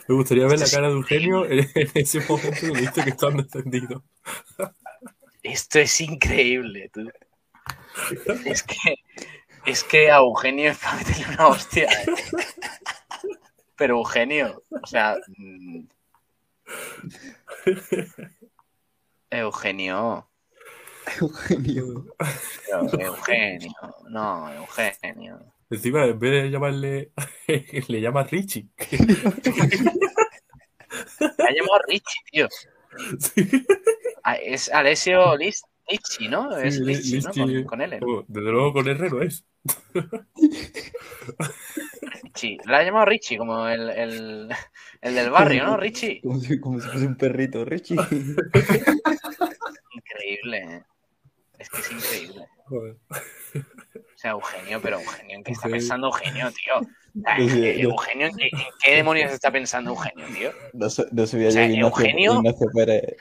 Me 0.07 0.15
gustaría 0.15 0.47
ver 0.47 0.57
la 0.57 0.65
Esto 0.65 0.77
cara 0.77 0.87
de 0.87 0.93
Eugenio 0.93 1.45
en, 1.45 1.59
en 1.75 1.89
ese 1.93 2.21
momento 2.21 2.65
donde 2.65 2.81
dice 2.81 3.03
que 3.03 3.09
están 3.11 3.37
descendidos. 3.37 4.01
Esto 5.43 5.79
es 5.79 6.01
increíble, 6.01 6.89
tú. 6.91 7.11
Es 8.45 8.63
que, 8.63 8.95
es 9.65 9.83
que 9.83 10.11
a 10.11 10.17
Eugenio 10.17 10.71
es 10.71 10.77
para 10.77 10.97
meterle 10.97 11.25
una 11.33 11.47
hostia. 11.47 11.89
¿eh? 11.91 12.05
Pero 13.75 13.97
Eugenio, 13.97 14.63
o 14.81 14.87
sea. 14.87 15.15
mm, 15.37 15.83
Eugenio. 19.31 20.27
Eugenio. 21.19 22.05
Eugenio. 22.99 23.71
No, 24.09 24.51
Eugenio. 24.53 25.39
Encima, 25.69 26.05
en 26.05 26.19
vez 26.19 26.31
de 26.43 26.49
llamarle, 26.49 27.11
le 27.87 28.01
llama 28.01 28.23
Richie. 28.23 28.67
Me 31.37 31.43
ha 31.43 31.51
llamado 31.51 31.79
Richie, 31.87 32.21
tío. 32.31 32.47
Sí. 33.19 33.65
Es 34.43 34.69
Alessio 34.69 35.35
Lis- 35.37 35.63
Lichi, 35.89 36.27
¿no? 36.27 36.55
Es 36.57 36.75
Sí, 36.75 36.83
Lichi, 36.83 37.19
¿no? 37.19 37.31
Con, 37.31 37.63
con 37.65 37.81
L. 37.81 37.99
¿no? 37.99 38.07
Oh, 38.07 38.25
desde 38.27 38.51
luego 38.51 38.73
con 38.73 38.87
R 38.87 39.09
no 39.09 39.21
es. 39.21 39.43
Richie. 42.23 42.57
Le 42.65 42.75
ha 42.75 42.83
llamado 42.83 43.05
Richie, 43.05 43.37
como 43.37 43.67
el, 43.67 43.89
el, 43.89 44.49
el 45.01 45.15
del 45.15 45.29
barrio, 45.31 45.65
¿no? 45.65 45.77
Richie. 45.77 46.21
Como 46.21 46.39
si, 46.39 46.59
como 46.59 46.79
si 46.79 46.87
fuese 46.89 47.07
un 47.07 47.15
perrito, 47.17 47.65
Richie. 47.65 47.95
Increíble, 49.93 50.57
¿eh? 50.57 50.83
Es 51.57 51.69
que 51.69 51.81
es 51.81 51.91
increíble. 51.91 52.45
Joder. 52.65 52.95
O 53.55 54.15
sea, 54.15 54.31
Eugenio, 54.31 54.79
pero 54.81 54.99
Eugenio, 54.99 55.35
¿en 55.37 55.43
qué 55.43 55.51
está 55.53 55.67
pensando 55.69 56.07
Eugenio, 56.07 56.51
tío? 56.51 56.87
Eh. 57.37 57.81
Eugenio, 57.81 58.27
¿en 58.27 58.35
qué, 58.37 58.45
en 58.51 58.59
qué 58.83 58.95
demonios 58.95 59.31
está 59.31 59.51
pensando 59.51 59.89
Eugenio, 59.91 60.25
tío? 60.33 60.51
No, 60.73 60.89
se- 60.89 61.07
no 61.11 61.25
sabía 61.25 61.47
O 61.49 61.51
sea, 61.51 61.63
yo 61.67 61.71
que 61.71 61.73
Ignacio, 61.77 62.05
Eugenio- 62.05 62.35
Ignacio 62.35 62.67
Pérez. 62.73 63.17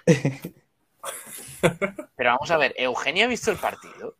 Pero 2.16 2.30
vamos 2.30 2.50
a 2.50 2.56
ver, 2.56 2.74
¿Eugenio 2.76 3.24
ha 3.24 3.28
visto 3.28 3.50
el 3.50 3.56
partido? 3.56 4.16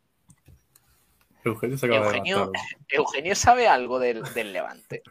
Eugenio 1.45 1.78
se 1.78 1.86
acaba 1.86 2.07
Eugenio, 2.07 2.47
de. 2.51 2.59
Eugenio 2.97 3.34
sabe 3.34 3.68
algo 3.68 3.99
del, 3.99 4.22
del 4.34 4.53
Levante. 4.53 5.03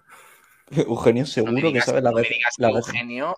Eugenio 0.71 1.23
No 1.23 1.28
seguro 1.28 1.71
que 1.73 1.82
sabe 1.82 2.01
la 2.01 2.09
no 2.11 2.15
me 2.17 2.21
vez. 2.23 2.30
digas 2.32 2.53
La 2.57 2.67
que 2.69 2.73
vez. 2.75 2.88
Eugenio, 2.88 3.38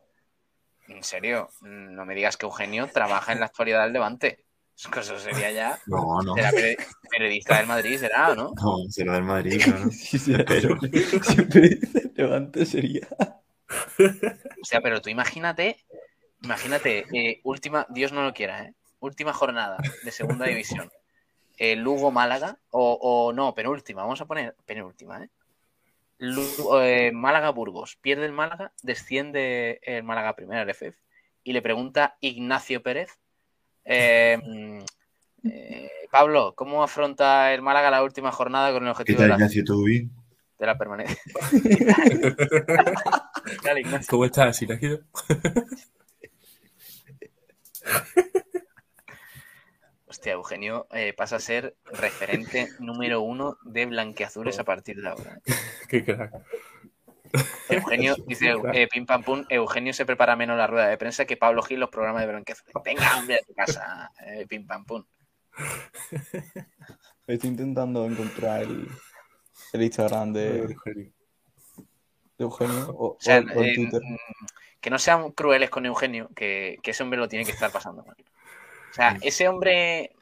en 0.88 1.04
serio, 1.04 1.50
no 1.62 2.06
me 2.06 2.16
digas 2.16 2.36
que 2.38 2.46
Eugenio 2.48 2.88
trabaja 2.92 3.32
en 3.32 3.40
la 3.40 3.46
actualidad 3.46 3.84
del 3.84 3.94
Levante. 3.94 4.44
Eso 4.76 5.20
sería 5.20 5.52
ya. 5.52 5.78
No, 5.88 6.22
no. 6.24 6.36
Será 6.36 6.52
peri- 6.52 6.78
periodista 7.12 7.58
del 7.58 7.68
Madrid, 7.68 7.98
será, 8.00 8.34
¿no? 8.34 8.54
No, 8.62 8.78
será 8.90 9.14
del 9.14 9.24
Madrid, 9.24 9.62
claro. 9.64 9.92
Sí, 9.92 10.18
sí, 10.18 10.34
Pero- 10.48 10.80
siempre, 10.80 10.90
siempre 11.24 11.62
dice 11.70 12.12
Levante 12.16 12.66
sería. 12.66 13.08
O 13.20 14.66
sea, 14.66 14.82
pero 14.82 15.02
tú 15.02 15.10
imagínate, 15.10 15.86
imagínate, 16.42 17.06
eh, 17.14 17.42
última, 17.44 17.86
Dios 17.90 18.12
no 18.14 18.24
lo 18.24 18.34
quiera, 18.34 18.64
¿eh? 18.64 18.74
Última 19.00 19.34
jornada 19.34 19.78
de 20.04 20.12
segunda 20.12 20.46
división. 20.46 20.92
Eh, 21.58 21.76
Lugo 21.76 22.12
Málaga, 22.12 22.58
o, 22.72 22.94
o 23.02 23.34
no, 23.34 23.54
penúltima, 23.54 24.04
vamos 24.04 24.22
a 24.22 24.26
poner 24.26 24.56
penúltima, 24.66 25.24
¿eh? 25.24 25.30
Lu- 26.20 26.80
eh, 26.82 27.12
Málaga 27.14 27.50
Burgos, 27.52 27.96
pierde 27.98 28.26
el 28.26 28.32
Málaga, 28.34 28.74
desciende 28.82 29.80
el 29.84 30.04
Málaga 30.04 30.36
primera, 30.36 30.62
el 30.64 30.70
FF, 30.70 30.98
y 31.44 31.54
le 31.54 31.62
pregunta 31.62 32.18
Ignacio 32.22 32.82
Pérez. 32.84 33.20
eh, 33.86 34.38
mm, 34.44 34.80
eh, 35.50 35.90
Pablo, 36.12 36.54
¿cómo 36.56 36.84
afronta 36.84 37.54
el 37.54 37.62
Málaga 37.62 37.92
la 37.92 38.04
última 38.04 38.32
jornada 38.32 38.72
con 38.74 38.84
el 38.84 38.88
¿Qué 38.88 38.92
objetivo 38.92 39.22
de 39.22 39.28
la, 39.30 39.36
Ignacio? 39.36 39.64
¿Todo 39.64 39.84
bien? 39.84 40.12
de 40.58 40.66
la 40.66 40.78
permanencia? 40.78 41.18
Dale, 43.64 43.82
Ignacio. 43.82 44.08
¿Cómo 44.10 44.26
estás, 44.26 44.62
Inágido? 44.62 45.00
Hostia, 50.20 50.34
Eugenio 50.34 50.86
eh, 50.92 51.14
pasa 51.14 51.38
a 51.38 51.40
ser 51.40 51.78
referente 51.86 52.68
número 52.80 53.22
uno 53.22 53.58
de 53.64 53.86
blanqueazules 53.86 54.60
a 54.60 54.66
partir 54.66 55.02
de 55.02 55.08
ahora. 55.08 55.40
Qué 55.88 56.04
crack. 56.04 56.34
Eugenio 57.70 58.18
dice, 58.28 58.54
eh, 58.74 58.90
pim 58.92 59.06
pam 59.06 59.24
pum, 59.24 59.46
Eugenio 59.48 59.94
se 59.94 60.06
prepara 60.06 60.36
menos 60.36 60.58
la 60.58 60.68
rueda 60.68 60.90
de 60.90 60.98
prensa 60.98 61.24
que 61.24 61.38
Pablo 61.38 61.62
Gil 61.62 61.80
los 61.80 61.90
programas 61.90 62.24
de 62.24 62.28
blanqueazules. 62.34 62.74
Venga, 62.84 63.18
hombre, 63.18 63.36
a 63.36 63.46
tu 63.48 63.54
casa, 63.54 64.12
eh, 64.26 64.46
pim 64.46 64.68
pam 64.68 64.84
pum. 64.84 65.06
Estoy 67.26 67.50
intentando 67.52 68.06
encontrar 68.06 68.64
el, 68.64 68.90
el 69.72 69.82
Instagram 69.84 70.34
de, 70.34 70.58
Eugenio. 70.64 71.12
de 72.38 72.44
Eugenio 72.44 72.90
o, 72.90 73.12
O 73.14 73.18
sea, 73.22 73.38
o 73.38 73.40
el- 73.40 73.58
o 73.58 73.62
el 73.62 73.68
eh, 73.70 73.74
Twitter. 73.76 74.02
que 74.82 74.90
no 74.90 75.00
sean 75.00 75.32
crueles 75.32 75.70
con 75.70 75.86
Eugenio, 75.86 76.30
que, 76.36 76.78
que 76.84 76.92
ese 76.92 77.04
hombre 77.04 77.20
lo 77.20 77.30
tiene 77.30 77.46
que 77.46 77.52
estar 77.52 77.72
pasando 77.72 78.04
mal. 78.04 78.18
O 78.90 78.94
sea, 78.94 79.18
ese 79.22 79.48
hombre, 79.48 80.16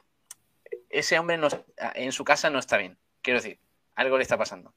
ese 0.90 1.18
hombre 1.18 1.38
no, 1.38 1.48
en 1.94 2.12
su 2.12 2.24
casa 2.24 2.50
no 2.50 2.58
está 2.58 2.76
bien. 2.76 2.98
Quiero 3.22 3.40
decir, 3.40 3.60
algo 3.94 4.16
le 4.16 4.22
está 4.22 4.36
pasando. 4.36 4.74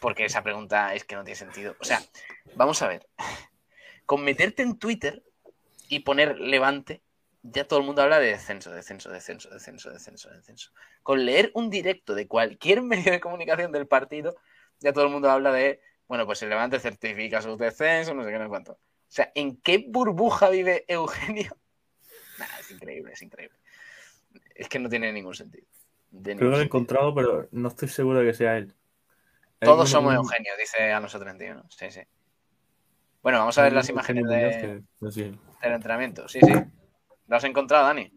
Porque 0.00 0.24
esa 0.24 0.42
pregunta 0.42 0.94
es 0.94 1.04
que 1.04 1.14
no 1.14 1.24
tiene 1.24 1.36
sentido. 1.36 1.76
O 1.78 1.84
sea, 1.84 2.02
vamos 2.54 2.82
a 2.82 2.88
ver. 2.88 3.06
Con 4.06 4.24
meterte 4.24 4.62
en 4.62 4.78
Twitter 4.78 5.22
y 5.88 6.00
poner 6.00 6.38
levante, 6.38 7.02
ya 7.42 7.66
todo 7.66 7.80
el 7.80 7.86
mundo 7.86 8.02
habla 8.02 8.18
de 8.18 8.28
descenso, 8.28 8.70
descenso, 8.70 9.10
descenso, 9.10 9.50
descenso, 9.50 9.90
descenso, 9.90 10.30
descenso. 10.30 10.72
Con 11.02 11.24
leer 11.24 11.50
un 11.54 11.70
directo 11.70 12.14
de 12.14 12.26
cualquier 12.26 12.82
medio 12.82 13.12
de 13.12 13.20
comunicación 13.20 13.72
del 13.72 13.86
partido, 13.86 14.36
ya 14.80 14.92
todo 14.92 15.04
el 15.04 15.10
mundo 15.10 15.30
habla 15.30 15.52
de, 15.52 15.80
bueno, 16.08 16.26
pues 16.26 16.42
el 16.42 16.48
levante 16.48 16.80
certifica 16.80 17.42
su 17.42 17.56
descenso, 17.56 18.14
no 18.14 18.24
sé 18.24 18.30
qué, 18.30 18.38
no 18.38 18.44
sé 18.44 18.48
cuánto. 18.48 18.72
O 18.72 19.12
sea, 19.12 19.30
¿en 19.34 19.56
qué 19.60 19.84
burbuja 19.88 20.48
vive 20.50 20.84
Eugenio? 20.88 21.56
Es 22.60 22.70
increíble, 22.70 23.12
es 23.12 23.22
increíble. 23.22 23.56
Es 24.54 24.68
que 24.68 24.78
no 24.78 24.88
tiene 24.88 25.12
ningún 25.12 25.34
sentido. 25.34 25.66
Creo 26.22 26.36
que 26.38 26.44
lo 26.44 26.58
he 26.60 26.64
encontrado, 26.64 27.14
pero 27.14 27.48
no 27.52 27.68
estoy 27.68 27.88
seguro 27.88 28.20
de 28.20 28.26
que 28.26 28.34
sea 28.34 28.56
él. 28.58 28.74
Todos 29.60 29.88
somos 29.90 30.10
un- 30.12 30.16
Eugenio, 30.16 30.52
dice 30.58 30.90
Alonso 30.92 31.18
31. 31.20 31.64
Sí, 31.68 31.90
sí. 31.90 32.00
Bueno, 33.22 33.38
vamos 33.38 33.56
a 33.58 33.62
ver 33.62 33.72
las 33.74 33.88
imágenes 33.88 34.24
de- 34.26 34.82
no 35.00 35.10
sé. 35.10 35.20
del 35.62 35.72
entrenamiento. 35.72 36.26
Sí, 36.28 36.40
sí. 36.40 36.52
¿Lo 37.28 37.36
has 37.36 37.44
encontrado, 37.44 37.86
Dani? 37.86 38.10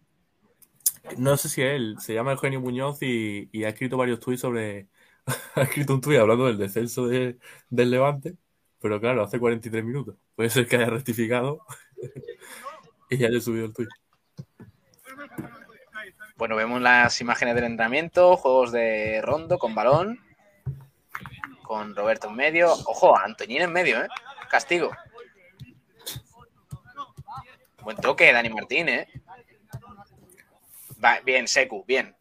No 1.17 1.35
sé 1.35 1.49
si 1.49 1.61
es 1.61 1.71
él, 1.73 1.97
se 1.99 2.13
llama 2.13 2.31
Eugenio 2.31 2.61
Muñoz 2.61 3.01
y, 3.01 3.49
y 3.51 3.65
ha 3.65 3.69
escrito 3.69 3.97
varios 3.97 4.19
tweets 4.21 4.41
sobre. 4.41 4.87
ha 5.55 5.61
escrito 5.63 5.93
un 5.93 6.01
tweet 6.01 6.17
hablando 6.19 6.45
del 6.47 6.57
descenso 6.57 7.07
de- 7.07 7.37
del 7.69 7.91
Levante, 7.91 8.35
pero 8.79 8.99
claro, 9.01 9.21
hace 9.23 9.39
43 9.39 9.83
minutos. 9.83 10.15
Puede 10.35 10.49
ser 10.49 10.65
que 10.67 10.77
haya 10.77 10.89
rectificado 10.89 11.65
y 13.09 13.17
ya 13.17 13.27
haya 13.27 13.41
subido 13.41 13.65
el 13.65 13.73
tweet. 13.73 13.87
Bueno, 16.35 16.55
vemos 16.55 16.81
las 16.81 17.21
imágenes 17.21 17.53
del 17.53 17.65
entrenamiento, 17.65 18.35
juegos 18.37 18.71
de 18.71 19.21
rondo 19.21 19.59
con 19.59 19.75
balón, 19.75 20.19
con 21.61 21.95
Roberto 21.95 22.27
en 22.29 22.35
medio. 22.35 22.73
Ojo, 22.73 23.15
Antoñín 23.17 23.61
en 23.61 23.71
medio, 23.71 24.03
¿eh? 24.03 24.07
Castigo. 24.49 24.91
Buen 27.83 27.97
toque, 27.97 28.33
Dani 28.33 28.49
Martín, 28.49 28.89
¿eh? 28.89 29.07
Va, 31.03 31.19
bien, 31.19 31.47
Secu, 31.47 31.83
bien. 31.85 32.15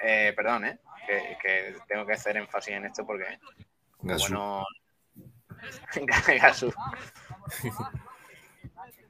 Eh, 0.00 0.32
perdón, 0.34 0.64
¿eh? 0.64 0.78
Que, 1.06 1.38
que 1.40 1.76
tengo 1.86 2.04
que 2.04 2.14
hacer 2.14 2.36
énfasis 2.36 2.74
en 2.74 2.86
esto 2.86 3.06
porque, 3.06 3.38
Gasú. 4.00 4.34
bueno... 4.34 4.66
Gasú. 6.40 6.72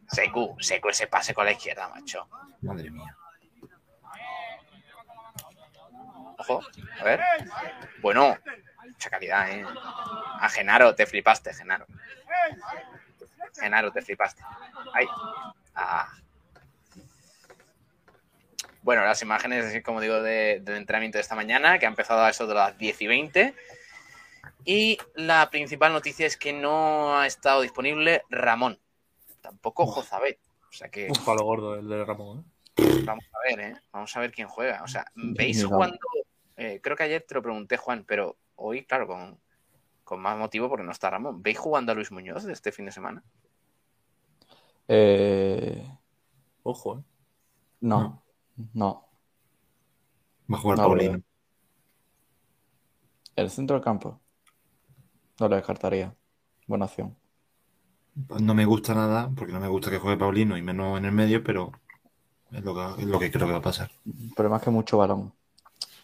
Secu, 0.09 0.57
Secu 0.61 0.88
ese 0.90 1.07
pase 1.07 1.32
con 1.32 1.47
la 1.47 1.53
izquierda, 1.53 1.88
macho. 1.88 2.28
Madre 2.61 2.90
mía. 2.90 3.16
Ojo, 6.47 6.62
a 7.01 7.05
ver. 7.05 7.20
Bueno, 8.01 8.36
mucha 8.86 9.11
calidad, 9.11 9.51
¿eh? 9.51 9.64
A 10.40 10.49
Genaro, 10.51 10.95
te 10.95 11.07
flipaste, 11.07 11.53
Genaro. 11.55 11.86
Genaro, 13.59 13.92
te 13.92 14.03
flipaste. 14.03 14.42
Ay. 14.92 15.07
Ah. 15.74 16.09
Bueno, 18.82 19.03
las 19.05 19.22
imágenes, 19.22 19.64
así 19.64 19.80
como 19.82 20.01
digo, 20.01 20.20
de- 20.22 20.61
del 20.62 20.76
entrenamiento 20.76 21.16
de 21.18 21.22
esta 21.22 21.34
mañana, 21.34 21.78
que 21.78 21.86
ha 21.86 21.88
empezado 21.88 22.22
a 22.22 22.30
eso 22.30 22.47
de 22.47 22.55
las 22.55 22.76
10 22.76 23.01
y 23.01 23.07
20. 23.07 23.55
Y 24.66 24.99
la 25.14 25.49
principal 25.51 25.92
noticia 25.92 26.26
es 26.26 26.36
que 26.36 26.53
no 26.53 27.18
ha 27.18 27.26
estado 27.26 27.62
disponible 27.62 28.22
Ramón. 28.28 28.78
Tampoco 29.40 29.86
Jozabet. 29.86 30.38
O 30.68 30.72
sea 30.72 30.88
que 30.90 31.07
Un 31.09 31.24
palo 31.24 31.45
gordo 31.45 31.76
el 31.76 31.88
de 31.88 32.05
Ramón. 32.05 32.45
¿eh? 32.76 33.03
Vamos 33.05 33.24
a 33.32 33.38
ver, 33.49 33.61
¿eh? 33.61 33.76
Vamos 33.92 34.14
a 34.16 34.20
ver 34.20 34.32
quién 34.32 34.49
juega. 34.49 34.82
O 34.82 34.88
sea, 34.88 35.07
¿veis 35.14 35.64
Mira. 35.64 35.68
Eh, 36.57 36.80
creo 36.82 36.96
que 36.96 37.05
ayer 37.05 37.24
te 37.26 37.35
lo 37.35 37.43
pregunté, 37.43 37.76
Juan, 37.76 38.05
pero 38.06 38.39
hoy, 38.56 38.85
claro, 38.86 39.06
con, 39.06 39.40
con 40.05 40.20
más 40.20 40.39
motivo 40.39 40.68
porque 40.68 40.85
no 40.85 40.93
está 40.93 41.10
Ramón. 41.10 41.43
¿Veis 41.43 41.59
jugando 41.59 41.93
a 41.93 41.94
Luis 41.94 42.12
Muñoz 42.12 42.44
de 42.44 42.52
este 42.52 42.72
fin 42.72 42.86
de 42.86 42.93
semana? 42.93 43.24
Eh, 44.89 45.82
Ojo, 46.62 46.98
¿eh? 46.98 47.02
no, 47.81 48.24
no. 48.74 49.09
Va 50.52 50.56
a 50.56 50.60
jugar 50.60 50.78
No, 50.78 50.85
Paulino. 50.85 51.22
El 53.36 53.48
centro 53.51 53.76
del 53.76 53.85
campo. 53.85 54.20
No 55.39 55.48
lo 55.48 55.55
descartaría. 55.56 56.16
Buena 56.66 56.86
opción. 56.86 57.16
No 58.40 58.55
me 58.55 58.64
gusta 58.64 58.94
nada, 58.94 59.31
porque 59.35 59.52
no 59.52 59.60
me 59.60 59.68
gusta 59.68 59.90
que 59.90 59.98
juegue 59.98 60.18
Paulino 60.18 60.56
y 60.56 60.62
menos 60.62 60.98
en 60.98 61.05
el 61.05 61.12
medio, 61.12 61.43
pero 61.44 61.72
es 62.52 62.62
lo 62.64 62.74
que, 62.74 63.02
es 63.02 63.09
lo 63.09 63.18
que 63.18 63.31
creo 63.31 63.47
que 63.47 63.52
va 63.52 63.59
a 63.59 63.62
pasar. 63.62 63.90
Pero 64.36 64.51
más 64.51 64.62
que 64.62 64.70
mucho 64.70 64.98
balón. 64.98 65.32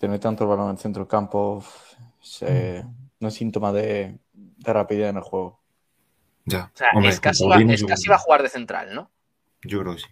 Tener 0.00 0.18
tanto 0.18 0.44
el 0.44 0.50
balón 0.50 0.64
en 0.66 0.70
el 0.72 0.78
centro 0.78 1.02
del 1.04 1.08
campo 1.10 1.62
se- 2.20 2.84
no 3.20 3.28
es 3.28 3.34
síntoma 3.34 3.70
de, 3.72 4.18
de 4.32 4.72
rapidez 4.72 5.10
en 5.10 5.18
el 5.18 5.22
juego. 5.22 5.60
Ya. 6.46 6.70
O 6.74 6.76
sea, 6.76 6.88
Hombre, 6.94 7.10
es 7.10 7.20
casi, 7.20 7.44
va, 7.44 7.50
Paulino 7.50 7.72
es 7.74 7.80
seguro. 7.80 7.92
casi 7.94 8.08
va 8.08 8.14
a 8.16 8.18
jugar 8.18 8.42
de 8.42 8.48
central, 8.48 8.94
¿no? 8.94 9.10
Yo 9.62 9.80
creo 9.80 9.94
que 9.94 10.00
sí. 10.00 10.06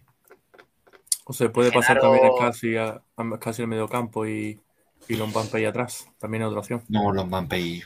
O 1.24 1.32
se 1.32 1.48
puede 1.48 1.72
pasar 1.72 1.98
también 2.00 2.26
a 2.26 2.30
casi, 2.38 2.76
a, 2.76 3.02
a 3.16 3.38
casi 3.38 3.62
el 3.62 3.68
medio 3.68 3.88
campo 3.88 4.26
y, 4.26 4.60
y 5.08 5.16
Lompampe 5.16 5.56
ahí 5.56 5.64
atrás. 5.64 6.06
También 6.18 6.42
es 6.42 6.48
otra 6.48 6.60
opción. 6.60 6.84
No, 6.88 7.12
Pei. 7.48 7.82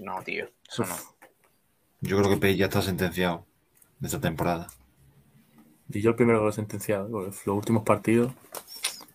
No, 0.00 0.22
tío. 0.22 0.48
Eso 0.70 0.84
no. 0.84 0.96
Yo 2.00 2.16
creo 2.18 2.30
que 2.30 2.36
Pei 2.38 2.56
ya 2.56 2.66
está 2.66 2.80
sentenciado 2.82 3.44
de 3.98 4.06
esta 4.08 4.20
temporada. 4.20 4.68
Y 5.90 6.00
yo 6.00 6.10
el 6.10 6.16
primero 6.16 6.38
que 6.38 6.44
lo 6.44 6.50
he 6.50 6.54
sentenciado. 6.54 7.08
Los 7.08 7.46
últimos 7.46 7.82
partidos 7.84 8.32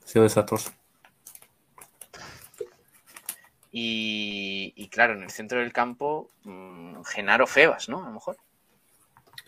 ha 0.04 0.08
sido 0.08 0.24
desastroso. 0.24 0.72
Y, 3.80 4.74
y 4.76 4.88
claro, 4.88 5.14
en 5.14 5.22
el 5.22 5.30
centro 5.30 5.60
del 5.60 5.72
campo, 5.72 6.32
mm, 6.46 7.04
Genaro 7.04 7.46
Febas, 7.46 7.90
¿no? 7.90 8.02
A 8.04 8.08
lo 8.08 8.14
mejor. 8.16 8.36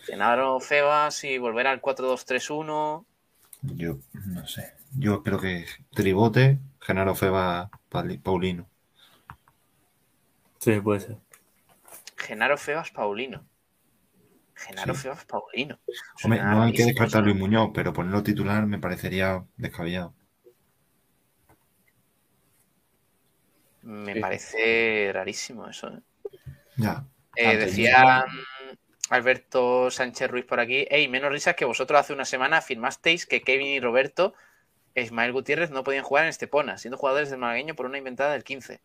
Genaro 0.06 0.60
Febas 0.60 1.24
y 1.24 1.36
volver 1.38 1.66
al 1.66 1.80
4-2-3-1. 1.80 3.04
Yo 3.62 3.98
no 4.12 4.46
sé. 4.46 4.74
Yo 4.96 5.14
espero 5.16 5.40
que 5.40 5.66
Tribote, 5.92 6.60
Genaro 6.80 7.16
Feba, 7.16 7.70
Pali- 7.88 8.18
Paulino. 8.18 8.68
Sí, 10.60 10.78
puede 10.80 11.00
ser. 11.00 11.16
Genaro 12.16 12.56
Febas 12.56 12.92
Paulino. 12.92 13.44
Genaro 14.54 14.94
Sí. 14.94 15.00
Febas 15.02 15.24
Paulino. 15.24 15.76
Hombre, 16.22 16.40
no 16.44 16.62
hay 16.62 16.72
que 16.72 16.84
descartar 16.84 17.24
Luis 17.24 17.36
Muñoz, 17.36 17.70
pero 17.74 17.92
ponerlo 17.92 18.22
titular 18.22 18.64
me 18.66 18.78
parecería 18.78 19.44
descabellado. 19.56 20.14
Me 23.90 24.14
Sí. 24.14 24.20
parece 24.20 25.10
rarísimo 25.12 25.68
eso. 25.68 25.88
¿eh? 25.88 26.00
Ya. 26.76 27.04
Eh, 27.36 27.56
decía 27.56 28.24
Alberto 29.08 29.90
Sánchez 29.90 30.30
Ruiz 30.30 30.44
por 30.44 30.60
aquí, 30.60 30.86
hey, 30.90 31.08
menos 31.08 31.32
risas 31.32 31.54
que 31.56 31.64
vosotros 31.64 31.98
hace 32.00 32.12
una 32.12 32.24
semana 32.24 32.58
afirmasteis 32.58 33.26
que 33.26 33.42
Kevin 33.42 33.66
y 33.66 33.80
Roberto 33.80 34.34
Ismael 34.94 35.32
Gutiérrez 35.32 35.70
no 35.70 35.84
podían 35.84 36.04
jugar 36.04 36.24
en 36.24 36.30
Estepona, 36.30 36.78
siendo 36.78 36.98
jugadores 36.98 37.30
del 37.30 37.38
malagueño 37.38 37.74
por 37.74 37.86
una 37.86 37.98
inventada 37.98 38.32
del 38.32 38.44
15. 38.44 38.80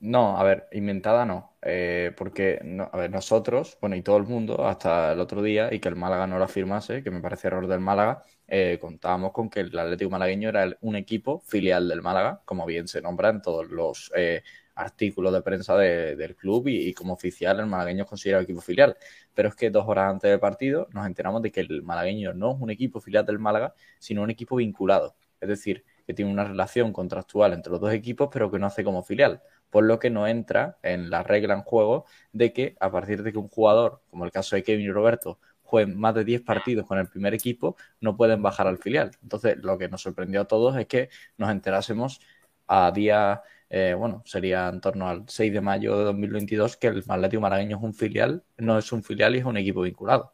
No, 0.00 0.36
a 0.36 0.42
ver, 0.44 0.68
inventada 0.72 1.24
no, 1.24 1.56
eh, 1.62 2.12
porque 2.16 2.60
no- 2.62 2.90
a 2.92 2.96
ver, 2.98 3.10
nosotros, 3.10 3.78
bueno, 3.80 3.96
y 3.96 4.02
todo 4.02 4.18
el 4.18 4.24
mundo, 4.24 4.66
hasta 4.66 5.12
el 5.12 5.20
otro 5.20 5.40
día, 5.42 5.72
y 5.72 5.80
que 5.80 5.88
el 5.88 5.96
Málaga 5.96 6.26
no 6.26 6.36
lo 6.38 6.44
afirmase, 6.44 7.02
que 7.02 7.10
me 7.10 7.20
parece 7.22 7.46
error 7.48 7.66
del 7.66 7.80
Málaga, 7.80 8.22
eh, 8.46 8.76
contábamos 8.80 9.32
con 9.32 9.48
que 9.48 9.60
el 9.60 9.78
Atlético 9.78 10.10
Malagueño 10.10 10.50
era 10.50 10.64
el- 10.64 10.76
un 10.82 10.96
equipo 10.96 11.40
filial 11.40 11.88
del 11.88 12.02
Málaga, 12.02 12.42
como 12.44 12.66
bien 12.66 12.86
se 12.86 13.00
nombra 13.00 13.30
en 13.30 13.40
todos 13.40 13.68
los 13.70 14.12
eh, 14.14 14.42
artículos 14.74 15.32
de 15.32 15.40
prensa 15.42 15.74
de- 15.78 16.16
del 16.16 16.36
club 16.36 16.68
y, 16.68 16.88
y 16.88 16.92
como 16.94 17.14
oficial 17.14 17.60
el 17.60 17.66
malagueño 17.66 18.02
es 18.04 18.08
considerado 18.08 18.42
equipo 18.44 18.60
filial. 18.60 18.96
Pero 19.34 19.48
es 19.48 19.54
que 19.54 19.70
dos 19.70 19.84
horas 19.88 20.10
antes 20.10 20.30
del 20.30 20.40
partido 20.40 20.88
nos 20.92 21.06
enteramos 21.06 21.42
de 21.42 21.50
que 21.52 21.60
el 21.60 21.82
malagueño 21.82 22.32
no 22.34 22.52
es 22.54 22.60
un 22.60 22.70
equipo 22.70 23.00
filial 23.00 23.24
del 23.26 23.38
Málaga, 23.38 23.74
sino 23.98 24.22
un 24.22 24.30
equipo 24.30 24.56
vinculado. 24.56 25.16
Es 25.40 25.48
decir, 25.48 25.84
que 26.06 26.14
tiene 26.14 26.30
una 26.30 26.44
relación 26.44 26.92
contractual 26.92 27.52
entre 27.52 27.70
los 27.72 27.80
dos 27.80 27.92
equipos, 27.92 28.28
pero 28.32 28.50
que 28.50 28.58
no 28.58 28.66
hace 28.66 28.84
como 28.84 29.02
filial 29.02 29.42
por 29.74 29.84
lo 29.84 29.98
que 29.98 30.10
no 30.10 30.26
entra 30.28 30.78
en 30.84 31.10
la 31.10 31.22
regla 31.24 31.54
en 31.54 31.62
juego 31.62 32.06
de 32.32 32.52
que 32.52 32.76
a 32.80 32.90
partir 32.92 33.22
de 33.24 33.32
que 33.32 33.38
un 33.38 33.48
jugador, 33.48 34.02
como 34.10 34.24
el 34.24 34.30
caso 34.32 34.54
de 34.56 34.62
Kevin 34.62 34.86
y 34.86 34.90
Roberto, 34.92 35.40
jueguen 35.64 35.98
más 35.98 36.14
de 36.14 36.24
10 36.24 36.42
partidos 36.42 36.86
con 36.86 36.98
el 36.98 37.08
primer 37.08 37.34
equipo, 37.34 37.76
no 38.00 38.16
pueden 38.16 38.42
bajar 38.42 38.66
al 38.68 38.78
filial. 38.78 39.10
Entonces, 39.22 39.56
lo 39.58 39.76
que 39.78 39.88
nos 39.88 40.02
sorprendió 40.02 40.42
a 40.42 40.44
todos 40.46 40.76
es 40.76 40.86
que 40.86 41.08
nos 41.38 41.50
enterásemos 41.50 42.20
a 42.68 42.92
día, 42.92 43.42
eh, 43.70 43.94
bueno, 43.98 44.22
sería 44.26 44.68
en 44.68 44.80
torno 44.80 45.08
al 45.08 45.24
6 45.28 45.52
de 45.52 45.60
mayo 45.60 45.98
de 45.98 46.04
2022, 46.04 46.76
que 46.76 46.88
el 46.88 47.04
Atlético 47.08 47.40
Malagueño 47.42 47.76
es 47.78 47.82
un 47.82 47.94
filial, 47.94 48.44
no 48.58 48.78
es 48.78 48.92
un 48.92 49.02
filial 49.02 49.34
y 49.34 49.38
es 49.40 49.44
un 49.44 49.56
equipo 49.56 49.82
vinculado. 49.82 50.32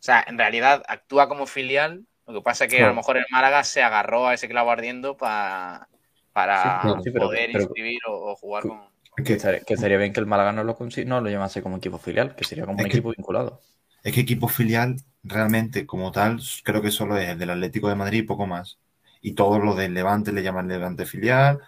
O 0.00 0.02
sea, 0.06 0.24
en 0.26 0.38
realidad 0.38 0.82
actúa 0.88 1.28
como 1.28 1.46
filial, 1.46 2.06
lo 2.26 2.34
que 2.34 2.42
pasa 2.42 2.64
es 2.64 2.70
que 2.70 2.82
a 2.82 2.88
lo 2.88 2.94
mejor 2.94 3.16
el 3.16 3.24
Málaga 3.30 3.64
se 3.64 3.82
agarró 3.82 4.26
a 4.28 4.34
ese 4.34 4.48
clavo 4.48 4.70
ardiendo 4.70 5.16
pa- 5.16 5.88
para 6.34 6.82
Sí, 6.82 6.88
sí, 7.04 7.10
pero- 7.10 7.26
poder 7.26 7.48
pero- 7.52 7.64
inscribir 7.64 8.00
o, 8.06 8.32
o 8.32 8.36
jugar 8.36 8.64
con... 8.64 8.80
Es 9.16 9.24
Que 9.24 9.38
que, 9.64 9.74
estaría 9.74 9.96
bien 9.96 10.12
que 10.12 10.18
el 10.20 10.26
Málaga 10.26 10.50
no 10.52 10.64
lo, 10.64 10.76
consi- 10.76 11.06
no 11.06 11.20
lo 11.22 11.30
llamase 11.30 11.62
como 11.62 11.76
equipo 11.78 11.96
filial, 11.98 12.34
que 12.34 12.44
sería 12.44 12.66
como 12.66 12.78
Es 12.80 12.84
un 12.84 12.90
que- 12.90 12.96
equipo 12.98 13.10
vinculado. 13.16 13.60
es 14.02 14.12
que 14.12 14.20
equipo 14.20 14.48
filial 14.48 14.96
realmente 15.22 15.86
como 15.86 16.12
tal 16.12 16.40
creo 16.64 16.82
que 16.82 16.90
solo 16.90 17.16
es 17.16 17.28
el 17.30 17.38
del 17.38 17.50
Atlético 17.50 17.88
de 17.88 17.94
Madrid 17.94 18.18
y 18.18 18.22
poco 18.26 18.46
más. 18.46 18.78
Y 19.22 19.32
todos 19.32 19.62
los 19.64 19.76
del 19.76 19.94
Levante 19.94 20.32
le 20.32 20.42
llaman 20.42 20.68
Levante 20.68 21.06
filial, 21.06 21.60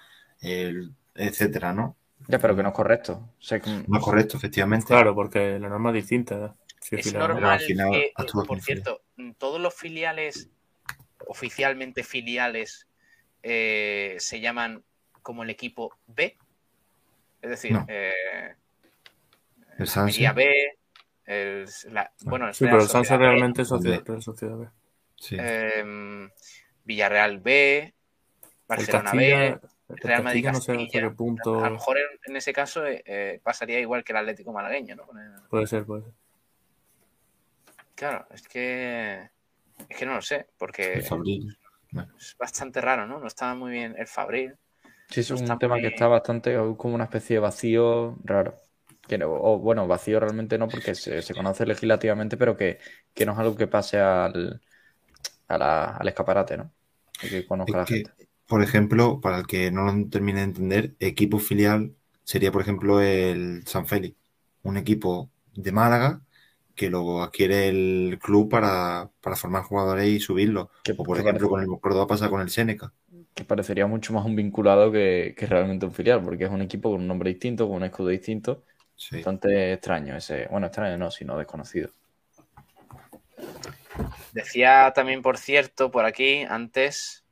el- 0.43 0.93
etcétera, 1.14 1.72
¿no? 1.72 1.97
Ya, 2.28 2.38
pero 2.40 2.56
que 2.56 2.62
no 2.64 2.70
es 2.70 2.74
correcto. 2.74 3.12
O 3.38 3.43
sea, 3.43 3.60
que- 3.60 3.70
No 3.86 3.98
es 3.98 4.05
correcto, 4.05 4.36
efectivamente. 4.36 4.88
Claro, 4.88 5.14
porque 5.14 5.59
la 5.60 5.68
norma 5.68 5.90
es 5.90 5.94
distinta. 5.94 6.56
Si 6.80 6.97
Es 6.97 7.05
filial, 7.05 7.22
¿no? 7.22 7.28
normal 7.34 7.60
final 7.60 7.90
que, 7.93 8.12
por 8.47 8.60
cierto, 8.60 9.02
todos 9.38 9.60
los 9.60 9.72
filiales, 9.72 10.51
oficialmente 11.28 12.02
filiales, 12.02 12.86
eh, 13.48 14.16
se 14.18 14.40
llaman 14.40 14.82
como 15.23 15.44
el 15.44 15.51
equipo 15.51 15.97
B. 16.09 16.36
Es 17.43 17.51
decir, 17.51 17.73
No. 17.73 17.85
eh, 17.89 18.55
El 19.78 19.86
Sanse. 19.86 20.32
B, 20.32 20.52
el- 21.27 21.66
la- 21.90 22.10
bueno, 22.24 22.52
Sí, 22.52 22.64
Real 22.64 22.73
pero 22.77 22.82
el 22.82 22.89
Sanse 22.89 23.16
B, 23.16 23.18
realmente 23.24 23.62
es 23.62 23.68
sociedad, 23.68 23.98
B. 23.98 24.05
Real 24.05 24.23
Sociedad 24.23 24.56
B. 24.59 24.68
Sí. 25.16 25.36
em, 25.39 26.28
Villarreal 26.85 27.39
B, 27.39 27.78
El 27.78 27.93
Barcelona 28.66 29.02
Castilla, 29.05 29.39
B. 29.39 29.60
Real 29.89 30.23
Madrid 30.24 30.44
Castilla 30.44 30.52
no 30.52 30.60
sé 30.60 30.73
hasta 30.73 30.82
Castilla. 30.85 31.09
qué 31.09 31.14
punto. 31.14 31.60
A 31.64 31.68
lo 31.68 31.74
mejor 31.77 31.98
en, 31.98 32.06
en 32.24 32.36
ese 32.36 32.52
caso 32.52 32.85
eh, 32.85 33.40
pasaría 33.44 33.78
igual 33.78 34.02
que 34.02 34.12
el 34.12 34.18
Atlético 34.18 34.52
Malagueño, 34.52 34.97
¿no? 34.97 35.06
Puede 35.48 35.66
ser, 35.68 35.85
puede 35.85 36.02
ser. 36.02 36.12
Claro, 37.94 38.27
es 38.31 38.47
que 38.48 39.31
es 39.89 39.97
que 39.97 40.05
no 40.06 40.14
lo 40.14 40.23
sé, 40.23 40.47
porque 40.59 41.02
Es 42.18 42.36
bastante 42.38 42.80
raro, 42.80 43.06
¿no? 43.06 43.18
No 43.20 43.26
estaba 43.26 43.54
muy 43.54 43.70
bien 43.72 43.94
el 43.98 44.06
Fabril. 44.06 44.54
Sí, 45.10 45.20
es 45.20 45.30
un 45.30 45.58
tema 45.58 45.80
muy- 45.80 45.80
que 45.80 45.88
está 45.88 46.08
bastante 46.08 46.56
como 46.78 46.94
una 46.94 47.04
especie 47.04 47.36
de 47.36 47.40
vacío 47.40 48.16
raro. 48.24 48.56
Que 49.08 49.18
no- 49.18 49.30
o, 49.32 49.58
bueno, 49.58 49.86
vacío 49.88 50.20
realmente 50.20 50.58
no, 50.58 50.70
porque 50.70 50.94
se, 50.94 51.22
se 51.22 51.34
conoce 51.36 51.66
legislativamente, 51.66 52.36
pero 52.36 52.56
que, 52.56 52.78
que 53.14 53.26
no 53.26 53.32
es 53.32 53.38
algo 53.38 53.56
que 53.56 53.66
pase 53.68 53.98
al, 54.00 54.60
a 55.48 55.58
la- 55.58 55.84
al 55.98 56.08
escaparate, 56.08 56.56
¿no? 56.58 56.72
Y 57.22 57.30
que 57.30 57.46
conozca 57.46 57.76
Es 57.76 57.76
la 57.78 57.86
que, 57.86 58.10
gente. 58.10 58.12
por 58.46 58.62
ejemplo, 58.62 59.20
para 59.20 59.38
el 59.38 59.46
que 59.46 59.70
no 59.70 59.84
lo 59.84 60.08
termine 60.08 60.40
de 60.40 60.44
entender, 60.46 60.96
equipo 61.00 61.38
filial 61.38 61.96
sería, 62.24 62.52
por 62.52 62.62
ejemplo, 62.62 63.00
el 63.00 63.66
San 63.66 63.86
Félix, 63.86 64.16
un 64.62 64.76
equipo 64.76 65.30
de 65.54 65.72
Málaga 65.72 66.22
que 66.76 66.90
lo 66.90 67.22
adquiere 67.22 67.68
el 67.68 68.18
club 68.22 68.48
para, 68.50 69.10
para 69.20 69.34
formar 69.34 69.62
jugadores 69.64 70.06
y 70.06 70.20
subirlos. 70.20 70.68
Que, 70.84 70.92
O, 70.92 71.02
por 71.02 71.16
que 71.16 71.22
ejemplo, 71.22 71.48
parece- 71.48 71.66
con 71.66 71.74
el 71.76 71.80
Córdoba 71.80 72.06
pasa 72.06 72.28
con 72.30 72.40
el 72.42 72.50
Seneca. 72.50 72.92
que 73.34 73.44
parecería 73.44 73.86
mucho 73.86 74.12
más 74.12 74.24
un 74.24 74.36
vinculado 74.36 74.92
que, 74.92 75.34
que 75.36 75.46
realmente 75.46 75.84
un 75.86 75.92
filial, 75.92 76.22
porque 76.22 76.44
es 76.44 76.50
un 76.50 76.62
equipo 76.62 76.90
con 76.90 77.00
un 77.00 77.06
nombre 77.08 77.30
distinto, 77.30 77.66
con 77.66 77.76
un 77.78 77.84
escudo 77.84 78.08
distinto. 78.08 78.62
Sí. 78.94 79.16
Bastante 79.16 79.72
extraño 79.74 80.16
ese. 80.16 80.46
Bueno, 80.50 80.66
extraño 80.68 80.96
no, 80.96 81.10
sino 81.10 81.36
desconocido. 81.36 81.90
Decía 84.32 84.92
también, 84.94 85.22
por 85.22 85.38
cierto, 85.38 85.90
por 85.90 86.04
aquí 86.04 86.44
antes, 86.48 87.24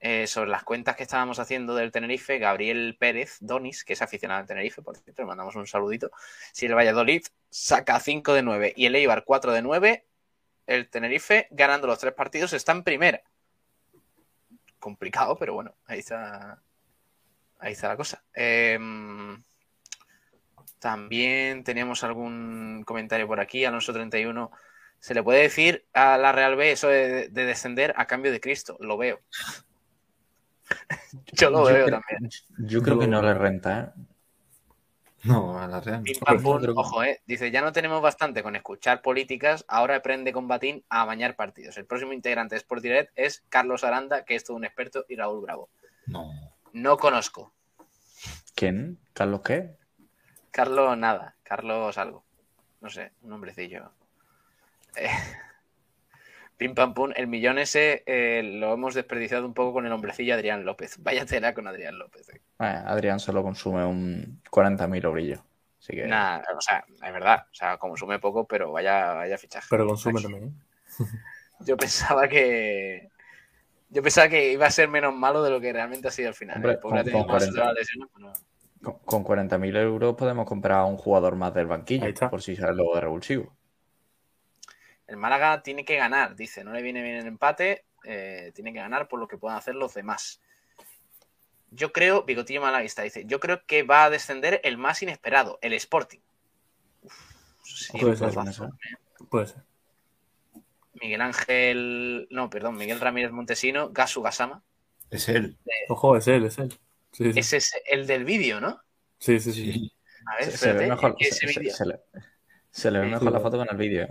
eh, 0.00 0.26
sobre 0.26 0.50
las 0.50 0.64
cuentas 0.64 0.96
que 0.96 1.02
estábamos 1.04 1.38
haciendo 1.38 1.74
del 1.74 1.90
Tenerife, 1.92 2.38
Gabriel 2.38 2.96
Pérez 2.98 3.38
Donis, 3.40 3.84
que 3.84 3.92
es 3.94 4.02
aficionado 4.02 4.40
al 4.40 4.46
Tenerife, 4.46 4.82
por 4.82 4.96
cierto, 4.96 5.22
le 5.22 5.26
mandamos 5.26 5.56
un 5.56 5.66
saludito. 5.66 6.10
Si 6.52 6.66
el 6.66 6.74
Valladolid 6.74 7.22
saca 7.50 7.98
5 8.00 8.32
de 8.34 8.42
9 8.42 8.72
y 8.76 8.86
el 8.86 8.94
Eibar 8.96 9.24
4 9.24 9.52
de 9.52 9.62
9, 9.62 10.06
el 10.66 10.88
Tenerife, 10.90 11.48
ganando 11.50 11.86
los 11.86 11.98
tres 11.98 12.12
partidos, 12.14 12.52
está 12.52 12.72
en 12.72 12.82
primera. 12.84 13.22
Complicado, 14.78 15.36
pero 15.38 15.54
bueno, 15.54 15.74
ahí 15.86 15.98
está. 16.00 16.60
Ahí 17.58 17.72
está 17.72 17.88
la 17.88 17.96
cosa. 17.96 18.22
Em, 18.34 19.42
también 20.78 21.64
teníamos 21.64 22.04
algún 22.04 22.84
comentario 22.86 23.26
por 23.26 23.40
aquí, 23.40 23.64
Alonso31. 23.64 24.50
¿Se 25.00 25.14
le 25.14 25.22
puede 25.22 25.42
decir 25.42 25.86
a 25.92 26.18
la 26.18 26.32
Real 26.32 26.54
B 26.56 26.70
eso 26.72 26.88
de, 26.88 27.28
de 27.28 27.44
descender 27.44 27.94
a 27.96 28.06
cambio 28.06 28.30
de 28.30 28.40
Cristo? 28.40 28.76
Lo 28.80 28.96
veo. 28.96 29.20
Yo 31.32 31.50
lo 31.50 31.66
Yo 31.68 31.74
veo 31.74 31.86
creo- 31.86 32.00
también. 32.00 32.30
Yo 32.58 32.82
creo 32.82 32.98
que 32.98 33.08
no 33.08 33.22
le 33.22 33.34
renta, 33.34 33.80
¿eh? 33.80 34.02
No, 35.28 35.58
a 35.58 35.66
la 35.66 35.80
Real. 35.80 36.02
Ojo, 36.74 37.02
eh. 37.02 37.20
Dice, 37.26 37.50
ya 37.50 37.60
no 37.60 37.70
tenemos 37.70 38.00
bastante 38.00 38.42
con 38.42 38.56
escuchar 38.56 39.02
políticas, 39.02 39.62
ahora 39.68 39.96
aprende 39.96 40.32
con 40.32 40.48
Batín 40.48 40.84
a 40.88 41.04
bañar 41.04 41.36
partidos. 41.36 41.76
El 41.76 41.84
próximo 41.84 42.14
integrante 42.14 42.54
de 42.54 42.60
Sport 42.60 42.82
Direct 42.82 43.12
es 43.14 43.44
Carlos 43.50 43.84
Aranda, 43.84 44.24
que 44.24 44.34
es 44.34 44.44
todo 44.44 44.56
un 44.56 44.64
experto, 44.64 45.04
y 45.06 45.16
Raúl 45.16 45.42
Bravo. 45.42 45.68
No. 46.06 46.30
No 46.72 46.96
conozco. 46.96 47.52
¿Quién? 48.54 48.98
¿Carlos 49.12 49.42
qué? 49.42 49.76
Carlos 50.50 50.96
nada. 50.96 51.36
Carlos 51.42 51.98
algo. 51.98 52.24
No 52.80 52.88
sé, 52.88 53.12
un 53.20 53.28
nombrecillo. 53.28 53.92
Eh, 54.96 55.10
Pim 56.58 56.74
pam 56.74 56.92
pum, 56.92 57.12
el 57.14 57.28
millón 57.28 57.58
ese 57.58 58.02
eh, 58.04 58.42
lo 58.42 58.74
hemos 58.74 58.92
desperdiciado 58.94 59.46
un 59.46 59.54
poco 59.54 59.72
con 59.74 59.86
el 59.86 59.92
hombrecillo 59.92 60.34
Adrián 60.34 60.64
López. 60.64 60.96
Vaya 61.02 61.24
tela 61.24 61.54
con 61.54 61.66
Adrián 61.68 61.98
López. 61.98 62.28
eh. 62.28 62.40
Adrián 62.58 63.20
solo 63.20 63.42
consume 63.42 63.84
un 63.84 64.42
40.000 64.50 65.04
obrillos. 65.06 65.40
Así 65.80 65.92
que 65.94 66.06
Nah, 66.06 66.40
o 66.56 66.60
sea, 66.60 66.84
es 66.90 67.12
verdad. 67.12 67.46
O 67.50 67.54
sea, 67.54 67.78
consume 67.78 68.18
poco, 68.18 68.46
pero 68.46 68.72
vaya, 68.72 69.12
vaya 69.14 69.38
fichaje. 69.38 69.68
Pero 69.70 69.86
consume 69.86 70.20
también. 70.20 70.44
¿eh? 70.44 71.04
Yo 71.60 71.76
pensaba 71.76 72.28
que. 72.28 73.08
Yo 73.90 74.02
pensaba 74.02 74.28
que 74.28 74.52
iba 74.52 74.66
a 74.66 74.70
ser 74.70 74.88
menos 74.88 75.14
malo 75.14 75.42
de 75.42 75.50
lo 75.50 75.60
que 75.60 75.72
realmente 75.72 76.08
ha 76.08 76.10
sido 76.10 76.28
al 76.28 76.34
final. 76.34 76.56
Hombre, 76.56 76.76
pobre 76.78 77.02
con- 77.04 77.12
con 77.12 77.20
más 77.32 77.44
40. 77.44 77.60
otras 77.62 77.74
lesiones, 77.74 78.08
pero- 78.14 78.32
con, 78.82 79.24
con 79.24 79.24
40.000 79.24 79.76
euros 79.76 80.14
podemos 80.14 80.44
comprar 80.46 80.78
a 80.80 80.84
un 80.84 80.96
jugador 80.96 81.36
más 81.36 81.54
del 81.54 81.66
banquillo, 81.66 82.06
por 82.30 82.42
si 82.42 82.54
sale 82.56 82.74
luego 82.74 82.94
de 82.96 83.00
revulsivo. 83.00 83.56
El 85.08 85.16
Málaga 85.16 85.62
tiene 85.62 85.84
que 85.84 85.96
ganar, 85.96 86.36
dice. 86.36 86.62
No 86.62 86.72
le 86.72 86.82
viene 86.82 87.02
bien 87.02 87.16
el 87.16 87.26
empate. 87.26 87.84
eh, 88.04 88.52
tiene 88.54 88.72
que 88.72 88.78
ganar 88.78 89.08
por 89.08 89.18
lo 89.18 89.26
que 89.26 89.36
puedan 89.38 89.58
hacer 89.58 89.74
los 89.74 89.92
demás. 89.94 90.40
Yo 91.70 91.92
creo, 91.92 92.22
Bigotillo 92.22 92.60
Malaguista 92.62 93.02
dice, 93.02 93.24
yo 93.26 93.40
creo 93.40 93.66
que 93.66 93.82
va 93.82 94.04
a 94.04 94.10
descender 94.10 94.60
el 94.64 94.78
más 94.78 95.02
inesperado, 95.02 95.58
el 95.62 95.72
Sporting. 95.74 96.20
Uf, 97.02 97.14
Puede 98.00 98.16
ser, 98.16 98.32
puede 98.32 98.50
¿eh? 98.50 98.96
Puede 99.28 99.46
ser. 99.48 99.62
Miguel 100.94 101.20
Ángel, 101.20 102.26
no, 102.30 102.48
perdón, 102.48 102.76
Miguel 102.76 103.00
Ramírez 103.00 103.30
Montesino, 103.32 103.90
Gasu 103.90 104.22
Gasama. 104.22 104.62
Es 105.10 105.28
él. 105.28 105.58
Ojo, 105.88 106.16
es 106.16 106.26
él, 106.28 106.44
es 106.46 106.58
él. 106.58 106.72
Sí, 107.12 107.32
sí. 107.32 107.38
Ese 107.38 107.56
es 107.58 107.72
el 107.86 108.06
del 108.06 108.24
vídeo, 108.24 108.60
¿no? 108.60 108.80
Sí, 109.18 109.38
sí, 109.40 109.52
sí. 109.52 109.92
A 110.26 110.36
ver, 110.36 110.44
Se, 110.50 110.56
se 110.56 110.66
ve 110.66 110.72
espérate, 110.72 110.90
mejor, 110.90 111.16
¿qué 111.16 111.28
es 111.28 111.36
se, 111.36 111.46
vídeo? 111.46 111.74
se 111.74 111.86
le, 111.86 112.00
se 112.70 112.90
le 112.90 112.98
ve 113.00 113.06
mejor 113.06 113.32
la 113.32 113.40
foto 113.40 113.58
con 113.58 113.68
el 113.70 113.76
vídeo. 113.76 114.08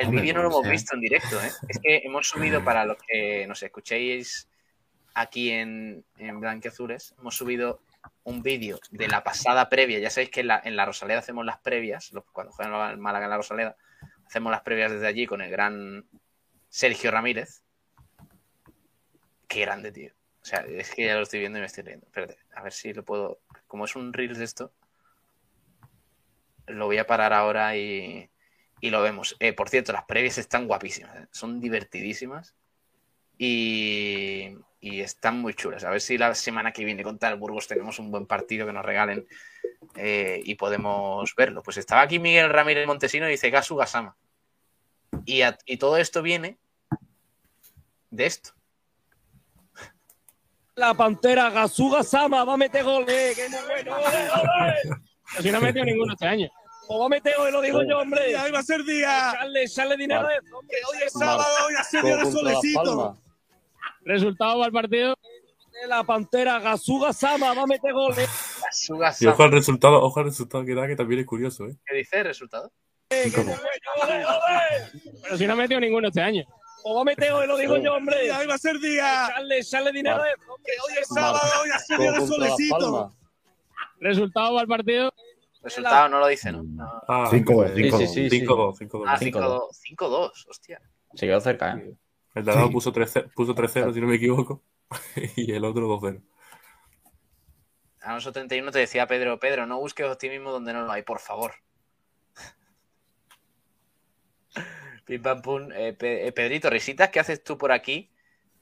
El 0.00 0.06
Hombre, 0.06 0.22
vídeo 0.22 0.34
no 0.34 0.42
lo 0.44 0.48
pues, 0.48 0.64
hemos 0.64 0.70
visto 0.70 0.94
en 0.94 1.00
directo, 1.02 1.42
¿eh? 1.42 1.50
Es 1.68 1.78
que 1.78 1.96
hemos 1.98 2.26
subido 2.26 2.64
para 2.64 2.86
los 2.86 2.96
que 3.06 3.46
nos 3.46 3.62
escuchéis 3.62 4.48
aquí 5.12 5.50
en, 5.50 6.06
en 6.16 6.40
Blanquiazules, 6.40 7.14
hemos 7.18 7.36
subido 7.36 7.82
un 8.24 8.42
vídeo 8.42 8.80
de 8.90 9.08
la 9.08 9.22
pasada 9.22 9.68
previa. 9.68 9.98
Ya 9.98 10.08
sabéis 10.08 10.30
que 10.30 10.40
en 10.40 10.46
la, 10.46 10.62
en 10.64 10.74
la 10.74 10.86
Rosaleda 10.86 11.18
hacemos 11.18 11.44
las 11.44 11.58
previas, 11.58 12.12
cuando 12.32 12.50
juegan 12.50 12.92
el 12.92 12.96
Málaga 12.96 13.26
en 13.26 13.30
la 13.30 13.36
Rosaleda, 13.36 13.76
hacemos 14.26 14.50
las 14.50 14.62
previas 14.62 14.90
desde 14.90 15.06
allí 15.06 15.26
con 15.26 15.42
el 15.42 15.50
gran 15.50 16.06
Sergio 16.70 17.10
Ramírez. 17.10 17.62
Qué 19.48 19.60
grande, 19.60 19.92
tío. 19.92 20.14
O 20.40 20.46
sea, 20.46 20.60
es 20.60 20.94
que 20.94 21.04
ya 21.04 21.16
lo 21.16 21.24
estoy 21.24 21.40
viendo 21.40 21.58
y 21.58 21.60
me 21.60 21.66
estoy 21.66 21.84
riendo. 21.84 22.06
Espérate, 22.06 22.38
a 22.54 22.62
ver 22.62 22.72
si 22.72 22.94
lo 22.94 23.04
puedo. 23.04 23.40
Como 23.66 23.84
es 23.84 23.94
un 23.96 24.14
Reels 24.14 24.38
de 24.38 24.44
esto, 24.44 24.72
lo 26.68 26.86
voy 26.86 26.96
a 26.96 27.06
parar 27.06 27.34
ahora 27.34 27.76
y, 27.76 28.29
y 28.80 28.90
lo 28.90 29.02
vemos. 29.02 29.36
Eh, 29.40 29.52
por 29.52 29.68
cierto, 29.68 29.92
las 29.92 30.04
previas 30.04 30.38
están 30.38 30.66
guapísimas, 30.66 31.16
¿eh? 31.16 31.26
son 31.30 31.60
divertidísimas 31.60 32.54
y, 33.38 34.48
y 34.80 35.00
están 35.00 35.38
muy 35.40 35.54
chulas. 35.54 35.84
A 35.84 35.90
ver 35.90 36.00
si 36.00 36.18
la 36.18 36.34
semana 36.34 36.72
que 36.72 36.84
viene 36.84 37.02
contra 37.02 37.28
el 37.30 37.36
Burgos 37.36 37.66
tenemos 37.68 37.98
un 37.98 38.10
buen 38.10 38.26
partido 38.26 38.66
que 38.66 38.72
nos 38.72 38.84
regalen 38.84 39.26
eh, 39.96 40.40
y 40.44 40.54
podemos 40.54 41.34
verlo. 41.34 41.62
Pues 41.62 41.76
estaba 41.76 42.02
aquí 42.02 42.18
Miguel 42.18 42.50
Ramírez 42.50 42.86
Montesino 42.86 43.26
y 43.28 43.32
dice 43.32 43.50
Gasu 43.50 43.76
Gasama. 43.76 44.16
Y, 45.24 45.42
a- 45.42 45.58
y 45.66 45.76
todo 45.76 45.96
esto 45.96 46.22
viene 46.22 46.58
de 48.10 48.26
esto. 48.26 48.50
La 50.76 50.94
pantera 50.94 51.50
Gasuga 51.50 52.02
Sama 52.02 52.42
va 52.44 52.54
a 52.54 52.56
meter 52.56 52.82
gol, 52.84 53.04
eh, 53.08 53.32
que 53.36 53.48
muy 53.50 53.58
bueno. 53.68 53.96
ole, 53.96 54.30
ole. 54.30 54.74
Pero 55.32 55.42
si 55.42 55.50
no 55.50 55.58
ha 55.58 55.60
metido 55.60 55.84
ninguno 55.84 56.12
este 56.14 56.26
año. 56.26 56.50
O 56.92 56.98
va 56.98 57.06
a 57.06 57.08
meter 57.08 57.32
hoy, 57.38 57.52
lo 57.52 57.60
digo 57.62 57.84
yo, 57.84 58.00
hombre. 58.00 58.32
Ya 58.32 58.48
iba 58.48 58.58
a 58.58 58.62
ser 58.64 58.82
día. 58.82 59.30
Sale, 59.30 59.68
sale 59.68 59.96
dinero 59.96 60.26
de 60.26 60.38
hombre. 60.52 60.76
Hoy 60.90 60.98
es 61.06 61.12
sábado, 61.12 61.44
hoy 61.68 61.74
ha 61.78 61.84
sido 61.84 62.16
de 62.16 62.32
solecito. 62.32 63.16
Resultado 64.02 64.54
para 64.54 64.66
el 64.66 64.72
partido. 64.72 65.16
La 65.86 66.02
pantera 66.02 66.58
Gasuga 66.58 67.12
Sama 67.12 67.54
va 67.54 67.62
a 67.62 67.66
meter 67.66 67.92
gol, 67.92 68.12
eh. 68.18 68.26
Gasu 68.60 68.96
Y 68.96 68.98
Gasama. 68.98 69.32
ojo 69.32 69.42
al 69.44 69.52
resultado, 69.52 70.02
ojo 70.02 70.18
al 70.18 70.26
resultado 70.26 70.64
que 70.64 70.74
da, 70.74 70.88
que 70.88 70.96
también 70.96 71.20
es 71.20 71.26
curioso, 71.26 71.66
¿eh? 71.66 71.76
¿Qué 71.86 71.94
dice 71.96 72.18
el 72.18 72.24
resultado? 72.24 72.72
ole, 73.12 74.24
ole. 74.26 75.00
Pero 75.22 75.38
si 75.38 75.46
no 75.46 75.52
ha 75.52 75.56
metido 75.56 75.78
ninguno 75.78 76.08
este 76.08 76.20
año. 76.22 76.42
O 76.82 76.96
va 76.96 77.02
a 77.02 77.04
meter 77.04 77.30
hoy, 77.32 77.46
lo 77.46 77.56
digo 77.56 77.76
yo, 77.76 77.94
hombre. 77.94 78.26
Ya 78.26 78.42
iba 78.42 78.54
a 78.54 78.58
ser 78.58 78.80
día. 78.80 79.28
Sale, 79.28 79.62
sale 79.62 79.92
dinero 79.92 80.20
de 80.24 80.30
eso, 80.30 80.52
hombre. 80.54 80.72
Hoy 80.88 80.94
es 81.00 81.08
sábado, 81.08 81.38
hoy 81.62 81.70
ha 81.72 81.78
sido 81.78 82.00
día 82.00 82.12
de 82.12 82.26
solecito. 82.26 83.14
Resultado 84.00 84.48
para 84.50 84.62
el 84.62 84.68
partido. 84.68 85.12
Resultado 85.62 86.08
no 86.08 86.20
lo 86.20 86.26
dice, 86.26 86.52
¿no? 86.52 86.62
No. 86.62 87.02
Ah, 87.06 87.28
5-2, 87.30 87.74
Sí, 87.74 87.90
sí, 87.90 88.06
sí, 88.06 88.30
sí. 88.30 88.46
5-2, 88.46 88.78
5-2. 88.78 89.04
Ah, 89.06 89.18
5-2. 89.18 89.18
5-2, 89.18 89.68
5-2, 89.98 90.46
hostia. 90.48 90.80
Se 91.14 91.26
quedó 91.26 91.40
cerca, 91.40 91.74
¿eh? 91.76 91.94
El 92.34 92.44
de 92.44 92.52
Sí. 92.52 92.58
puso 92.70 92.92
3-0, 92.92 93.30
puso 93.34 93.54
3-0, 93.54 93.92
si 93.92 94.00
no 94.00 94.06
me 94.06 94.16
equivoco. 94.16 94.62
y 95.36 95.52
el 95.52 95.64
otro 95.64 95.86
2-0. 95.88 96.22
Alonso 98.02 98.32
31 98.32 98.70
te 98.70 98.78
decía 98.78 99.06
Pedro, 99.06 99.38
Pedro, 99.38 99.66
no 99.66 99.78
busques 99.78 100.06
optimismo 100.06 100.50
donde 100.50 100.72
no 100.72 100.86
lo 100.86 100.92
hay, 100.92 101.02
por 101.02 101.18
favor. 101.20 101.52
Pim 105.04 105.22
pam 105.22 105.42
pum. 105.42 105.70
Eh, 105.72 105.92
Pe- 105.92 106.26
eh, 106.26 106.32
Pedrito, 106.32 106.70
risitas, 106.70 107.10
¿qué 107.10 107.20
haces 107.20 107.44
tú 107.44 107.58
por 107.58 107.72
aquí? 107.72 108.10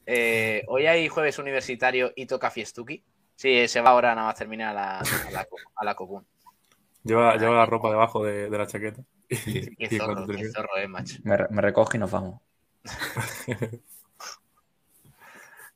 Eh, 0.07 0.65
hoy 0.69 0.87
hay 0.87 1.07
jueves 1.09 1.39
universitario 1.39 2.13
y 2.17 2.27
toca 2.27 2.51
fiestuki. 2.51 3.05
Sí, 3.37 3.69
se 3.69 3.81
va 3.81 3.91
ahora 3.91 4.15
nada 4.15 4.29
más 4.29 4.37
terminar 4.37 4.71
a 4.71 4.75
la, 4.75 4.99
a 4.99 5.31
la, 5.31 5.47
a 5.77 5.85
la 5.85 5.95
Cocún. 5.95 6.27
Lleva, 7.05 7.37
lleva 7.37 7.55
la 7.57 7.67
ropa 7.67 7.91
debajo 7.91 8.25
de, 8.25 8.51
de 8.51 8.59
la 8.59 8.67
chaqueta. 8.67 9.03
Y, 9.31 9.77
Qué 9.77 9.99
zorro, 9.99 10.27
qué 10.27 10.49
zorro, 10.51 10.77
eh, 10.79 10.89
macho. 10.89 11.19
Me, 11.25 11.37
me 11.51 11.61
recoge 11.63 11.97
y 11.99 12.01
nos 12.01 12.11
vamos. 12.11 12.41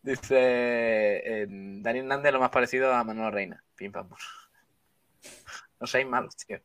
Dice 0.03 0.37
eh, 0.39 1.47
Dani 1.49 2.01
Hernández 2.01 2.33
lo 2.33 2.41
más 2.41 2.51
parecido 2.51 2.93
a 2.93 3.05
Manolo 3.05 3.31
Reina. 3.31 3.63
Pim 3.77 3.93
pam. 3.93 4.09
No 5.81 5.87
seáis 5.87 6.07
malos, 6.09 6.37
tío. 6.37 6.59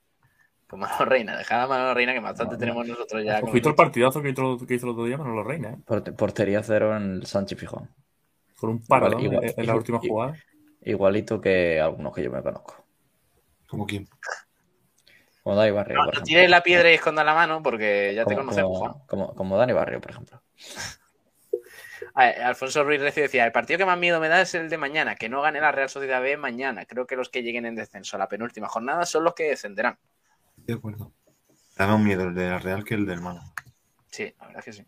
Pues 0.65 0.79
Manolo 0.79 1.05
Reina, 1.05 1.37
dejad 1.37 1.63
a 1.63 1.67
Manolo 1.67 1.93
Reina 1.93 2.13
que 2.13 2.19
bastante 2.19 2.53
No, 2.53 2.55
no. 2.55 2.59
tenemos 2.59 2.87
nosotros 2.87 3.23
ya. 3.23 3.39
con 3.41 3.49
Ojito 3.51 3.69
el- 3.69 3.75
partidazo 3.75 4.21
que 4.21 4.29
hizo, 4.29 4.57
que 4.65 4.73
hizo 4.73 4.85
el 4.87 4.91
otro 4.93 5.05
día 5.05 5.17
Manolo 5.17 5.43
Reina, 5.43 5.69
¿eh? 5.69 5.77
Porte- 5.85 6.11
portería 6.13 6.63
cero 6.63 6.95
en 6.97 7.11
el 7.17 7.25
Sánchez 7.25 7.59
Fijón. 7.59 7.89
Con 8.57 8.71
un 8.71 8.83
paradón 8.85 9.21
Igual- 9.21 9.43
en, 9.45 9.53
en 9.59 9.67
la 9.67 9.75
última 9.75 9.99
igual- 10.01 10.29
jugada. 10.31 10.43
Igualito 10.81 11.39
que 11.41 11.79
algunos 11.79 12.13
que 12.15 12.23
yo 12.23 12.31
me 12.31 12.41
conozco. 12.41 12.83
Como 13.67 13.85
quién. 13.85 14.07
Como 15.47 15.55
Dani 15.59 15.71
Barrio, 15.71 15.95
No, 15.95 15.99
por 16.01 16.05
no 16.07 16.11
ejemplo. 16.11 16.25
tires 16.27 16.49
la 16.49 16.61
piedra 16.61 16.91
y 16.91 16.95
esconda 16.95 17.23
la 17.23 17.33
mano 17.33 17.63
porque 17.63 18.11
ya 18.13 18.25
te 18.25 18.35
conocemos, 18.35 18.77
Juan. 18.79 18.91
como, 19.07 19.27
como, 19.27 19.35
como 19.35 19.57
Dani 19.57 19.71
Barrio, 19.71 20.01
por 20.01 20.11
ejemplo. 20.11 20.43
Alfonso 22.13 22.83
Ruiz 22.83 22.99
Recio 22.99 23.23
decía, 23.23 23.45
el 23.45 23.53
partido 23.53 23.77
que 23.77 23.85
más 23.85 23.97
miedo 23.97 24.19
me 24.19 24.27
da 24.27 24.41
es 24.41 24.53
el 24.55 24.69
de 24.69 24.77
mañana, 24.77 25.15
que 25.15 25.29
no 25.29 25.41
gane 25.41 25.61
la 25.61 25.71
Real 25.71 25.87
Sociedad 25.87 26.21
B 26.21 26.35
mañana. 26.35 26.85
Creo 26.85 27.07
que 27.07 27.15
los 27.15 27.29
que 27.29 27.43
lleguen 27.43 27.65
en 27.65 27.75
descenso 27.75 28.17
a 28.17 28.19
la 28.19 28.27
penúltima 28.27 28.67
jornada 28.67 29.05
son 29.05 29.23
los 29.23 29.35
que 29.35 29.45
descenderán. 29.45 29.97
De 30.57 30.73
acuerdo. 30.73 31.13
Da 31.77 31.87
más 31.87 31.99
miedo 32.01 32.23
el 32.23 32.35
de 32.35 32.49
la 32.49 32.59
Real 32.59 32.83
que 32.83 32.95
el 32.95 33.05
del 33.05 33.21
Málaga. 33.21 33.45
Sí, 34.09 34.33
la 34.41 34.47
verdad 34.47 34.59
es 34.59 34.65
que 34.65 34.73
sí. 34.73 34.85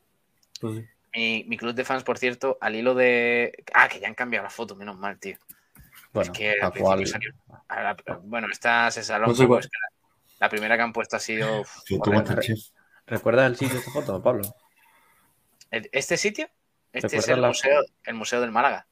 Pues 0.60 0.76
sí. 0.76 0.86
Mi, 1.15 1.45
mi 1.48 1.56
club 1.57 1.73
de 1.73 1.86
fans, 1.86 2.03
por 2.03 2.18
cierto, 2.18 2.57
al 2.60 2.76
hilo 2.76 2.95
de... 2.95 3.64
Ah, 3.73 3.88
que 3.88 4.02
ya 4.02 4.10
han 4.10 4.14
cambiado 4.15 4.44
la 4.44 4.49
foto, 4.49 4.76
menos 4.76 4.98
mal, 4.98 5.18
tío. 5.19 5.38
Bueno, 6.11 6.31
es 6.34 6.38
que 6.38 6.61
a 6.61 6.65
al 6.65 6.72
principio 6.73 7.06
salió- 7.07 7.34
a 7.69 7.81
la- 7.81 7.98
bueno, 8.23 8.48
esta 8.52 8.91
se 8.91 9.03
saló 9.03 9.27
No 9.27 9.31
un 9.31 9.38
sé 9.38 9.44
poco, 9.44 9.53
cuál. 9.56 9.60
es 9.61 9.68
que 9.69 9.77
la, 10.40 10.49
primera 10.49 10.76
que 10.78 10.84
han 10.84 10.94
puesto 10.94 11.16
ha 11.16 11.20
sido... 11.20 11.61
uf, 11.61 11.70
Sí, 11.86 11.95
tú 11.95 12.02
horrenda. 12.11 12.36
Masterchef. 12.36 12.60
¿Recuerdas 13.06 13.48
el 13.48 13.56
sitio 13.57 13.74
de 13.76 13.80
esta 13.80 13.91
foto, 13.91 14.22
Pablo? 14.22 14.44
¿El- 15.72 15.90
¿Este 15.91 16.18
sitio? 16.18 16.49
Este 16.94 17.07
es 17.07 17.14
¿Recuerdas 17.14 17.30
el 17.36 17.41
la- 17.41 17.48
museo, 17.49 17.82
el 18.06 18.14
museo 18.16 18.41
del 18.41 18.52
Málaga. 18.52 18.88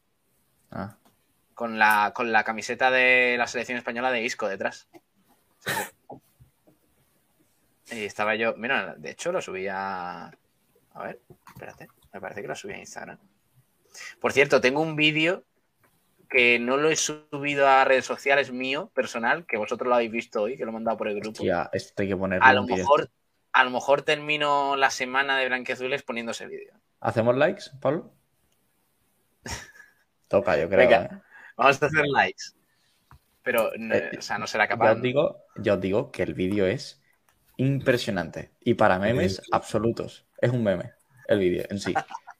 Ah, 0.71 0.97
con 1.53 1.79
la, 1.79 2.11
con 2.15 2.31
la 2.31 2.43
camiseta 2.43 2.91
de 2.91 3.35
la 3.37 3.47
selección 3.47 3.77
española 3.77 4.11
de 4.11 4.23
Isco 4.23 4.47
detrás. 4.47 4.87
Sí, 5.59 5.71
sí. 5.71 6.17
Y 7.95 8.05
estaba 8.05 8.35
yo, 8.35 8.55
mira, 8.57 8.95
de 8.97 9.11
hecho 9.11 9.31
lo 9.31 9.41
subí 9.41 9.67
a... 9.67 10.27
A 10.93 11.03
ver, 11.03 11.21
espérate, 11.47 11.87
me 12.13 12.19
parece 12.21 12.41
que 12.41 12.47
lo 12.47 12.55
subí 12.55 12.73
a 12.73 12.79
Instagram. 12.79 13.17
Por 14.19 14.33
cierto, 14.33 14.61
tengo 14.61 14.81
un 14.81 14.95
vídeo 14.95 15.45
que 16.29 16.59
no 16.59 16.77
lo 16.77 16.89
he 16.89 16.95
subido 16.95 17.67
a 17.67 17.85
redes 17.85 18.05
sociales 18.05 18.51
mío, 18.51 18.91
personal, 18.93 19.45
que 19.45 19.57
vosotros 19.57 19.87
lo 19.87 19.95
habéis 19.95 20.11
visto 20.11 20.41
hoy, 20.43 20.57
que 20.57 20.63
lo 20.65 20.69
he 20.71 20.73
mandado 20.73 20.97
por 20.97 21.07
el 21.07 21.15
grupo. 21.15 21.39
hostia, 21.39 21.69
esto 21.73 22.01
hay 22.03 22.09
que 22.09 22.17
ponerlo 22.17 22.45
A 22.45 22.53
lo 22.53 22.61
directo. 22.63 22.81
mejor, 22.81 23.09
a 23.53 23.63
lo 23.63 23.69
mejor 23.71 24.01
termino 24.03 24.75
la 24.75 24.89
semana 24.89 25.37
de 25.37 25.47
Blanqueazules 25.47 26.03
poniendo 26.03 26.31
ese 26.33 26.47
vídeo. 26.47 26.73
¿Hacemos 26.99 27.35
likes, 27.37 27.63
Pablo? 27.81 28.13
Toca, 30.27 30.57
yo 30.57 30.67
creo. 30.67 30.79
Venga. 30.79 31.03
¿eh? 31.05 31.21
Vamos 31.55 31.81
a 31.81 31.85
hacer 31.85 32.05
likes. 32.07 32.43
Pero, 33.43 33.71
no- 33.77 33.95
Eh, 33.95 34.11
o 34.17 34.21
sea, 34.21 34.37
no 34.37 34.45
será 34.47 34.65
Yo 34.65 34.69
capaz. 34.69 34.93
os 34.93 35.01
digo, 35.01 35.43
yo 35.55 35.75
os 35.75 35.81
digo 35.81 36.11
que 36.11 36.23
el 36.23 36.33
vídeo 36.33 36.65
es 36.65 37.01
impresionante. 37.55 38.51
Y 38.59 38.73
para 38.73 38.99
memes 38.99 39.41
absolutos. 39.51 40.25
Es 40.39 40.51
un 40.51 40.63
meme, 40.63 40.91
el 41.27 41.39
vídeo 41.39 41.65
en 41.69 41.79
sí. 41.79 41.93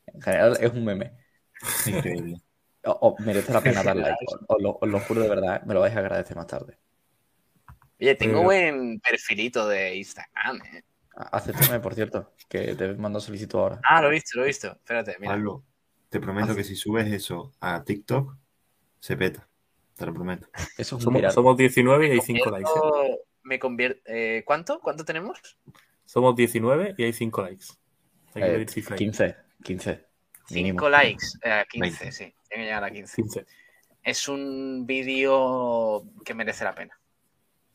En 0.07 0.22
general 0.22 0.57
es 0.59 0.72
un 0.72 0.84
meme. 0.85 1.14
Increíble. 1.85 2.41
O- 2.88 2.99
o 3.09 3.15
merece 3.23 3.51
la 3.53 3.61
pena 3.61 3.84
dar 3.84 3.95
like. 3.95 4.26
Os, 4.27 4.39
os 4.47 4.61
lo, 4.61 4.77
os 4.81 4.89
lo 4.89 4.99
juro 5.01 5.22
de 5.22 5.30
verdad, 5.30 5.57
¿eh? 5.57 5.61
me 5.65 5.73
lo 5.73 5.81
vais 5.81 5.95
a 5.95 5.99
agradecer 5.99 6.35
más 6.38 6.47
tarde. 6.47 6.77
Oye, 7.99 8.15
tengo 8.15 8.34
Pero- 8.35 8.43
buen 8.43 8.99
perfilito 8.99 9.68
de 9.68 9.95
Instagram. 9.95 10.61
¿eh? 10.73 10.84
Acéptame, 11.15 11.80
por 11.80 11.95
cierto, 11.95 12.34
que 12.47 12.76
te 12.76 12.93
mando 12.93 13.19
solicitud 13.19 13.57
ahora. 13.59 13.80
Ah, 13.84 14.01
lo 14.01 14.09
he 14.09 14.11
visto, 14.11 14.38
lo 14.38 14.43
he 14.43 14.47
visto. 14.47 14.68
Espérate, 14.68 15.15
mira. 15.19 15.31
Pablo, 15.34 15.64
te 16.09 16.19
prometo 16.19 16.55
que 16.55 16.64
si 16.64 16.76
subes 16.76 17.11
eso 17.11 17.53
a 17.59 17.84
TikTok, 17.84 18.35
se 18.99 19.18
peta. 19.18 19.47
Te 19.95 20.05
lo 20.05 20.14
prometo. 20.14 20.47
Eso 20.77 20.97
es 20.97 21.03
Somos, 21.03 21.34
somos 21.34 21.57
19 21.57 22.07
y 22.07 22.11
hay 22.11 22.22
5 22.22 22.51
likes. 22.51 22.69
¿eh? 22.69 23.18
Me 23.43 23.57
convierte. 23.57 24.43
¿Cuánto? 24.45 24.80
¿Cuánto 24.80 25.03
tenemos? 25.03 25.39
Somos 26.05 26.35
19 26.35 26.93
y 26.97 27.03
hay 27.03 27.14
5 27.14 27.41
likes. 27.41 27.65
Hay 28.35 28.41
que 28.43 28.47
Eh, 28.47 28.51
pedir 28.53 28.69
cifra 28.69 28.93
ahí. 28.93 28.97
15, 28.99 29.35
15. 29.64 30.05
mínimo. 30.51 30.77
5 30.81 30.89
likes. 30.91 31.26
Eh, 31.43 31.65
15, 31.72 31.80
Veinte. 31.80 32.11
sí. 32.11 32.34
Tengo 32.49 32.61
que 32.61 32.65
llegar 32.65 32.83
a 32.83 32.91
15. 32.91 33.21
15. 33.21 33.45
Es 34.03 34.27
un 34.27 34.85
vídeo 34.85 36.05
que 36.23 36.33
merece 36.33 36.63
la 36.63 36.73
pena. 36.73 36.97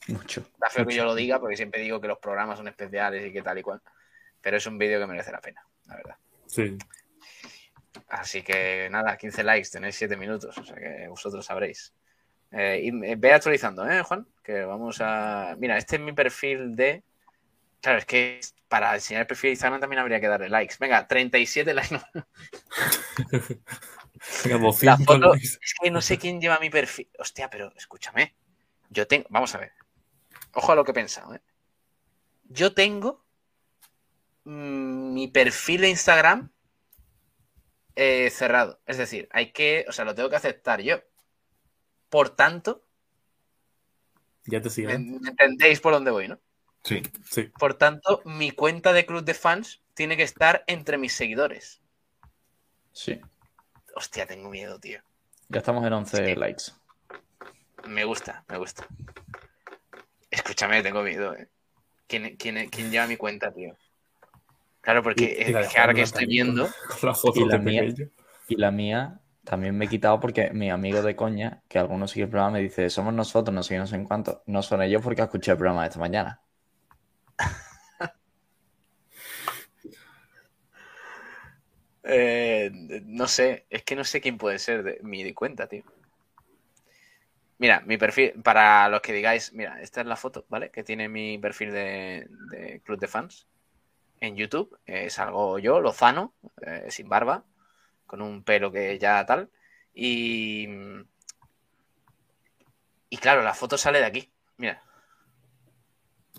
Mucho. 0.08 0.44
Da 0.58 0.68
feo 0.68 0.86
que 0.86 0.94
yo 0.94 1.04
lo 1.04 1.14
diga, 1.14 1.38
porque 1.38 1.56
siempre 1.56 1.80
digo 1.80 2.00
que 2.00 2.08
los 2.08 2.18
programas 2.18 2.58
son 2.58 2.68
especiales 2.68 3.26
y 3.26 3.32
que 3.32 3.42
tal 3.42 3.58
y 3.58 3.62
cual. 3.62 3.80
Pero 4.40 4.56
es 4.56 4.66
un 4.66 4.78
vídeo 4.78 4.98
que 4.98 5.06
merece 5.06 5.30
la 5.30 5.40
pena, 5.40 5.64
la 5.86 5.96
verdad. 5.96 6.16
Sí. 6.46 6.76
Así 8.08 8.42
que 8.42 8.88
nada, 8.90 9.16
15 9.16 9.44
likes, 9.44 9.70
tenéis 9.70 9.96
7 9.96 10.16
minutos, 10.16 10.56
o 10.56 10.64
sea 10.64 10.76
que 10.76 11.06
vosotros 11.08 11.44
sabréis. 11.44 11.92
Eh, 12.50 12.80
y, 12.84 13.16
ve 13.16 13.32
actualizando, 13.32 13.88
¿eh, 13.88 14.02
Juan? 14.02 14.26
Que 14.42 14.64
vamos 14.64 15.00
a. 15.00 15.56
Mira, 15.58 15.78
este 15.78 15.96
es 15.96 16.02
mi 16.02 16.12
perfil 16.12 16.76
de. 16.76 17.02
Claro, 17.80 17.98
es 17.98 18.04
que 18.04 18.40
para 18.68 18.94
enseñar 18.94 19.22
el 19.22 19.26
perfil 19.26 19.48
de 19.48 19.52
Instagram 19.52 19.80
también 19.80 20.00
habría 20.00 20.20
que 20.20 20.28
darle 20.28 20.48
likes. 20.48 20.76
Venga, 20.78 21.06
37 21.06 21.74
likes. 21.74 22.00
La 24.44 24.58
200 24.58 25.04
foto, 25.06 25.34
es 25.34 25.58
que 25.80 25.90
no 25.90 26.00
sé 26.00 26.18
quién 26.18 26.40
lleva 26.40 26.58
mi 26.58 26.70
perfil. 26.70 27.08
Hostia, 27.18 27.50
pero 27.50 27.72
escúchame. 27.76 28.34
Yo 28.90 29.06
tengo. 29.06 29.26
Vamos 29.30 29.54
a 29.54 29.58
ver. 29.58 29.72
Ojo 30.54 30.72
a 30.72 30.74
lo 30.76 30.84
que 30.84 30.92
he 30.92 30.94
pensado, 30.94 31.34
¿eh? 31.34 31.42
Yo 32.44 32.74
tengo 32.74 33.24
mm, 34.44 35.12
mi 35.14 35.28
perfil 35.28 35.80
de 35.82 35.90
Instagram 35.90 36.50
eh, 37.96 38.30
cerrado. 38.30 38.80
Es 38.86 38.98
decir, 38.98 39.28
hay 39.32 39.52
que, 39.52 39.84
o 39.88 39.92
sea, 39.92 40.04
lo 40.04 40.14
tengo 40.14 40.30
que 40.30 40.36
aceptar 40.36 40.80
yo. 40.80 41.00
Por 42.08 42.30
tanto, 42.30 42.84
Ya 44.46 44.60
te 44.60 44.70
sigo. 44.70 44.88
me 44.90 45.28
entendéis 45.30 45.80
por 45.80 45.92
dónde 45.92 46.10
voy, 46.10 46.28
¿no? 46.28 46.38
Sí. 46.84 47.02
Sí. 47.30 47.50
Por 47.58 47.74
tanto, 47.74 48.22
mi 48.24 48.50
cuenta 48.50 48.92
de 48.92 49.06
club 49.06 49.24
de 49.24 49.34
fans 49.34 49.82
tiene 49.94 50.16
que 50.16 50.24
estar 50.24 50.64
entre 50.66 50.98
mis 50.98 51.12
seguidores. 51.12 51.80
Sí. 52.92 53.20
Hostia, 53.94 54.26
tengo 54.26 54.48
miedo, 54.50 54.78
tío. 54.78 55.00
Ya 55.48 55.58
estamos 55.58 55.84
en 55.86 55.92
11 55.92 56.26
Sí. 56.26 56.34
likes. 56.34 56.64
Me 57.86 58.04
gusta, 58.04 58.44
me 58.48 58.58
gusta. 58.58 58.86
Escúchame, 60.30 60.82
tengo 60.82 61.02
miedo, 61.02 61.34
¿eh? 61.34 61.48
¿Quién, 62.06 62.36
quién, 62.36 62.68
quién 62.70 62.90
lleva 62.90 63.06
mi 63.06 63.16
cuenta, 63.16 63.52
tío? 63.52 63.76
Claro, 64.80 65.02
porque 65.02 65.24
Y- 65.24 65.42
es 65.52 65.72
que 65.72 65.78
ahora 65.78 65.94
que 65.94 66.02
estoy 66.02 66.26
viendo, 66.26 66.68
Con 67.00 67.08
la 67.08 67.14
foto 67.14 67.40
Y 67.40 67.44
la 67.46 67.58
mía. 67.58 67.82
pequeño. 67.82 68.10
Y 68.48 68.56
la 68.56 68.70
mía 68.70 69.20
también 69.44 69.76
me 69.76 69.84
he 69.86 69.88
quitado 69.88 70.20
porque 70.20 70.50
mi 70.52 70.70
amigo 70.70 71.02
de 71.02 71.16
coña, 71.16 71.62
que 71.68 71.78
algunos 71.78 72.10
sigue 72.10 72.24
el 72.24 72.30
programa, 72.30 72.52
me 72.54 72.60
dice, 72.60 72.88
somos 72.90 73.12
nosotros, 73.14 73.54
no 73.54 73.62
sé, 73.62 73.78
no 73.78 73.86
sé 73.86 73.96
en 73.96 74.04
cuánto. 74.04 74.42
No 74.46 74.62
son 74.62 74.82
ellos 74.82 75.02
porque 75.02 75.22
escuché 75.22 75.52
el 75.52 75.58
programa 75.58 75.82
de 75.82 75.88
esta 75.88 76.00
mañana. 76.00 76.40
Eh, 82.04 82.70
no 83.04 83.28
sé, 83.28 83.66
es 83.70 83.82
que 83.84 83.96
no 83.96 84.04
sé 84.04 84.20
quién 84.20 84.38
puede 84.38 84.58
ser 84.58 84.82
de 84.82 84.98
mi 85.02 85.32
cuenta, 85.34 85.66
tío. 85.66 85.84
Mira, 87.58 87.80
mi 87.86 87.96
perfil, 87.96 88.32
para 88.42 88.88
los 88.88 89.00
que 89.02 89.12
digáis, 89.12 89.52
mira, 89.52 89.80
esta 89.80 90.00
es 90.00 90.06
la 90.06 90.16
foto, 90.16 90.44
¿vale? 90.48 90.70
Que 90.70 90.82
tiene 90.82 91.08
mi 91.08 91.38
perfil 91.38 91.70
de, 91.72 92.80
Club 92.84 92.98
de 92.98 93.06
Fans 93.06 93.46
en 94.20 94.36
YouTube. 94.36 94.78
Eh, 94.86 95.10
salgo 95.10 95.58
yo, 95.60 95.80
Lozano, 95.80 96.34
eh, 96.60 96.86
sin 96.90 97.08
barba, 97.08 97.44
con 98.06 98.20
un 98.20 98.42
pelo 98.42 98.72
que 98.72 98.98
ya 98.98 99.24
tal. 99.24 99.48
Y. 99.94 100.68
Y 103.10 103.16
claro, 103.18 103.42
la 103.42 103.54
foto 103.54 103.78
sale 103.78 104.00
de 104.00 104.06
aquí. 104.06 104.32
Mira. 104.56 104.82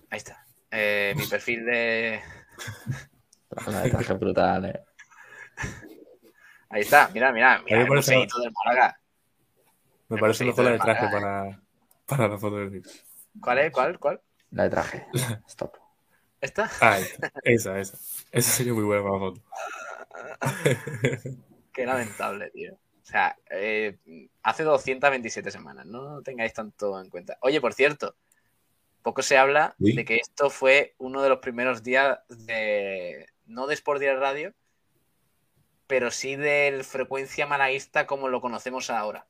Ahí 0.10 0.18
está. 0.18 0.46
Mi 0.72 1.26
perfil 1.28 1.66
de. 1.66 2.22
La 3.68 4.14
brutal. 4.16 4.84
Ahí 6.70 6.82
está, 6.82 7.10
mira, 7.14 7.32
mira, 7.32 7.62
mira 7.64 7.78
me 7.78 7.84
el 7.84 7.88
parece- 7.88 8.14
museíto 8.16 8.40
del 8.40 8.52
Málaga. 8.66 9.00
Me 10.10 10.16
El 10.16 10.20
parece 10.22 10.46
mejor 10.46 10.66
la 10.66 10.72
de 10.72 10.80
traje 10.80 11.08
para, 11.10 11.62
para 12.06 12.28
la 12.28 12.38
foto 12.38 12.58
del 12.58 12.70
vídeo. 12.70 12.92
¿Cuál 13.42 13.60
es? 13.60 13.72
¿Cuál? 13.72 14.00
¿Cuál? 14.00 14.22
La 14.52 14.64
de 14.64 14.70
traje. 14.70 15.08
Stop. 15.48 15.76
¿Esta? 16.42 16.70
Ah, 16.82 17.00
esa, 17.44 17.80
esa, 17.80 17.80
esa. 17.80 17.98
Sería 18.42 18.74
muy 18.74 18.84
buena 18.84 19.02
para 19.04 19.14
la 19.14 19.20
foto. 19.20 19.42
Qué 21.74 21.86
lamentable, 21.86 22.50
tío. 22.52 22.74
O 22.74 23.06
sea, 23.06 23.36
eh, 23.50 23.98
hace 24.44 24.64
227 24.64 25.52
semanas, 25.52 25.86
no 25.86 26.22
tengáis 26.22 26.54
tanto 26.54 27.00
en 27.02 27.10
cuenta. 27.10 27.38
Oye, 27.42 27.60
por 27.62 27.74
cierto, 27.74 28.16
poco 29.02 29.22
se 29.22 29.38
habla 29.38 29.76
de 29.78 30.06
que 30.06 30.16
esto 30.18 30.50
fue 30.50 30.96
uno 30.98 31.22
de 31.22 31.30
los 31.30 31.40
primeros 31.40 31.84
días 31.84 32.20
de, 32.30 33.28
no 33.46 33.68
de 33.68 33.74
Sport 33.74 34.00
Direct 34.00 34.20
Radio, 34.20 34.54
pero 35.94 36.10
sí 36.10 36.36
del 36.36 36.84
frecuencia 36.84 37.46
malaguista 37.46 38.08
como 38.08 38.28
lo 38.28 38.42
conocemos 38.42 38.90
ahora. 38.90 39.28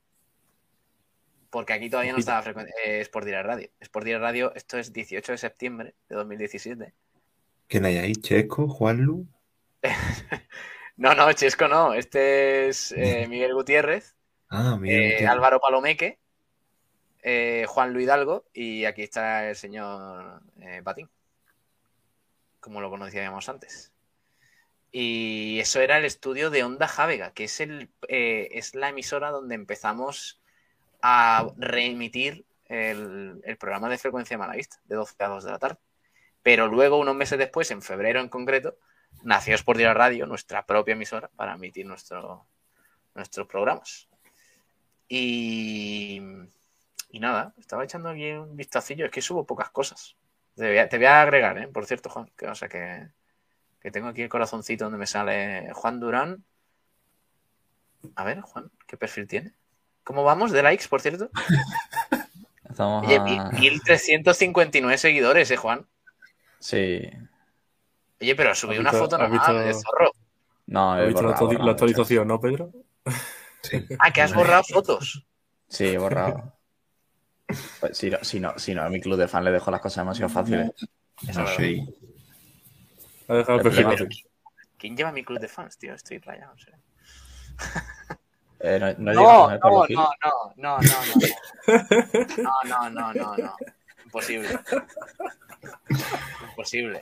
Porque 1.50 1.74
aquí 1.74 1.90
todavía 1.90 2.14
no 2.14 2.20
estaba 2.20 2.42
frecuen- 2.42 2.70
eh, 2.86 3.02
Sport 3.02 3.26
Direct 3.26 3.46
Radio. 3.46 3.70
Sport 3.82 4.06
Direct 4.06 4.22
Radio, 4.22 4.54
esto 4.56 4.78
es 4.78 4.94
18 4.94 5.34
de 5.34 5.38
septiembre 5.38 5.94
de 6.08 6.16
2017. 6.16 6.94
¿Quién 7.68 7.84
hay 7.84 7.98
ahí? 7.98 8.14
¿Checo? 8.14 8.70
¿Juanlu? 8.70 9.28
No, 10.96 11.14
no, 11.16 11.34
Chesco 11.34 11.68
no. 11.68 11.94
Este 11.96 12.70
es 12.70 12.94
eh, 12.94 13.28
Miguel 13.30 13.54
Gutiérrez. 13.56 14.16
Ah, 14.48 14.78
mira. 14.80 14.96
Eh. 14.96 15.28
Álvaro 15.28 15.60
Palomeque, 15.60 16.18
eh, 17.24 17.66
Juan 17.68 17.92
Luis 17.92 18.06
Hidalgo 18.06 18.46
y 18.54 18.86
aquí 18.86 19.02
está 19.04 19.50
el 19.50 19.58
señor 19.58 20.42
eh, 20.62 20.80
Batín, 20.82 21.10
como 22.62 22.80
lo 22.80 22.90
conocíamos 22.90 23.50
antes. 23.50 23.93
Y 24.96 25.60
eso 25.60 25.82
era 25.82 25.98
el 25.98 26.06
estudio 26.06 26.52
de 26.52 26.64
Onda 26.64 26.88
Javega, 26.88 27.34
que 27.34 27.46
es, 27.46 27.60
el, 27.60 27.90
eh, 28.08 28.50
es 28.52 28.76
la 28.76 28.90
emisora 28.90 29.32
donde 29.32 29.56
empezamos 29.56 30.40
a 31.02 31.48
reemitir 31.58 32.46
el, 32.66 33.42
el 33.44 33.58
programa 33.58 33.90
de 33.90 33.98
frecuencia 33.98 34.38
malaguista, 34.38 34.78
de 34.86 34.96
12 34.96 35.16
a 35.18 35.28
2 35.30 35.44
de 35.46 35.52
la 35.52 35.58
tarde. 35.58 35.80
Pero 36.44 36.68
luego, 36.68 37.00
unos 37.00 37.16
meses 37.16 37.40
después, 37.40 37.72
en 37.72 37.82
febrero 37.82 38.20
en 38.20 38.30
concreto, 38.30 38.78
nació 39.24 39.56
Sport 39.56 39.80
Direct 39.80 39.98
Radio, 39.98 40.28
nuestra 40.28 40.64
propia 40.64 40.92
emisora, 40.92 41.28
para 41.36 41.56
emitir 41.56 41.88
nuestro, 41.88 42.46
nuestros 43.16 43.48
programas. 43.48 44.08
Y, 45.10 46.22
y 47.10 47.20
nada, 47.20 47.56
estaba 47.58 47.84
echando 47.84 48.10
aquí 48.10 48.30
un 48.30 48.56
vistacillo, 48.56 49.06
es 49.06 49.12
que 49.12 49.24
subo 49.24 49.44
pocas 49.44 49.72
cosas. 49.72 50.16
Te 50.56 50.68
voy 50.68 50.78
a, 50.78 50.88
te 50.88 50.98
voy 50.98 51.08
a 51.08 51.24
agregar, 51.24 51.58
¿eh? 51.58 51.68
por 51.68 51.88
cierto, 51.88 52.12
Juan, 52.12 52.30
que, 52.38 52.46
o 52.46 52.54
sea 52.54 52.70
que, 52.70 53.08
que 53.84 53.92
tengo 53.92 54.08
aquí 54.08 54.22
el 54.22 54.30
corazoncito 54.30 54.86
donde 54.86 54.98
me 54.98 55.06
sale 55.06 55.70
Juan 55.74 56.00
Durán. 56.00 56.44
A 58.16 58.24
ver, 58.24 58.42
Juan, 58.42 58.72
¿qué 58.88 58.98
perfil 58.98 59.28
tiene? 59.28 59.54
¿Cómo 60.04 60.24
vamos 60.24 60.52
de 60.52 60.64
likes, 60.64 60.88
por 60.88 61.02
cierto? 61.02 61.30
Estamos 62.70 63.06
Oye, 63.06 63.18
a... 63.18 63.24
mil- 63.24 63.44
1359 63.60 64.98
seguidores, 64.98 65.52
¿eh, 65.52 65.58
Juan? 65.58 65.86
Sí. 66.60 67.02
Oye, 68.22 68.36
pero 68.36 68.56
subí 68.56 68.76
¿Has 68.76 68.80
una 68.80 68.92
foto 68.94 69.18
normal 69.18 69.38
visto- 69.38 69.54
de 69.60 69.74
zorro. 69.74 70.12
No, 70.66 70.94
¿Has 70.94 71.02
he 71.02 71.06
visto 71.08 71.22
la, 71.22 71.28
borrado, 71.28 71.46
actuali- 71.46 71.58
borrado 71.58 71.58
la 71.58 71.64
muchas. 71.64 71.74
actualización, 71.74 72.28
no, 72.28 72.40
Pedro? 72.40 72.72
Sí. 73.62 73.86
Ah, 74.00 74.12
que 74.12 74.22
has 74.22 74.34
borrado 74.34 74.64
fotos. 74.64 75.26
Sí, 75.68 75.86
he 75.88 75.98
borrado. 75.98 76.54
Pues, 77.82 77.98
si, 77.98 78.10
no, 78.10 78.18
si, 78.24 78.40
no, 78.40 78.58
si 78.58 78.74
no, 78.74 78.82
a 78.84 78.90
mi 78.90 79.00
club 79.00 79.18
de 79.20 79.28
fan 79.28 79.44
le 79.44 79.52
dejo 79.52 79.70
las 79.70 79.82
cosas 79.82 79.98
demasiado 80.04 80.30
fáciles. 80.30 80.72
Eso 81.28 81.46
sé. 81.46 81.86
Ha 83.28 83.34
dejado 83.36 83.54
el 83.54 83.60
El 83.60 83.64
perfil 83.64 83.86
problema- 83.86 84.10
así. 84.12 84.24
¿Quién 84.78 84.98
lleva 84.98 85.12
mi 85.12 85.24
club 85.24 85.40
de 85.40 85.48
fans, 85.48 85.78
tío? 85.78 85.94
Estoy 85.94 86.20
rayado, 86.20 86.58
serio. 86.58 86.80
Eh, 88.66 88.80
no, 88.80 88.94
no, 89.14 89.14
No, 89.14 89.50
no, 89.50 89.58
no, 89.60 89.88
no, 89.90 90.18
no, 90.56 90.78
no, 90.80 90.80
no. 90.80 90.84
No, 92.38 92.54
no, 92.64 92.90
no, 92.90 93.14
no, 93.14 93.36
no. 93.36 93.56
Imposible. 94.06 94.48
Imposible. 96.50 97.02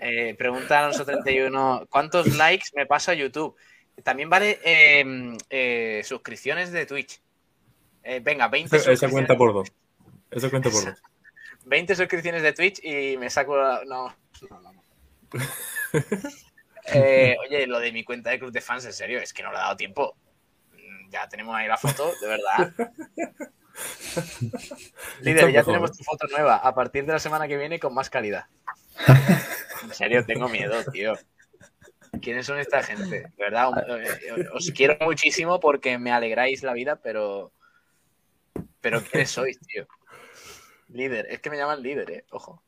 Eh, 0.00 0.34
pregunta 0.36 0.78
Alonso 0.80 1.04
31, 1.04 1.86
¿cuántos 1.88 2.34
likes 2.36 2.66
me 2.74 2.86
pasa 2.86 3.12
a 3.12 3.14
YouTube? 3.14 3.54
También 4.02 4.28
vale 4.28 4.60
eh, 4.64 5.36
eh, 5.50 6.02
suscripciones 6.04 6.72
de 6.72 6.86
Twitch. 6.86 7.20
Eh, 8.02 8.20
venga, 8.20 8.48
20 8.48 8.76
Esa, 8.76 9.08
cuenta 9.08 9.36
por 9.36 9.52
dos. 9.52 9.72
Esa 10.30 10.50
cuenta 10.50 10.68
por 10.70 10.84
dos. 10.84 11.02
20 11.68 11.94
suscripciones 11.94 12.42
de 12.42 12.52
Twitch 12.52 12.80
y 12.82 13.16
me 13.16 13.30
saco 13.30 13.56
la... 13.56 13.84
No, 13.84 14.14
no, 14.50 14.60
no. 14.60 14.72
Eh, 16.90 17.36
oye, 17.44 17.66
lo 17.66 17.80
de 17.80 17.92
mi 17.92 18.02
cuenta 18.02 18.30
de 18.30 18.38
club 18.38 18.50
de 18.50 18.62
fans, 18.62 18.82
en 18.86 18.94
serio, 18.94 19.20
es 19.20 19.34
que 19.34 19.42
no 19.42 19.50
le 19.50 19.58
he 19.58 19.60
dado 19.60 19.76
tiempo. 19.76 20.16
Ya 21.10 21.28
tenemos 21.28 21.54
ahí 21.54 21.68
la 21.68 21.76
foto, 21.76 22.12
de 22.18 22.26
verdad. 22.26 22.72
Líder, 25.20 25.52
ya 25.52 25.62
tenemos 25.64 25.94
tu 25.94 26.02
foto 26.02 26.26
nueva. 26.28 26.56
A 26.56 26.74
partir 26.74 27.04
de 27.04 27.12
la 27.12 27.18
semana 27.18 27.46
que 27.46 27.58
viene 27.58 27.78
con 27.78 27.92
más 27.92 28.08
calidad. 28.08 28.46
En 29.82 29.92
serio, 29.92 30.24
tengo 30.24 30.48
miedo, 30.48 30.82
tío. 30.90 31.12
¿Quiénes 32.22 32.46
son 32.46 32.58
esta 32.58 32.82
gente? 32.82 33.20
De 33.20 33.32
verdad, 33.36 33.68
eh, 33.98 34.46
os 34.54 34.70
quiero 34.70 34.96
muchísimo 35.02 35.60
porque 35.60 35.98
me 35.98 36.10
alegráis 36.10 36.62
la 36.62 36.72
vida, 36.72 36.96
pero... 36.96 37.52
Pero 38.80 39.02
¿quiénes 39.02 39.30
sois, 39.30 39.58
tío? 39.60 39.86
Líder, 40.88 41.26
es 41.30 41.40
que 41.40 41.50
me 41.50 41.56
llaman 41.56 41.82
líder, 41.82 42.10
eh. 42.10 42.24
Ojo. 42.30 42.62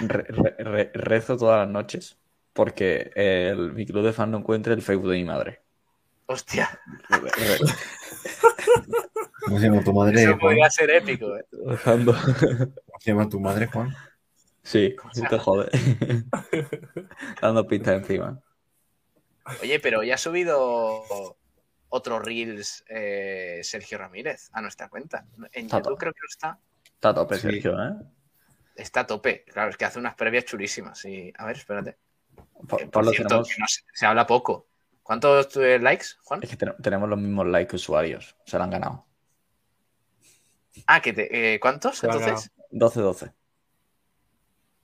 Re- 0.00 0.24
re- 0.28 0.56
re- 0.58 0.90
rezo 0.94 1.36
todas 1.36 1.60
las 1.60 1.68
noches 1.68 2.18
porque 2.52 3.10
el, 3.14 3.72
mi 3.72 3.84
club 3.86 4.04
de 4.04 4.12
fan 4.12 4.30
no 4.30 4.38
encuentre 4.38 4.72
el 4.74 4.82
Facebook 4.82 5.10
de 5.10 5.16
mi 5.16 5.24
madre. 5.24 5.60
Hostia, 6.26 6.80
Re- 7.08 7.18
re- 7.20 7.58
¿Cómo 9.44 9.58
se 9.58 9.66
llama 9.66 9.84
tu 9.84 9.92
madre, 9.92 10.22
eso 10.22 10.28
Juan? 10.30 10.38
podría 10.40 10.70
ser 10.70 10.90
épico, 10.90 11.36
eh. 11.36 11.44
¿Cómo 11.84 12.16
se 13.00 13.10
llama 13.10 13.28
tu 13.28 13.40
madre, 13.40 13.66
Juan? 13.66 13.94
Sí, 14.62 14.96
se 15.12 15.26
te 15.26 15.38
jode. 15.38 15.70
Dando 17.42 17.66
pistas 17.66 17.96
encima. 18.00 18.40
Oye, 19.60 19.78
pero 19.80 20.02
ya 20.02 20.14
ha 20.14 20.18
subido 20.18 21.36
otro 21.90 22.18
Reels 22.18 22.82
eh, 22.88 23.60
Sergio 23.62 23.98
Ramírez 23.98 24.48
a 24.54 24.62
nuestra 24.62 24.88
cuenta. 24.88 25.26
En 25.52 25.66
Está 25.66 25.76
YouTube 25.78 25.82
todo. 25.82 25.96
creo 25.98 26.12
que 26.14 26.20
no 26.22 26.28
está. 26.28 26.58
Está 27.04 27.10
a 27.10 27.14
tope, 27.22 27.34
Sí. 27.34 27.40
Sergio, 27.42 27.72
¿eh? 27.82 27.92
Está 28.76 29.00
a 29.00 29.06
tope. 29.06 29.44
Claro, 29.44 29.68
es 29.68 29.76
que 29.76 29.84
hace 29.84 29.98
unas 29.98 30.14
previas 30.14 30.46
chulísimas. 30.46 31.04
Y, 31.04 31.30
a 31.36 31.44
ver, 31.44 31.56
espérate. 31.56 31.98
Pa- 32.66 32.76
Eh, 32.76 32.84
por 32.86 32.90
Pablo, 32.90 33.10
cierto, 33.10 33.28
tenemos, 33.28 33.48
que 33.54 33.60
no 33.60 33.66
se, 33.68 33.82
se 33.92 34.06
habla 34.06 34.26
poco. 34.26 34.68
¿Cuántos 35.02 35.54
eh, 35.58 35.78
likes, 35.78 36.06
Juan? 36.22 36.40
es 36.42 36.48
que 36.48 36.56
ten- 36.56 36.74
tenemos 36.82 37.06
los 37.10 37.18
mismos 37.18 37.46
likes 37.46 37.68
que 37.68 37.76
usuarios. 37.76 38.34
Se 38.46 38.56
lo 38.56 38.64
han 38.64 38.70
ganado. 38.70 39.04
Ah, 40.86 41.02
que 41.02 41.12
te, 41.12 41.54
eh, 41.54 41.60
¿cuántos? 41.60 41.98
Se 41.98 42.06
lo 42.06 42.14
Entonces, 42.14 42.50
12-12. 42.70 43.32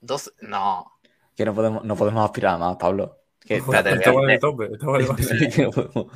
12. 0.01 0.31
No. 0.41 0.99
Que 1.35 1.43
no 1.43 1.55
podemos, 1.55 1.83
no 1.83 1.95
podemos 1.95 2.23
aspirar 2.23 2.53
a 2.53 2.57
más, 2.59 2.77
Pablo. 2.77 3.17
Que, 3.39 3.55
Espérate, 3.55 3.93
Estaba 3.95 4.21
en 4.25 4.29
el 4.29 4.39
tope, 4.39 4.69
estaba 4.71 4.97
en 4.99 5.01
el 5.01 5.07
tope. 5.71 6.09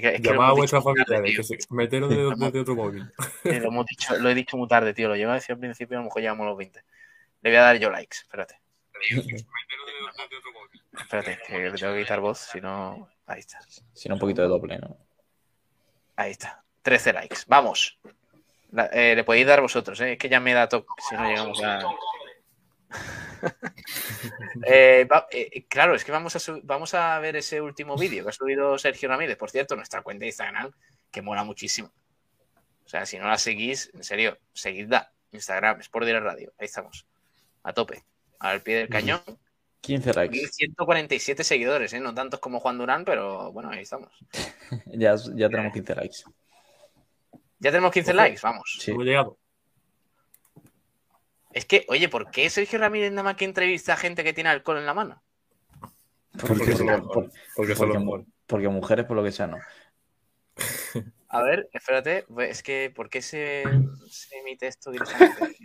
Que 0.00 0.10
no 0.12 0.16
Es 0.16 0.22
Llamad 0.22 0.50
a 0.50 0.54
dicho 0.62 0.80
muy 0.80 1.04
tarde, 1.04 1.34
que 1.34 1.42
se, 1.42 1.58
meteros 1.70 2.10
de- 2.10 2.60
otro 2.60 2.74
móvil. 2.76 3.12
Lo, 3.44 3.52
hemos 3.52 3.86
dicho, 3.86 4.16
lo 4.18 4.28
he 4.30 4.34
dicho 4.34 4.56
muy 4.56 4.68
tarde, 4.68 4.94
tío. 4.94 5.08
Lo 5.08 5.16
llevo 5.16 5.32
a 5.32 5.34
decir 5.34 5.52
al 5.54 5.58
principio, 5.60 5.96
a 5.98 6.00
lo 6.00 6.04
mejor 6.06 6.22
llevamos 6.22 6.46
los 6.46 6.56
20. 6.56 6.82
Le 7.42 7.50
voy 7.50 7.56
a 7.56 7.62
dar 7.62 7.76
yo 7.78 7.90
likes, 7.90 8.18
espérate. 8.22 8.60
Espérate, 10.98 11.38
que 11.46 11.58
le 11.58 11.72
tengo 11.72 11.94
que 11.94 12.00
quitar 12.02 12.20
voz, 12.20 12.38
si 12.38 12.60
no. 12.60 13.08
Ahí 13.26 13.40
está. 13.40 13.58
Sino 13.92 14.14
un 14.14 14.20
poquito 14.20 14.42
de 14.42 14.48
doble, 14.48 14.78
¿no? 14.78 14.96
Ahí 16.16 16.32
está. 16.32 16.62
13 16.82 17.12
likes. 17.12 17.38
Vamos. 17.46 17.98
La- 18.72 18.86
eh, 18.92 19.14
le 19.14 19.24
podéis 19.24 19.46
dar 19.46 19.60
vosotros, 19.60 20.00
¿eh? 20.00 20.12
Es 20.12 20.18
que 20.18 20.28
ya 20.28 20.40
me 20.40 20.52
da 20.52 20.68
toque 20.68 20.86
si 21.08 21.14
no 21.14 21.26
llegamos 21.28 21.62
a. 21.62 21.80
Eh, 24.66 25.06
va- 25.10 25.26
eh, 25.30 25.64
claro, 25.68 25.94
es 25.94 26.04
que 26.04 26.12
vamos 26.12 26.36
a, 26.36 26.38
sub- 26.38 26.60
vamos 26.64 26.94
a 26.94 27.18
ver 27.18 27.36
ese 27.36 27.60
último 27.60 27.96
vídeo 27.96 28.22
que 28.24 28.30
ha 28.30 28.32
subido 28.32 28.78
Sergio 28.78 29.08
Ramírez, 29.08 29.36
por 29.36 29.50
cierto, 29.50 29.74
nuestra 29.76 30.02
cuenta 30.02 30.20
de 30.22 30.26
Instagram, 30.28 30.70
que 31.10 31.22
mola 31.22 31.42
muchísimo. 31.44 31.90
O 32.84 32.88
sea, 32.88 33.04
si 33.06 33.18
no 33.18 33.26
la 33.28 33.38
seguís, 33.38 33.90
en 33.94 34.04
serio, 34.04 34.38
seguidla. 34.52 35.12
Instagram, 35.32 35.80
Sport 35.80 36.06
Direct 36.06 36.24
Radio. 36.24 36.52
Ahí 36.58 36.66
estamos. 36.66 37.06
A 37.62 37.72
tope. 37.72 38.04
Al 38.38 38.60
pie 38.60 38.76
del 38.76 38.88
cañón. 38.88 39.22
15 39.80 40.12
likes. 40.14 40.46
147 40.52 41.42
seguidores, 41.42 41.92
¿eh? 41.92 41.98
No 42.00 42.14
tantos 42.14 42.38
como 42.38 42.60
Juan 42.60 42.78
Durán, 42.78 43.04
pero 43.04 43.50
bueno, 43.52 43.70
ahí 43.70 43.80
estamos. 43.82 44.12
Ya, 44.86 45.14
ya 45.34 45.48
tenemos 45.48 45.72
15 45.72 45.94
likes. 45.96 46.16
Ya 47.58 47.70
tenemos 47.70 47.92
15 47.92 48.14
likes, 48.14 48.40
vamos. 48.42 48.78
Sí. 48.80 48.90
Hemos 48.92 49.04
llegado. 49.04 49.38
Es 51.52 51.64
que, 51.66 51.84
oye, 51.88 52.08
¿por 52.08 52.30
qué 52.30 52.48
Sergio 52.50 52.78
Ramírez 52.78 53.10
nada 53.10 53.24
más 53.24 53.36
que 53.36 53.44
entrevista 53.44 53.92
a 53.92 53.96
gente 53.96 54.24
que 54.24 54.32
tiene 54.32 54.50
alcohol 54.50 54.78
en 54.78 54.86
la 54.86 54.94
mano? 54.94 55.22
Porque 56.40 56.74
son 56.76 56.86
los 56.86 57.00
por- 57.00 57.24
mejores. 57.24 57.32
Porque 57.54 57.74
son 57.76 57.88
porque, 58.46 58.64
los 58.64 58.72
mujeres, 58.72 59.04
por 59.04 59.16
lo 59.16 59.24
que 59.24 59.32
sea, 59.32 59.46
no. 59.46 59.58
A 61.28 61.42
ver, 61.42 61.68
espérate, 61.72 62.26
es 62.38 62.62
que 62.62 62.92
¿por 62.94 63.08
qué 63.08 63.22
se, 63.22 63.62
se 64.10 64.38
emite 64.38 64.66
esto 64.66 64.90
directamente? 64.90 65.56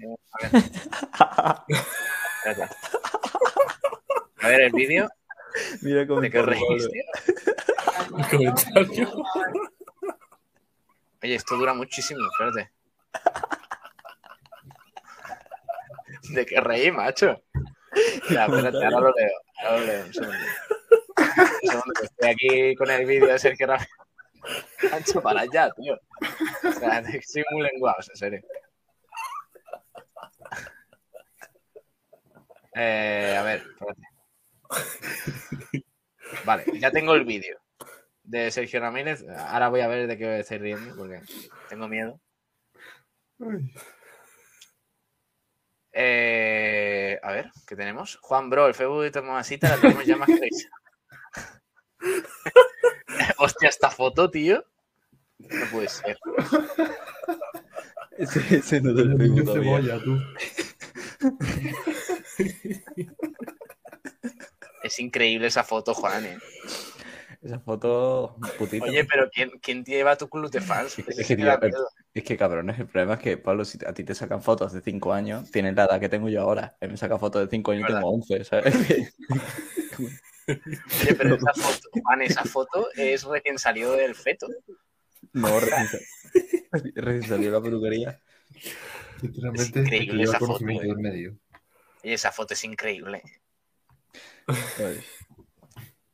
A 1.20 1.66
ver. 2.46 2.70
A 4.42 4.48
ver 4.48 4.62
el 4.62 4.72
vídeo 4.72 5.10
Mira 5.82 6.06
cómo 6.08 6.22
comentario. 6.22 6.70
Oye, 11.24 11.36
esto 11.36 11.58
dura 11.58 11.74
muchísimo, 11.74 12.22
espérate. 12.32 12.72
¿De 16.30 16.46
qué 16.46 16.60
reí, 16.60 16.92
macho? 16.92 17.42
Ya, 18.30 18.46
espérate, 18.46 18.86
ahora 18.86 19.00
lo 19.00 19.14
leo. 19.14 19.42
Ahora 19.64 19.80
lo 19.80 19.86
leo, 19.86 20.06
un 20.06 20.14
segundo. 20.14 20.38
Un 21.18 21.70
segundo, 21.70 21.94
que 22.00 22.06
estoy 22.06 22.30
aquí 22.30 22.76
con 22.76 22.90
el 22.92 23.06
vídeo 23.06 23.28
de 23.28 23.40
Sergio 23.40 23.68
Ramírez. 23.68 23.90
Macho, 24.92 25.22
para 25.22 25.42
allá, 25.42 25.72
tío. 25.72 26.00
O 26.64 26.72
sea, 26.72 27.00
estoy 27.00 27.44
muy 27.52 27.64
lenguados, 27.64 28.10
en 28.10 28.16
serio. 28.16 28.42
Eh, 32.76 33.36
a 33.38 33.42
ver, 33.42 33.64
espérate. 33.68 34.02
Vale, 36.46 36.66
ya 36.80 36.92
tengo 36.92 37.14
el 37.16 37.26
vídeo 37.26 37.58
de 38.24 38.52
Sergio 38.52 38.80
Ramírez. 38.80 39.26
Ahora 39.28 39.70
voy 39.70 39.82
a 39.82 39.88
ver 39.88 40.08
de 40.08 40.18
qué 40.18 40.40
estoy 40.40 40.60
riendo 40.60 40.96
porque 40.96 41.22
tengo 41.70 41.88
miedo. 41.88 42.20
Eh, 46.00 47.20
a 47.24 47.32
ver, 47.32 47.50
¿qué 47.66 47.76
tenemos? 47.76 48.20
Juan 48.22 48.52
Bro, 48.52 48.68
el 48.68 48.76
Facebook 48.76 49.02
de 49.02 49.10
Tomasita 49.10 49.68
la 49.70 49.78
tenemos 49.82 50.06
ya 50.06 50.16
más 50.16 50.28
crazy. 50.30 50.68
Hostia, 53.40 53.70
esta 53.70 53.90
foto, 53.90 54.30
tío. 54.30 54.64
No 55.40 55.66
puede 55.72 55.90
ser. 55.90 56.20
Ese, 58.16 58.58
ese 58.58 58.80
no 58.82 58.94
del 58.94 59.18
Facebook 59.18 59.46
todavía. 59.46 60.00
tú. 60.04 60.20
Es 64.84 65.00
increíble 65.00 65.48
esa 65.48 65.64
foto, 65.64 65.96
Juan. 65.96 66.26
eh. 66.28 66.38
Esa 67.42 67.60
foto, 67.60 68.36
putita. 68.58 68.86
Oye, 68.86 69.06
pero 69.06 69.30
¿quién, 69.32 69.52
quién 69.62 69.84
lleva 69.86 70.16
tu 70.18 70.28
club 70.28 70.50
de 70.52 70.60
fans? 70.62 70.98
Es 71.00 71.06
que- 71.06 71.22
Es 71.22 71.28
tío. 71.28 71.88
Es 72.14 72.24
que 72.24 72.36
cabrones, 72.38 72.80
el 72.80 72.88
problema 72.88 73.14
es 73.16 73.20
que, 73.20 73.38
Pablo, 73.38 73.64
si 73.64 73.78
a 73.86 73.94
ti 73.94 74.04
te 74.04 74.16
sacan 74.16 74.42
fotos 74.42 74.74
de 74.74 74.82
5 74.82 75.14
años, 75.14 75.52
tienes 75.52 75.76
la 75.76 75.86
edad 75.86 76.00
que 76.00 76.10
tengo 76.10 76.30
yo 76.30 76.42
ahora. 76.42 76.76
Él 76.82 76.90
me 76.92 76.98
saca 76.98 77.20
fotos 77.20 77.44
de 77.44 77.48
5 77.50 77.72
años 77.72 77.88
y 77.90 77.94
tengo 77.94 78.10
11, 78.10 78.44
¿sabes? 78.44 78.74
Oye, 80.48 81.14
pero 81.16 81.36
esa 81.36 81.54
foto, 81.54 81.90
Juan, 82.04 82.22
esa 82.22 82.44
foto 82.46 82.88
es 82.96 83.24
recién 83.24 83.60
salido 83.60 83.94
del 83.94 84.16
feto. 84.16 84.48
no, 85.34 85.60
recién, 85.60 85.88
sa- 85.88 85.98
recién 86.96 87.24
salió 87.24 87.52
la 87.52 87.62
peluquería. 87.62 88.20
Sinceramente, 89.20 89.80
Es 89.80 89.86
increíble 89.86 90.24
esa 90.24 90.40
foto, 90.40 90.66
eh. 90.68 90.96
medio. 90.98 91.38
Oye, 92.04 92.14
esa 92.14 92.32
foto 92.32 92.54
es 92.54 92.64
increíble. 92.64 93.22
Ay. 94.48 95.00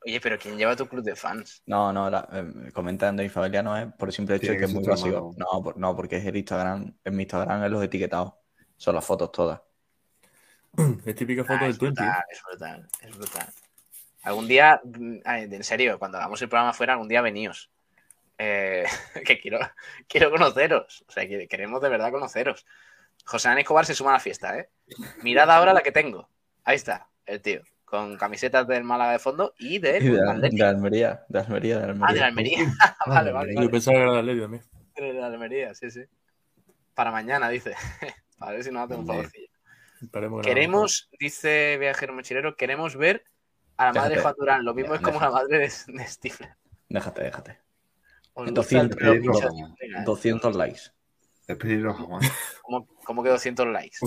Oye, 0.05 0.19
pero 0.21 0.37
¿quién 0.37 0.57
lleva 0.57 0.75
tu 0.75 0.87
club 0.87 1.03
de 1.03 1.15
fans? 1.15 1.63
No, 1.65 1.93
no, 1.93 2.09
la, 2.09 2.27
eh, 2.33 2.71
comentando 2.73 3.23
mi 3.23 3.29
familia 3.29 3.63
no 3.63 3.77
es 3.77 3.91
por 3.93 4.09
el 4.09 4.13
simple 4.13 4.35
hecho 4.35 4.47
de 4.47 4.53
que 4.53 4.59
que 4.59 4.65
es 4.65 4.73
muy 4.73 4.83
básico. 4.85 5.33
No, 5.37 5.63
por- 5.63 5.77
no, 5.77 5.95
porque 5.95 6.17
es 6.17 6.25
el 6.25 6.35
Instagram, 6.35 6.93
en 7.03 7.15
mi 7.15 7.23
Instagram 7.23 7.63
es 7.63 7.71
los 7.71 7.83
etiquetados. 7.83 8.33
Son 8.77 8.95
las 8.95 9.05
fotos 9.05 9.31
todas. 9.31 9.61
Es 11.05 11.15
típica 11.15 11.41
Ah, 11.43 11.45
foto 11.45 11.59
del 11.65 11.71
es 11.71 11.79
20. 11.79 12.01
brutal, 12.01 12.23
es 12.29 12.41
brutal, 12.43 12.87
es 13.01 13.17
brutal. 13.17 13.47
Algún 14.23 14.47
día, 14.47 14.81
mm, 14.83 15.17
en 15.25 15.63
serio, 15.63 15.99
cuando 15.99 16.17
hagamos 16.17 16.41
el 16.41 16.49
programa 16.49 16.73
fuera, 16.73 16.93
algún 16.93 17.07
día 17.07 17.21
veníos. 17.21 17.69
Eh, 18.37 18.83
que 19.27 19.39
quiero, 19.39 19.59
quiero 20.07 20.31
conoceros. 20.31 21.05
O 21.07 21.11
sea, 21.11 21.27
que 21.27 21.47
queremos 21.47 21.81
de 21.81 21.89
verdad 21.89 22.11
conoceros. 22.11 22.65
José 23.25 23.49
Ángel 23.49 23.61
Escobar 23.61 23.85
se 23.85 23.93
suma 23.95 24.09
a 24.11 24.13
la 24.13 24.19
fiesta, 24.19 24.57
¿eh? 24.57 24.69
Mirad 25.21 25.49
ahora 25.51 25.73
la 25.73 25.81
que 25.81 25.91
tengo. 25.91 26.27
Ahí 26.63 26.75
está, 26.75 27.07
el 27.25 27.41
tío. 27.41 27.61
Con 27.93 28.17
camisetas 28.17 28.65
del 28.67 28.83
Málaga 28.83 29.11
de 29.11 29.19
fondo 29.19 29.53
y 29.59 29.75
Y 29.75 29.77
del 29.77 30.03
de, 30.15 30.27
Atleti. 30.27 30.55
de 30.57 30.63
Almería, 30.65 31.23
de 31.29 31.39
Almería, 31.39 31.77
de 31.77 31.83
Almería. 31.83 32.07
Ah, 32.09 32.13
de 32.13 32.19
la 32.21 32.25
Almería. 32.25 32.57
vale, 33.05 33.31
vale, 33.31 33.51
Yo 33.53 33.57
vale. 33.59 33.69
pensaba 33.69 33.97
que 33.97 34.01
era 34.01 34.13
de 34.13 34.19
Atleti 34.19 34.41
también. 34.41 34.63
De 34.95 35.13
la 35.13 35.25
Almería, 35.27 35.75
sí, 35.75 35.91
sí. 35.91 36.01
Para 36.95 37.11
mañana, 37.11 37.49
dice. 37.49 37.75
Para 38.39 38.53
ver 38.53 38.63
si 38.63 38.71
nos 38.71 38.85
hace 38.85 38.95
un 38.99 39.05
favorcillo. 39.05 39.47
No. 40.11 40.41
Queremos, 40.41 41.07
dice 41.19 41.77
Viajero 41.79 42.13
Mochilero, 42.15 42.55
queremos 42.57 42.95
ver 42.95 43.25
a 43.77 43.85
la 43.85 43.93
madre 43.93 44.09
de 44.09 44.15
Déjate. 44.15 44.21
Juan 44.23 44.35
Durán. 44.39 44.65
Lo 44.65 44.73
mismo 44.73 44.95
es 44.95 45.01
como 45.01 45.19
la 45.21 45.29
madre 45.29 45.59
de, 45.59 45.71
de 45.93 46.07
Stifler. 46.07 46.49
Déjate, 46.89 47.23
déjate. 47.25 47.59
Os 48.33 48.45
gusta 48.45 48.49
el 48.49 48.89
200, 48.89 48.97
pelo 48.97 49.11
pedirlo, 49.11 49.31
pincho, 49.33 49.47
vamos. 49.49 49.75
venga, 49.79 49.99
¿eh? 49.99 50.03
200 50.03 50.55
likes. 50.55 50.81
¿Cómo, 52.61 52.87
cómo 53.03 53.23
que 53.23 53.29
200 53.29 53.67
likes? 53.73 53.97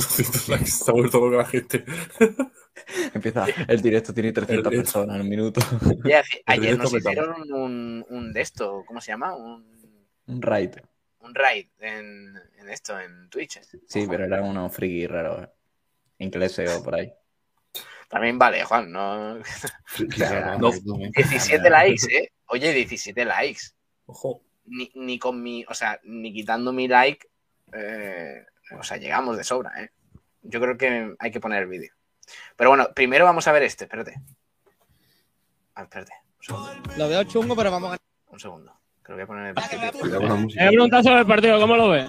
Se 0.67 0.91
ha 0.91 0.95
vuelto 0.95 1.21
loca 1.21 1.39
la 1.39 1.45
gente. 1.45 1.85
Empieza, 3.15 3.47
el 3.69 3.81
directo 3.81 4.13
tiene 4.15 4.33
300 4.33 4.71
directo. 4.71 4.71
personas 4.85 5.17
en 5.17 5.23
un 5.23 5.29
minuto. 5.29 5.61
Ayer 6.47 6.79
nos 6.79 6.93
hicieron 6.93 7.53
un, 7.53 8.05
un 8.09 8.33
de 8.33 8.41
esto, 8.41 8.85
¿cómo 8.87 9.01
se 9.01 9.13
llama? 9.13 9.35
Un, 9.35 10.07
Un 10.27 10.43
raid. 10.43 10.77
un 11.21 11.35
raid 11.35 11.69
en, 11.81 12.37
en 12.59 12.69
esto, 12.69 12.99
en 13.01 13.29
Twitch. 13.31 13.61
Sí, 13.89 14.07
pero 14.09 14.25
eran 14.25 14.45
unos 14.45 14.75
friki 14.75 15.07
raros. 15.07 15.45
¿eh? 15.45 15.51
Ingleses 16.19 16.71
o 16.77 16.83
por 16.83 16.95
ahí. 16.95 17.13
También 18.09 18.39
vale, 18.39 18.65
Juan. 18.65 18.93
Claro, 20.11 20.59
no. 20.59 20.71
17 20.71 21.71
likes, 21.71 22.07
¿eh? 22.15 22.31
Oye, 22.49 22.73
17 22.73 23.25
likes. 23.25 23.61
Ojo. 24.07 24.43
Ni, 24.67 24.91
ni 24.95 25.19
con 25.19 25.43
mi, 25.43 25.65
o 25.69 25.75
sea, 25.75 26.01
ni 26.05 26.33
quitando 26.33 26.73
mi 26.73 26.89
like, 26.89 27.29
eh, 27.73 28.45
o 28.79 28.83
sea, 28.83 28.97
llegamos 28.97 29.37
de 29.37 29.45
sobra, 29.45 29.73
¿eh? 29.83 29.91
Yo 30.43 30.61
creo 30.61 30.77
que 30.77 31.15
hay 31.19 31.31
que 31.31 31.41
poner 31.41 31.63
el 31.63 31.69
vídeo. 31.69 31.93
Pero 32.57 32.71
bueno, 32.71 32.89
primero 32.95 33.25
vamos 33.25 33.47
a 33.47 33.53
ver 33.53 33.63
este, 33.63 33.85
espérate. 33.85 34.15
Ah, 35.75 35.83
espérate, 35.83 36.13
un 36.39 36.45
segundo, 36.45 36.73
Lo 36.97 37.09
veo 37.09 37.25
chungo, 37.25 37.55
pero 37.55 37.71
vamos 37.71 37.89
a 37.89 37.91
ganar. 37.91 38.01
un 38.29 38.41
segundo. 38.41 38.73
Que 39.05 39.13
lo 39.13 39.17
voy 39.17 39.23
a 39.23 39.27
poner 39.27 39.47
el 39.47 39.59
a 39.59 40.69
preguntar 40.69 41.03
sobre 41.05 41.21
el 41.21 41.27
partido, 41.27 41.61
¿cómo 41.61 41.77
lo 41.77 41.89
ves? 41.91 42.09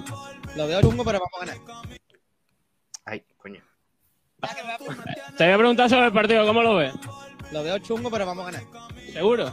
Lo 0.55 0.67
veo 0.67 0.81
chungo, 0.81 1.03
pero 1.03 1.19
vamos 1.19 1.41
a 1.41 1.45
ganar. 1.45 1.99
Ay, 3.05 3.23
coño. 3.37 3.61
Te 5.37 5.43
voy 5.45 5.53
a 5.53 5.57
preguntar 5.57 5.89
sobre 5.89 6.05
el 6.07 6.13
partido, 6.13 6.45
¿cómo 6.45 6.63
lo 6.63 6.75
ves? 6.75 6.93
Lo 7.51 7.63
veo 7.63 7.77
chungo, 7.79 8.09
pero 8.09 8.25
vamos 8.25 8.47
a 8.47 8.51
ganar. 8.51 8.67
¿Seguro? 9.13 9.51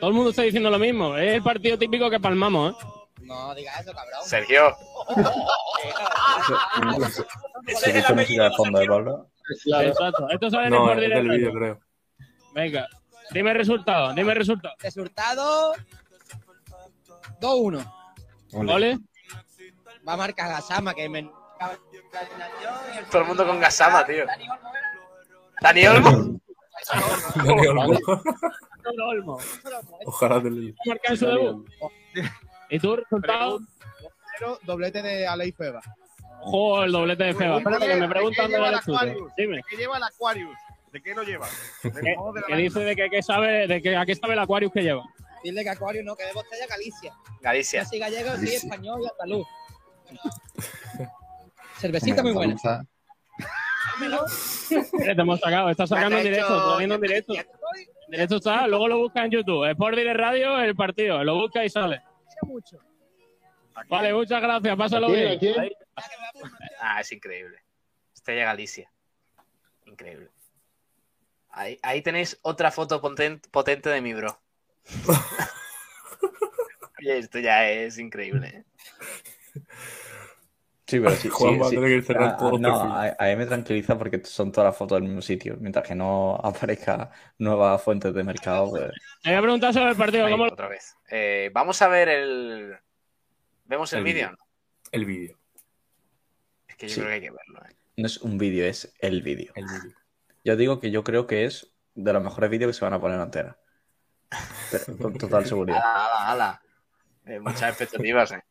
Todo 0.00 0.08
el 0.08 0.14
mundo 0.14 0.30
está 0.30 0.42
diciendo 0.42 0.70
lo 0.70 0.78
mismo. 0.78 1.16
Es 1.16 1.34
el 1.34 1.42
partido 1.42 1.78
típico 1.78 2.10
que 2.10 2.20
palmamos, 2.20 2.72
¿eh? 2.72 2.76
No 3.22 3.54
digas 3.54 3.80
eso, 3.80 3.92
cabrón. 3.92 4.20
Sergio, 4.24 4.76
¿Se 7.78 7.90
escucha 7.90 8.14
música 8.14 8.44
de 8.44 8.50
fondo 8.56 8.78
de 8.78 8.86
Pablo? 8.86 9.30
Exacto. 9.80 10.28
Esto 10.30 10.50
sale 10.50 10.66
en 10.66 10.72
No, 10.72 10.92
el 10.92 11.04
es 11.04 11.10
del 11.10 11.28
vídeo, 11.28 11.52
creo. 11.52 11.80
Venga, 12.52 12.86
dime 13.30 13.50
el 13.52 13.56
resultado, 13.56 14.12
dime 14.12 14.32
el 14.32 14.38
resultado. 14.38 14.74
Resultado 14.78 15.74
2-1. 17.40 17.92
¿Vale? 18.52 18.98
Va 20.06 20.12
a 20.12 20.16
marcar 20.16 20.48
Gasama, 20.50 20.94
que 20.94 21.08
me. 21.08 21.30
todo 23.10 23.22
el 23.22 23.28
mundo 23.28 23.46
con 23.46 23.58
Gasama, 23.58 24.04
tío. 24.04 24.26
Dani 25.60 25.86
Olmo. 25.86 26.40
Dani 27.34 27.66
Olmo. 27.66 27.98
Olmo. 28.88 29.38
Ojalá 30.06 30.42
te 30.42 30.50
lo 30.50 30.74
Marca 30.86 31.12
en 31.12 31.16
su 31.16 31.26
debut. 31.26 31.68
¿Y 32.70 32.78
tú, 32.78 32.96
resultado? 32.96 33.60
Pero 34.38 34.58
doblete 34.62 35.02
de 35.02 35.26
Alei 35.26 35.52
Feba. 35.52 35.80
Ojo, 36.42 36.84
el 36.84 36.92
doblete 36.92 37.24
de 37.24 37.34
Feba. 37.34 37.58
Espérate, 37.58 37.86
que 37.86 37.96
me 37.96 38.08
preguntan 38.08 38.50
de 38.50 38.56
lleva 38.56 38.66
el 38.66 38.70
del 38.70 38.78
estudio. 38.80 38.98
Aquarius? 38.98 39.32
Dime. 39.36 39.56
¿De 39.56 39.62
qué 39.68 39.76
lleva 39.76 39.96
el 39.96 40.02
Aquarius? 40.02 40.58
¿De 40.92 41.02
qué 41.02 41.14
lo 41.14 41.22
lleva? 41.22 41.48
¿Qué, 41.82 42.16
qué 42.46 42.56
dice 42.56 42.80
de 42.80 42.96
que, 42.96 43.10
qué 43.10 43.22
sabe, 43.22 43.66
de 43.66 43.82
que 43.82 43.96
a 43.96 44.04
qué 44.04 44.14
sabe 44.14 44.34
el 44.34 44.38
Aquarius 44.40 44.72
que 44.72 44.82
lleva? 44.82 45.04
Dile 45.44 45.62
que 45.62 45.70
Acuario 45.70 46.02
no, 46.02 46.16
que 46.16 46.24
de 46.24 46.32
botella 46.32 46.66
Galicia. 46.66 47.12
Galicia. 47.42 47.82
Así 47.82 47.98
gallego, 47.98 48.30
sí, 48.30 48.36
Galicia. 48.36 48.58
español 48.58 49.02
y 49.02 49.08
andaluz. 49.10 49.46
Cervecita 51.78 52.22
muy 52.22 52.32
buena. 52.32 52.56
Te 54.68 55.10
hemos 55.10 55.40
sacado, 55.40 55.68
está 55.70 55.86
sacando 55.86 56.16
en 56.16 56.24
directo, 56.24 56.78
viendo 56.78 56.94
en 56.94 57.00
directo. 57.00 57.34
Directo 58.14 58.36
está, 58.36 58.66
luego 58.66 58.88
lo 58.88 58.98
busca 58.98 59.24
en 59.24 59.30
YouTube. 59.30 59.68
Sport 59.70 59.96
Direct 59.96 60.16
Radio, 60.18 60.58
el 60.60 60.74
partido. 60.74 61.22
Lo 61.24 61.36
busca 61.36 61.64
y 61.64 61.70
sale. 61.70 62.02
mucho. 62.42 62.78
Vale, 63.88 64.14
muchas 64.14 64.40
gracias, 64.40 64.76
pásalo 64.76 65.10
bien. 65.10 65.38
Ah, 66.80 67.00
es 67.00 67.12
increíble. 67.12 67.58
Estrella 68.14 68.44
Galicia. 68.44 68.90
Increíble. 69.86 70.30
Ahí, 71.50 71.78
ahí 71.82 72.02
tenéis 72.02 72.38
otra 72.42 72.70
foto 72.70 73.00
poten- 73.00 73.40
potente 73.50 73.88
de 73.90 74.00
mi 74.00 74.14
bro. 74.14 74.40
Oye, 77.00 77.18
esto 77.18 77.38
ya 77.38 77.68
es 77.68 77.98
increíble. 77.98 78.48
¿eh? 78.48 78.64
Sí, 80.86 81.00
pero 81.00 81.10
sí. 81.16 81.28
Juan 81.28 81.54
sí, 81.54 81.60
va 81.60 81.66
a 81.66 81.70
tener 81.70 82.00
que 82.00 82.06
cerrar 82.06 82.24
Ah, 82.30 82.36
todos 82.36 82.52
los 82.52 82.60
no, 82.60 82.68
perfiles. 82.82 83.16
a, 83.18 83.24
a 83.24 83.28
mí 83.28 83.36
me 83.36 83.46
tranquiliza 83.46 83.96
porque 83.98 84.22
son 84.24 84.52
todas 84.52 84.68
las 84.68 84.76
fotos 84.76 84.96
del 84.96 85.04
mismo 85.04 85.22
sitio. 85.22 85.56
Mientras 85.60 85.86
que 85.86 85.94
no 85.94 86.36
aparezca 86.42 87.10
nuevas 87.38 87.82
fuentes 87.82 88.12
de 88.14 88.22
mercado, 88.24 88.70
pues, 88.70 88.90
Te 89.22 89.30
voy 89.30 89.38
a 89.38 89.42
preguntar 89.42 89.72
sobre 89.72 89.90
el 89.90 89.96
partido. 89.96 90.26
Ahí, 90.26 90.32
¿Cómo 90.32 90.46
lo- 90.46 90.52
otra 90.52 90.68
vez. 90.68 90.94
Eh, 91.10 91.50
vamos 91.54 91.80
a 91.82 91.88
ver 91.88 92.08
el. 92.08 92.76
¿Vemos 93.64 93.92
el, 93.94 94.00
El 94.00 94.04
vídeo? 94.04 94.38
El 94.92 95.04
vídeo. 95.06 95.38
Es 96.68 96.76
que 96.76 96.88
yo 96.88 96.94
Sí. 96.94 97.00
creo 97.00 97.08
que 97.08 97.14
hay 97.14 97.20
que 97.20 97.30
verlo. 97.30 97.60
¿eh? 97.68 97.76
no 97.96 98.06
es 98.06 98.18
un 98.22 98.36
vídeo, 98.38 98.66
es 98.66 98.92
el 98.98 99.22
vídeo. 99.22 99.52
El 99.54 99.64
vídeo. 99.66 99.96
Yo 100.44 100.56
digo 100.56 100.80
que 100.80 100.90
yo 100.90 101.04
creo 101.04 101.26
que 101.28 101.44
es 101.44 101.72
de 101.94 102.12
los 102.12 102.22
mejores 102.22 102.50
vídeos 102.50 102.68
que 102.70 102.72
se 102.78 102.84
van 102.84 102.92
a 102.94 103.00
poner 103.00 103.14
en 103.16 103.22
antena. 103.22 103.56
Pero 104.70 104.98
con 104.98 105.16
total 105.16 105.46
seguridad. 105.46 105.78
¡Hala, 105.82 106.06
hala, 106.06 106.30
hala! 106.32 106.62
Eh, 107.26 107.38
muchas 107.40 107.62
expectativas, 107.70 108.32
¿eh? 108.32 108.42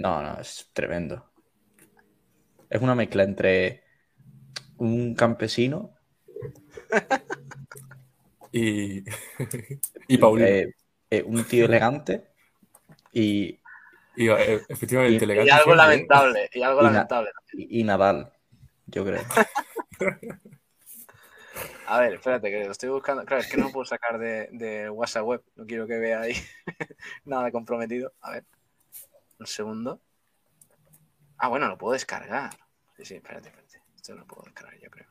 No, 0.00 0.22
no, 0.22 0.40
es 0.40 0.70
tremendo. 0.72 1.24
Es 2.68 2.80
una 2.80 2.94
mezcla 2.94 3.22
entre 3.22 3.82
un 4.78 5.14
campesino 5.14 5.90
Y. 8.52 9.04
y 10.08 10.18
Paulino. 10.18 10.46
eh, 10.48 10.72
eh, 11.10 11.22
un 11.22 11.44
tío 11.44 11.66
elegante 11.66 12.30
y, 13.12 13.58
y 14.16 14.28
eh, 14.28 14.60
efectivamente, 14.68 15.24
y- 15.24 15.24
elegante 15.24 15.50
Y 15.50 15.54
algo 15.54 15.64
siempre, 15.74 15.86
¿eh? 15.86 15.88
lamentable. 15.88 16.50
Y 16.52 16.62
algo 16.62 16.80
Y 16.80 16.84
na- 16.84 16.92
lamentable. 16.92 17.30
y- 17.52 17.80
y 17.80 17.84
Nadal, 17.84 18.32
yo 18.86 19.04
creo. 19.04 19.20
A 21.86 22.00
ver, 22.00 22.14
espérate, 22.14 22.50
que 22.50 22.64
lo 22.64 22.72
estoy 22.72 22.88
buscando. 22.88 23.24
Claro, 23.24 23.42
es 23.42 23.48
que 23.50 23.56
no 23.56 23.64
lo 23.64 23.72
puedo 23.72 23.84
sacar 23.84 24.18
de, 24.18 24.48
de 24.52 24.88
WhatsApp 24.90 25.24
web. 25.24 25.42
No 25.56 25.66
quiero 25.66 25.86
que 25.86 25.98
vea 25.98 26.20
ahí 26.22 26.34
nada 27.24 27.50
comprometido. 27.50 28.12
A 28.20 28.32
ver, 28.32 28.44
un 29.40 29.46
segundo. 29.46 30.00
Ah, 31.38 31.48
bueno, 31.48 31.68
lo 31.68 31.78
puedo 31.78 31.94
descargar. 31.94 32.50
Sí, 32.96 33.04
sí, 33.04 33.14
espérate, 33.16 33.48
espérate. 33.48 33.82
Esto 33.96 34.14
lo 34.14 34.26
puedo 34.26 34.42
descargar, 34.44 34.78
yo 34.78 34.90
creo. 34.90 35.08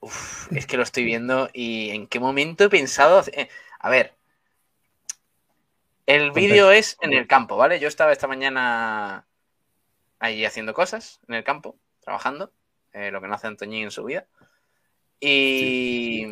Uf, 0.00 0.52
es 0.52 0.66
que 0.66 0.76
lo 0.76 0.82
estoy 0.82 1.04
viendo 1.04 1.50
y 1.52 1.90
en 1.90 2.06
qué 2.06 2.20
momento 2.20 2.64
he 2.64 2.70
pensado. 2.70 3.22
eh, 3.32 3.48
a 3.80 3.90
ver, 3.90 4.14
el 6.06 6.30
vídeo 6.32 6.70
es 6.70 6.96
en 7.00 7.12
el 7.12 7.26
campo, 7.26 7.56
¿vale? 7.56 7.80
Yo 7.80 7.88
estaba 7.88 8.12
esta 8.12 8.28
mañana 8.28 9.26
ahí 10.18 10.44
haciendo 10.44 10.74
cosas 10.74 11.20
en 11.28 11.34
el 11.34 11.44
campo, 11.44 11.76
trabajando 12.00 12.52
eh, 12.92 13.10
lo 13.10 13.20
que 13.20 13.28
no 13.28 13.34
hace 13.34 13.46
Antoñín 13.46 13.84
en 13.84 13.90
su 13.90 14.04
vida. 14.04 14.26
Y 15.18 16.26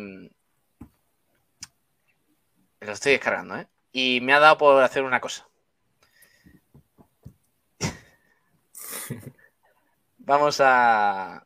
lo 2.79 2.91
estoy 2.91 3.13
descargando, 3.13 3.57
¿eh? 3.57 3.67
Y 3.93 4.19
me 4.21 4.33
ha 4.33 4.39
dado 4.39 4.57
por 4.57 4.83
hacer 4.83 5.03
una 5.03 5.21
cosa. 5.21 5.47
Vamos 10.17 10.59
a... 10.61 11.45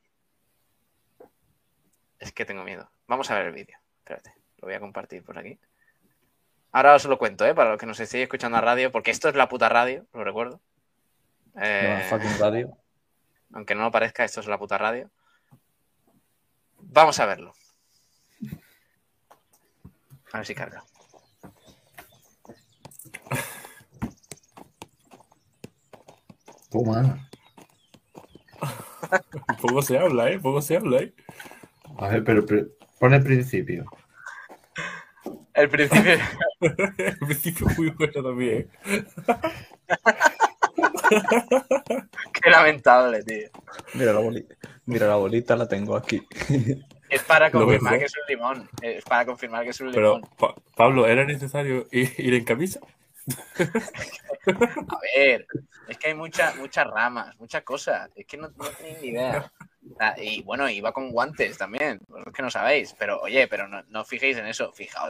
Es 2.20 2.32
que 2.32 2.46
tengo 2.46 2.64
miedo. 2.64 2.90
Vamos 3.06 3.30
a 3.30 3.36
ver 3.36 3.48
el 3.48 3.54
vídeo. 3.54 3.78
Espérate, 4.00 4.34
lo 4.58 4.68
voy 4.68 4.76
a 4.76 4.80
compartir 4.80 5.24
por 5.24 5.38
aquí. 5.38 5.60
Ahora 6.72 6.96
os 6.96 7.06
lo 7.06 7.18
cuento, 7.18 7.46
¿eh? 7.46 7.54
Para 7.54 7.72
los 7.72 7.80
que 7.80 7.86
nos 7.86 8.00
estéis 8.00 8.24
escuchando 8.24 8.58
a 8.58 8.62
radio, 8.62 8.92
porque 8.92 9.12
esto 9.12 9.28
es 9.30 9.36
la 9.36 9.50
puta 9.50 9.68
radio, 9.68 10.06
lo 10.14 10.24
recuerdo. 10.24 10.62
Eh, 11.56 12.04
No, 12.04 12.18
fucking 12.18 12.40
radio. 12.40 12.78
aunque 13.54 13.76
no 13.76 13.84
lo 13.84 13.92
parezca, 13.92 14.24
esto 14.24 14.40
es 14.40 14.48
la 14.48 14.58
puta 14.58 14.78
radio. 14.78 15.10
Vamos 16.80 17.20
a 17.20 17.26
verlo. 17.26 17.54
A 20.32 20.38
ver 20.38 20.46
si 20.46 20.56
carga. 20.56 20.84
Toma. 26.70 27.30
Poco 29.62 29.82
se 29.82 29.98
habla, 29.98 30.30
¿eh? 30.32 30.40
Poco 30.40 30.62
se 30.62 30.78
habla, 30.78 31.00
¿eh? 31.00 31.14
A 31.98 32.10
ver, 32.10 32.24
pero, 32.24 32.46
pero 32.46 32.68
pon 33.00 33.14
el 33.14 33.24
principio. 33.24 33.86
El 35.54 35.70
principio. 35.70 36.14
El 36.60 37.18
principio 37.20 37.68
muy 37.78 37.90
bueno 37.92 38.24
también, 38.24 38.68
¿eh? 38.86 38.88
Qué 42.42 42.50
lamentable, 42.50 43.24
tío. 43.24 43.50
Mira 43.94 44.14
la 44.14 44.20
bolita. 44.20 44.56
Mira 44.86 45.08
la 45.08 45.16
bolita, 45.16 45.56
la 45.56 45.68
tengo 45.68 45.96
aquí. 45.96 46.26
Es 47.10 47.24
para 47.24 47.52
confirmar 47.52 48.00
que 48.00 48.06
es 48.06 48.14
un 48.16 48.24
limón. 48.28 48.70
Es 48.82 49.04
para 49.06 49.26
confirmar 49.26 49.64
que 49.64 49.70
es 49.70 49.82
un 49.82 49.92
Pero, 49.92 50.16
limón. 50.16 50.30
Pa- 50.38 50.56
Pablo, 50.76 51.08
¿era 51.08 51.26
necesario 51.26 51.88
ir 51.92 52.34
en 52.34 52.44
camisa? 52.44 52.80
A 54.48 55.00
ver, 55.16 55.46
es 55.88 55.98
que 55.98 56.08
hay 56.08 56.14
muchas 56.14 56.56
muchas 56.56 56.88
ramas, 56.88 57.38
muchas 57.40 57.64
cosas. 57.64 58.10
Es 58.16 58.26
que 58.26 58.38
no, 58.38 58.50
tenéis 58.52 59.02
ni 59.02 59.08
idea. 59.10 59.52
Y 60.18 60.44
bueno, 60.44 60.70
iba 60.70 60.92
con 60.92 61.12
guantes 61.12 61.58
también, 61.58 62.00
es 62.26 62.34
que 62.34 62.42
no 62.42 62.50
sabéis. 62.50 62.96
Pero 62.98 63.20
oye, 63.22 63.48
pero 63.48 63.68
no, 63.68 63.84
no 63.90 64.06
fijéis 64.06 64.38
en 64.38 64.48
eso. 64.48 64.72
Fijaos 64.74 65.06